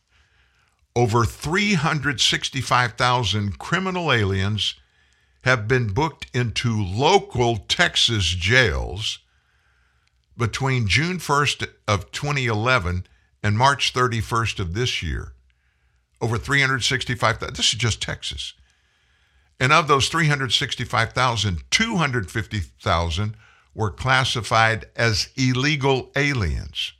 over 0.96 1.24
365,000 1.24 3.58
criminal 3.58 4.12
aliens 4.12 4.74
have 5.42 5.66
been 5.66 5.92
booked 5.92 6.26
into 6.34 6.82
local 6.82 7.56
Texas 7.56 8.24
jails 8.24 9.20
between 10.36 10.88
June 10.88 11.18
1st 11.18 11.68
of 11.86 12.10
2011 12.12 13.06
and 13.42 13.56
March 13.56 13.92
31st 13.92 14.60
of 14.60 14.74
this 14.74 15.02
year. 15.02 15.32
Over 16.20 16.36
365,000. 16.36 17.56
This 17.56 17.72
is 17.72 17.78
just 17.78 18.02
Texas. 18.02 18.52
And 19.58 19.72
of 19.72 19.88
those 19.88 20.08
365,000, 20.08 21.62
250,000 21.70 23.36
were 23.74 23.90
classified 23.90 24.86
as 24.96 25.28
illegal 25.36 26.10
aliens. 26.16 26.92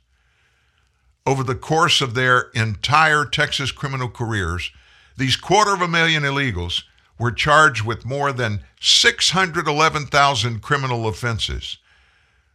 Over 1.25 1.43
the 1.43 1.55
course 1.55 2.01
of 2.01 2.13
their 2.13 2.49
entire 2.53 3.25
Texas 3.25 3.71
criminal 3.71 4.09
careers, 4.09 4.71
these 5.17 5.35
quarter 5.35 5.73
of 5.73 5.81
a 5.81 5.87
million 5.87 6.23
illegals 6.23 6.83
were 7.21 7.31
charged 7.31 7.83
with 7.83 8.03
more 8.03 8.33
than 8.33 8.63
611,000 8.79 10.59
criminal 10.59 11.07
offenses, 11.07 11.77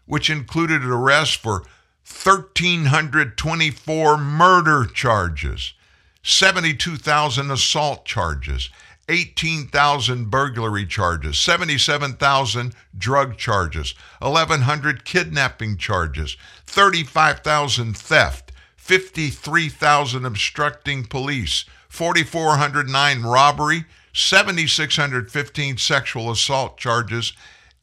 which 0.07 0.29
included 0.29 0.85
arrests 0.85 1.37
for 1.37 1.63
1,324 2.05 4.19
murder 4.19 4.85
charges, 4.85 5.73
72,000 6.25 7.53
assault 7.53 8.05
charges, 8.05 8.69
18,000 9.09 10.33
burglary 10.33 10.85
charges, 10.85 11.39
77,000 11.39 12.75
drug 12.99 13.37
charges, 13.37 13.95
1,100 14.19 15.05
kidnapping 15.05 15.77
charges, 15.77 16.37
35,000 16.67 17.97
theft, 17.97 18.51
53,000 18.75 20.27
obstructing 20.27 21.05
police, 21.05 21.67
4,409 21.89 23.23
robbery, 23.23 23.85
7,615 24.17 25.77
sexual 25.77 26.31
assault 26.31 26.79
charges, 26.79 27.35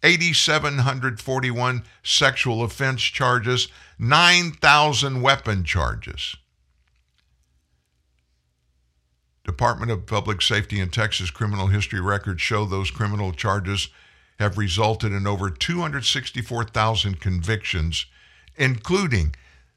8,741 0.01 1.83
sexual 2.01 2.63
offense 2.63 3.03
charges, 3.03 3.67
9,000 3.99 5.21
weapon 5.21 5.63
charges. 5.63 6.35
Department 9.45 9.91
of 9.91 10.07
Public 10.07 10.41
Safety 10.41 10.79
in 10.79 10.89
Texas 10.89 11.29
criminal 11.29 11.67
history 11.67 12.01
records 12.01 12.41
show 12.41 12.65
those 12.65 12.89
criminal 12.89 13.31
charges 13.31 13.89
have 14.39 14.57
resulted 14.57 15.11
in 15.11 15.27
over 15.27 15.51
264,000 15.51 17.19
convictions, 17.19 18.07
including 18.55 19.35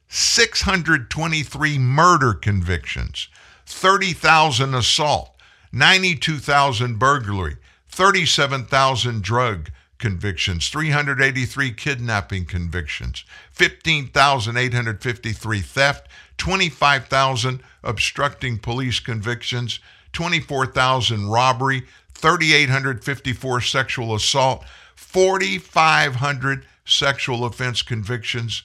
623 0.09 1.79
murder 1.79 2.33
convictions, 2.33 3.29
30,000 3.67 4.75
assault, 4.75 5.36
92,000 5.77 6.99
burglary, 6.99 7.57
37,000 7.89 9.23
drug 9.23 9.71
convictions, 9.99 10.71
383 10.71 11.71
kidnapping 11.73 12.47
convictions, 12.47 13.27
15,853 13.53 15.61
theft, 15.61 16.09
25,000 16.39 17.63
obstructing 17.85 18.59
police 18.59 19.01
convictions, 19.01 19.79
24,000 20.15 21.29
robbery, 21.29 21.83
3,854 22.15 23.61
sexual 23.61 24.15
assault, 24.15 24.65
4,500 24.95 26.65
sexual 26.87 27.45
offense 27.45 27.83
convictions, 27.83 28.63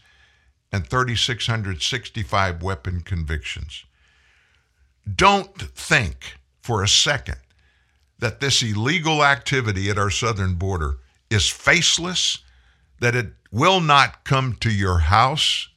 and 0.72 0.88
3,665 0.88 2.64
weapon 2.64 3.02
convictions. 3.02 3.84
Don't 5.14 5.58
think 5.58 6.38
for 6.62 6.84
a 6.84 6.88
second 6.88 7.38
that 8.20 8.40
this 8.40 8.62
illegal 8.62 9.24
activity 9.24 9.90
at 9.90 9.98
our 9.98 10.12
southern 10.12 10.56
border 10.56 10.98
is 11.30 11.50
faceless, 11.50 12.40
that 13.00 13.16
it 13.16 13.34
will 13.52 13.82
not 13.82 14.24
come 14.24 14.56
to 14.62 14.72
your 14.72 15.00
house, 15.00 15.70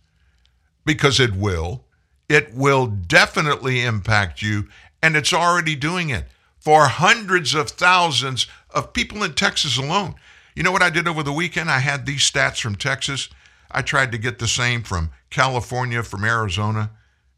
because 0.85 1.19
it 1.19 1.35
will. 1.35 1.85
It 2.29 2.55
will 2.55 2.87
definitely 2.87 3.83
impact 3.83 4.43
you, 4.43 4.69
and 5.03 5.17
it's 5.17 5.33
already 5.33 5.75
doing 5.75 6.11
it 6.11 6.27
for 6.59 6.87
hundreds 6.87 7.55
of 7.55 7.71
thousands 7.71 8.47
of 8.71 8.93
people 8.93 9.23
in 9.23 9.35
Texas 9.35 9.77
alone. 9.79 10.15
You 10.55 10.63
know 10.63 10.73
what 10.73 10.83
I 10.83 10.91
did 10.91 11.09
over 11.09 11.23
the 11.23 11.33
weekend? 11.33 11.71
I 11.71 11.79
had 11.79 12.07
these 12.07 12.31
stats 12.31 12.61
from 12.61 12.77
Texas. 12.77 13.29
I 13.71 13.83
tried 13.83 14.13
to 14.13 14.19
get 14.19 14.39
the 14.39 14.49
same 14.49 14.83
from 14.83 15.11
California, 15.31 16.03
from 16.03 16.25
Arizona, 16.25 16.91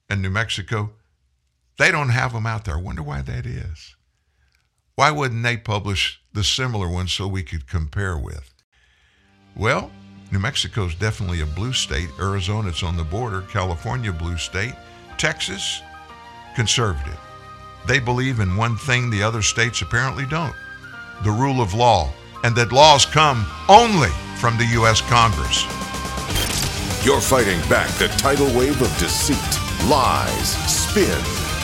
and 0.08 0.20
New 0.20 0.30
Mexico. 0.30 0.92
They 1.78 1.90
don't 1.90 2.08
have 2.10 2.32
them 2.32 2.46
out 2.46 2.64
there. 2.64 2.76
I 2.76 2.80
wonder 2.80 3.02
why 3.02 3.22
that 3.22 3.46
is. 3.46 3.96
Why 4.94 5.10
wouldn't 5.10 5.42
they 5.42 5.56
publish 5.56 6.20
the 6.32 6.42
similar 6.42 6.88
ones 6.88 7.12
so 7.12 7.28
we 7.28 7.42
could 7.42 7.68
compare 7.68 8.16
with? 8.16 8.54
Well, 9.54 9.90
New 10.32 10.38
Mexico 10.38 10.86
is 10.86 10.94
definitely 10.94 11.40
a 11.40 11.46
blue 11.46 11.72
state. 11.72 12.08
Arizona, 12.18 12.72
on 12.82 12.96
the 12.96 13.04
border. 13.04 13.42
California, 13.42 14.12
blue 14.12 14.38
state. 14.38 14.74
Texas, 15.18 15.82
conservative. 16.54 17.18
They 17.86 18.00
believe 18.00 18.40
in 18.40 18.56
one 18.56 18.76
thing 18.76 19.10
the 19.10 19.22
other 19.22 19.42
states 19.42 19.82
apparently 19.82 20.26
don't 20.26 20.54
the 21.22 21.30
rule 21.30 21.60
of 21.60 21.74
law, 21.74 22.12
and 22.44 22.54
that 22.56 22.72
laws 22.72 23.06
come 23.06 23.46
only 23.68 24.10
from 24.38 24.56
the 24.58 24.66
U.S. 24.72 25.00
Congress. 25.02 25.64
You're 27.04 27.20
fighting 27.20 27.58
back 27.68 27.88
the 27.98 28.08
tidal 28.18 28.46
wave 28.56 28.80
of 28.82 28.98
deceit, 28.98 29.38
lies, 29.88 30.56
spin, 30.70 31.45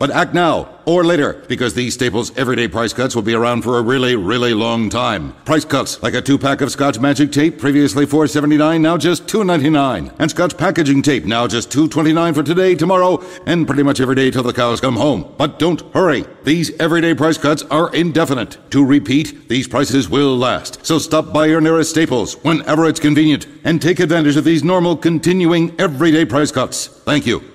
But 0.00 0.10
act 0.10 0.32
now 0.32 0.80
or 0.86 1.04
later 1.04 1.34
because 1.46 1.74
these 1.74 1.92
Staples 1.92 2.34
everyday 2.34 2.68
price 2.68 2.94
cuts 2.94 3.14
will 3.14 3.22
be 3.22 3.34
around 3.34 3.60
for 3.60 3.76
a 3.76 3.82
really, 3.82 4.16
really 4.16 4.54
long 4.54 4.88
time. 4.88 5.34
Price 5.44 5.66
cuts 5.66 6.02
like 6.02 6.14
a 6.14 6.22
two 6.22 6.38
pack 6.38 6.62
of 6.62 6.72
Scotch 6.72 6.98
Magic 6.98 7.30
Tape, 7.30 7.58
previously 7.58 8.06
$4.79, 8.06 8.80
now 8.80 8.96
just 8.96 9.26
$2.99. 9.26 10.14
And 10.18 10.30
Scotch 10.30 10.56
Packaging 10.56 11.02
Tape, 11.02 11.26
now 11.26 11.46
just 11.46 11.68
$2.29 11.70 12.34
for 12.34 12.42
today, 12.42 12.74
tomorrow, 12.74 13.22
and 13.44 13.66
pretty 13.66 13.82
much 13.82 14.00
every 14.00 14.14
day 14.14 14.30
till 14.30 14.42
the 14.42 14.54
cows 14.54 14.80
come 14.80 14.96
home. 14.96 15.34
But 15.36 15.58
don't 15.58 15.82
hurry. 15.92 16.24
These 16.44 16.74
everyday 16.80 17.12
price 17.14 17.36
cuts 17.36 17.62
are 17.64 17.94
indefinite. 17.94 18.56
To 18.70 18.82
repeat, 18.82 19.50
these 19.50 19.68
prices 19.68 20.08
will 20.08 20.34
last. 20.34 20.86
So 20.86 20.98
stop 20.98 21.30
by 21.30 21.44
your 21.44 21.60
nearest 21.60 21.90
Staples 21.90 22.42
whenever 22.42 22.88
it's 22.88 23.00
convenient 23.00 23.46
and 23.64 23.82
take 23.82 24.00
advantage 24.00 24.38
of 24.38 24.44
these 24.44 24.64
normal, 24.64 24.96
continuing, 24.96 25.78
everyday 25.78 26.24
price 26.24 26.50
cuts. 26.50 26.86
Thank 26.86 27.26
you. 27.26 27.49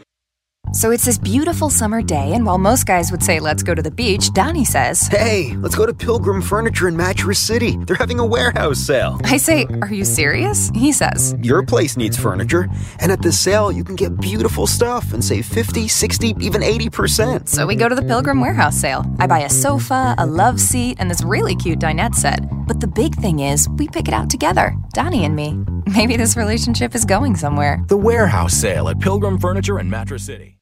So 0.74 0.92
it's 0.92 1.06
this 1.06 1.18
beautiful 1.18 1.70
summer 1.70 2.02
day, 2.02 2.34
and 2.34 2.46
while 2.46 2.58
most 2.58 2.86
guys 2.86 3.12
would 3.12 3.24
say, 3.24 3.40
let's 3.40 3.64
go 3.64 3.74
to 3.74 3.82
the 3.82 3.92
beach, 3.92 4.32
Donnie 4.34 4.66
says, 4.66 5.08
Hey, 5.08 5.56
let's 5.58 5.76
go 5.76 5.86
to 5.86 5.94
Pilgrim 5.94 6.42
Furniture 6.42 6.88
in 6.88 6.98
Mattress 6.98 7.40
City. 7.40 7.78
They're 7.86 7.96
having 7.96 8.20
a 8.20 8.26
warehouse 8.26 8.80
sale. 8.80 9.20
I 9.24 9.38
say, 9.38 9.66
Are 9.82 9.94
you 9.94 10.04
serious? 10.04 10.72
He 10.74 10.92
says, 10.92 11.36
Your 11.42 11.64
place 11.64 11.96
needs 11.98 12.18
furniture, 12.18 12.68
and 13.00 13.12
at 13.12 13.22
the 13.22 13.32
sale, 13.32 13.72
you 13.72 13.84
can 13.84 13.96
get 13.96 14.20
beautiful 14.20 14.68
stuff 14.68 15.14
and 15.14 15.24
save 15.24 15.46
50, 15.46 15.88
60, 15.88 16.36
even 16.40 16.62
80%. 16.62 17.48
So 17.48 17.66
we 17.66 17.76
go 17.76 17.88
to 17.88 17.96
the 17.96 18.02
Pilgrim 18.04 18.42
Warehouse 18.42 18.76
sale. 18.76 19.06
I 19.20 19.28
buy 19.28 19.40
a 19.40 19.50
sofa, 19.50 20.16
a 20.18 20.26
love 20.26 20.60
seat, 20.60 20.98
and 21.00 21.10
this 21.10 21.24
really 21.24 21.56
cute 21.56 21.80
dinette 21.80 22.16
set. 22.16 22.40
But 22.68 22.80
the 22.80 22.88
big 22.88 23.16
thing 23.16 23.40
is, 23.40 23.70
we 23.78 23.88
pick 23.88 24.08
it 24.08 24.14
out 24.14 24.30
together, 24.30 24.76
Donnie 24.94 25.26
and 25.26 25.36
me. 25.36 25.58
Maybe 25.88 26.18
this 26.18 26.36
relationship 26.36 26.96
is 26.96 27.06
going 27.06 27.36
somewhere. 27.36 27.84
The 27.88 27.98
warehouse 27.98 28.54
sale 28.56 28.90
at 28.90 29.00
Pilgrim 29.00 29.38
Furniture 29.38 29.80
in 29.80 29.90
Mattress 29.90 30.26
City. 30.26 30.55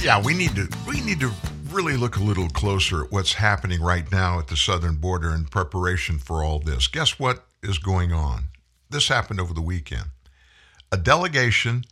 Yeah, 0.04 0.22
we 0.22 0.32
need 0.32 0.56
to 0.56 0.66
we 0.88 1.02
need 1.02 1.20
to 1.20 1.30
really 1.68 1.94
look 1.94 2.16
a 2.16 2.22
little 2.22 2.48
closer 2.48 3.04
at 3.04 3.12
what's 3.12 3.34
happening 3.34 3.82
right 3.82 4.10
now 4.10 4.38
at 4.38 4.48
the 4.48 4.56
southern 4.56 4.94
border 4.96 5.28
in 5.34 5.44
preparation 5.44 6.18
for 6.18 6.42
all 6.42 6.58
this. 6.58 6.86
Guess 6.86 7.18
what 7.18 7.44
is 7.62 7.76
going 7.76 8.10
on? 8.10 8.48
This 8.88 9.08
happened 9.08 9.40
over 9.40 9.52
the 9.52 9.60
weekend. 9.60 10.06
A 10.90 10.96
delegation 10.96 11.84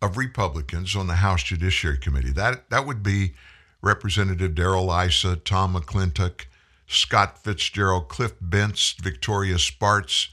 of 0.00 0.16
Republicans 0.16 0.94
on 0.94 1.08
the 1.08 1.16
House 1.16 1.42
Judiciary 1.42 1.98
Committee. 1.98 2.30
That 2.30 2.70
that 2.70 2.86
would 2.86 3.02
be 3.02 3.34
Representative 3.82 4.54
Darrell 4.54 4.92
Issa, 4.92 5.34
Tom 5.34 5.74
McClintock, 5.74 6.42
Scott 6.86 7.42
Fitzgerald, 7.42 8.08
Cliff 8.08 8.38
Bentz, 8.40 8.94
Victoria 9.02 9.58
Spartz. 9.58 10.28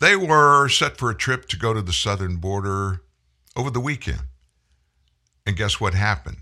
They 0.00 0.16
were 0.16 0.68
set 0.68 0.96
for 0.96 1.08
a 1.08 1.14
trip 1.16 1.46
to 1.50 1.56
go 1.56 1.72
to 1.72 1.82
the 1.82 1.92
southern 1.92 2.38
border 2.38 3.02
over 3.54 3.70
the 3.70 3.78
weekend. 3.78 4.22
And 5.46 5.56
guess 5.56 5.80
what 5.80 5.94
happened? 5.94 6.38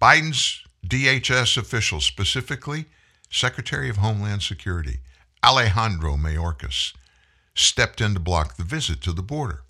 Biden's 0.00 0.64
DHS 0.86 1.56
officials, 1.56 2.04
specifically 2.04 2.86
Secretary 3.30 3.88
of 3.88 3.96
Homeland 3.96 4.42
Security 4.42 5.00
Alejandro 5.44 6.16
Mayorkas, 6.16 6.92
stepped 7.54 8.00
in 8.00 8.14
to 8.14 8.20
block 8.20 8.56
the 8.56 8.64
visit 8.64 9.00
to 9.02 9.12
the 9.12 9.22
border. 9.22 9.62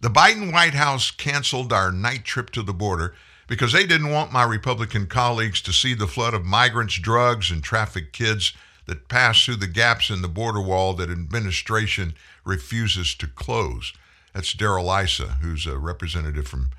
The 0.00 0.08
Biden 0.08 0.52
White 0.52 0.74
House 0.74 1.10
canceled 1.10 1.72
our 1.72 1.92
night 1.92 2.24
trip 2.24 2.50
to 2.50 2.62
the 2.62 2.72
border 2.72 3.14
because 3.46 3.72
they 3.72 3.86
didn't 3.86 4.10
want 4.10 4.32
my 4.32 4.44
Republican 4.44 5.06
colleagues 5.06 5.60
to 5.62 5.72
see 5.72 5.94
the 5.94 6.06
flood 6.06 6.34
of 6.34 6.44
migrants, 6.44 6.98
drugs, 6.98 7.50
and 7.50 7.62
trafficked 7.62 8.12
kids 8.12 8.52
that 8.86 9.08
pass 9.08 9.44
through 9.44 9.56
the 9.56 9.66
gaps 9.66 10.10
in 10.10 10.22
the 10.22 10.28
border 10.28 10.60
wall 10.60 10.94
that 10.94 11.10
administration 11.10 12.14
refuses 12.44 13.14
to 13.14 13.26
close. 13.26 13.92
That's 14.32 14.52
Darrell 14.54 14.90
Issa, 14.90 15.38
who's 15.40 15.66
a 15.66 15.78
representative 15.78 16.48
from 16.48 16.70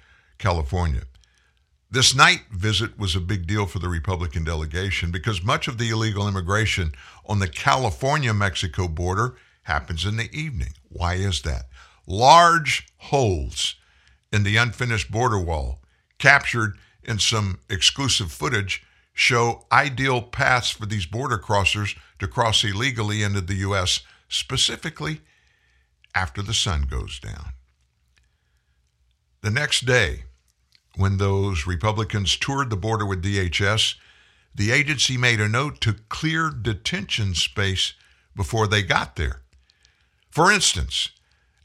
California. 0.44 1.04
This 1.90 2.14
night 2.14 2.42
visit 2.52 3.00
was 3.00 3.16
a 3.16 3.22
big 3.22 3.48
deal 3.48 3.66
for 3.66 3.80
the 3.80 3.88
Republican 3.88 4.44
delegation 4.44 5.10
because 5.10 5.42
much 5.42 5.70
of 5.70 5.78
the 5.78 5.90
illegal 5.90 6.28
immigration 6.28 6.92
on 7.26 7.40
the 7.40 7.48
California 7.48 8.34
Mexico 8.34 8.90
border 8.90 9.38
happens 9.62 10.04
in 10.04 10.18
the 10.18 10.30
evening. 10.38 10.74
Why 10.90 11.14
is 11.14 11.44
that? 11.44 11.70
Large 12.06 12.88
holes 12.98 13.76
in 14.34 14.44
the 14.44 14.58
unfinished 14.58 15.10
border 15.10 15.40
wall, 15.40 15.82
captured 16.20 16.78
in 17.04 17.20
some 17.20 17.60
exclusive 17.70 18.30
footage, 18.30 18.84
show 19.14 19.66
ideal 19.72 20.22
paths 20.22 20.72
for 20.72 20.86
these 20.86 21.06
border 21.06 21.38
crossers 21.38 21.98
to 22.20 22.28
cross 22.28 22.66
illegally 22.66 23.24
into 23.24 23.40
the 23.40 23.64
U.S., 23.68 24.02
specifically 24.28 25.22
after 26.14 26.42
the 26.42 26.54
sun 26.54 26.82
goes 26.82 27.18
down. 27.18 27.54
The 29.40 29.52
next 29.52 29.86
day, 29.86 30.24
when 30.96 31.18
those 31.18 31.66
Republicans 31.66 32.38
toured 32.38 32.70
the 32.70 32.76
border 32.76 33.06
with 33.06 33.24
DHS, 33.24 33.96
the 34.56 34.72
agency 34.72 35.18
made 35.18 35.40
a 35.40 35.50
note 35.50 35.82
to 35.82 35.96
clear 36.10 36.50
detention 36.50 37.34
space 37.34 37.94
before 38.36 38.68
they 38.68 38.84
got 38.84 39.16
there. 39.16 39.42
For 40.30 40.52
instance, 40.52 41.10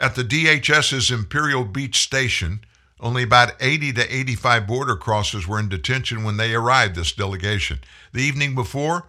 at 0.00 0.14
the 0.14 0.24
DHS's 0.24 1.10
Imperial 1.10 1.64
Beach 1.64 1.98
station, 1.98 2.60
only 3.00 3.22
about 3.22 3.54
80 3.60 3.92
to 3.94 4.14
85 4.14 4.66
border 4.66 4.96
crossers 4.96 5.46
were 5.46 5.58
in 5.58 5.68
detention 5.68 6.24
when 6.24 6.36
they 6.36 6.54
arrived, 6.54 6.94
this 6.94 7.12
delegation. 7.12 7.80
The 8.12 8.22
evening 8.22 8.54
before, 8.54 9.06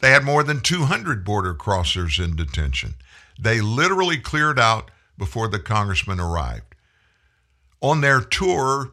they 0.00 0.10
had 0.10 0.24
more 0.24 0.42
than 0.42 0.60
200 0.60 1.24
border 1.24 1.54
crossers 1.54 2.22
in 2.22 2.36
detention. 2.36 2.94
They 3.40 3.60
literally 3.60 4.18
cleared 4.18 4.58
out 4.58 4.90
before 5.18 5.48
the 5.48 5.58
congressman 5.58 6.20
arrived. 6.20 6.74
On 7.80 8.00
their 8.00 8.20
tour, 8.20 8.92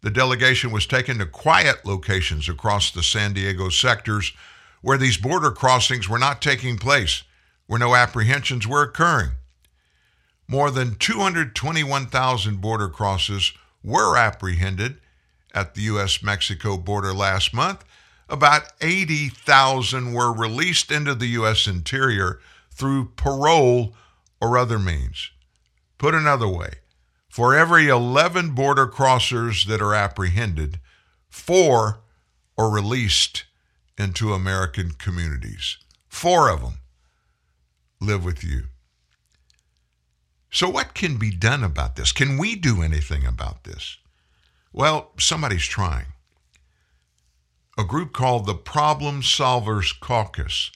the 0.00 0.10
delegation 0.10 0.70
was 0.70 0.86
taken 0.86 1.18
to 1.18 1.26
quiet 1.26 1.84
locations 1.84 2.48
across 2.48 2.90
the 2.90 3.02
San 3.02 3.32
Diego 3.32 3.68
sectors 3.68 4.32
where 4.80 4.98
these 4.98 5.16
border 5.16 5.50
crossings 5.50 6.08
were 6.08 6.18
not 6.18 6.40
taking 6.40 6.78
place, 6.78 7.24
where 7.66 7.80
no 7.80 7.94
apprehensions 7.94 8.66
were 8.66 8.82
occurring. 8.82 9.30
More 10.46 10.70
than 10.70 10.94
221,000 10.94 12.60
border 12.60 12.88
crosses 12.88 13.52
were 13.82 14.16
apprehended 14.16 14.98
at 15.54 15.74
the 15.74 15.82
U.S. 15.82 16.22
Mexico 16.22 16.76
border 16.76 17.12
last 17.12 17.52
month. 17.52 17.84
About 18.28 18.72
80,000 18.80 20.12
were 20.12 20.32
released 20.32 20.90
into 20.92 21.14
the 21.14 21.26
U.S. 21.28 21.66
interior 21.66 22.40
through 22.70 23.12
parole 23.16 23.94
or 24.40 24.56
other 24.56 24.78
means. 24.78 25.30
Put 25.98 26.14
another 26.14 26.48
way, 26.48 26.74
for 27.28 27.54
every 27.54 27.88
11 27.88 28.50
border 28.50 28.86
crossers 28.86 29.66
that 29.66 29.82
are 29.82 29.94
apprehended, 29.94 30.80
four 31.28 32.00
are 32.56 32.70
released 32.70 33.44
into 33.96 34.32
American 34.32 34.92
communities. 34.92 35.78
Four 36.08 36.48
of 36.50 36.62
them 36.62 36.78
live 38.00 38.24
with 38.24 38.42
you. 38.42 38.64
So, 40.50 40.68
what 40.68 40.94
can 40.94 41.18
be 41.18 41.30
done 41.30 41.62
about 41.62 41.96
this? 41.96 42.10
Can 42.10 42.38
we 42.38 42.56
do 42.56 42.82
anything 42.82 43.26
about 43.26 43.64
this? 43.64 43.98
Well, 44.72 45.12
somebody's 45.18 45.66
trying. 45.66 46.06
A 47.76 47.84
group 47.84 48.12
called 48.12 48.46
the 48.46 48.54
Problem 48.54 49.20
Solvers 49.20 49.92
Caucus, 50.00 50.70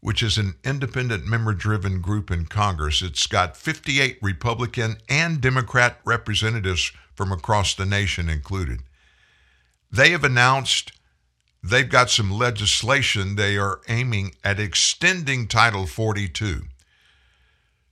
which 0.00 0.22
is 0.22 0.38
an 0.38 0.54
independent 0.64 1.26
member 1.26 1.52
driven 1.52 2.00
group 2.00 2.30
in 2.30 2.46
Congress. 2.46 3.02
It's 3.02 3.26
got 3.26 3.56
58 3.56 4.18
Republican 4.22 4.96
and 5.08 5.40
Democrat 5.40 6.00
representatives 6.04 6.92
from 7.14 7.32
across 7.32 7.74
the 7.74 7.84
nation 7.84 8.28
included. 8.28 8.80
They 9.92 10.10
have 10.10 10.24
announced 10.24 10.92
they've 11.62 11.88
got 11.88 12.08
some 12.08 12.30
legislation 12.30 13.36
they 13.36 13.58
are 13.58 13.80
aiming 13.88 14.34
at 14.42 14.58
extending 14.58 15.46
Title 15.46 15.86
42. 15.86 16.62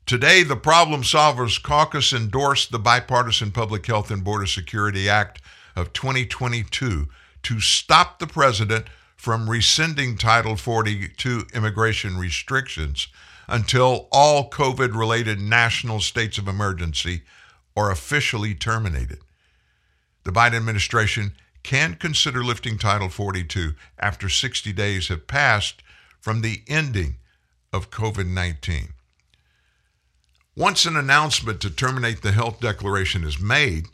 Today, 0.07 0.43
the 0.43 0.57
Problem 0.57 1.03
Solvers 1.03 1.63
Caucus 1.63 2.15
endorsed 2.15 2.71
the 2.71 2.79
Bipartisan 2.79 3.51
Public 3.51 3.85
Health 3.85 4.11
and 4.11 4.25
Border 4.25 4.47
Security 4.47 5.07
Act 5.07 5.43
of 5.77 5.93
2022 5.93 7.09
to 7.43 7.61
stop 7.61 8.19
the 8.19 8.27
president 8.27 8.87
from 9.19 9.51
rescinding 9.51 10.17
Title 10.17 10.55
42 10.55 11.49
immigration 11.53 12.17
restrictions 12.17 13.09
until 13.49 14.09
all 14.13 14.49
COVID 14.49 14.97
related 14.97 15.41
national 15.41 16.01
states 16.01 16.39
of 16.39 16.47
emergency 16.47 17.23
are 17.77 17.91
officially 17.91 18.55
terminated. 18.55 19.19
The 20.23 20.31
Biden 20.31 20.55
administration 20.55 21.33
can 21.65 21.95
consider 21.95 22.45
lifting 22.45 22.79
Title 22.79 23.09
42 23.09 23.73
after 23.99 24.29
60 24.29 24.73
days 24.73 25.09
have 25.09 25.27
passed 25.27 25.83
from 26.21 26.41
the 26.41 26.63
ending 26.69 27.17
of 27.73 27.91
COVID 27.91 28.29
19. 28.29 28.91
Once 30.57 30.87
an 30.87 30.97
announcement 30.97 31.61
to 31.61 31.71
terminate 31.71 32.23
the 32.23 32.33
health 32.33 32.61
declaration 32.61 33.25
is 33.25 33.41
made, 33.41 33.87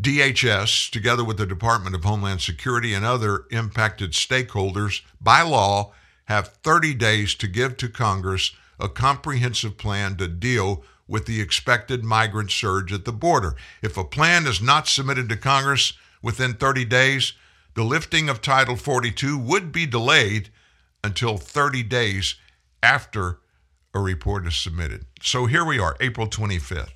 DHS, 0.00 0.90
together 0.90 1.24
with 1.24 1.36
the 1.36 1.46
Department 1.46 1.94
of 1.94 2.04
Homeland 2.04 2.40
Security 2.40 2.94
and 2.94 3.04
other 3.04 3.44
impacted 3.50 4.12
stakeholders, 4.12 5.02
by 5.20 5.42
law, 5.42 5.92
have 6.24 6.48
30 6.62 6.94
days 6.94 7.34
to 7.36 7.46
give 7.46 7.76
to 7.76 7.88
Congress 7.88 8.52
a 8.80 8.88
comprehensive 8.88 9.78
plan 9.78 10.16
to 10.16 10.26
deal 10.26 10.82
with 11.06 11.26
the 11.26 11.40
expected 11.40 12.02
migrant 12.02 12.50
surge 12.50 12.92
at 12.92 13.04
the 13.04 13.12
border. 13.12 13.54
If 13.82 13.96
a 13.96 14.04
plan 14.04 14.46
is 14.46 14.60
not 14.60 14.88
submitted 14.88 15.28
to 15.28 15.36
Congress 15.36 15.92
within 16.22 16.54
30 16.54 16.86
days, 16.86 17.34
the 17.74 17.84
lifting 17.84 18.28
of 18.28 18.40
Title 18.40 18.76
42 18.76 19.38
would 19.38 19.70
be 19.70 19.86
delayed 19.86 20.50
until 21.02 21.36
30 21.36 21.82
days 21.82 22.36
after 22.82 23.38
a 23.92 24.00
report 24.00 24.46
is 24.46 24.56
submitted. 24.56 25.04
So 25.22 25.46
here 25.46 25.64
we 25.64 25.78
are, 25.78 25.96
April 26.00 26.26
25th. 26.26 26.93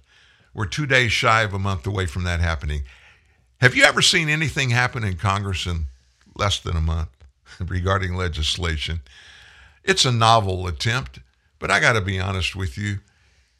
We're 0.58 0.66
two 0.66 0.86
days 0.86 1.12
shy 1.12 1.42
of 1.42 1.54
a 1.54 1.58
month 1.58 1.86
away 1.86 2.06
from 2.06 2.24
that 2.24 2.40
happening. 2.40 2.82
Have 3.60 3.74
you 3.74 3.84
ever 3.84 4.02
seen 4.02 4.28
anything 4.28 4.70
happen 4.70 5.04
in 5.04 5.16
Congress 5.16 5.66
in 5.66 5.86
less 6.36 6.58
than 6.58 6.76
a 6.76 6.80
month? 6.80 7.08
regarding 7.66 8.14
legislation. 8.14 9.00
It's 9.84 10.04
a 10.04 10.12
novel 10.12 10.66
attempt, 10.66 11.20
but 11.58 11.70
I 11.70 11.80
got 11.80 11.94
to 11.94 12.00
be 12.00 12.20
honest 12.20 12.54
with 12.54 12.76
you. 12.76 12.98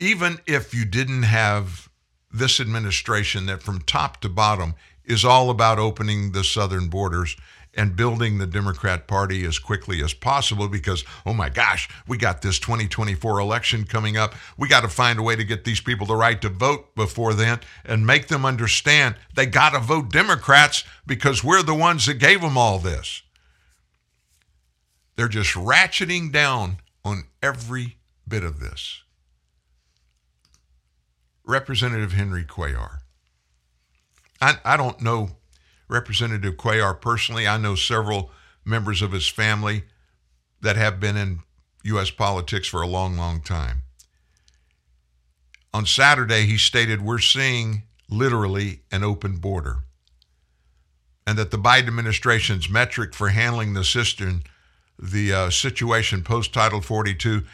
Even 0.01 0.39
if 0.47 0.75
you 0.75 0.85
didn't 0.85 1.25
have 1.25 1.89
this 2.33 2.61
administration 2.61 3.47
that 3.47 3.63
from 3.63 3.81
top 3.81 4.21
to 4.21 4.29
bottom 4.29 4.75
is 5.05 5.25
all 5.25 5.51
about 5.51 5.79
opening 5.79 6.33
the 6.33 6.45
southern 6.45 6.89
borders 6.89 7.37
and 7.79 7.95
building 7.95 8.39
the 8.39 8.47
Democrat 8.47 9.07
Party 9.07 9.47
as 9.47 9.61
quickly 9.61 10.03
as 10.03 10.13
possible 10.13 10.69
because, 10.69 11.05
oh 11.25 11.33
my 11.33 11.49
gosh, 11.49 11.89
we 12.09 12.19
got 12.19 12.43
this 12.43 12.59
2024 12.59 13.39
election 13.39 13.85
coming 13.85 14.17
up. 14.17 14.35
We 14.59 14.67
got 14.67 14.81
to 14.81 14.89
find 14.89 15.17
a 15.17 15.23
way 15.23 15.37
to 15.37 15.45
get 15.45 15.65
these 15.65 15.81
people 15.81 16.05
the 16.05 16.17
right 16.17 16.43
to 16.43 16.49
vote 16.49 16.97
before 16.97 17.35
then 17.35 17.61
and 17.85 18.05
make 18.05 18.27
them 18.27 18.45
understand 18.45 19.15
they 19.37 19.47
got 19.47 19.75
to 19.75 19.79
vote 19.79 20.11
Democrats 20.11 20.83
because 21.07 21.45
we're 21.45 21.63
the 21.63 21.73
ones 21.73 22.07
that 22.07 22.15
gave 22.15 22.41
them 22.41 22.59
all 22.59 22.81
this. 22.81 23.23
They're 25.15 25.29
just 25.29 25.55
ratcheting 25.55 26.33
down 26.33 26.79
on 27.05 27.29
every 27.41 27.99
bit 28.27 28.43
of 28.43 28.59
this. 28.59 29.03
Representative 31.45 32.13
Henry 32.13 32.45
Cuellar. 32.45 32.99
I, 34.41 34.59
I 34.65 34.77
don't 34.77 35.01
know 35.01 35.38
Representative 35.89 36.55
Cuellar 36.55 37.01
personally. 37.01 37.47
I 37.47 37.59
know 37.59 37.75
several 37.75 38.31
members 38.65 39.03
of 39.03 39.13
his 39.13 39.29
family 39.29 39.85
that 40.61 40.77
have 40.77 41.01
been 41.01 41.17
in 41.17 41.41
U.S. 41.85 42.11
politics 42.11 42.69
for 42.69 42.83
a 42.83 42.87
long, 42.87 43.17
long 43.17 43.41
time. 43.41 43.83
On 45.73 45.87
Saturday, 45.87 46.47
he 46.47 46.59
stated, 46.59 47.03
We're 47.03 47.19
seeing 47.19 47.85
literally 48.09 48.81
an 48.91 49.05
open 49.05 49.37
border, 49.37 49.79
and 51.27 51.39
that 51.39 51.51
the 51.51 51.59
Biden 51.59 51.89
administration's 51.89 52.69
metric 52.69 53.15
for 53.15 53.29
handling 53.29 53.75
the 53.75 53.85
cistern, 53.85 54.43
the 54.99 55.33
uh, 55.33 55.51
situation 55.51 56.23
post 56.23 56.53
Title 56.53 56.81
42, 56.81 57.45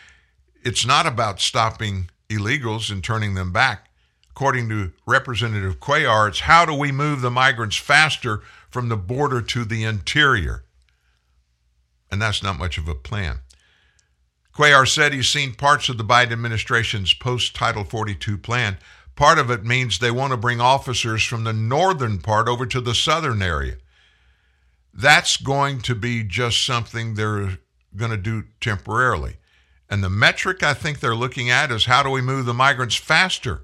it's 0.63 0.87
not 0.87 1.07
about 1.07 1.41
stopping 1.41 2.09
illegals 2.29 2.91
and 2.91 3.03
turning 3.05 3.35
them 3.35 3.53
back. 3.53 3.91
According 4.35 4.69
to 4.71 4.91
Representative 5.07 5.79
Cuellar, 5.79 6.27
it's 6.27 6.41
how 6.41 6.65
do 6.65 6.75
we 6.75 6.91
move 6.91 7.21
the 7.21 7.31
migrants 7.31 7.77
faster 7.77 8.43
from 8.69 8.89
the 8.89 8.97
border 8.97 9.41
to 9.41 9.65
the 9.65 9.85
interior? 9.85 10.65
And 12.11 12.21
that's 12.21 12.43
not 12.43 12.59
much 12.59 12.77
of 12.77 12.89
a 12.89 12.97
plan. 12.97 13.39
Cuellar 14.53 14.89
said 14.89 15.13
he's 15.13 15.29
seen 15.29 15.55
parts 15.55 15.89
of 15.89 15.99
the 15.99 16.05
Biden 16.05 16.33
administration's 16.33 17.15
post 17.15 17.55
Title 17.55 17.85
42 17.85 18.37
plan. 18.37 18.79
Part 19.15 19.39
of 19.39 19.53
it 19.53 19.65
means 19.65 20.01
they 20.01 20.11
want 20.11 20.33
to 20.33 20.37
bring 20.37 20.61
officers 20.61 21.23
from 21.23 21.45
the 21.45 21.53
northern 21.53 22.19
part 22.19 22.49
over 22.49 22.67
to 22.67 22.81
the 22.81 22.95
southern 22.95 23.41
area. 23.41 23.77
That's 24.93 25.37
going 25.37 25.81
to 25.83 25.95
be 25.95 26.25
just 26.25 26.67
something 26.67 27.15
they're 27.15 27.59
going 27.95 28.11
to 28.11 28.17
do 28.17 28.43
temporarily. 28.61 29.37
And 29.89 30.03
the 30.03 30.11
metric 30.11 30.65
I 30.65 30.75
think 30.75 30.99
they're 30.99 31.15
looking 31.15 31.51
at 31.51 31.71
is 31.71 31.85
how 31.85 32.03
do 32.03 32.11
we 32.11 32.21
move 32.21 32.47
the 32.47 32.53
migrants 32.53 32.97
faster 32.97 33.64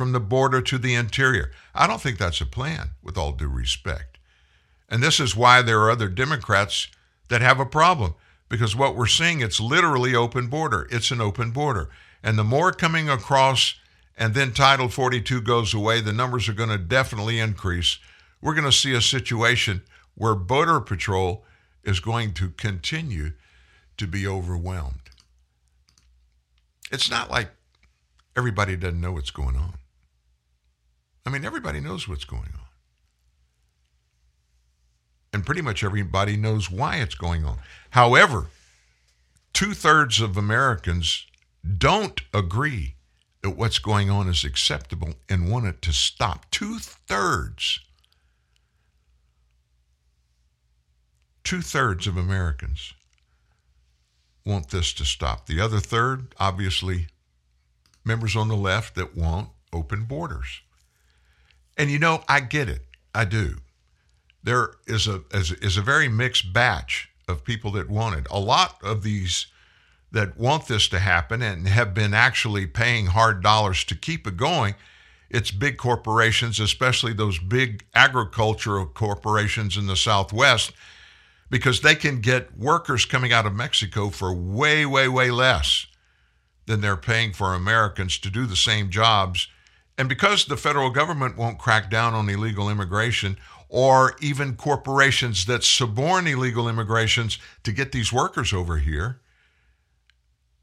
from 0.00 0.12
the 0.12 0.18
border 0.18 0.62
to 0.62 0.78
the 0.78 0.94
interior? 0.94 1.52
I 1.74 1.86
don't 1.86 2.00
think 2.00 2.16
that's 2.16 2.40
a 2.40 2.46
plan, 2.46 2.92
with 3.02 3.18
all 3.18 3.32
due 3.32 3.48
respect. 3.48 4.16
And 4.88 5.02
this 5.02 5.20
is 5.20 5.36
why 5.36 5.60
there 5.60 5.78
are 5.82 5.90
other 5.90 6.08
Democrats 6.08 6.88
that 7.28 7.42
have 7.42 7.60
a 7.60 7.66
problem 7.66 8.14
because 8.48 8.74
what 8.74 8.96
we're 8.96 9.06
seeing 9.06 9.42
it's 9.42 9.60
literally 9.60 10.14
open 10.14 10.46
border. 10.46 10.88
It's 10.90 11.10
an 11.10 11.20
open 11.20 11.50
border. 11.50 11.90
And 12.22 12.38
the 12.38 12.44
more 12.44 12.72
coming 12.72 13.10
across 13.10 13.74
and 14.16 14.32
then 14.32 14.54
Title 14.54 14.88
42 14.88 15.42
goes 15.42 15.74
away, 15.74 16.00
the 16.00 16.14
numbers 16.14 16.48
are 16.48 16.54
going 16.54 16.70
to 16.70 16.78
definitely 16.78 17.38
increase. 17.38 17.98
We're 18.40 18.54
going 18.54 18.64
to 18.64 18.72
see 18.72 18.94
a 18.94 19.02
situation 19.02 19.82
where 20.14 20.34
Border 20.34 20.80
Patrol 20.80 21.44
is 21.84 22.00
going 22.00 22.32
to 22.32 22.48
continue 22.48 23.32
to 23.98 24.06
be 24.06 24.26
overwhelmed. 24.26 25.10
It's 26.90 27.10
not 27.10 27.30
like 27.30 27.50
everybody 28.34 28.74
doesn't 28.76 29.00
know 29.00 29.12
what's 29.12 29.30
going 29.30 29.56
on. 29.56 29.74
I 31.26 31.30
mean, 31.30 31.44
everybody 31.44 31.80
knows 31.80 32.08
what's 32.08 32.24
going 32.24 32.42
on. 32.42 32.66
And 35.32 35.46
pretty 35.46 35.62
much 35.62 35.84
everybody 35.84 36.36
knows 36.36 36.70
why 36.70 36.96
it's 36.96 37.14
going 37.14 37.44
on. 37.44 37.58
However, 37.90 38.46
two 39.52 39.74
thirds 39.74 40.20
of 40.20 40.36
Americans 40.36 41.26
don't 41.78 42.20
agree 42.34 42.96
that 43.42 43.50
what's 43.50 43.78
going 43.78 44.10
on 44.10 44.28
is 44.28 44.44
acceptable 44.44 45.14
and 45.28 45.50
want 45.50 45.66
it 45.66 45.82
to 45.82 45.92
stop. 45.92 46.50
Two 46.50 46.78
thirds. 46.78 47.80
Two 51.44 51.62
thirds 51.62 52.06
of 52.06 52.16
Americans 52.16 52.92
want 54.44 54.68
this 54.70 54.92
to 54.94 55.04
stop. 55.04 55.46
The 55.46 55.60
other 55.60 55.80
third, 55.80 56.34
obviously, 56.38 57.06
members 58.04 58.36
on 58.36 58.48
the 58.48 58.56
left 58.56 58.94
that 58.96 59.16
want 59.16 59.50
open 59.72 60.04
borders. 60.04 60.60
And 61.80 61.90
you 61.90 61.98
know, 61.98 62.22
I 62.28 62.40
get 62.40 62.68
it. 62.68 62.84
I 63.14 63.24
do. 63.24 63.56
There 64.44 64.72
is 64.86 65.06
a 65.06 65.22
is, 65.32 65.50
is 65.50 65.78
a 65.78 65.82
very 65.82 66.10
mixed 66.10 66.52
batch 66.52 67.08
of 67.26 67.42
people 67.42 67.70
that 67.70 67.88
want 67.88 68.18
it. 68.18 68.26
A 68.30 68.38
lot 68.38 68.76
of 68.82 69.02
these 69.02 69.46
that 70.12 70.36
want 70.36 70.68
this 70.68 70.88
to 70.88 70.98
happen 70.98 71.40
and 71.40 71.66
have 71.66 71.94
been 71.94 72.12
actually 72.12 72.66
paying 72.66 73.06
hard 73.06 73.42
dollars 73.42 73.82
to 73.84 73.94
keep 73.94 74.26
it 74.26 74.36
going. 74.36 74.74
It's 75.30 75.50
big 75.50 75.78
corporations, 75.78 76.60
especially 76.60 77.14
those 77.14 77.38
big 77.38 77.86
agricultural 77.94 78.84
corporations 78.84 79.78
in 79.78 79.86
the 79.86 79.96
Southwest, 79.96 80.72
because 81.48 81.80
they 81.80 81.94
can 81.94 82.20
get 82.20 82.58
workers 82.58 83.06
coming 83.06 83.32
out 83.32 83.46
of 83.46 83.54
Mexico 83.54 84.10
for 84.10 84.34
way, 84.34 84.84
way, 84.84 85.08
way 85.08 85.30
less 85.30 85.86
than 86.66 86.82
they're 86.82 86.98
paying 86.98 87.32
for 87.32 87.54
Americans 87.54 88.18
to 88.18 88.30
do 88.30 88.44
the 88.44 88.54
same 88.54 88.90
jobs. 88.90 89.48
And 89.98 90.08
because 90.08 90.46
the 90.46 90.56
federal 90.56 90.90
government 90.90 91.36
won't 91.36 91.58
crack 91.58 91.90
down 91.90 92.14
on 92.14 92.28
illegal 92.28 92.70
immigration 92.70 93.36
or 93.68 94.16
even 94.20 94.56
corporations 94.56 95.46
that 95.46 95.62
suborn 95.62 96.26
illegal 96.26 96.68
immigrations 96.68 97.38
to 97.62 97.72
get 97.72 97.92
these 97.92 98.12
workers 98.12 98.52
over 98.52 98.78
here, 98.78 99.20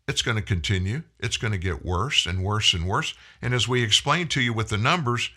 it's 0.07 0.21
going 0.21 0.37
to 0.37 0.43
continue. 0.43 1.03
It's 1.19 1.37
going 1.37 1.51
to 1.51 1.59
get 1.59 1.85
worse 1.85 2.25
and 2.25 2.43
worse 2.43 2.73
and 2.73 2.87
worse. 2.87 3.13
And 3.41 3.53
as 3.53 3.67
we 3.67 3.83
explained 3.83 4.31
to 4.31 4.41
you 4.41 4.53
with 4.53 4.69
the 4.69 4.77
numbers, 4.77 5.29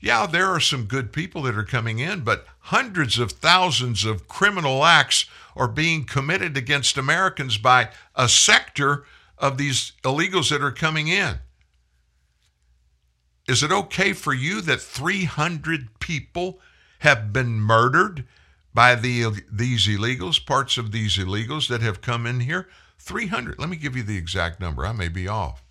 yeah, 0.00 0.26
there 0.26 0.48
are 0.48 0.60
some 0.60 0.84
good 0.84 1.12
people 1.12 1.42
that 1.42 1.56
are 1.56 1.62
coming 1.62 2.00
in, 2.00 2.20
but 2.20 2.44
hundreds 2.58 3.20
of 3.20 3.32
thousands 3.32 4.04
of 4.04 4.26
criminal 4.26 4.84
acts 4.84 5.26
are 5.54 5.68
being 5.68 6.04
committed 6.04 6.56
against 6.56 6.98
Americans 6.98 7.56
by 7.56 7.90
a 8.16 8.28
sector 8.28 9.04
of 9.38 9.58
these 9.58 9.92
illegals 10.02 10.50
that 10.50 10.62
are 10.62 10.72
coming 10.72 11.06
in. 11.06 11.36
Is 13.52 13.62
it 13.62 13.70
okay 13.70 14.14
for 14.14 14.32
you 14.32 14.62
that 14.62 14.80
300 14.80 16.00
people 16.00 16.58
have 17.00 17.34
been 17.34 17.60
murdered 17.60 18.24
by 18.72 18.94
the 18.94 19.42
these 19.52 19.86
illegals, 19.86 20.46
parts 20.46 20.78
of 20.78 20.90
these 20.90 21.18
illegals 21.18 21.68
that 21.68 21.82
have 21.82 22.00
come 22.00 22.26
in 22.26 22.40
here? 22.40 22.66
300. 22.98 23.58
Let 23.58 23.68
me 23.68 23.76
give 23.76 23.94
you 23.94 24.02
the 24.02 24.16
exact 24.16 24.58
number. 24.58 24.86
I 24.86 24.92
may 24.92 25.08
be 25.08 25.28
off. 25.28 25.62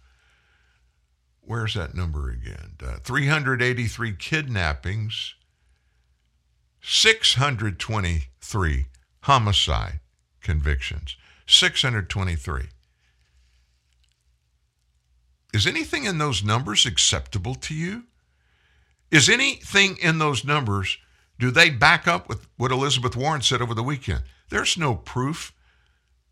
Where's 1.39 1.73
that 1.73 1.95
number 1.95 2.29
again? 2.29 2.75
Uh, 2.85 2.97
383 2.97 4.13
kidnappings, 4.13 5.33
623 6.83 8.85
homicide 9.21 9.99
convictions. 10.39 11.17
623. 11.47 12.65
Is 15.53 15.67
anything 15.67 16.05
in 16.05 16.17
those 16.17 16.43
numbers 16.43 16.85
acceptable 16.85 17.55
to 17.55 17.73
you? 17.73 18.03
Is 19.11 19.29
anything 19.29 19.97
in 20.01 20.19
those 20.19 20.45
numbers, 20.45 20.97
do 21.37 21.51
they 21.51 21.69
back 21.69 22.07
up 22.07 22.29
with 22.29 22.47
what 22.55 22.71
Elizabeth 22.71 23.15
Warren 23.15 23.41
said 23.41 23.61
over 23.61 23.73
the 23.73 23.83
weekend? 23.83 24.23
There's 24.49 24.77
no 24.77 24.95
proof 24.95 25.53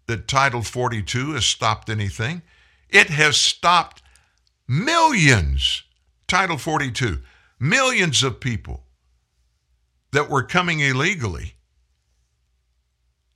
that 0.07 0.27
Title 0.27 0.61
42 0.61 1.33
has 1.33 1.45
stopped 1.45 1.89
anything. 1.89 2.41
It 2.89 3.09
has 3.09 3.37
stopped 3.37 4.01
millions, 4.67 5.83
Title 6.27 6.57
42, 6.57 7.19
millions 7.59 8.23
of 8.23 8.39
people 8.39 8.83
that 10.11 10.29
were 10.29 10.43
coming 10.43 10.79
illegally. 10.79 11.55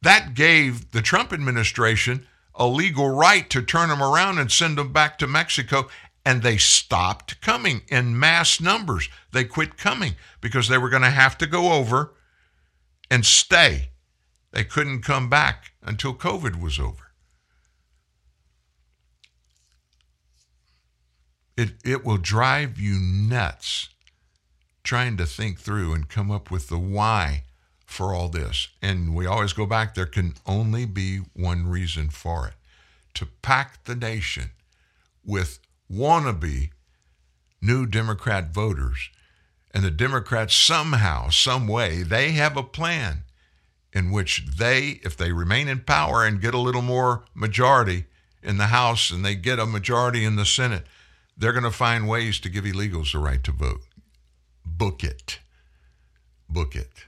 That 0.02 0.34
gave 0.34 0.92
the 0.92 1.02
Trump 1.02 1.32
administration 1.34 2.28
a 2.56 2.68
legal 2.68 3.10
right 3.10 3.50
to 3.50 3.62
turn 3.62 3.90
them 3.90 4.02
around 4.02 4.38
and 4.38 4.52
send 4.52 4.78
them 4.78 4.94
back 4.94 5.18
to 5.20 5.28
Mexico. 5.28 5.88
And 6.26 6.42
they 6.42 6.58
stopped 6.58 7.42
coming 7.42 7.82
in 7.90 8.18
mass 8.18 8.62
numbers. 8.62 9.10
They 9.32 9.44
quit 9.44 9.78
coming 9.78 10.16
because 10.40 10.68
they 10.68 10.78
were 10.78 10.90
going 10.90 11.04
to 11.04 11.10
have 11.10 11.38
to 11.40 11.48
go 11.48 11.74
over 11.74 12.14
and 13.12 13.26
stay. 13.26 13.90
They 14.52 14.64
couldn't 14.64 15.02
come 15.02 15.30
back 15.30 15.74
until 15.82 16.14
COVID 16.14 16.62
was 16.62 16.80
over. 16.80 17.12
It, 21.58 21.74
it 21.84 22.06
will 22.06 22.18
drive 22.18 22.80
you 22.80 22.98
nuts 23.00 23.90
trying 24.84 25.18
to 25.18 25.26
think 25.26 25.60
through 25.60 25.94
and 25.94 26.10
come 26.10 26.32
up 26.32 26.52
with 26.52 26.68
the 26.68 26.80
why 26.80 27.44
for 27.94 28.14
all 28.14 28.28
this. 28.28 28.68
And 28.82 29.16
we 29.16 29.26
always 29.26 29.54
go 29.54 29.66
back, 29.66 29.94
there 29.94 30.06
can 30.06 30.34
only 30.46 30.86
be 30.86 31.20
one 31.34 31.68
reason 31.68 32.10
for 32.10 32.48
it 32.48 32.54
to 33.14 33.28
pack 33.42 33.84
the 33.84 33.96
nation 33.96 34.52
with 35.24 35.60
wannabe 35.92 36.72
new 37.62 37.86
Democrat 37.86 38.52
voters. 38.52 39.10
And 39.72 39.84
the 39.84 39.92
Democrats 39.92 40.56
somehow, 40.56 41.30
some 41.30 41.68
way, 41.68 42.04
they 42.04 42.32
have 42.32 42.58
a 42.58 42.64
plan 42.64 43.24
in 43.92 44.12
which 44.12 44.46
they, 44.58 45.00
if 45.04 45.16
they 45.16 45.32
remain 45.32 45.68
in 45.68 45.80
power 45.80 46.26
and 46.26 46.42
get 46.42 46.54
a 46.54 46.60
little 46.60 46.82
more 46.82 47.24
majority 47.34 48.06
in 48.42 48.58
the 48.58 48.68
House 48.68 49.12
and 49.12 49.24
they 49.24 49.36
get 49.36 49.60
a 49.60 49.66
majority 49.66 50.26
in 50.26 50.36
the 50.36 50.46
Senate, 50.46 50.86
they're 51.38 51.54
going 51.54 51.64
to 51.64 51.72
find 51.72 52.08
ways 52.08 52.40
to 52.40 52.50
give 52.50 52.66
illegals 52.66 53.14
the 53.14 53.20
right 53.20 53.44
to 53.44 53.52
vote. 53.52 53.82
Book 54.66 55.04
it. 55.04 55.40
Book 56.50 56.76
it. 56.76 57.06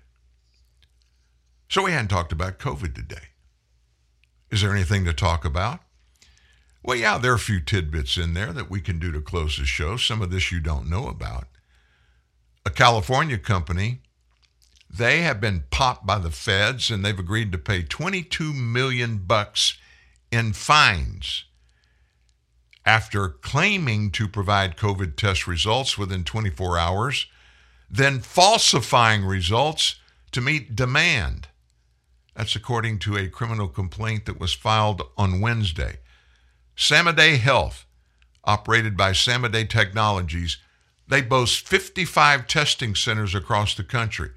So 1.68 1.84
we 1.84 1.92
hadn't 1.92 2.10
talked 2.10 2.32
about 2.32 2.60
COVID 2.60 2.96
today. 2.96 3.30
Is 4.52 4.62
there 4.62 4.74
anything 4.74 5.06
to 5.06 5.14
talk 5.14 5.44
about? 5.44 5.80
Well, 6.84 6.98
yeah, 6.98 7.18
there 7.18 7.32
are 7.32 7.36
a 7.36 7.40
few 7.40 7.60
tidbits 7.60 8.16
in 8.16 8.34
there 8.34 8.54
that 8.54 8.70
we 8.70 8.80
can 8.80 9.00
do 9.00 9.12
to 9.12 9.22
close 9.22 9.58
the 9.58 9.66
show. 9.66 9.98
Some 9.98 10.22
of 10.22 10.30
this 10.30 10.52
you 10.52 10.60
don't 10.60 10.90
know 10.90 11.08
about. 11.08 11.48
A 12.66 12.70
California 12.70 13.38
company, 13.38 14.02
they 14.90 15.22
have 15.22 15.42
been 15.42 15.64
popped 15.72 16.06
by 16.06 16.20
the 16.20 16.32
feds 16.32 16.92
and 16.92 17.04
they've 17.04 17.18
agreed 17.18 17.52
to 17.52 17.58
pay 17.58 17.82
22 17.84 18.54
million 18.54 19.18
bucks 19.18 19.78
in 20.32 20.54
fines 20.54 21.46
after 22.86 23.30
claiming 23.30 24.12
to 24.12 24.28
provide 24.28 24.78
COVID 24.78 25.16
test 25.16 25.48
results 25.48 25.98
within 25.98 26.24
24 26.24 26.78
hours, 26.78 27.26
then 27.90 28.20
falsifying 28.20 29.26
results 29.26 29.96
to 30.32 30.42
meet 30.42 30.76
demand. 30.76 31.48
That's 32.36 32.56
according 32.56 33.00
to 33.00 33.16
a 33.16 33.30
criminal 33.30 33.68
complaint 33.68 34.26
that 34.26 34.40
was 34.40 34.54
filed 34.54 35.02
on 35.18 35.40
Wednesday. 35.40 36.00
Sameday 36.76 37.38
Health, 37.38 37.86
operated 38.44 38.98
by 38.98 39.14
Sameday 39.14 39.64
Technologies, 39.64 40.58
they 41.08 41.22
boast 41.22 41.68
55 41.68 42.48
testing 42.48 42.94
centers 42.94 43.34
across 43.34 43.74
the 43.74 43.84
country 43.84 44.32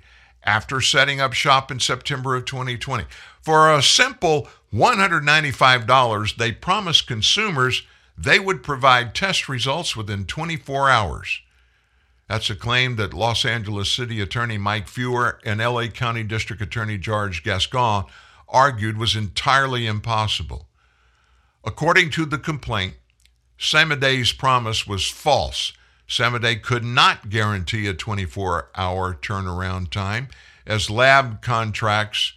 after 0.44 0.80
setting 0.80 1.20
up 1.20 1.32
shop 1.32 1.70
in 1.70 1.80
September 1.80 2.36
of 2.36 2.44
2020. 2.44 3.04
For 3.42 3.74
a 3.74 3.82
simple 3.82 4.48
$195, 4.72 6.36
they 6.36 6.52
promised 6.52 7.06
consumers 7.08 7.82
they 8.16 8.38
would 8.38 8.62
provide 8.62 9.14
test 9.14 9.48
results 9.48 9.96
within 9.96 10.24
24 10.24 10.88
hours. 10.88 11.40
That's 12.28 12.50
a 12.50 12.54
claim 12.54 12.96
that 12.96 13.14
Los 13.14 13.44
Angeles 13.44 13.90
City 13.90 14.20
Attorney 14.20 14.58
Mike 14.58 14.86
Feuer 14.86 15.38
and 15.44 15.60
LA 15.60 15.86
County 15.86 16.22
District 16.22 16.60
Attorney 16.60 16.98
George 16.98 17.42
Gascon 17.42 18.04
argued 18.48 18.98
was 18.98 19.16
entirely 19.16 19.86
impossible. 19.86 20.68
According 21.64 22.10
to 22.10 22.26
the 22.26 22.38
complaint, 22.38 22.94
Sameday's 23.58 24.32
promise 24.32 24.86
was 24.86 25.08
false. 25.08 25.72
Sameday 26.06 26.56
could 26.56 26.84
not 26.84 27.28
guarantee 27.28 27.86
a 27.86 27.94
24 27.94 28.70
hour 28.76 29.14
turnaround 29.14 29.90
time, 29.90 30.28
as 30.66 30.90
lab 30.90 31.42
contracts 31.42 32.34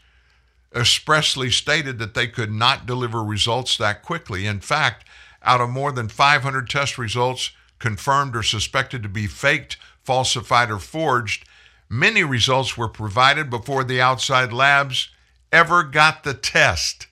expressly 0.74 1.50
stated 1.50 2.00
that 2.00 2.14
they 2.14 2.28
could 2.28 2.52
not 2.52 2.86
deliver 2.86 3.24
results 3.24 3.78
that 3.78 4.02
quickly. 4.02 4.46
In 4.46 4.62
fact, 4.62 5.06
out 5.44 5.62
of 5.62 5.70
more 5.70 5.92
than 5.92 6.08
500 6.08 6.70
test 6.70 6.98
results 6.98 7.52
confirmed 7.82 8.36
or 8.36 8.44
suspected 8.44 9.04
to 9.04 9.10
be 9.10 9.28
faked, 9.28 9.76
falsified, 10.04 10.72
or 10.72 10.80
forged, 10.80 11.46
many 11.90 12.24
results 12.24 12.78
were 12.78 12.88
provided 12.88 13.50
before 13.50 13.84
the 13.84 14.00
outside 14.00 14.54
labs 14.54 15.10
ever 15.52 15.84
got 15.84 16.24
the 16.24 16.34
test 16.34 17.08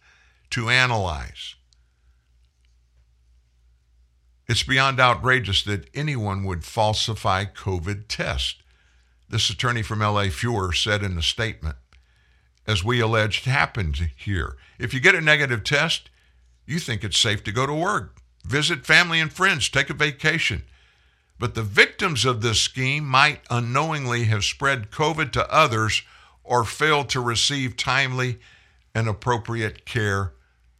to 0.51 0.69
analyze. 0.69 1.55
It's 4.47 4.63
beyond 4.63 4.99
outrageous 4.99 5.63
that 5.63 5.89
anyone 5.93 6.43
would 6.43 6.63
falsify 6.63 7.45
COVID 7.45 8.05
tests. 8.07 8.55
This 9.27 9.49
attorney 9.49 9.83
from 9.83 9.99
LA 9.99 10.29
Feuer 10.29 10.73
said 10.73 11.03
in 11.03 11.17
a 11.17 11.21
statement, 11.21 11.75
as 12.65 12.83
we 12.83 12.99
alleged 12.99 13.45
happened 13.45 14.11
here. 14.15 14.55
If 14.79 14.93
you 14.93 14.99
get 14.99 15.15
a 15.15 15.21
negative 15.21 15.63
test, 15.63 16.09
you 16.65 16.79
think 16.79 17.03
it's 17.03 17.17
safe 17.17 17.43
to 17.43 17.51
go 17.51 17.65
to 17.65 17.73
work, 17.73 18.18
visit 18.45 18.85
family 18.85 19.19
and 19.19 19.31
friends, 19.31 19.69
take 19.69 19.89
a 19.89 19.93
vacation. 19.93 20.63
But 21.39 21.55
the 21.55 21.63
victims 21.63 22.25
of 22.25 22.41
this 22.41 22.59
scheme 22.59 23.05
might 23.05 23.41
unknowingly 23.49 24.25
have 24.25 24.43
spread 24.43 24.91
COVID 24.91 25.31
to 25.31 25.53
others 25.53 26.01
or 26.43 26.65
failed 26.65 27.09
to 27.09 27.21
receive 27.21 27.77
timely 27.77 28.39
and 28.93 29.07
appropriate 29.07 29.85
care 29.85 30.33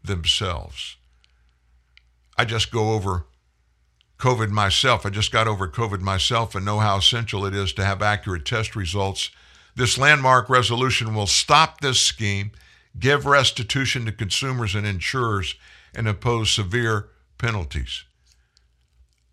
themselves. 0.04 0.98
I 2.38 2.46
just 2.46 2.72
go 2.72 2.94
over 2.94 3.26
COVID 4.18 4.50
myself. 4.50 5.06
I 5.06 5.10
just 5.10 5.32
got 5.32 5.48
over 5.48 5.68
COVID 5.68 6.02
myself 6.02 6.56
and 6.56 6.66
know 6.66 6.80
how 6.80 6.98
essential 6.98 7.46
it 7.46 7.56
is 7.56 7.72
to 7.74 7.86
have 7.86 8.02
accurate 8.02 8.46
test 8.46 8.76
results. 8.76 9.32
This 9.76 9.98
landmark 9.98 10.50
resolution 10.50 11.16
will 11.16 11.28
stop 11.28 11.80
this 11.80 12.02
scheme, 12.02 12.52
give 13.00 13.26
restitution 13.26 14.06
to 14.06 14.12
consumers 14.12 14.76
and 14.76 14.86
insurers, 14.86 15.56
and 15.96 16.08
impose 16.08 16.52
severe 16.52 17.10
penalties. 17.40 18.04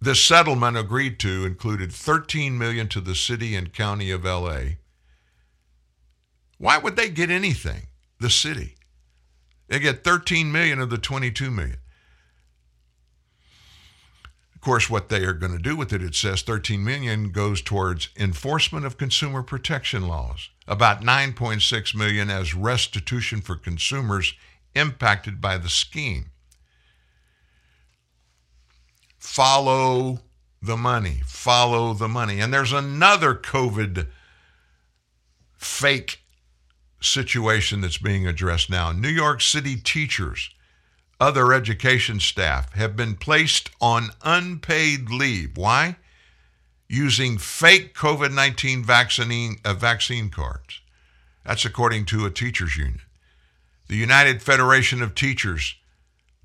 This 0.01 0.23
settlement 0.23 0.77
agreed 0.77 1.19
to 1.21 1.45
included 1.45 1.93
13 1.93 2.57
million 2.57 2.89
to 2.89 3.01
the 3.01 3.15
city 3.15 3.55
and 3.55 3.73
county 3.73 4.11
of 4.11 4.25
LA. 4.25 4.77
Why 6.59 6.79
would 6.79 6.97
they 6.97 7.11
get 7.11 7.31
anything? 7.31 7.89
The 8.21 8.31
city. 8.31 8.77
They 9.69 9.79
get 9.79 10.05
13 10.05 10.53
million 10.53 10.81
of 10.81 10.91
the 10.91 10.99
22 10.99 11.51
million. 11.51 11.79
Of 14.55 14.61
course, 14.61 14.89
what 14.89 15.09
they 15.09 15.25
are 15.25 15.33
going 15.33 15.53
to 15.53 15.59
do 15.59 15.77
with 15.77 15.93
it, 15.93 16.03
it 16.03 16.15
says 16.15 16.43
13 16.43 16.83
million 16.83 17.31
goes 17.31 17.61
towards 17.61 18.09
enforcement 18.17 18.87
of 18.87 18.99
consumer 18.99 19.43
protection 19.43 20.09
laws. 20.09 20.51
About 20.67 21.03
9.6 21.03 21.95
million 21.95 22.31
as 22.31 22.55
restitution 22.55 23.41
for 23.41 23.57
consumers 23.57 24.35
impacted 24.75 25.41
by 25.41 25.59
the 25.59 25.69
scheme. 25.69 26.31
Follow 29.27 30.21
the 30.63 30.77
money. 30.77 31.21
Follow 31.27 31.93
the 31.93 32.09
money. 32.09 32.41
And 32.41 32.55
there's 32.55 32.73
another 32.73 33.35
COVID 33.35 34.07
fake 35.59 36.21
situation 37.01 37.81
that's 37.81 37.99
being 37.99 38.27
addressed 38.27 38.71
now. 38.71 38.93
New 38.93 39.11
York 39.11 39.43
City 39.43 39.77
teachers, 39.77 40.51
other 41.21 41.53
education 41.53 42.21
staff 42.21 42.73
have 42.75 42.97
been 42.97 43.15
placed 43.15 43.69
on 43.81 44.11
unpaid 44.23 45.11
leave. 45.11 45.57
Why? 45.57 45.97
Using 46.89 47.37
fake 47.37 47.95
COVID 47.95 48.33
19 48.33 48.85
vaccine, 48.85 49.57
uh, 49.65 49.75
vaccine 49.75 50.31
cards. 50.31 50.81
That's 51.45 51.65
according 51.65 52.07
to 52.07 52.25
a 52.25 52.31
teachers 52.31 52.77
union. 52.77 53.03
The 53.89 53.97
United 53.97 54.41
Federation 54.41 55.03
of 55.03 55.17
Teachers 55.17 55.75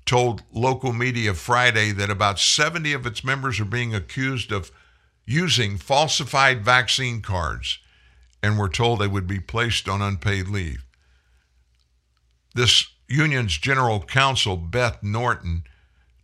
told 0.04 0.42
local 0.52 0.92
media 0.92 1.34
Friday 1.34 1.92
that 1.92 2.10
about 2.10 2.38
70 2.38 2.92
of 2.92 3.06
its 3.06 3.22
members 3.24 3.60
are 3.60 3.64
being 3.64 3.94
accused 3.94 4.52
of 4.52 4.70
using 5.24 5.78
falsified 5.78 6.64
vaccine 6.64 7.20
cards 7.20 7.78
and 8.42 8.58
were 8.58 8.68
told 8.68 8.98
they 8.98 9.06
would 9.06 9.26
be 9.26 9.40
placed 9.40 9.88
on 9.88 10.02
unpaid 10.02 10.48
leave. 10.48 10.84
This 12.54 12.86
union's 13.08 13.56
general 13.56 14.00
counsel, 14.00 14.56
Beth 14.56 15.02
Norton, 15.02 15.64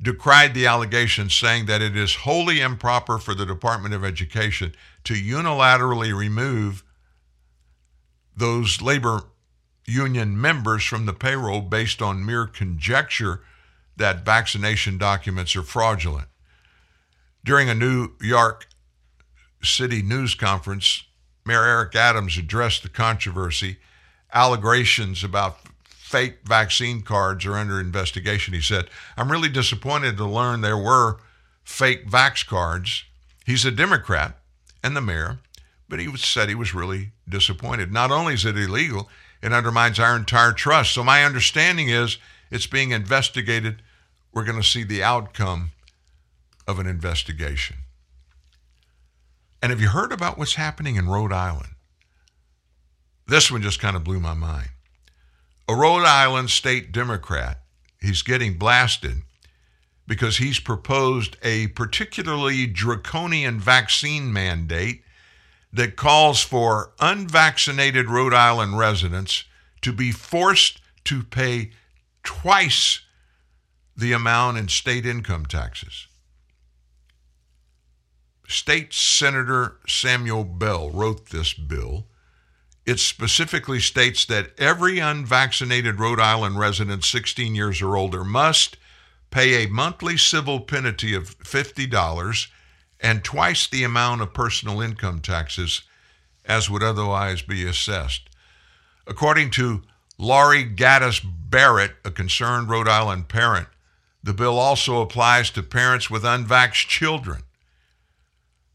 decried 0.01 0.55
the 0.55 0.67
allegations, 0.67 1.35
saying 1.35 1.67
that 1.67 1.83
it 1.83 1.97
is 1.97 2.17
wholly 2.17 2.61
improper 2.61 3.19
for 3.19 3.35
the 3.35 3.47
Department 3.47 3.95
of 3.95 4.05
Education 4.05 4.75
to 5.05 5.15
unilaterally 5.15 6.17
remove 6.17 6.85
those 8.37 8.81
labor 8.81 9.23
union 9.87 10.41
members 10.41 10.85
from 10.85 11.07
the 11.07 11.13
payroll 11.13 11.61
based 11.61 12.03
on 12.03 12.25
mere 12.25 12.47
conjecture 12.47 13.41
that 13.99 14.25
vaccination 14.25 14.99
documents 14.99 15.55
are 15.55 15.63
fraudulent. 15.63 16.29
During 17.45 17.69
a 17.69 17.75
New 17.75 18.13
York 18.21 18.67
City 19.63 20.03
news 20.03 20.35
conference, 20.35 21.05
Mayor 21.45 21.65
Eric 21.65 21.95
Adams 21.95 22.37
addressed 22.37 22.83
the 22.83 22.89
controversy. 22.89 23.79
Allegations 24.33 25.25
about 25.25 25.59
fake 25.85 26.39
vaccine 26.45 27.03
cards 27.03 27.45
are 27.45 27.55
under 27.55 27.81
investigation. 27.81 28.55
He 28.55 28.61
said, 28.61 28.89
I'm 29.17 29.31
really 29.31 29.49
disappointed 29.49 30.17
to 30.17 30.27
learn 30.27 30.61
there 30.61 30.79
were 30.79 31.19
fake 31.65 32.09
vax 32.09 32.47
cards. 32.47 33.05
He's 33.45 33.65
a 33.65 33.71
Democrat 33.71 34.39
and 34.83 34.97
the 34.97 35.01
mayor, 35.01 35.39
but 35.89 36.01
he 36.01 36.17
said 36.17 36.49
he 36.49 36.55
was 36.55 36.75
really 36.75 37.13
disappointed. 37.29 37.93
Not 37.93 38.11
only 38.11 38.35
is 38.35 38.45
it 38.45 38.57
illegal, 38.57 39.09
it 39.43 39.53
undermines 39.53 39.99
our 39.99 40.17
entire 40.17 40.53
trust. 40.53 40.93
So 40.93 41.03
my 41.03 41.25
understanding 41.25 41.89
is 41.89 42.19
it's 42.51 42.67
being 42.67 42.93
investigated. 42.93 43.83
We're 44.33 44.45
going 44.45 44.61
to 44.61 44.67
see 44.67 44.85
the 44.85 45.03
outcome 45.03 45.71
of 46.67 46.79
an 46.79 46.87
investigation. 46.87 47.77
And 49.63 49.71
have 49.71 49.81
you 49.81 49.89
heard 49.89 50.13
about 50.13 50.39
what's 50.39 50.55
happening 50.55 50.97
in 50.97 51.09
Rhode 51.09 51.33
Island? 51.33 51.71
This 53.27 53.51
one 53.51 53.63
just 53.63 53.81
kind 53.81 53.97
of 53.97 54.05
blew 54.05 54.21
my 54.21 54.35
mind. 54.35 54.69
A 55.69 55.75
Rhode 55.75 56.05
Island 56.05 56.51
state 56.51 56.93
Democrat, 56.93 57.61
he's 58.01 58.23
getting 58.23 58.57
blasted 58.57 59.23
because 60.07 60.39
he's 60.39 60.61
proposed 60.61 61.37
a 61.43 61.67
particularly 61.69 62.67
draconian 62.67 63.61
vaccine 63.61 64.33
mandate 64.33 65.03
that 65.73 65.97
calls 65.97 66.43
for 66.43 66.93
unvaccinated 67.01 68.09
Rhode 68.09 68.33
Island 68.33 68.79
residents 68.79 69.45
to 69.83 69.93
be 69.93 70.11
forced 70.13 70.81
to 71.05 71.23
pay 71.23 71.73
twice 72.23 73.01
the 73.99 74.13
amount 74.13 74.57
in 74.57 74.69
state 74.69 75.05
income 75.05 75.45
taxes. 75.45 76.07
State 78.47 78.95
Senator 78.95 79.77
Samuel 79.89 80.45
Bell 80.45 80.89
wrote 80.91 81.31
this 81.31 81.53
bill. 81.53 82.07
It 82.87 83.01
specifically 83.01 83.81
states 83.81 84.25
that 84.27 84.53
every 84.57 85.01
unvaccinated 85.01 85.99
Rhode 85.99 86.21
Island 86.21 86.61
resident 86.61 87.05
16 87.05 87.57
years 87.57 87.83
or 87.83 87.97
older 87.97 88.23
must 88.25 88.77
pay 89.31 89.65
a 89.65 89.69
monthly 89.69 90.17
civil 90.17 90.61
penalty 90.61 91.13
of 91.13 91.37
$50 91.41 92.47
and 93.01 93.25
twice 93.25 93.67
the 93.67 93.83
amount 93.83 94.23
of 94.23 94.33
personal 94.33 94.81
income 94.81 95.21
taxes 95.21 95.83
as 96.45 96.71
would 96.71 96.85
otherwise 96.85 97.43
be 97.43 97.67
assessed. 97.67 98.31
According 99.09 99.51
to 99.51 99.83
Laurie 100.17 100.65
Gaddis 100.65 101.21
Barrett, 101.25 101.97
a 102.05 102.11
concerned 102.13 102.71
Rhode 102.71 102.89
Island 102.89 103.29
parent, 103.29 103.69
the 104.23 104.35
bill 104.35 104.59
also 104.59 105.01
applies 105.01 105.51
to 105.51 105.63
parents 105.63 106.11
with 106.11 106.23
unvaxxed 106.23 106.89
children. 106.89 107.43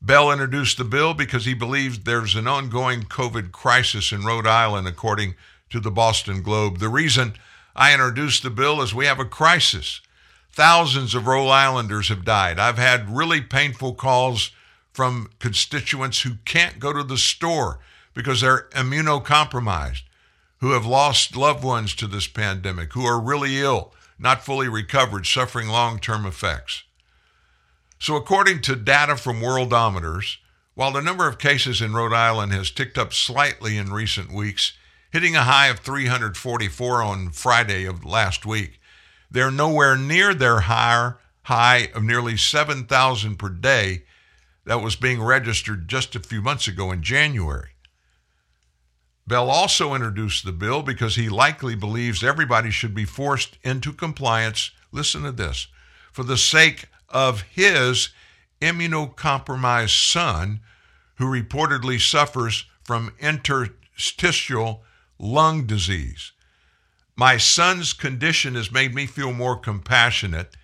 Bell 0.02 0.32
introduced 0.32 0.78
the 0.78 0.84
bill 0.84 1.14
because 1.14 1.46
he 1.46 1.54
believes 1.54 2.00
there's 2.00 2.36
an 2.36 2.48
ongoing 2.48 3.04
COVID 3.04 3.52
crisis 3.52 4.12
in 4.12 4.26
Rhode 4.26 4.48
Island, 4.48 4.88
according 4.88 5.36
to 5.70 5.80
the 5.80 5.92
Boston 5.92 6.42
Globe. 6.42 6.80
The 6.80 6.90
reason 6.90 7.34
I 7.76 7.94
introduced 7.94 8.44
the 8.44 8.50
bill 8.50 8.82
is 8.82 8.94
we 8.94 9.06
have 9.06 9.20
a 9.20 9.26
crisis. 9.26 10.02
Thousands 10.52 11.16
of 11.16 11.26
Rhode 11.26 11.50
Islanders 11.50 12.10
have 12.10 12.26
died. 12.26 12.60
I've 12.60 12.78
had 12.78 13.16
really 13.16 13.42
painful 13.42 13.96
calls 13.96 14.52
from 14.92 15.32
constituents 15.40 16.22
who 16.22 16.36
can't 16.46 16.80
go 16.80 16.94
to 16.94 17.04
the 17.04 17.18
store 17.18 17.80
because 18.14 18.42
they're 18.42 18.68
immunocompromised, 18.72 20.04
who 20.60 20.72
have 20.72 20.86
lost 20.86 21.36
loved 21.36 21.64
ones 21.64 21.96
to 21.96 22.08
this 22.08 22.28
pandemic, 22.28 22.94
who 22.94 23.06
are 23.06 23.20
really 23.20 23.60
ill, 23.60 23.94
not 24.20 24.46
fully 24.46 24.68
recovered, 24.68 25.26
suffering 25.26 25.68
long 25.68 26.00
term 26.00 26.26
effects. 26.26 26.84
So, 28.00 28.16
according 28.16 28.62
to 28.64 28.76
data 28.76 29.16
from 29.16 29.42
Worldometers, 29.42 30.38
while 30.76 30.92
the 30.92 31.02
number 31.02 31.28
of 31.28 31.38
cases 31.38 31.82
in 31.82 31.94
Rhode 31.94 32.14
Island 32.14 32.52
has 32.52 32.72
ticked 32.72 32.98
up 32.98 33.14
slightly 33.14 33.78
in 33.78 33.94
recent 33.94 34.34
weeks, 34.34 34.74
hitting 35.12 35.36
a 35.36 35.44
high 35.44 35.68
of 35.68 35.80
344 35.80 37.02
on 37.02 37.30
Friday 37.32 37.86
of 37.86 38.04
last 38.04 38.46
week, 38.46 38.80
they're 39.30 39.52
nowhere 39.52 39.96
near 39.96 40.34
their 40.34 40.62
higher 40.62 41.20
high 41.44 41.90
of 41.94 42.04
nearly 42.04 42.38
7,000 42.38 43.38
per 43.38 43.50
day 43.50 44.04
that 44.66 44.82
was 44.82 44.96
being 44.96 45.22
registered 45.22 45.88
just 45.88 46.16
a 46.16 46.20
few 46.20 46.42
months 46.42 46.68
ago 46.68 46.92
in 46.92 47.04
January. 47.04 47.73
Bell 49.26 49.50
also 49.50 49.94
introduced 49.94 50.44
the 50.44 50.52
bill 50.52 50.84
because 50.84 51.16
he 51.16 51.30
likely 51.30 51.76
believes 51.76 52.24
everybody 52.24 52.72
should 52.72 52.94
be 52.94 53.06
forced 53.06 53.58
into 53.64 53.94
compliance. 53.94 54.72
Listen 54.92 55.24
to 55.24 55.32
this 55.32 55.68
for 56.12 56.24
the 56.24 56.38
sake 56.38 56.86
of 57.10 57.42
his 57.42 58.10
immunocompromised 58.62 60.12
son, 60.12 60.60
who 61.16 61.26
reportedly 61.26 62.00
suffers 62.00 62.66
from 62.84 63.14
interstitial 63.20 64.84
lung 65.18 65.66
disease. 65.66 66.32
My 67.16 67.38
son's 67.38 67.94
condition 67.94 68.56
has 68.56 68.72
made 68.72 68.94
me 68.94 69.06
feel 69.06 69.32
more 69.32 69.56
compassionate 69.56 70.56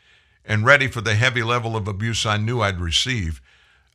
and 0.43 0.65
ready 0.65 0.87
for 0.87 1.01
the 1.01 1.15
heavy 1.15 1.43
level 1.43 1.75
of 1.75 1.87
abuse 1.87 2.25
I 2.25 2.37
knew 2.37 2.61
I'd 2.61 2.79
receive. 2.79 3.41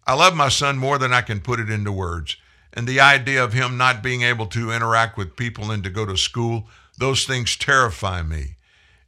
I 0.07 0.15
love 0.15 0.37
my 0.37 0.49
son 0.49 0.79
more 0.79 0.99
than 0.99 1.13
I 1.13 1.23
can 1.23 1.41
put 1.41 1.61
it 1.61 1.71
into 1.71 1.91
words. 1.91 2.37
And 2.75 2.89
the 2.89 3.01
idea 3.01 3.43
of 3.43 3.53
him 3.53 3.77
not 3.77 4.03
being 4.03 4.23
able 4.23 4.47
to 4.47 4.73
interact 4.73 5.17
with 5.17 5.37
people 5.37 5.71
and 5.71 5.83
to 5.85 5.91
go 5.91 6.05
to 6.05 6.17
school, 6.17 6.69
those 6.99 7.25
things 7.25 7.57
terrify 7.57 8.23
me. 8.23 8.57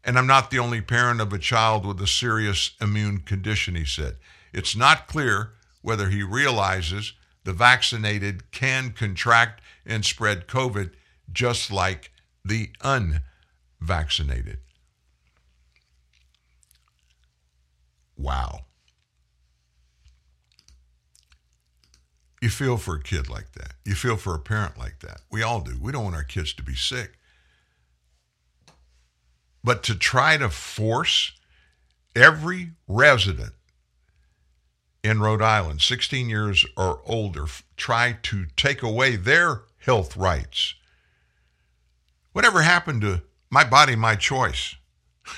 And 0.04 0.16
I'm 0.16 0.28
not 0.28 0.52
the 0.52 0.60
only 0.60 0.80
parent 0.80 1.20
of 1.20 1.32
a 1.32 1.38
child 1.38 1.84
with 1.84 2.00
a 2.00 2.06
serious 2.06 2.70
immune 2.80 3.18
condition, 3.18 3.74
he 3.74 3.84
said. 3.84 4.16
It's 4.52 4.76
not 4.76 5.08
clear 5.08 5.50
whether 5.82 6.08
he 6.10 6.22
realizes 6.22 7.12
the 7.42 7.52
vaccinated 7.52 8.52
can 8.52 8.92
contract 8.92 9.60
and 9.84 10.04
spread 10.04 10.46
COVID 10.46 10.92
just 11.32 11.72
like 11.72 12.12
the 12.44 12.70
unvaccinated. 12.82 14.58
Wow. 18.16 18.65
You 22.40 22.50
feel 22.50 22.76
for 22.76 22.96
a 22.96 23.02
kid 23.02 23.28
like 23.28 23.52
that. 23.52 23.74
You 23.84 23.94
feel 23.94 24.16
for 24.16 24.34
a 24.34 24.38
parent 24.38 24.78
like 24.78 25.00
that. 25.00 25.20
We 25.30 25.42
all 25.42 25.60
do. 25.60 25.78
We 25.80 25.92
don't 25.92 26.04
want 26.04 26.16
our 26.16 26.24
kids 26.24 26.52
to 26.54 26.62
be 26.62 26.74
sick. 26.74 27.12
But 29.64 29.82
to 29.84 29.94
try 29.94 30.36
to 30.36 30.48
force 30.48 31.32
every 32.14 32.72
resident 32.86 33.52
in 35.02 35.20
Rhode 35.20 35.42
Island, 35.42 35.80
16 35.82 36.28
years 36.28 36.66
or 36.76 37.00
older, 37.06 37.46
try 37.76 38.18
to 38.24 38.46
take 38.56 38.82
away 38.82 39.16
their 39.16 39.62
health 39.78 40.16
rights. 40.16 40.74
Whatever 42.32 42.62
happened 42.62 43.00
to 43.02 43.22
my 43.50 43.64
body, 43.64 43.96
my 43.96 44.14
choice? 44.14 44.76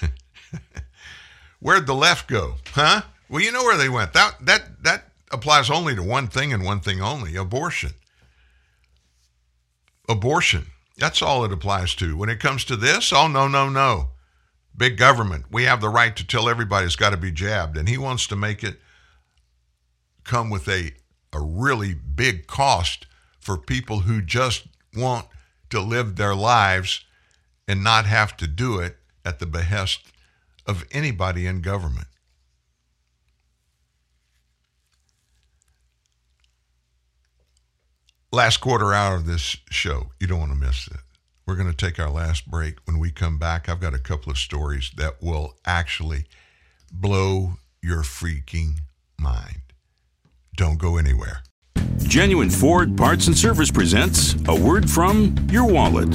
Where'd 1.60 1.86
the 1.86 1.94
left 1.94 2.28
go? 2.28 2.56
Huh? 2.72 3.02
Well, 3.28 3.42
you 3.42 3.52
know 3.52 3.62
where 3.62 3.76
they 3.76 3.88
went. 3.88 4.12
That 4.14 4.36
that 4.46 4.82
that 4.84 5.07
applies 5.30 5.70
only 5.70 5.94
to 5.94 6.02
one 6.02 6.28
thing 6.28 6.52
and 6.52 6.64
one 6.64 6.80
thing 6.80 7.00
only 7.00 7.36
abortion. 7.36 7.92
Abortion. 10.08 10.66
That's 10.96 11.22
all 11.22 11.44
it 11.44 11.52
applies 11.52 11.94
to. 11.96 12.16
When 12.16 12.28
it 12.28 12.40
comes 12.40 12.64
to 12.64 12.76
this, 12.76 13.12
oh, 13.12 13.28
no, 13.28 13.46
no, 13.46 13.68
no. 13.68 14.08
Big 14.76 14.96
government. 14.96 15.46
We 15.50 15.64
have 15.64 15.80
the 15.80 15.88
right 15.88 16.14
to 16.16 16.26
tell 16.26 16.48
everybody's 16.48 16.96
got 16.96 17.10
to 17.10 17.16
be 17.16 17.30
jabbed. 17.30 17.76
And 17.76 17.88
he 17.88 17.98
wants 17.98 18.26
to 18.28 18.36
make 18.36 18.64
it 18.64 18.80
come 20.24 20.50
with 20.50 20.68
a, 20.68 20.92
a 21.32 21.40
really 21.40 21.94
big 21.94 22.46
cost 22.46 23.06
for 23.40 23.56
people 23.56 24.00
who 24.00 24.20
just 24.20 24.66
want 24.94 25.26
to 25.70 25.80
live 25.80 26.16
their 26.16 26.34
lives 26.34 27.04
and 27.66 27.84
not 27.84 28.06
have 28.06 28.36
to 28.38 28.46
do 28.46 28.78
it 28.78 28.96
at 29.24 29.38
the 29.38 29.46
behest 29.46 30.00
of 30.66 30.84
anybody 30.90 31.46
in 31.46 31.60
government. 31.60 32.06
Last 38.32 38.58
quarter 38.58 38.92
hour 38.92 39.16
of 39.16 39.26
this 39.26 39.56
show. 39.70 40.10
You 40.20 40.26
don't 40.26 40.40
want 40.40 40.52
to 40.52 40.58
miss 40.58 40.86
it. 40.86 41.00
We're 41.46 41.56
going 41.56 41.70
to 41.70 41.76
take 41.76 41.98
our 41.98 42.10
last 42.10 42.50
break. 42.50 42.76
When 42.84 42.98
we 42.98 43.10
come 43.10 43.38
back, 43.38 43.68
I've 43.68 43.80
got 43.80 43.94
a 43.94 43.98
couple 43.98 44.30
of 44.30 44.38
stories 44.38 44.90
that 44.96 45.22
will 45.22 45.56
actually 45.64 46.26
blow 46.92 47.54
your 47.82 48.02
freaking 48.02 48.80
mind. 49.18 49.62
Don't 50.56 50.78
go 50.78 50.96
anywhere. 50.96 51.42
Genuine 52.08 52.48
Ford 52.48 52.96
Parts 52.96 53.26
and 53.26 53.36
Service 53.36 53.70
presents 53.70 54.34
a 54.48 54.54
word 54.58 54.90
from 54.90 55.36
your 55.50 55.66
wallet. 55.66 56.08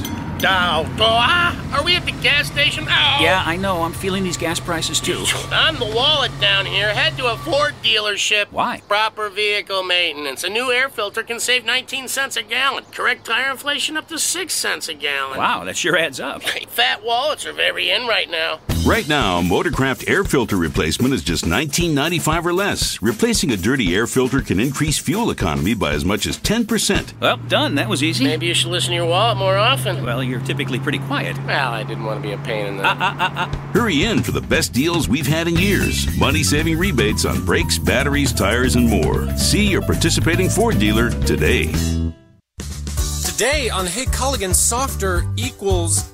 Oh, 0.46 0.84
ah, 0.98 1.74
are 1.74 1.82
we 1.82 1.96
at 1.96 2.04
the 2.04 2.12
gas 2.12 2.48
station? 2.48 2.84
Oh. 2.84 3.18
Yeah, 3.20 3.42
I 3.46 3.56
know. 3.56 3.82
I'm 3.82 3.94
feeling 3.94 4.24
these 4.24 4.36
gas 4.36 4.60
prices 4.60 5.00
too. 5.00 5.24
I'm 5.50 5.78
the 5.78 5.86
wallet 5.86 6.32
down 6.38 6.66
here. 6.66 6.92
Head 6.92 7.16
to 7.16 7.32
a 7.32 7.36
Ford 7.38 7.72
dealership. 7.82 8.46
Why? 8.50 8.82
Proper 8.86 9.30
vehicle 9.30 9.84
maintenance. 9.84 10.44
A 10.44 10.50
new 10.50 10.70
air 10.70 10.90
filter 10.90 11.22
can 11.22 11.40
save 11.40 11.64
19 11.64 12.08
cents 12.08 12.36
a 12.36 12.42
gallon. 12.42 12.84
Correct 12.92 13.24
tire 13.24 13.50
inflation 13.50 13.96
up 13.96 14.08
to 14.08 14.18
6 14.18 14.52
cents 14.52 14.88
a 14.88 14.94
gallon. 14.94 15.38
Wow, 15.38 15.64
that 15.64 15.76
sure 15.76 15.96
adds 15.96 16.20
up. 16.20 16.42
Fat 16.68 17.02
wallets 17.02 17.46
are 17.46 17.54
very 17.54 17.90
in 17.90 18.06
right 18.06 18.30
now. 18.30 18.60
Right 18.84 19.08
now, 19.08 19.40
Motorcraft 19.40 20.10
air 20.10 20.24
filter 20.24 20.58
replacement 20.58 21.14
is 21.14 21.22
just 21.22 21.46
$19.95 21.46 22.44
or 22.44 22.52
less. 22.52 23.00
Replacing 23.00 23.50
a 23.50 23.56
dirty 23.56 23.94
air 23.94 24.06
filter 24.06 24.42
can 24.42 24.60
increase 24.60 24.98
fuel 24.98 25.30
economy 25.30 25.53
by 25.78 25.92
as 25.92 26.04
much 26.04 26.26
as 26.26 26.38
10%. 26.38 27.20
Well, 27.20 27.36
done. 27.36 27.76
That 27.76 27.88
was 27.88 28.02
easy. 28.02 28.24
Maybe 28.24 28.46
you 28.46 28.54
should 28.54 28.70
listen 28.70 28.90
to 28.90 28.96
your 28.96 29.06
wallet 29.06 29.36
more 29.36 29.56
often. 29.56 30.04
Well, 30.04 30.22
you're 30.22 30.40
typically 30.40 30.78
pretty 30.78 30.98
quiet. 31.00 31.36
Well, 31.46 31.72
I 31.72 31.82
didn't 31.82 32.04
want 32.04 32.22
to 32.22 32.28
be 32.28 32.32
a 32.32 32.38
pain 32.38 32.66
in 32.66 32.76
the. 32.78 32.84
Uh, 32.84 32.94
uh, 32.94 33.16
uh, 33.18 33.30
uh. 33.36 33.56
Hurry 33.72 34.04
in 34.04 34.22
for 34.22 34.32
the 34.32 34.40
best 34.40 34.72
deals 34.72 35.08
we've 35.08 35.26
had 35.26 35.48
in 35.48 35.56
years. 35.56 36.06
Money 36.18 36.42
saving 36.42 36.78
rebates 36.78 37.24
on 37.24 37.44
brakes, 37.44 37.78
batteries, 37.78 38.32
tires, 38.32 38.76
and 38.76 38.88
more. 38.88 39.28
See 39.36 39.66
your 39.66 39.82
participating 39.82 40.48
Ford 40.48 40.78
dealer 40.78 41.10
today. 41.26 41.72
Today 43.24 43.68
on 43.68 43.86
Hey 43.86 44.04
Culligan, 44.06 44.54
softer 44.54 45.24
equals 45.36 46.13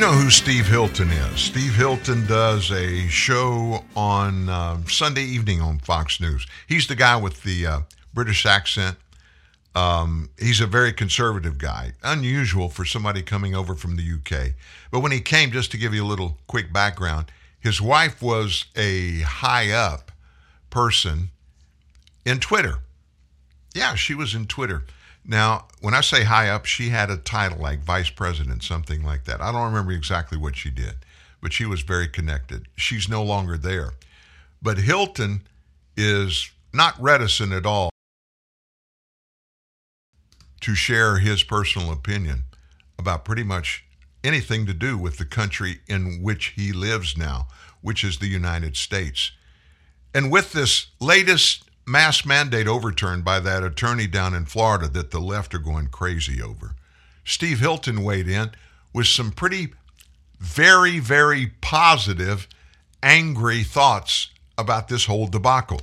Know 0.00 0.12
who 0.12 0.30
Steve 0.30 0.66
Hilton 0.66 1.10
is. 1.10 1.40
Steve 1.40 1.74
Hilton 1.74 2.26
does 2.26 2.70
a 2.70 3.06
show 3.08 3.84
on 3.94 4.48
uh, 4.48 4.78
Sunday 4.86 5.24
evening 5.24 5.60
on 5.60 5.78
Fox 5.78 6.22
News. 6.22 6.46
He's 6.66 6.86
the 6.86 6.94
guy 6.94 7.16
with 7.18 7.42
the 7.42 7.66
uh, 7.66 7.80
British 8.14 8.46
accent. 8.46 8.96
Um, 9.74 10.30
he's 10.38 10.62
a 10.62 10.66
very 10.66 10.94
conservative 10.94 11.58
guy, 11.58 11.92
unusual 12.02 12.70
for 12.70 12.86
somebody 12.86 13.20
coming 13.20 13.54
over 13.54 13.74
from 13.74 13.96
the 13.96 14.02
UK. 14.02 14.54
But 14.90 15.00
when 15.00 15.12
he 15.12 15.20
came, 15.20 15.50
just 15.50 15.70
to 15.72 15.76
give 15.76 15.92
you 15.92 16.02
a 16.02 16.08
little 16.08 16.38
quick 16.46 16.72
background, 16.72 17.26
his 17.60 17.78
wife 17.78 18.22
was 18.22 18.64
a 18.76 19.20
high 19.20 19.70
up 19.70 20.10
person 20.70 21.28
in 22.24 22.38
Twitter. 22.40 22.78
Yeah, 23.74 23.96
she 23.96 24.14
was 24.14 24.34
in 24.34 24.46
Twitter. 24.46 24.82
Now, 25.24 25.66
when 25.80 25.94
I 25.94 26.00
say 26.00 26.24
high 26.24 26.48
up, 26.48 26.64
she 26.64 26.88
had 26.88 27.10
a 27.10 27.16
title 27.16 27.58
like 27.58 27.80
vice 27.80 28.10
president, 28.10 28.62
something 28.62 29.02
like 29.04 29.24
that. 29.24 29.40
I 29.40 29.52
don't 29.52 29.66
remember 29.66 29.92
exactly 29.92 30.38
what 30.38 30.56
she 30.56 30.70
did, 30.70 30.94
but 31.40 31.52
she 31.52 31.66
was 31.66 31.82
very 31.82 32.08
connected. 32.08 32.66
She's 32.76 33.08
no 33.08 33.22
longer 33.22 33.56
there. 33.56 33.92
But 34.62 34.78
Hilton 34.78 35.42
is 35.96 36.50
not 36.72 37.00
reticent 37.00 37.52
at 37.52 37.66
all 37.66 37.90
to 40.60 40.74
share 40.74 41.18
his 41.18 41.42
personal 41.42 41.90
opinion 41.90 42.44
about 42.98 43.24
pretty 43.24 43.42
much 43.42 43.84
anything 44.22 44.66
to 44.66 44.74
do 44.74 44.98
with 44.98 45.16
the 45.16 45.24
country 45.24 45.80
in 45.88 46.22
which 46.22 46.48
he 46.56 46.72
lives 46.72 47.16
now, 47.16 47.48
which 47.80 48.04
is 48.04 48.18
the 48.18 48.28
United 48.28 48.76
States. 48.76 49.32
And 50.14 50.30
with 50.30 50.52
this 50.52 50.88
latest 51.00 51.69
mass 51.90 52.24
mandate 52.24 52.68
overturned 52.68 53.24
by 53.24 53.40
that 53.40 53.64
attorney 53.64 54.06
down 54.06 54.32
in 54.32 54.44
Florida 54.44 54.88
that 54.88 55.10
the 55.10 55.20
left 55.20 55.54
are 55.54 55.58
going 55.58 55.88
crazy 55.88 56.40
over, 56.40 56.76
Steve 57.24 57.58
Hilton 57.58 58.04
weighed 58.04 58.28
in 58.28 58.52
with 58.94 59.08
some 59.08 59.32
pretty, 59.32 59.72
very, 60.38 61.00
very 61.00 61.48
positive, 61.60 62.46
angry 63.02 63.64
thoughts 63.64 64.30
about 64.56 64.88
this 64.88 65.06
whole 65.06 65.26
debacle. 65.26 65.80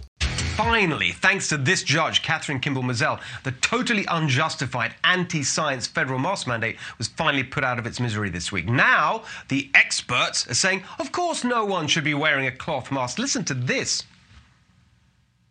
Finally, 0.55 1.11
thanks 1.11 1.49
to 1.49 1.57
this 1.57 1.83
judge, 1.83 2.23
Kathryn 2.23 2.61
Kimball 2.61 2.83
Mizelle, 2.83 3.19
the 3.43 3.51
totally 3.51 4.05
unjustified 4.07 4.95
anti 5.03 5.43
science 5.43 5.85
federal 5.85 6.17
mask 6.17 6.47
mandate 6.47 6.77
was 6.97 7.07
finally 7.09 7.43
put 7.43 7.63
out 7.63 7.77
of 7.77 7.85
its 7.85 7.99
misery 7.99 8.29
this 8.29 8.51
week. 8.51 8.67
Now, 8.67 9.23
the 9.49 9.69
experts 9.75 10.49
are 10.49 10.55
saying, 10.55 10.83
of 10.99 11.11
course, 11.11 11.43
no 11.43 11.63
one 11.63 11.87
should 11.87 12.03
be 12.03 12.15
wearing 12.15 12.47
a 12.47 12.51
cloth 12.51 12.91
mask. 12.91 13.19
Listen 13.19 13.43
to 13.45 13.53
this. 13.53 14.03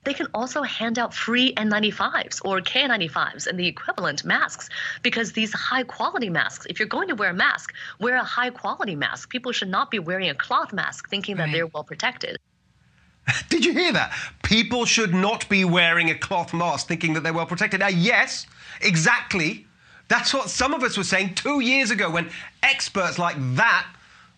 They 0.06 0.14
can 0.14 0.28
also 0.32 0.62
hand 0.62 1.00
out 1.00 1.12
free 1.12 1.52
N95s 1.54 2.40
or 2.44 2.60
K95s 2.60 3.48
and 3.48 3.58
the 3.58 3.66
equivalent 3.66 4.24
masks 4.24 4.70
because 5.02 5.32
these 5.32 5.52
high 5.52 5.82
quality 5.82 6.30
masks, 6.30 6.64
if 6.70 6.78
you're 6.78 6.88
going 6.88 7.08
to 7.08 7.16
wear 7.16 7.30
a 7.30 7.34
mask, 7.34 7.74
wear 7.98 8.14
a 8.14 8.22
high 8.22 8.50
quality 8.50 8.94
mask. 8.94 9.28
People 9.28 9.50
should 9.50 9.68
not 9.68 9.90
be 9.90 9.98
wearing 9.98 10.30
a 10.30 10.34
cloth 10.34 10.72
mask 10.72 11.10
thinking 11.10 11.36
that 11.38 11.50
they're 11.50 11.66
well 11.66 11.82
protected. 11.82 12.38
Did 13.48 13.64
you 13.64 13.72
hear 13.72 13.92
that? 13.94 14.12
People 14.44 14.84
should 14.84 15.12
not 15.12 15.48
be 15.48 15.64
wearing 15.64 16.10
a 16.10 16.14
cloth 16.14 16.54
mask 16.54 16.86
thinking 16.86 17.12
that 17.14 17.24
they're 17.24 17.32
well 17.32 17.44
protected. 17.44 17.82
Uh, 17.82 17.86
yes, 17.86 18.46
exactly. 18.82 19.66
That's 20.06 20.32
what 20.32 20.50
some 20.50 20.72
of 20.72 20.84
us 20.84 20.96
were 20.96 21.02
saying 21.02 21.34
two 21.34 21.58
years 21.58 21.90
ago 21.90 22.08
when 22.08 22.30
experts 22.62 23.18
like 23.18 23.34
that 23.56 23.88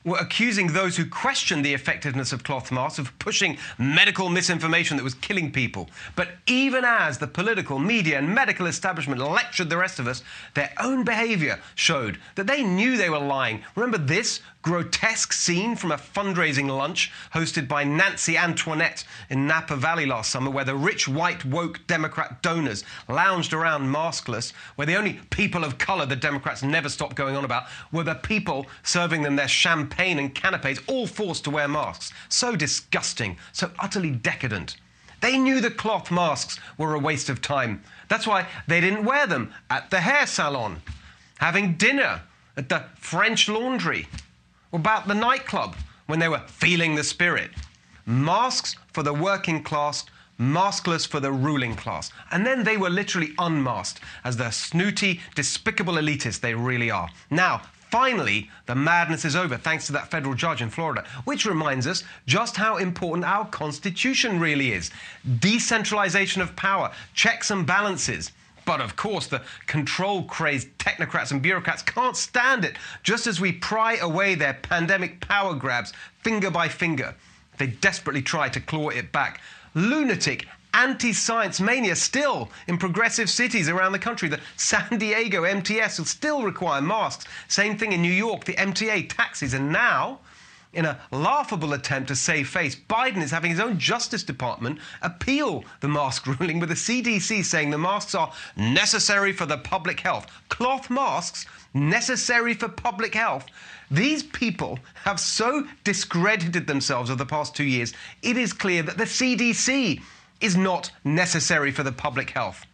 were 0.08 0.18
accusing 0.18 0.68
those 0.68 0.96
who 0.96 1.06
questioned 1.06 1.64
the 1.64 1.74
effectiveness 1.74 2.32
of 2.32 2.44
cloth 2.44 2.72
masks 2.72 2.98
of 2.98 3.16
pushing 3.18 3.58
medical 3.78 4.28
misinformation 4.28 4.96
that 4.96 5.04
was 5.04 5.14
killing 5.14 5.52
people. 5.52 5.88
But 6.16 6.30
even 6.46 6.84
as 6.84 7.18
the 7.18 7.26
political, 7.26 7.78
media, 7.78 8.18
and 8.18 8.34
medical 8.34 8.66
establishment 8.66 9.20
lectured 9.20 9.70
the 9.70 9.76
rest 9.76 9.98
of 9.98 10.08
us, 10.08 10.22
their 10.54 10.72
own 10.80 11.04
behavior 11.04 11.60
showed 11.74 12.18
that 12.34 12.46
they 12.46 12.62
knew 12.62 12.96
they 12.96 13.10
were 13.10 13.18
lying. 13.18 13.62
Remember 13.76 13.98
this 13.98 14.40
grotesque 14.68 15.32
scene 15.32 15.74
from 15.74 15.90
a 15.90 15.96
fundraising 15.96 16.68
lunch 16.68 17.10
hosted 17.32 17.66
by 17.66 17.82
Nancy 17.82 18.36
Antoinette 18.36 19.02
in 19.30 19.46
Napa 19.46 19.74
Valley 19.74 20.04
last 20.04 20.30
summer, 20.30 20.50
where 20.50 20.66
the 20.66 20.76
rich, 20.76 21.08
white, 21.08 21.42
woke 21.42 21.80
Democrat 21.86 22.42
donors 22.42 22.84
lounged 23.08 23.54
around 23.54 23.90
maskless, 23.90 24.52
where 24.76 24.84
the 24.84 24.94
only 24.94 25.20
people 25.30 25.64
of 25.64 25.78
color 25.78 26.04
the 26.04 26.14
Democrats 26.14 26.62
never 26.62 26.90
stopped 26.90 27.16
going 27.16 27.34
on 27.34 27.46
about 27.46 27.64
were 27.90 28.04
the 28.04 28.14
people 28.14 28.66
serving 28.82 29.22
them 29.22 29.36
their 29.36 29.48
champagne 29.48 30.18
and 30.18 30.34
canapes, 30.34 30.82
all 30.86 31.06
forced 31.06 31.44
to 31.44 31.50
wear 31.50 31.66
masks. 31.66 32.12
So 32.28 32.54
disgusting, 32.54 33.38
so 33.52 33.70
utterly 33.78 34.10
decadent. 34.10 34.76
They 35.22 35.38
knew 35.38 35.62
the 35.62 35.70
cloth 35.70 36.10
masks 36.10 36.60
were 36.76 36.94
a 36.94 36.98
waste 36.98 37.30
of 37.30 37.40
time. 37.40 37.82
That's 38.08 38.26
why 38.26 38.46
they 38.66 38.82
didn't 38.82 39.06
wear 39.06 39.26
them 39.26 39.50
at 39.70 39.88
the 39.88 40.00
hair 40.00 40.26
salon, 40.26 40.82
having 41.38 41.78
dinner 41.78 42.20
at 42.54 42.68
the 42.68 42.84
French 42.96 43.48
laundry, 43.48 44.08
about 44.72 45.08
the 45.08 45.14
nightclub 45.14 45.76
when 46.06 46.18
they 46.18 46.28
were 46.28 46.42
feeling 46.46 46.94
the 46.94 47.04
spirit. 47.04 47.50
Masks 48.06 48.76
for 48.92 49.02
the 49.02 49.12
working 49.12 49.62
class, 49.62 50.04
maskless 50.38 51.06
for 51.06 51.20
the 51.20 51.32
ruling 51.32 51.74
class. 51.74 52.10
And 52.30 52.46
then 52.46 52.64
they 52.64 52.76
were 52.76 52.90
literally 52.90 53.34
unmasked 53.38 54.00
as 54.24 54.36
the 54.36 54.50
snooty, 54.50 55.20
despicable 55.34 55.94
elitists 55.94 56.40
they 56.40 56.54
really 56.54 56.90
are. 56.90 57.08
Now, 57.30 57.62
Finally, 57.90 58.50
the 58.66 58.74
madness 58.74 59.24
is 59.24 59.34
over 59.34 59.56
thanks 59.56 59.86
to 59.86 59.92
that 59.92 60.10
federal 60.10 60.34
judge 60.34 60.60
in 60.60 60.68
Florida, 60.68 61.04
which 61.24 61.46
reminds 61.46 61.86
us 61.86 62.04
just 62.26 62.54
how 62.54 62.76
important 62.76 63.24
our 63.24 63.46
Constitution 63.46 64.38
really 64.38 64.72
is. 64.72 64.90
Decentralization 65.38 66.42
of 66.42 66.54
power, 66.54 66.92
checks 67.14 67.50
and 67.50 67.66
balances. 67.66 68.30
But 68.68 68.82
of 68.82 68.96
course, 68.96 69.26
the 69.28 69.40
control 69.66 70.24
crazed 70.24 70.68
technocrats 70.76 71.30
and 71.30 71.40
bureaucrats 71.40 71.80
can't 71.80 72.14
stand 72.14 72.66
it, 72.66 72.76
just 73.02 73.26
as 73.26 73.40
we 73.40 73.50
pry 73.50 73.96
away 73.96 74.34
their 74.34 74.52
pandemic 74.52 75.26
power 75.26 75.54
grabs 75.54 75.94
finger 76.22 76.50
by 76.50 76.68
finger. 76.68 77.14
They 77.56 77.68
desperately 77.68 78.20
try 78.20 78.50
to 78.50 78.60
claw 78.60 78.90
it 78.90 79.10
back. 79.10 79.40
Lunatic, 79.72 80.46
anti 80.74 81.14
science 81.14 81.62
mania 81.62 81.96
still 81.96 82.50
in 82.66 82.76
progressive 82.76 83.30
cities 83.30 83.70
around 83.70 83.92
the 83.92 83.98
country. 83.98 84.28
The 84.28 84.40
San 84.58 84.98
Diego 84.98 85.44
MTS 85.44 85.98
will 85.98 86.04
still 86.04 86.42
require 86.42 86.82
masks. 86.82 87.24
Same 87.48 87.78
thing 87.78 87.92
in 87.92 88.02
New 88.02 88.12
York, 88.12 88.44
the 88.44 88.52
MTA, 88.52 89.08
taxis. 89.08 89.54
And 89.54 89.72
now, 89.72 90.18
in 90.72 90.84
a 90.84 91.00
laughable 91.10 91.72
attempt 91.72 92.08
to 92.08 92.16
save 92.16 92.48
face, 92.48 92.76
Biden 92.76 93.22
is 93.22 93.30
having 93.30 93.50
his 93.50 93.60
own 93.60 93.78
Justice 93.78 94.22
Department 94.22 94.78
appeal 95.02 95.64
the 95.80 95.88
mask 95.88 96.26
ruling, 96.40 96.60
with 96.60 96.68
the 96.68 96.74
CDC 96.74 97.44
saying 97.44 97.70
the 97.70 97.78
masks 97.78 98.14
are 98.14 98.32
necessary 98.56 99.32
for 99.32 99.46
the 99.46 99.58
public 99.58 100.00
health. 100.00 100.26
Cloth 100.48 100.90
masks 100.90 101.46
necessary 101.74 102.54
for 102.54 102.68
public 102.68 103.14
health. 103.14 103.46
These 103.90 104.22
people 104.22 104.78
have 105.04 105.18
so 105.18 105.66
discredited 105.84 106.66
themselves 106.66 107.10
over 107.10 107.18
the 107.18 107.26
past 107.26 107.56
two 107.56 107.64
years, 107.64 107.94
it 108.22 108.36
is 108.36 108.52
clear 108.52 108.82
that 108.82 108.98
the 108.98 109.04
CDC 109.04 110.02
is 110.40 110.56
not 110.56 110.90
necessary 111.04 111.70
for 111.70 111.82
the 111.82 111.92
public 111.92 112.30
health. 112.30 112.66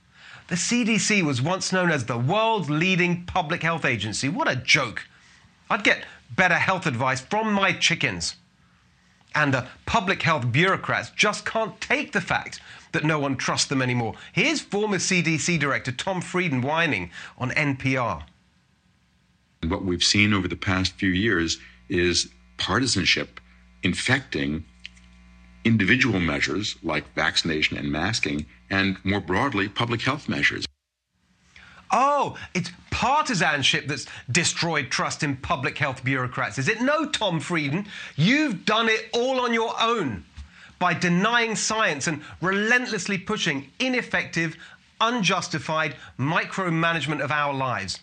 The 0.48 0.56
CDC 0.56 1.22
was 1.22 1.40
once 1.40 1.72
known 1.72 1.90
as 1.90 2.04
the 2.04 2.18
world's 2.18 2.68
leading 2.68 3.24
public 3.24 3.62
health 3.62 3.84
agency. 3.84 4.28
What 4.28 4.50
a 4.50 4.56
joke. 4.56 5.06
I'd 5.70 5.84
get 5.84 6.04
better 6.36 6.54
health 6.54 6.86
advice 6.86 7.20
from 7.20 7.52
my 7.52 7.72
chickens. 7.72 8.36
And 9.34 9.52
the 9.52 9.66
public 9.86 10.22
health 10.22 10.52
bureaucrats 10.52 11.10
just 11.10 11.44
can't 11.44 11.80
take 11.80 12.12
the 12.12 12.20
fact 12.20 12.60
that 12.92 13.04
no 13.04 13.18
one 13.18 13.36
trusts 13.36 13.68
them 13.68 13.82
anymore. 13.82 14.14
Here's 14.32 14.60
former 14.60 14.98
CDC 14.98 15.58
Director 15.58 15.90
Tom 15.90 16.20
Frieden 16.20 16.62
whining 16.62 17.10
on 17.36 17.50
NPR. 17.50 18.22
What 19.66 19.84
we've 19.84 20.04
seen 20.04 20.32
over 20.32 20.46
the 20.46 20.56
past 20.56 20.92
few 20.94 21.10
years 21.10 21.58
is 21.88 22.28
partisanship 22.58 23.40
infecting 23.82 24.64
individual 25.64 26.20
measures 26.20 26.76
like 26.82 27.12
vaccination 27.14 27.76
and 27.76 27.90
masking, 27.90 28.46
and 28.70 28.96
more 29.04 29.20
broadly, 29.20 29.68
public 29.68 30.02
health 30.02 30.28
measures. 30.28 30.66
Oh, 31.96 32.36
it's 32.54 32.72
partisanship 32.90 33.86
that's 33.86 34.06
destroyed 34.28 34.90
trust 34.90 35.22
in 35.22 35.36
public 35.36 35.78
health 35.78 36.02
bureaucrats, 36.02 36.58
is 36.58 36.66
it? 36.68 36.82
No, 36.82 37.06
Tom 37.06 37.38
Frieden. 37.38 37.86
You've 38.16 38.64
done 38.64 38.88
it 38.88 39.08
all 39.12 39.40
on 39.40 39.54
your 39.54 39.80
own 39.80 40.24
by 40.80 40.92
denying 40.92 41.54
science 41.54 42.08
and 42.08 42.20
relentlessly 42.40 43.16
pushing 43.16 43.70
ineffective, 43.78 44.56
unjustified 45.00 45.94
micromanagement 46.18 47.20
of 47.20 47.30
our 47.30 47.54
lives. 47.54 48.00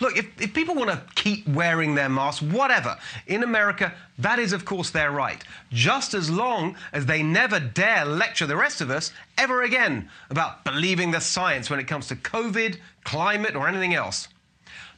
Look, 0.00 0.16
if, 0.16 0.40
if 0.40 0.54
people 0.54 0.74
want 0.74 0.90
to 0.90 1.02
keep 1.14 1.46
wearing 1.46 1.94
their 1.94 2.08
masks, 2.08 2.42
whatever, 2.42 2.96
in 3.26 3.42
America, 3.42 3.92
that 4.18 4.38
is, 4.38 4.52
of 4.52 4.64
course, 4.64 4.90
their 4.90 5.10
right. 5.10 5.42
Just 5.70 6.14
as 6.14 6.30
long 6.30 6.76
as 6.92 7.06
they 7.06 7.22
never 7.22 7.60
dare 7.60 8.04
lecture 8.04 8.46
the 8.46 8.56
rest 8.56 8.80
of 8.80 8.90
us 8.90 9.12
ever 9.38 9.62
again 9.62 10.08
about 10.30 10.64
believing 10.64 11.10
the 11.10 11.20
science 11.20 11.70
when 11.70 11.80
it 11.80 11.86
comes 11.86 12.08
to 12.08 12.16
COVID, 12.16 12.78
climate, 13.04 13.56
or 13.56 13.68
anything 13.68 13.94
else. 13.94 14.28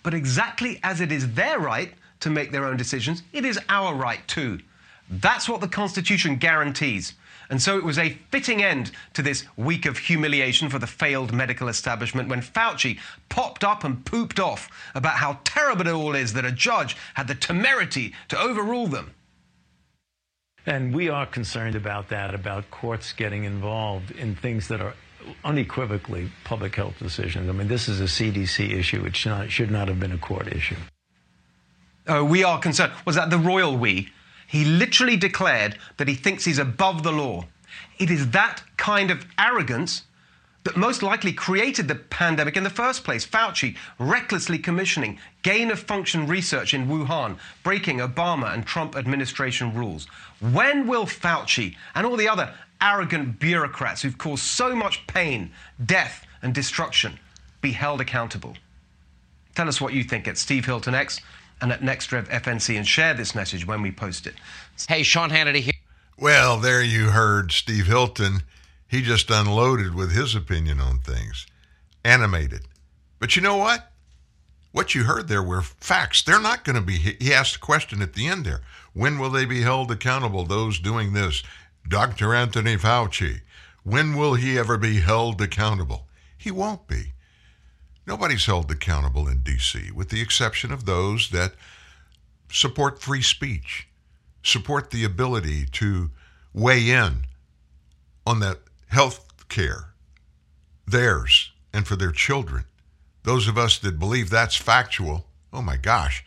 But 0.02 0.14
exactly 0.14 0.80
as 0.82 1.00
it 1.00 1.10
is 1.12 1.34
their 1.34 1.58
right 1.58 1.92
to 2.20 2.30
make 2.30 2.52
their 2.52 2.64
own 2.64 2.76
decisions, 2.76 3.22
it 3.32 3.44
is 3.44 3.58
our 3.68 3.94
right 3.94 4.26
too. 4.28 4.60
That's 5.08 5.48
what 5.48 5.60
the 5.60 5.68
Constitution 5.68 6.36
guarantees. 6.36 7.14
And 7.48 7.62
so 7.62 7.76
it 7.76 7.84
was 7.84 7.98
a 7.98 8.18
fitting 8.30 8.62
end 8.62 8.90
to 9.14 9.22
this 9.22 9.44
week 9.56 9.86
of 9.86 9.98
humiliation 9.98 10.68
for 10.68 10.78
the 10.78 10.86
failed 10.86 11.32
medical 11.32 11.68
establishment 11.68 12.28
when 12.28 12.40
Fauci 12.40 12.98
popped 13.28 13.62
up 13.62 13.84
and 13.84 14.04
pooped 14.04 14.40
off 14.40 14.68
about 14.94 15.14
how 15.14 15.38
terrible 15.44 15.86
it 15.86 15.92
all 15.92 16.14
is 16.14 16.32
that 16.32 16.44
a 16.44 16.52
judge 16.52 16.96
had 17.14 17.28
the 17.28 17.34
temerity 17.34 18.14
to 18.28 18.38
overrule 18.40 18.86
them. 18.88 19.14
And 20.66 20.92
we 20.92 21.08
are 21.08 21.26
concerned 21.26 21.76
about 21.76 22.08
that, 22.08 22.34
about 22.34 22.70
courts 22.72 23.12
getting 23.12 23.44
involved 23.44 24.10
in 24.10 24.34
things 24.34 24.66
that 24.68 24.80
are 24.80 24.94
unequivocally 25.44 26.30
public 26.44 26.74
health 26.74 26.98
decisions. 26.98 27.48
I 27.48 27.52
mean, 27.52 27.68
this 27.68 27.88
is 27.88 28.00
a 28.00 28.04
CDC 28.04 28.72
issue. 28.72 29.04
It 29.04 29.14
should 29.14 29.30
not, 29.30 29.50
should 29.50 29.70
not 29.70 29.88
have 29.88 30.00
been 30.00 30.12
a 30.12 30.18
court 30.18 30.52
issue. 30.52 30.76
Oh, 32.08 32.24
we 32.24 32.44
are 32.44 32.58
concerned. 32.58 32.92
Was 33.04 33.16
that 33.16 33.30
the 33.30 33.38
royal 33.38 33.76
we? 33.76 34.10
He 34.46 34.64
literally 34.64 35.16
declared 35.16 35.78
that 35.96 36.08
he 36.08 36.14
thinks 36.14 36.44
he's 36.44 36.58
above 36.58 37.02
the 37.02 37.12
law. 37.12 37.46
It 37.98 38.10
is 38.10 38.30
that 38.30 38.62
kind 38.76 39.10
of 39.10 39.26
arrogance 39.38 40.02
that 40.66 40.76
most 40.76 41.00
likely 41.00 41.32
created 41.32 41.86
the 41.86 41.94
pandemic 41.94 42.56
in 42.56 42.64
the 42.64 42.70
first 42.70 43.04
place. 43.04 43.24
Fauci 43.24 43.76
recklessly 44.00 44.58
commissioning 44.58 45.18
gain 45.42 45.70
of 45.70 45.78
function 45.78 46.26
research 46.26 46.74
in 46.74 46.88
Wuhan, 46.88 47.38
breaking 47.62 47.98
Obama 47.98 48.52
and 48.52 48.66
Trump 48.66 48.96
administration 48.96 49.72
rules. 49.72 50.06
When 50.40 50.88
will 50.88 51.06
Fauci 51.06 51.76
and 51.94 52.04
all 52.04 52.16
the 52.16 52.28
other 52.28 52.52
arrogant 52.80 53.38
bureaucrats 53.38 54.02
who've 54.02 54.18
caused 54.18 54.42
so 54.42 54.74
much 54.74 55.06
pain, 55.06 55.52
death, 55.84 56.26
and 56.42 56.52
destruction 56.52 57.18
be 57.60 57.70
held 57.70 58.00
accountable? 58.00 58.56
Tell 59.54 59.68
us 59.68 59.80
what 59.80 59.94
you 59.94 60.02
think 60.04 60.26
at 60.26 60.36
Steve 60.36 60.66
Hilton 60.66 60.94
X 60.94 61.20
and 61.60 61.72
at 61.72 61.80
NextRev 61.80 62.28
FNC 62.28 62.76
and 62.76 62.86
share 62.86 63.14
this 63.14 63.34
message 63.34 63.66
when 63.66 63.82
we 63.82 63.90
post 63.90 64.26
it. 64.26 64.34
Hey, 64.88 65.02
Sean 65.02 65.30
Hannity 65.30 65.60
here. 65.60 65.72
Well, 66.18 66.58
there 66.58 66.82
you 66.82 67.10
heard 67.10 67.52
Steve 67.52 67.86
Hilton. 67.86 68.42
He 68.88 69.02
just 69.02 69.30
unloaded 69.30 69.94
with 69.94 70.12
his 70.12 70.34
opinion 70.34 70.80
on 70.80 71.00
things, 71.00 71.46
animated. 72.04 72.62
But 73.18 73.36
you 73.36 73.42
know 73.42 73.56
what? 73.56 73.90
What 74.72 74.94
you 74.94 75.04
heard 75.04 75.28
there 75.28 75.42
were 75.42 75.62
facts. 75.62 76.22
They're 76.22 76.40
not 76.40 76.64
going 76.64 76.76
to 76.76 76.82
be. 76.82 76.98
He 76.98 77.32
asked 77.32 77.56
a 77.56 77.60
question 77.60 78.02
at 78.02 78.12
the 78.12 78.28
end 78.28 78.44
there. 78.44 78.60
When 78.92 79.18
will 79.18 79.30
they 79.30 79.44
be 79.44 79.62
held 79.62 79.90
accountable? 79.90 80.44
Those 80.44 80.78
doing 80.78 81.12
this, 81.12 81.42
Dr. 81.88 82.34
Anthony 82.34 82.76
Fauci. 82.76 83.40
When 83.82 84.16
will 84.16 84.34
he 84.34 84.58
ever 84.58 84.76
be 84.76 85.00
held 85.00 85.40
accountable? 85.40 86.06
He 86.36 86.50
won't 86.50 86.86
be. 86.86 87.12
Nobody's 88.06 88.46
held 88.46 88.70
accountable 88.70 89.26
in 89.28 89.38
D.C., 89.40 89.90
with 89.90 90.10
the 90.10 90.20
exception 90.20 90.72
of 90.72 90.86
those 90.86 91.30
that 91.30 91.54
support 92.50 93.02
free 93.02 93.22
speech, 93.22 93.88
support 94.42 94.90
the 94.90 95.04
ability 95.04 95.66
to 95.72 96.10
weigh 96.54 96.90
in 96.90 97.24
on 98.24 98.40
that 98.40 98.60
health 98.88 99.48
care, 99.48 99.90
theirs 100.86 101.50
and 101.72 101.86
for 101.86 101.96
their 101.96 102.12
children. 102.12 102.64
Those 103.24 103.48
of 103.48 103.58
us 103.58 103.78
that 103.80 103.98
believe 103.98 104.30
that's 104.30 104.56
factual, 104.56 105.26
oh 105.52 105.62
my 105.62 105.76
gosh, 105.76 106.24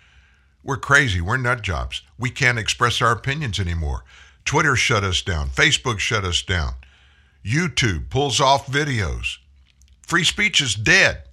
we're 0.64 0.78
crazy. 0.78 1.22
We're 1.22 1.38
nut 1.38 1.62
jobs. 1.62 2.02
We 2.18 2.30
can't 2.30 2.60
express 2.60 3.02
our 3.02 3.12
opinions 3.12 3.60
anymore. 3.60 4.04
Twitter 4.44 4.76
shut 4.76 5.04
us 5.04 5.22
down. 5.22 5.50
Facebook 5.50 6.00
shut 6.00 6.26
us 6.26 6.42
down. 6.42 6.74
YouTube 7.44 8.10
pulls 8.10 8.42
off 8.42 8.68
videos. 8.68 9.38
Free 10.02 10.26
speech 10.26 10.60
is 10.60 10.76
dead. 10.76 11.24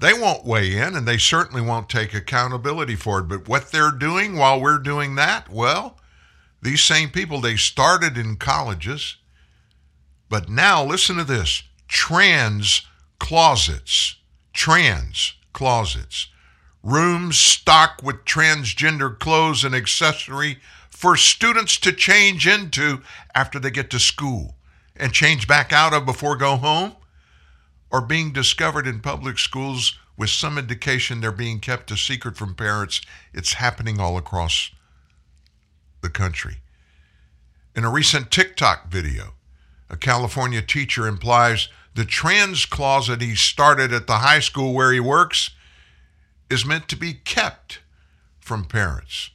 They 0.00 0.14
won't 0.14 0.46
weigh 0.46 0.78
in 0.78 0.96
and 0.96 1.06
they 1.06 1.18
certainly 1.18 1.60
won't 1.60 1.90
take 1.90 2.14
accountability 2.14 2.96
for 2.96 3.18
it. 3.18 3.24
But 3.24 3.48
what 3.48 3.70
they're 3.70 3.90
doing 3.90 4.36
while 4.36 4.58
we're 4.58 4.78
doing 4.78 5.14
that, 5.16 5.50
well, 5.50 5.98
these 6.62 6.82
same 6.82 7.10
people, 7.10 7.40
they 7.40 7.56
started 7.56 8.16
in 8.16 8.36
colleges, 8.36 9.16
but 10.30 10.48
now 10.48 10.82
listen 10.82 11.16
to 11.16 11.24
this 11.24 11.64
trans 11.86 12.86
closets, 13.18 14.16
trans 14.54 15.34
closets, 15.52 16.28
rooms 16.82 17.36
stocked 17.36 18.02
with 18.02 18.24
transgender 18.24 19.18
clothes 19.18 19.64
and 19.64 19.74
accessory 19.74 20.60
for 20.88 21.14
students 21.14 21.76
to 21.78 21.92
change 21.92 22.46
into 22.46 23.02
after 23.34 23.58
they 23.58 23.70
get 23.70 23.90
to 23.90 23.98
school 23.98 24.56
and 24.96 25.12
change 25.12 25.46
back 25.46 25.74
out 25.74 25.92
of 25.92 26.06
before 26.06 26.36
go 26.36 26.56
home 26.56 26.94
are 27.92 28.00
being 28.00 28.32
discovered 28.32 28.86
in 28.86 29.00
public 29.00 29.38
schools 29.38 29.98
with 30.16 30.30
some 30.30 30.58
indication 30.58 31.20
they're 31.20 31.32
being 31.32 31.60
kept 31.60 31.90
a 31.90 31.96
secret 31.96 32.36
from 32.36 32.54
parents. 32.54 33.00
It's 33.32 33.54
happening 33.54 33.98
all 33.98 34.16
across 34.16 34.70
the 36.02 36.10
country. 36.10 36.58
In 37.74 37.84
a 37.84 37.90
recent 37.90 38.30
TikTok 38.30 38.88
video, 38.90 39.34
a 39.88 39.96
California 39.96 40.62
teacher 40.62 41.06
implies 41.06 41.68
the 41.94 42.04
trans 42.04 42.66
closet 42.66 43.20
he 43.20 43.34
started 43.34 43.92
at 43.92 44.06
the 44.06 44.18
high 44.18 44.40
school 44.40 44.74
where 44.74 44.92
he 44.92 45.00
works 45.00 45.50
is 46.48 46.66
meant 46.66 46.88
to 46.88 46.96
be 46.96 47.14
kept 47.14 47.80
from 48.38 48.64
parents. 48.64 49.30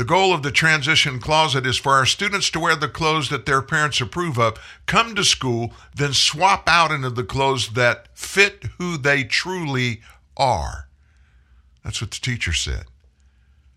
The 0.00 0.06
goal 0.06 0.32
of 0.32 0.42
the 0.42 0.50
transition 0.50 1.20
closet 1.20 1.66
is 1.66 1.76
for 1.76 1.92
our 1.92 2.06
students 2.06 2.48
to 2.52 2.58
wear 2.58 2.74
the 2.74 2.88
clothes 2.88 3.28
that 3.28 3.44
their 3.44 3.60
parents 3.60 4.00
approve 4.00 4.38
of, 4.38 4.58
come 4.86 5.14
to 5.14 5.22
school, 5.22 5.74
then 5.94 6.14
swap 6.14 6.66
out 6.70 6.90
into 6.90 7.10
the 7.10 7.22
clothes 7.22 7.74
that 7.74 8.08
fit 8.16 8.64
who 8.78 8.96
they 8.96 9.24
truly 9.24 10.00
are. 10.38 10.88
That's 11.84 12.00
what 12.00 12.12
the 12.12 12.18
teacher 12.18 12.54
said. 12.54 12.84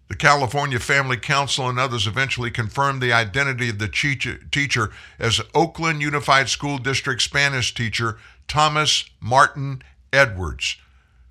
The 0.07 0.15
California 0.15 0.79
Family 0.79 1.17
Council 1.17 1.67
and 1.67 1.77
others 1.77 2.07
eventually 2.07 2.51
confirmed 2.51 3.01
the 3.01 3.11
identity 3.11 3.67
of 3.67 3.79
the 3.79 3.89
teacher 3.89 4.91
as 5.19 5.41
Oakland 5.53 6.01
Unified 6.01 6.47
School 6.47 6.77
District 6.77 7.21
Spanish 7.21 7.73
teacher 7.73 8.17
Thomas 8.47 9.03
Martin 9.19 9.81
Edwards, 10.13 10.77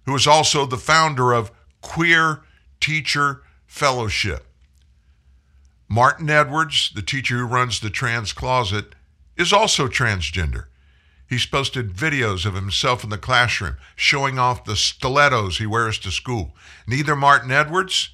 who 0.05 0.15
is 0.15 0.27
also 0.27 0.67
the 0.67 0.77
founder 0.77 1.33
of 1.33 1.51
Queer 1.81 2.43
Teacher 2.79 3.41
Fellowship. 3.67 4.49
Martin 5.93 6.31
Edwards, 6.31 6.91
the 6.95 7.03
teacher 7.03 7.37
who 7.37 7.45
runs 7.45 7.79
the 7.79 7.91
trans 7.91 8.33
closet, 8.33 8.95
is 9.37 9.53
also 9.53 9.89
transgender. 9.89 10.65
He's 11.29 11.45
posted 11.45 11.93
videos 11.93 12.47
of 12.47 12.55
himself 12.55 13.05
in 13.05 13.11
the 13.11 13.19
classroom 13.19 13.77
showing 13.95 14.39
off 14.39 14.65
the 14.65 14.75
stilettos 14.75 15.59
he 15.59 15.67
wears 15.67 15.99
to 15.99 16.11
school. 16.11 16.57
Neither 16.87 17.15
Martin 17.15 17.53
Edwards, 17.53 18.09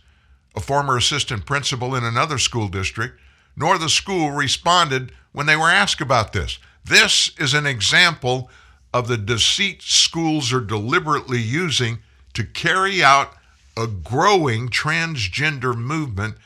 a 0.57 0.61
former 0.61 0.97
assistant 0.97 1.47
principal 1.47 1.95
in 1.95 2.03
another 2.03 2.39
school 2.39 2.67
district, 2.67 3.21
nor 3.57 3.79
the 3.79 3.89
school 3.89 4.33
responded 4.33 5.13
when 5.31 5.47
they 5.47 5.55
were 5.55 5.71
asked 5.71 6.01
about 6.01 6.33
this. 6.33 6.59
This 6.85 7.31
is 7.39 7.55
an 7.55 7.65
example 7.65 8.51
of 8.93 9.07
the 9.07 9.17
deceit 9.17 9.83
schools 9.83 10.53
are 10.53 10.61
deliberately 10.61 11.41
using 11.41 12.01
to 12.35 12.43
carry 12.43 13.05
out 13.05 13.35
a 13.77 13.87
growing 13.87 14.69
transgender 14.69 15.77
movement 15.77 16.39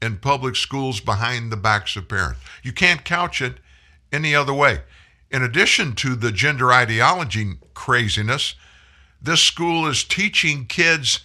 in 0.00 0.18
public 0.18 0.56
schools 0.56 1.00
behind 1.00 1.50
the 1.50 1.56
backs 1.56 1.96
of 1.96 2.08
parents. 2.08 2.40
You 2.62 2.72
can't 2.72 3.04
couch 3.04 3.42
it 3.42 3.58
any 4.12 4.34
other 4.34 4.54
way. 4.54 4.80
In 5.30 5.42
addition 5.42 5.94
to 5.96 6.14
the 6.14 6.32
gender 6.32 6.72
ideology 6.72 7.54
craziness, 7.74 8.54
this 9.20 9.42
school 9.42 9.86
is 9.86 10.04
teaching 10.04 10.66
kids 10.66 11.20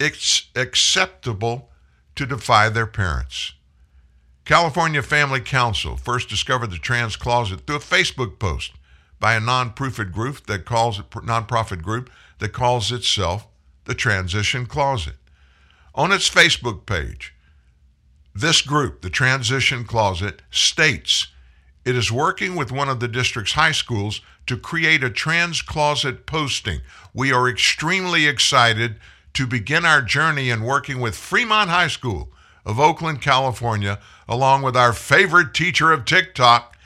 it's 0.00 0.48
acceptable 0.56 1.70
to 2.16 2.26
defy 2.26 2.68
their 2.68 2.86
parents. 2.86 3.52
California 4.44 5.02
Family 5.02 5.40
Council 5.40 5.96
first 5.96 6.28
discovered 6.28 6.70
the 6.70 6.78
trans 6.78 7.16
closet 7.16 7.66
through 7.66 7.76
a 7.76 7.80
Facebook 7.80 8.38
post 8.38 8.72
by 9.20 9.34
a 9.34 9.40
non-profit 9.40 10.12
group 10.12 10.46
that 10.46 10.64
calls 10.64 10.98
it 10.98 11.08
nonprofit 11.10 11.82
group 11.82 12.10
that 12.38 12.52
calls 12.52 12.92
itself 12.92 13.46
the 13.84 13.94
Transition 13.94 14.66
Closet. 14.66 15.14
On 15.94 16.12
its 16.12 16.28
Facebook 16.28 16.86
page, 16.86 17.33
this 18.34 18.62
group, 18.62 19.02
the 19.02 19.10
Transition 19.10 19.84
Closet, 19.84 20.42
states 20.50 21.28
it 21.84 21.96
is 21.96 22.10
working 22.10 22.56
with 22.56 22.72
one 22.72 22.88
of 22.88 23.00
the 23.00 23.08
district's 23.08 23.52
high 23.52 23.72
schools 23.72 24.22
to 24.46 24.56
create 24.56 25.04
a 25.04 25.10
trans 25.10 25.60
closet 25.62 26.26
posting. 26.26 26.80
We 27.12 27.32
are 27.32 27.48
extremely 27.48 28.26
excited 28.26 28.96
to 29.34 29.46
begin 29.46 29.84
our 29.84 30.00
journey 30.00 30.50
in 30.50 30.62
working 30.62 31.00
with 31.00 31.14
Fremont 31.14 31.70
High 31.70 31.88
School 31.88 32.30
of 32.64 32.80
Oakland, 32.80 33.20
California, 33.20 34.00
along 34.26 34.62
with 34.62 34.76
our 34.76 34.92
favorite 34.92 35.52
teacher 35.52 35.92
of 35.92 36.04
TikTok 36.04 36.76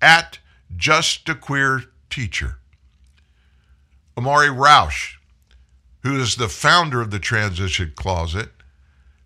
at 0.00 0.38
Just 0.76 1.28
a 1.28 1.34
Queer 1.34 1.84
Teacher. 2.10 2.58
Amari 4.18 4.48
Roush, 4.48 5.14
who 6.00 6.20
is 6.20 6.36
the 6.36 6.48
founder 6.48 7.00
of 7.00 7.10
the 7.10 7.18
Transition 7.18 7.92
Closet, 7.96 8.50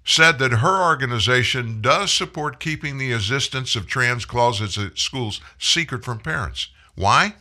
said 0.06 0.38
that 0.38 0.52
her 0.52 0.82
organization 0.84 1.82
does 1.82 2.12
support 2.12 2.60
keeping 2.60 2.96
the 2.96 3.12
existence 3.12 3.74
of 3.74 3.88
trans 3.88 4.24
closets 4.24 4.78
at 4.78 4.98
schools 4.98 5.40
secret 5.58 6.04
from 6.04 6.20
parents. 6.20 6.68
Why? 6.94 7.34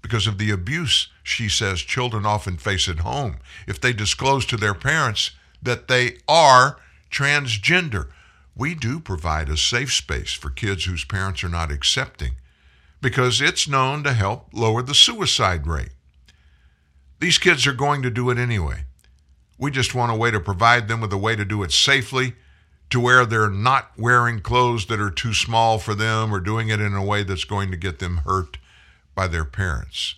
Because 0.00 0.28
of 0.28 0.38
the 0.38 0.52
abuse 0.52 1.08
she 1.24 1.48
says 1.48 1.80
children 1.80 2.24
often 2.24 2.56
face 2.56 2.88
at 2.88 3.00
home 3.00 3.36
if 3.66 3.80
they 3.80 3.92
disclose 3.92 4.46
to 4.46 4.56
their 4.56 4.74
parents 4.74 5.32
that 5.60 5.88
they 5.88 6.18
are 6.28 6.78
transgender. 7.10 8.08
We 8.54 8.76
do 8.76 9.00
provide 9.00 9.48
a 9.48 9.56
safe 9.56 9.92
space 9.92 10.32
for 10.32 10.50
kids 10.50 10.84
whose 10.84 11.04
parents 11.04 11.42
are 11.42 11.48
not 11.48 11.72
accepting 11.72 12.36
because 13.00 13.40
it's 13.40 13.68
known 13.68 14.04
to 14.04 14.12
help 14.12 14.48
lower 14.52 14.82
the 14.82 14.94
suicide 14.94 15.66
rate. 15.66 15.90
These 17.18 17.38
kids 17.38 17.66
are 17.66 17.72
going 17.72 18.02
to 18.02 18.10
do 18.10 18.30
it 18.30 18.38
anyway. 18.38 18.84
We 19.62 19.70
just 19.70 19.94
want 19.94 20.10
a 20.10 20.16
way 20.16 20.32
to 20.32 20.40
provide 20.40 20.88
them 20.88 21.00
with 21.00 21.12
a 21.12 21.16
way 21.16 21.36
to 21.36 21.44
do 21.44 21.62
it 21.62 21.70
safely, 21.70 22.34
to 22.90 22.98
where 22.98 23.24
they're 23.24 23.48
not 23.48 23.92
wearing 23.96 24.40
clothes 24.40 24.86
that 24.86 24.98
are 24.98 25.08
too 25.08 25.32
small 25.32 25.78
for 25.78 25.94
them 25.94 26.34
or 26.34 26.40
doing 26.40 26.68
it 26.68 26.80
in 26.80 26.94
a 26.94 27.04
way 27.04 27.22
that's 27.22 27.44
going 27.44 27.70
to 27.70 27.76
get 27.76 28.00
them 28.00 28.22
hurt 28.24 28.58
by 29.14 29.28
their 29.28 29.44
parents. 29.44 30.16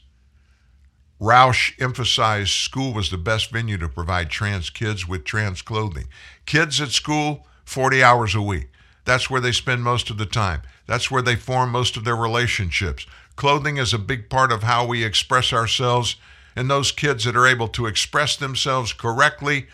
Roush 1.21 1.79
emphasized 1.79 2.53
school 2.53 2.95
was 2.95 3.11
the 3.11 3.19
best 3.19 3.51
venue 3.51 3.77
to 3.77 3.87
provide 3.87 4.31
trans 4.31 4.71
kids 4.71 5.07
with 5.07 5.25
trans 5.25 5.61
clothing. 5.61 6.07
Kids 6.47 6.81
at 6.81 6.89
school, 6.89 7.47
40 7.67 8.03
hours 8.03 8.35
a 8.35 8.41
week. 8.41 8.69
That's 9.05 9.29
where 9.29 9.43
they 9.43 9.53
spend 9.53 9.85
most 9.85 10.09
of 10.09 10.17
the 10.17 10.25
time. 10.25 10.63
That's 10.87 11.11
where 11.11 11.21
they 11.21 11.37
form 11.37 11.71
most 11.71 11.99
of 11.99 12.05
their 12.05 12.17
relationships. 12.17 13.07
Clothing 13.37 13.77
is 13.77 13.93
a 13.93 13.99
big 13.99 14.31
part 14.31 14.51
of 14.51 14.63
how 14.63 14.87
we 14.87 15.05
express 15.05 15.53
ourselves 15.53 16.17
and 16.57 16.71
those 16.71 16.93
kids 16.93 17.25
that 17.25 17.37
are 17.37 17.47
able 17.47 17.69
to 17.69 17.87
express 17.87 18.37
themselves 18.37 18.93
correctly 18.93 19.67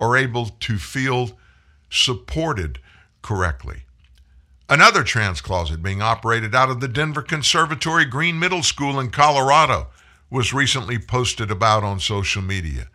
are 0.00 0.16
able 0.16 0.46
to 0.60 0.78
feel 0.78 1.38
supported 1.90 2.78
correctly. 3.22 3.82
Another 4.68 5.02
trans 5.02 5.40
closet 5.40 5.82
being 5.82 6.00
operated 6.00 6.54
out 6.54 6.70
of 6.70 6.80
the 6.80 6.88
Denver 6.88 7.22
Conservatory 7.22 8.04
Green 8.04 8.38
Middle 8.38 8.62
School 8.62 9.00
in 9.00 9.10
Colorado 9.10 9.88
was 10.30 10.54
recently 10.54 10.98
posted 10.98 11.50
about 11.50 11.82
on 11.82 11.98
social 11.98 12.40
media. 12.40 12.88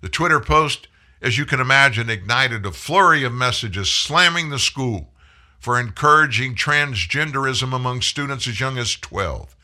The 0.00 0.08
Twitter 0.08 0.40
post, 0.40 0.88
as 1.22 1.38
you 1.38 1.46
can 1.46 1.60
imagine, 1.60 2.10
ignited 2.10 2.66
a 2.66 2.72
flurry 2.72 3.22
of 3.22 3.32
messages 3.32 3.88
slamming 3.88 4.50
the 4.50 4.58
school 4.58 5.12
for 5.60 5.78
encouraging 5.78 6.56
transgenderism 6.56 7.72
among 7.72 8.00
students 8.00 8.48
as 8.48 8.58
young 8.58 8.76
as 8.76 8.96
12. 8.96 9.54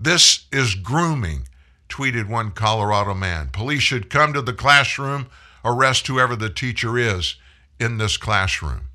This 0.00 0.46
is 0.50 0.74
grooming 0.74 1.46
tweeted 1.94 2.28
one 2.28 2.50
Colorado 2.50 3.14
man. 3.14 3.50
Police 3.52 3.82
should 3.82 4.10
come 4.10 4.32
to 4.32 4.42
the 4.42 4.52
classroom, 4.52 5.28
arrest 5.64 6.08
whoever 6.08 6.34
the 6.34 6.50
teacher 6.50 6.98
is 6.98 7.36
in 7.78 7.98
this 7.98 8.16
classroom. 8.16 8.88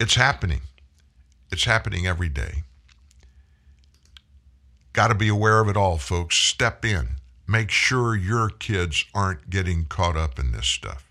It's 0.00 0.16
happening. 0.16 0.62
It's 1.52 1.66
happening 1.66 2.04
every 2.04 2.28
day. 2.28 2.64
Got 4.92 5.08
to 5.08 5.14
be 5.14 5.28
aware 5.28 5.60
of 5.60 5.68
it 5.68 5.76
all, 5.76 5.98
folks. 5.98 6.36
Step 6.36 6.84
in. 6.84 7.10
Make 7.46 7.70
sure 7.70 8.16
your 8.16 8.48
kids 8.48 9.04
aren't 9.14 9.48
getting 9.50 9.84
caught 9.84 10.16
up 10.16 10.36
in 10.36 10.50
this 10.50 10.66
stuff. 10.66 11.06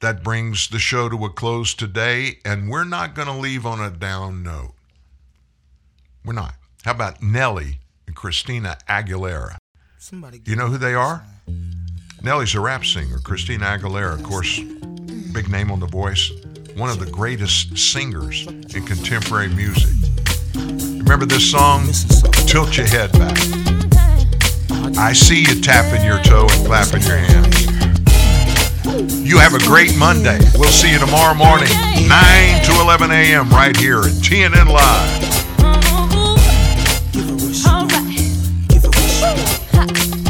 That 0.00 0.22
brings 0.22 0.68
the 0.68 0.78
show 0.78 1.08
to 1.08 1.24
a 1.24 1.30
close 1.30 1.72
today, 1.72 2.40
and 2.44 2.68
we're 2.68 2.84
not 2.84 3.14
going 3.14 3.28
to 3.28 3.34
leave 3.34 3.64
on 3.64 3.80
a 3.80 3.90
down 3.90 4.42
note. 4.42 4.74
We're 6.22 6.34
not. 6.34 6.56
How 6.84 6.90
about 6.90 7.22
Nelly 7.22 7.78
and 8.06 8.14
Christina 8.14 8.76
Aguilera? 8.86 9.56
You 10.44 10.54
know 10.54 10.66
who 10.66 10.76
they 10.76 10.92
are? 10.92 11.24
Nelly's 12.22 12.54
a 12.54 12.60
rap 12.60 12.84
singer. 12.84 13.16
Christina 13.24 13.64
Aguilera, 13.64 14.12
of 14.12 14.22
course, 14.22 14.60
big 15.32 15.48
name 15.48 15.70
on 15.70 15.80
The 15.80 15.86
Voice, 15.86 16.30
one 16.76 16.90
of 16.90 17.00
the 17.00 17.10
greatest 17.10 17.78
singers 17.78 18.46
in 18.46 18.84
contemporary 18.84 19.48
music. 19.48 19.94
Remember 20.54 21.24
this 21.24 21.50
song? 21.50 21.86
Tilt 22.46 22.76
your 22.76 22.86
head 22.86 23.10
back. 23.12 23.38
I 24.98 25.14
see 25.14 25.40
you 25.40 25.62
tapping 25.62 26.04
your 26.04 26.22
toe 26.22 26.46
and 26.50 26.66
clapping 26.66 27.00
your 27.00 27.16
hands. 27.16 27.64
You 29.26 29.38
have 29.38 29.54
a 29.54 29.58
great 29.60 29.96
Monday. 29.96 30.38
We'll 30.54 30.68
see 30.68 30.92
you 30.92 30.98
tomorrow 30.98 31.32
morning, 31.32 31.70
9 31.70 32.64
to 32.64 32.72
11 32.82 33.10
a.m. 33.10 33.48
right 33.48 33.74
here 33.74 34.00
at 34.00 34.12
TNN 34.20 34.68
Live. 34.68 35.23
He's 39.86 40.23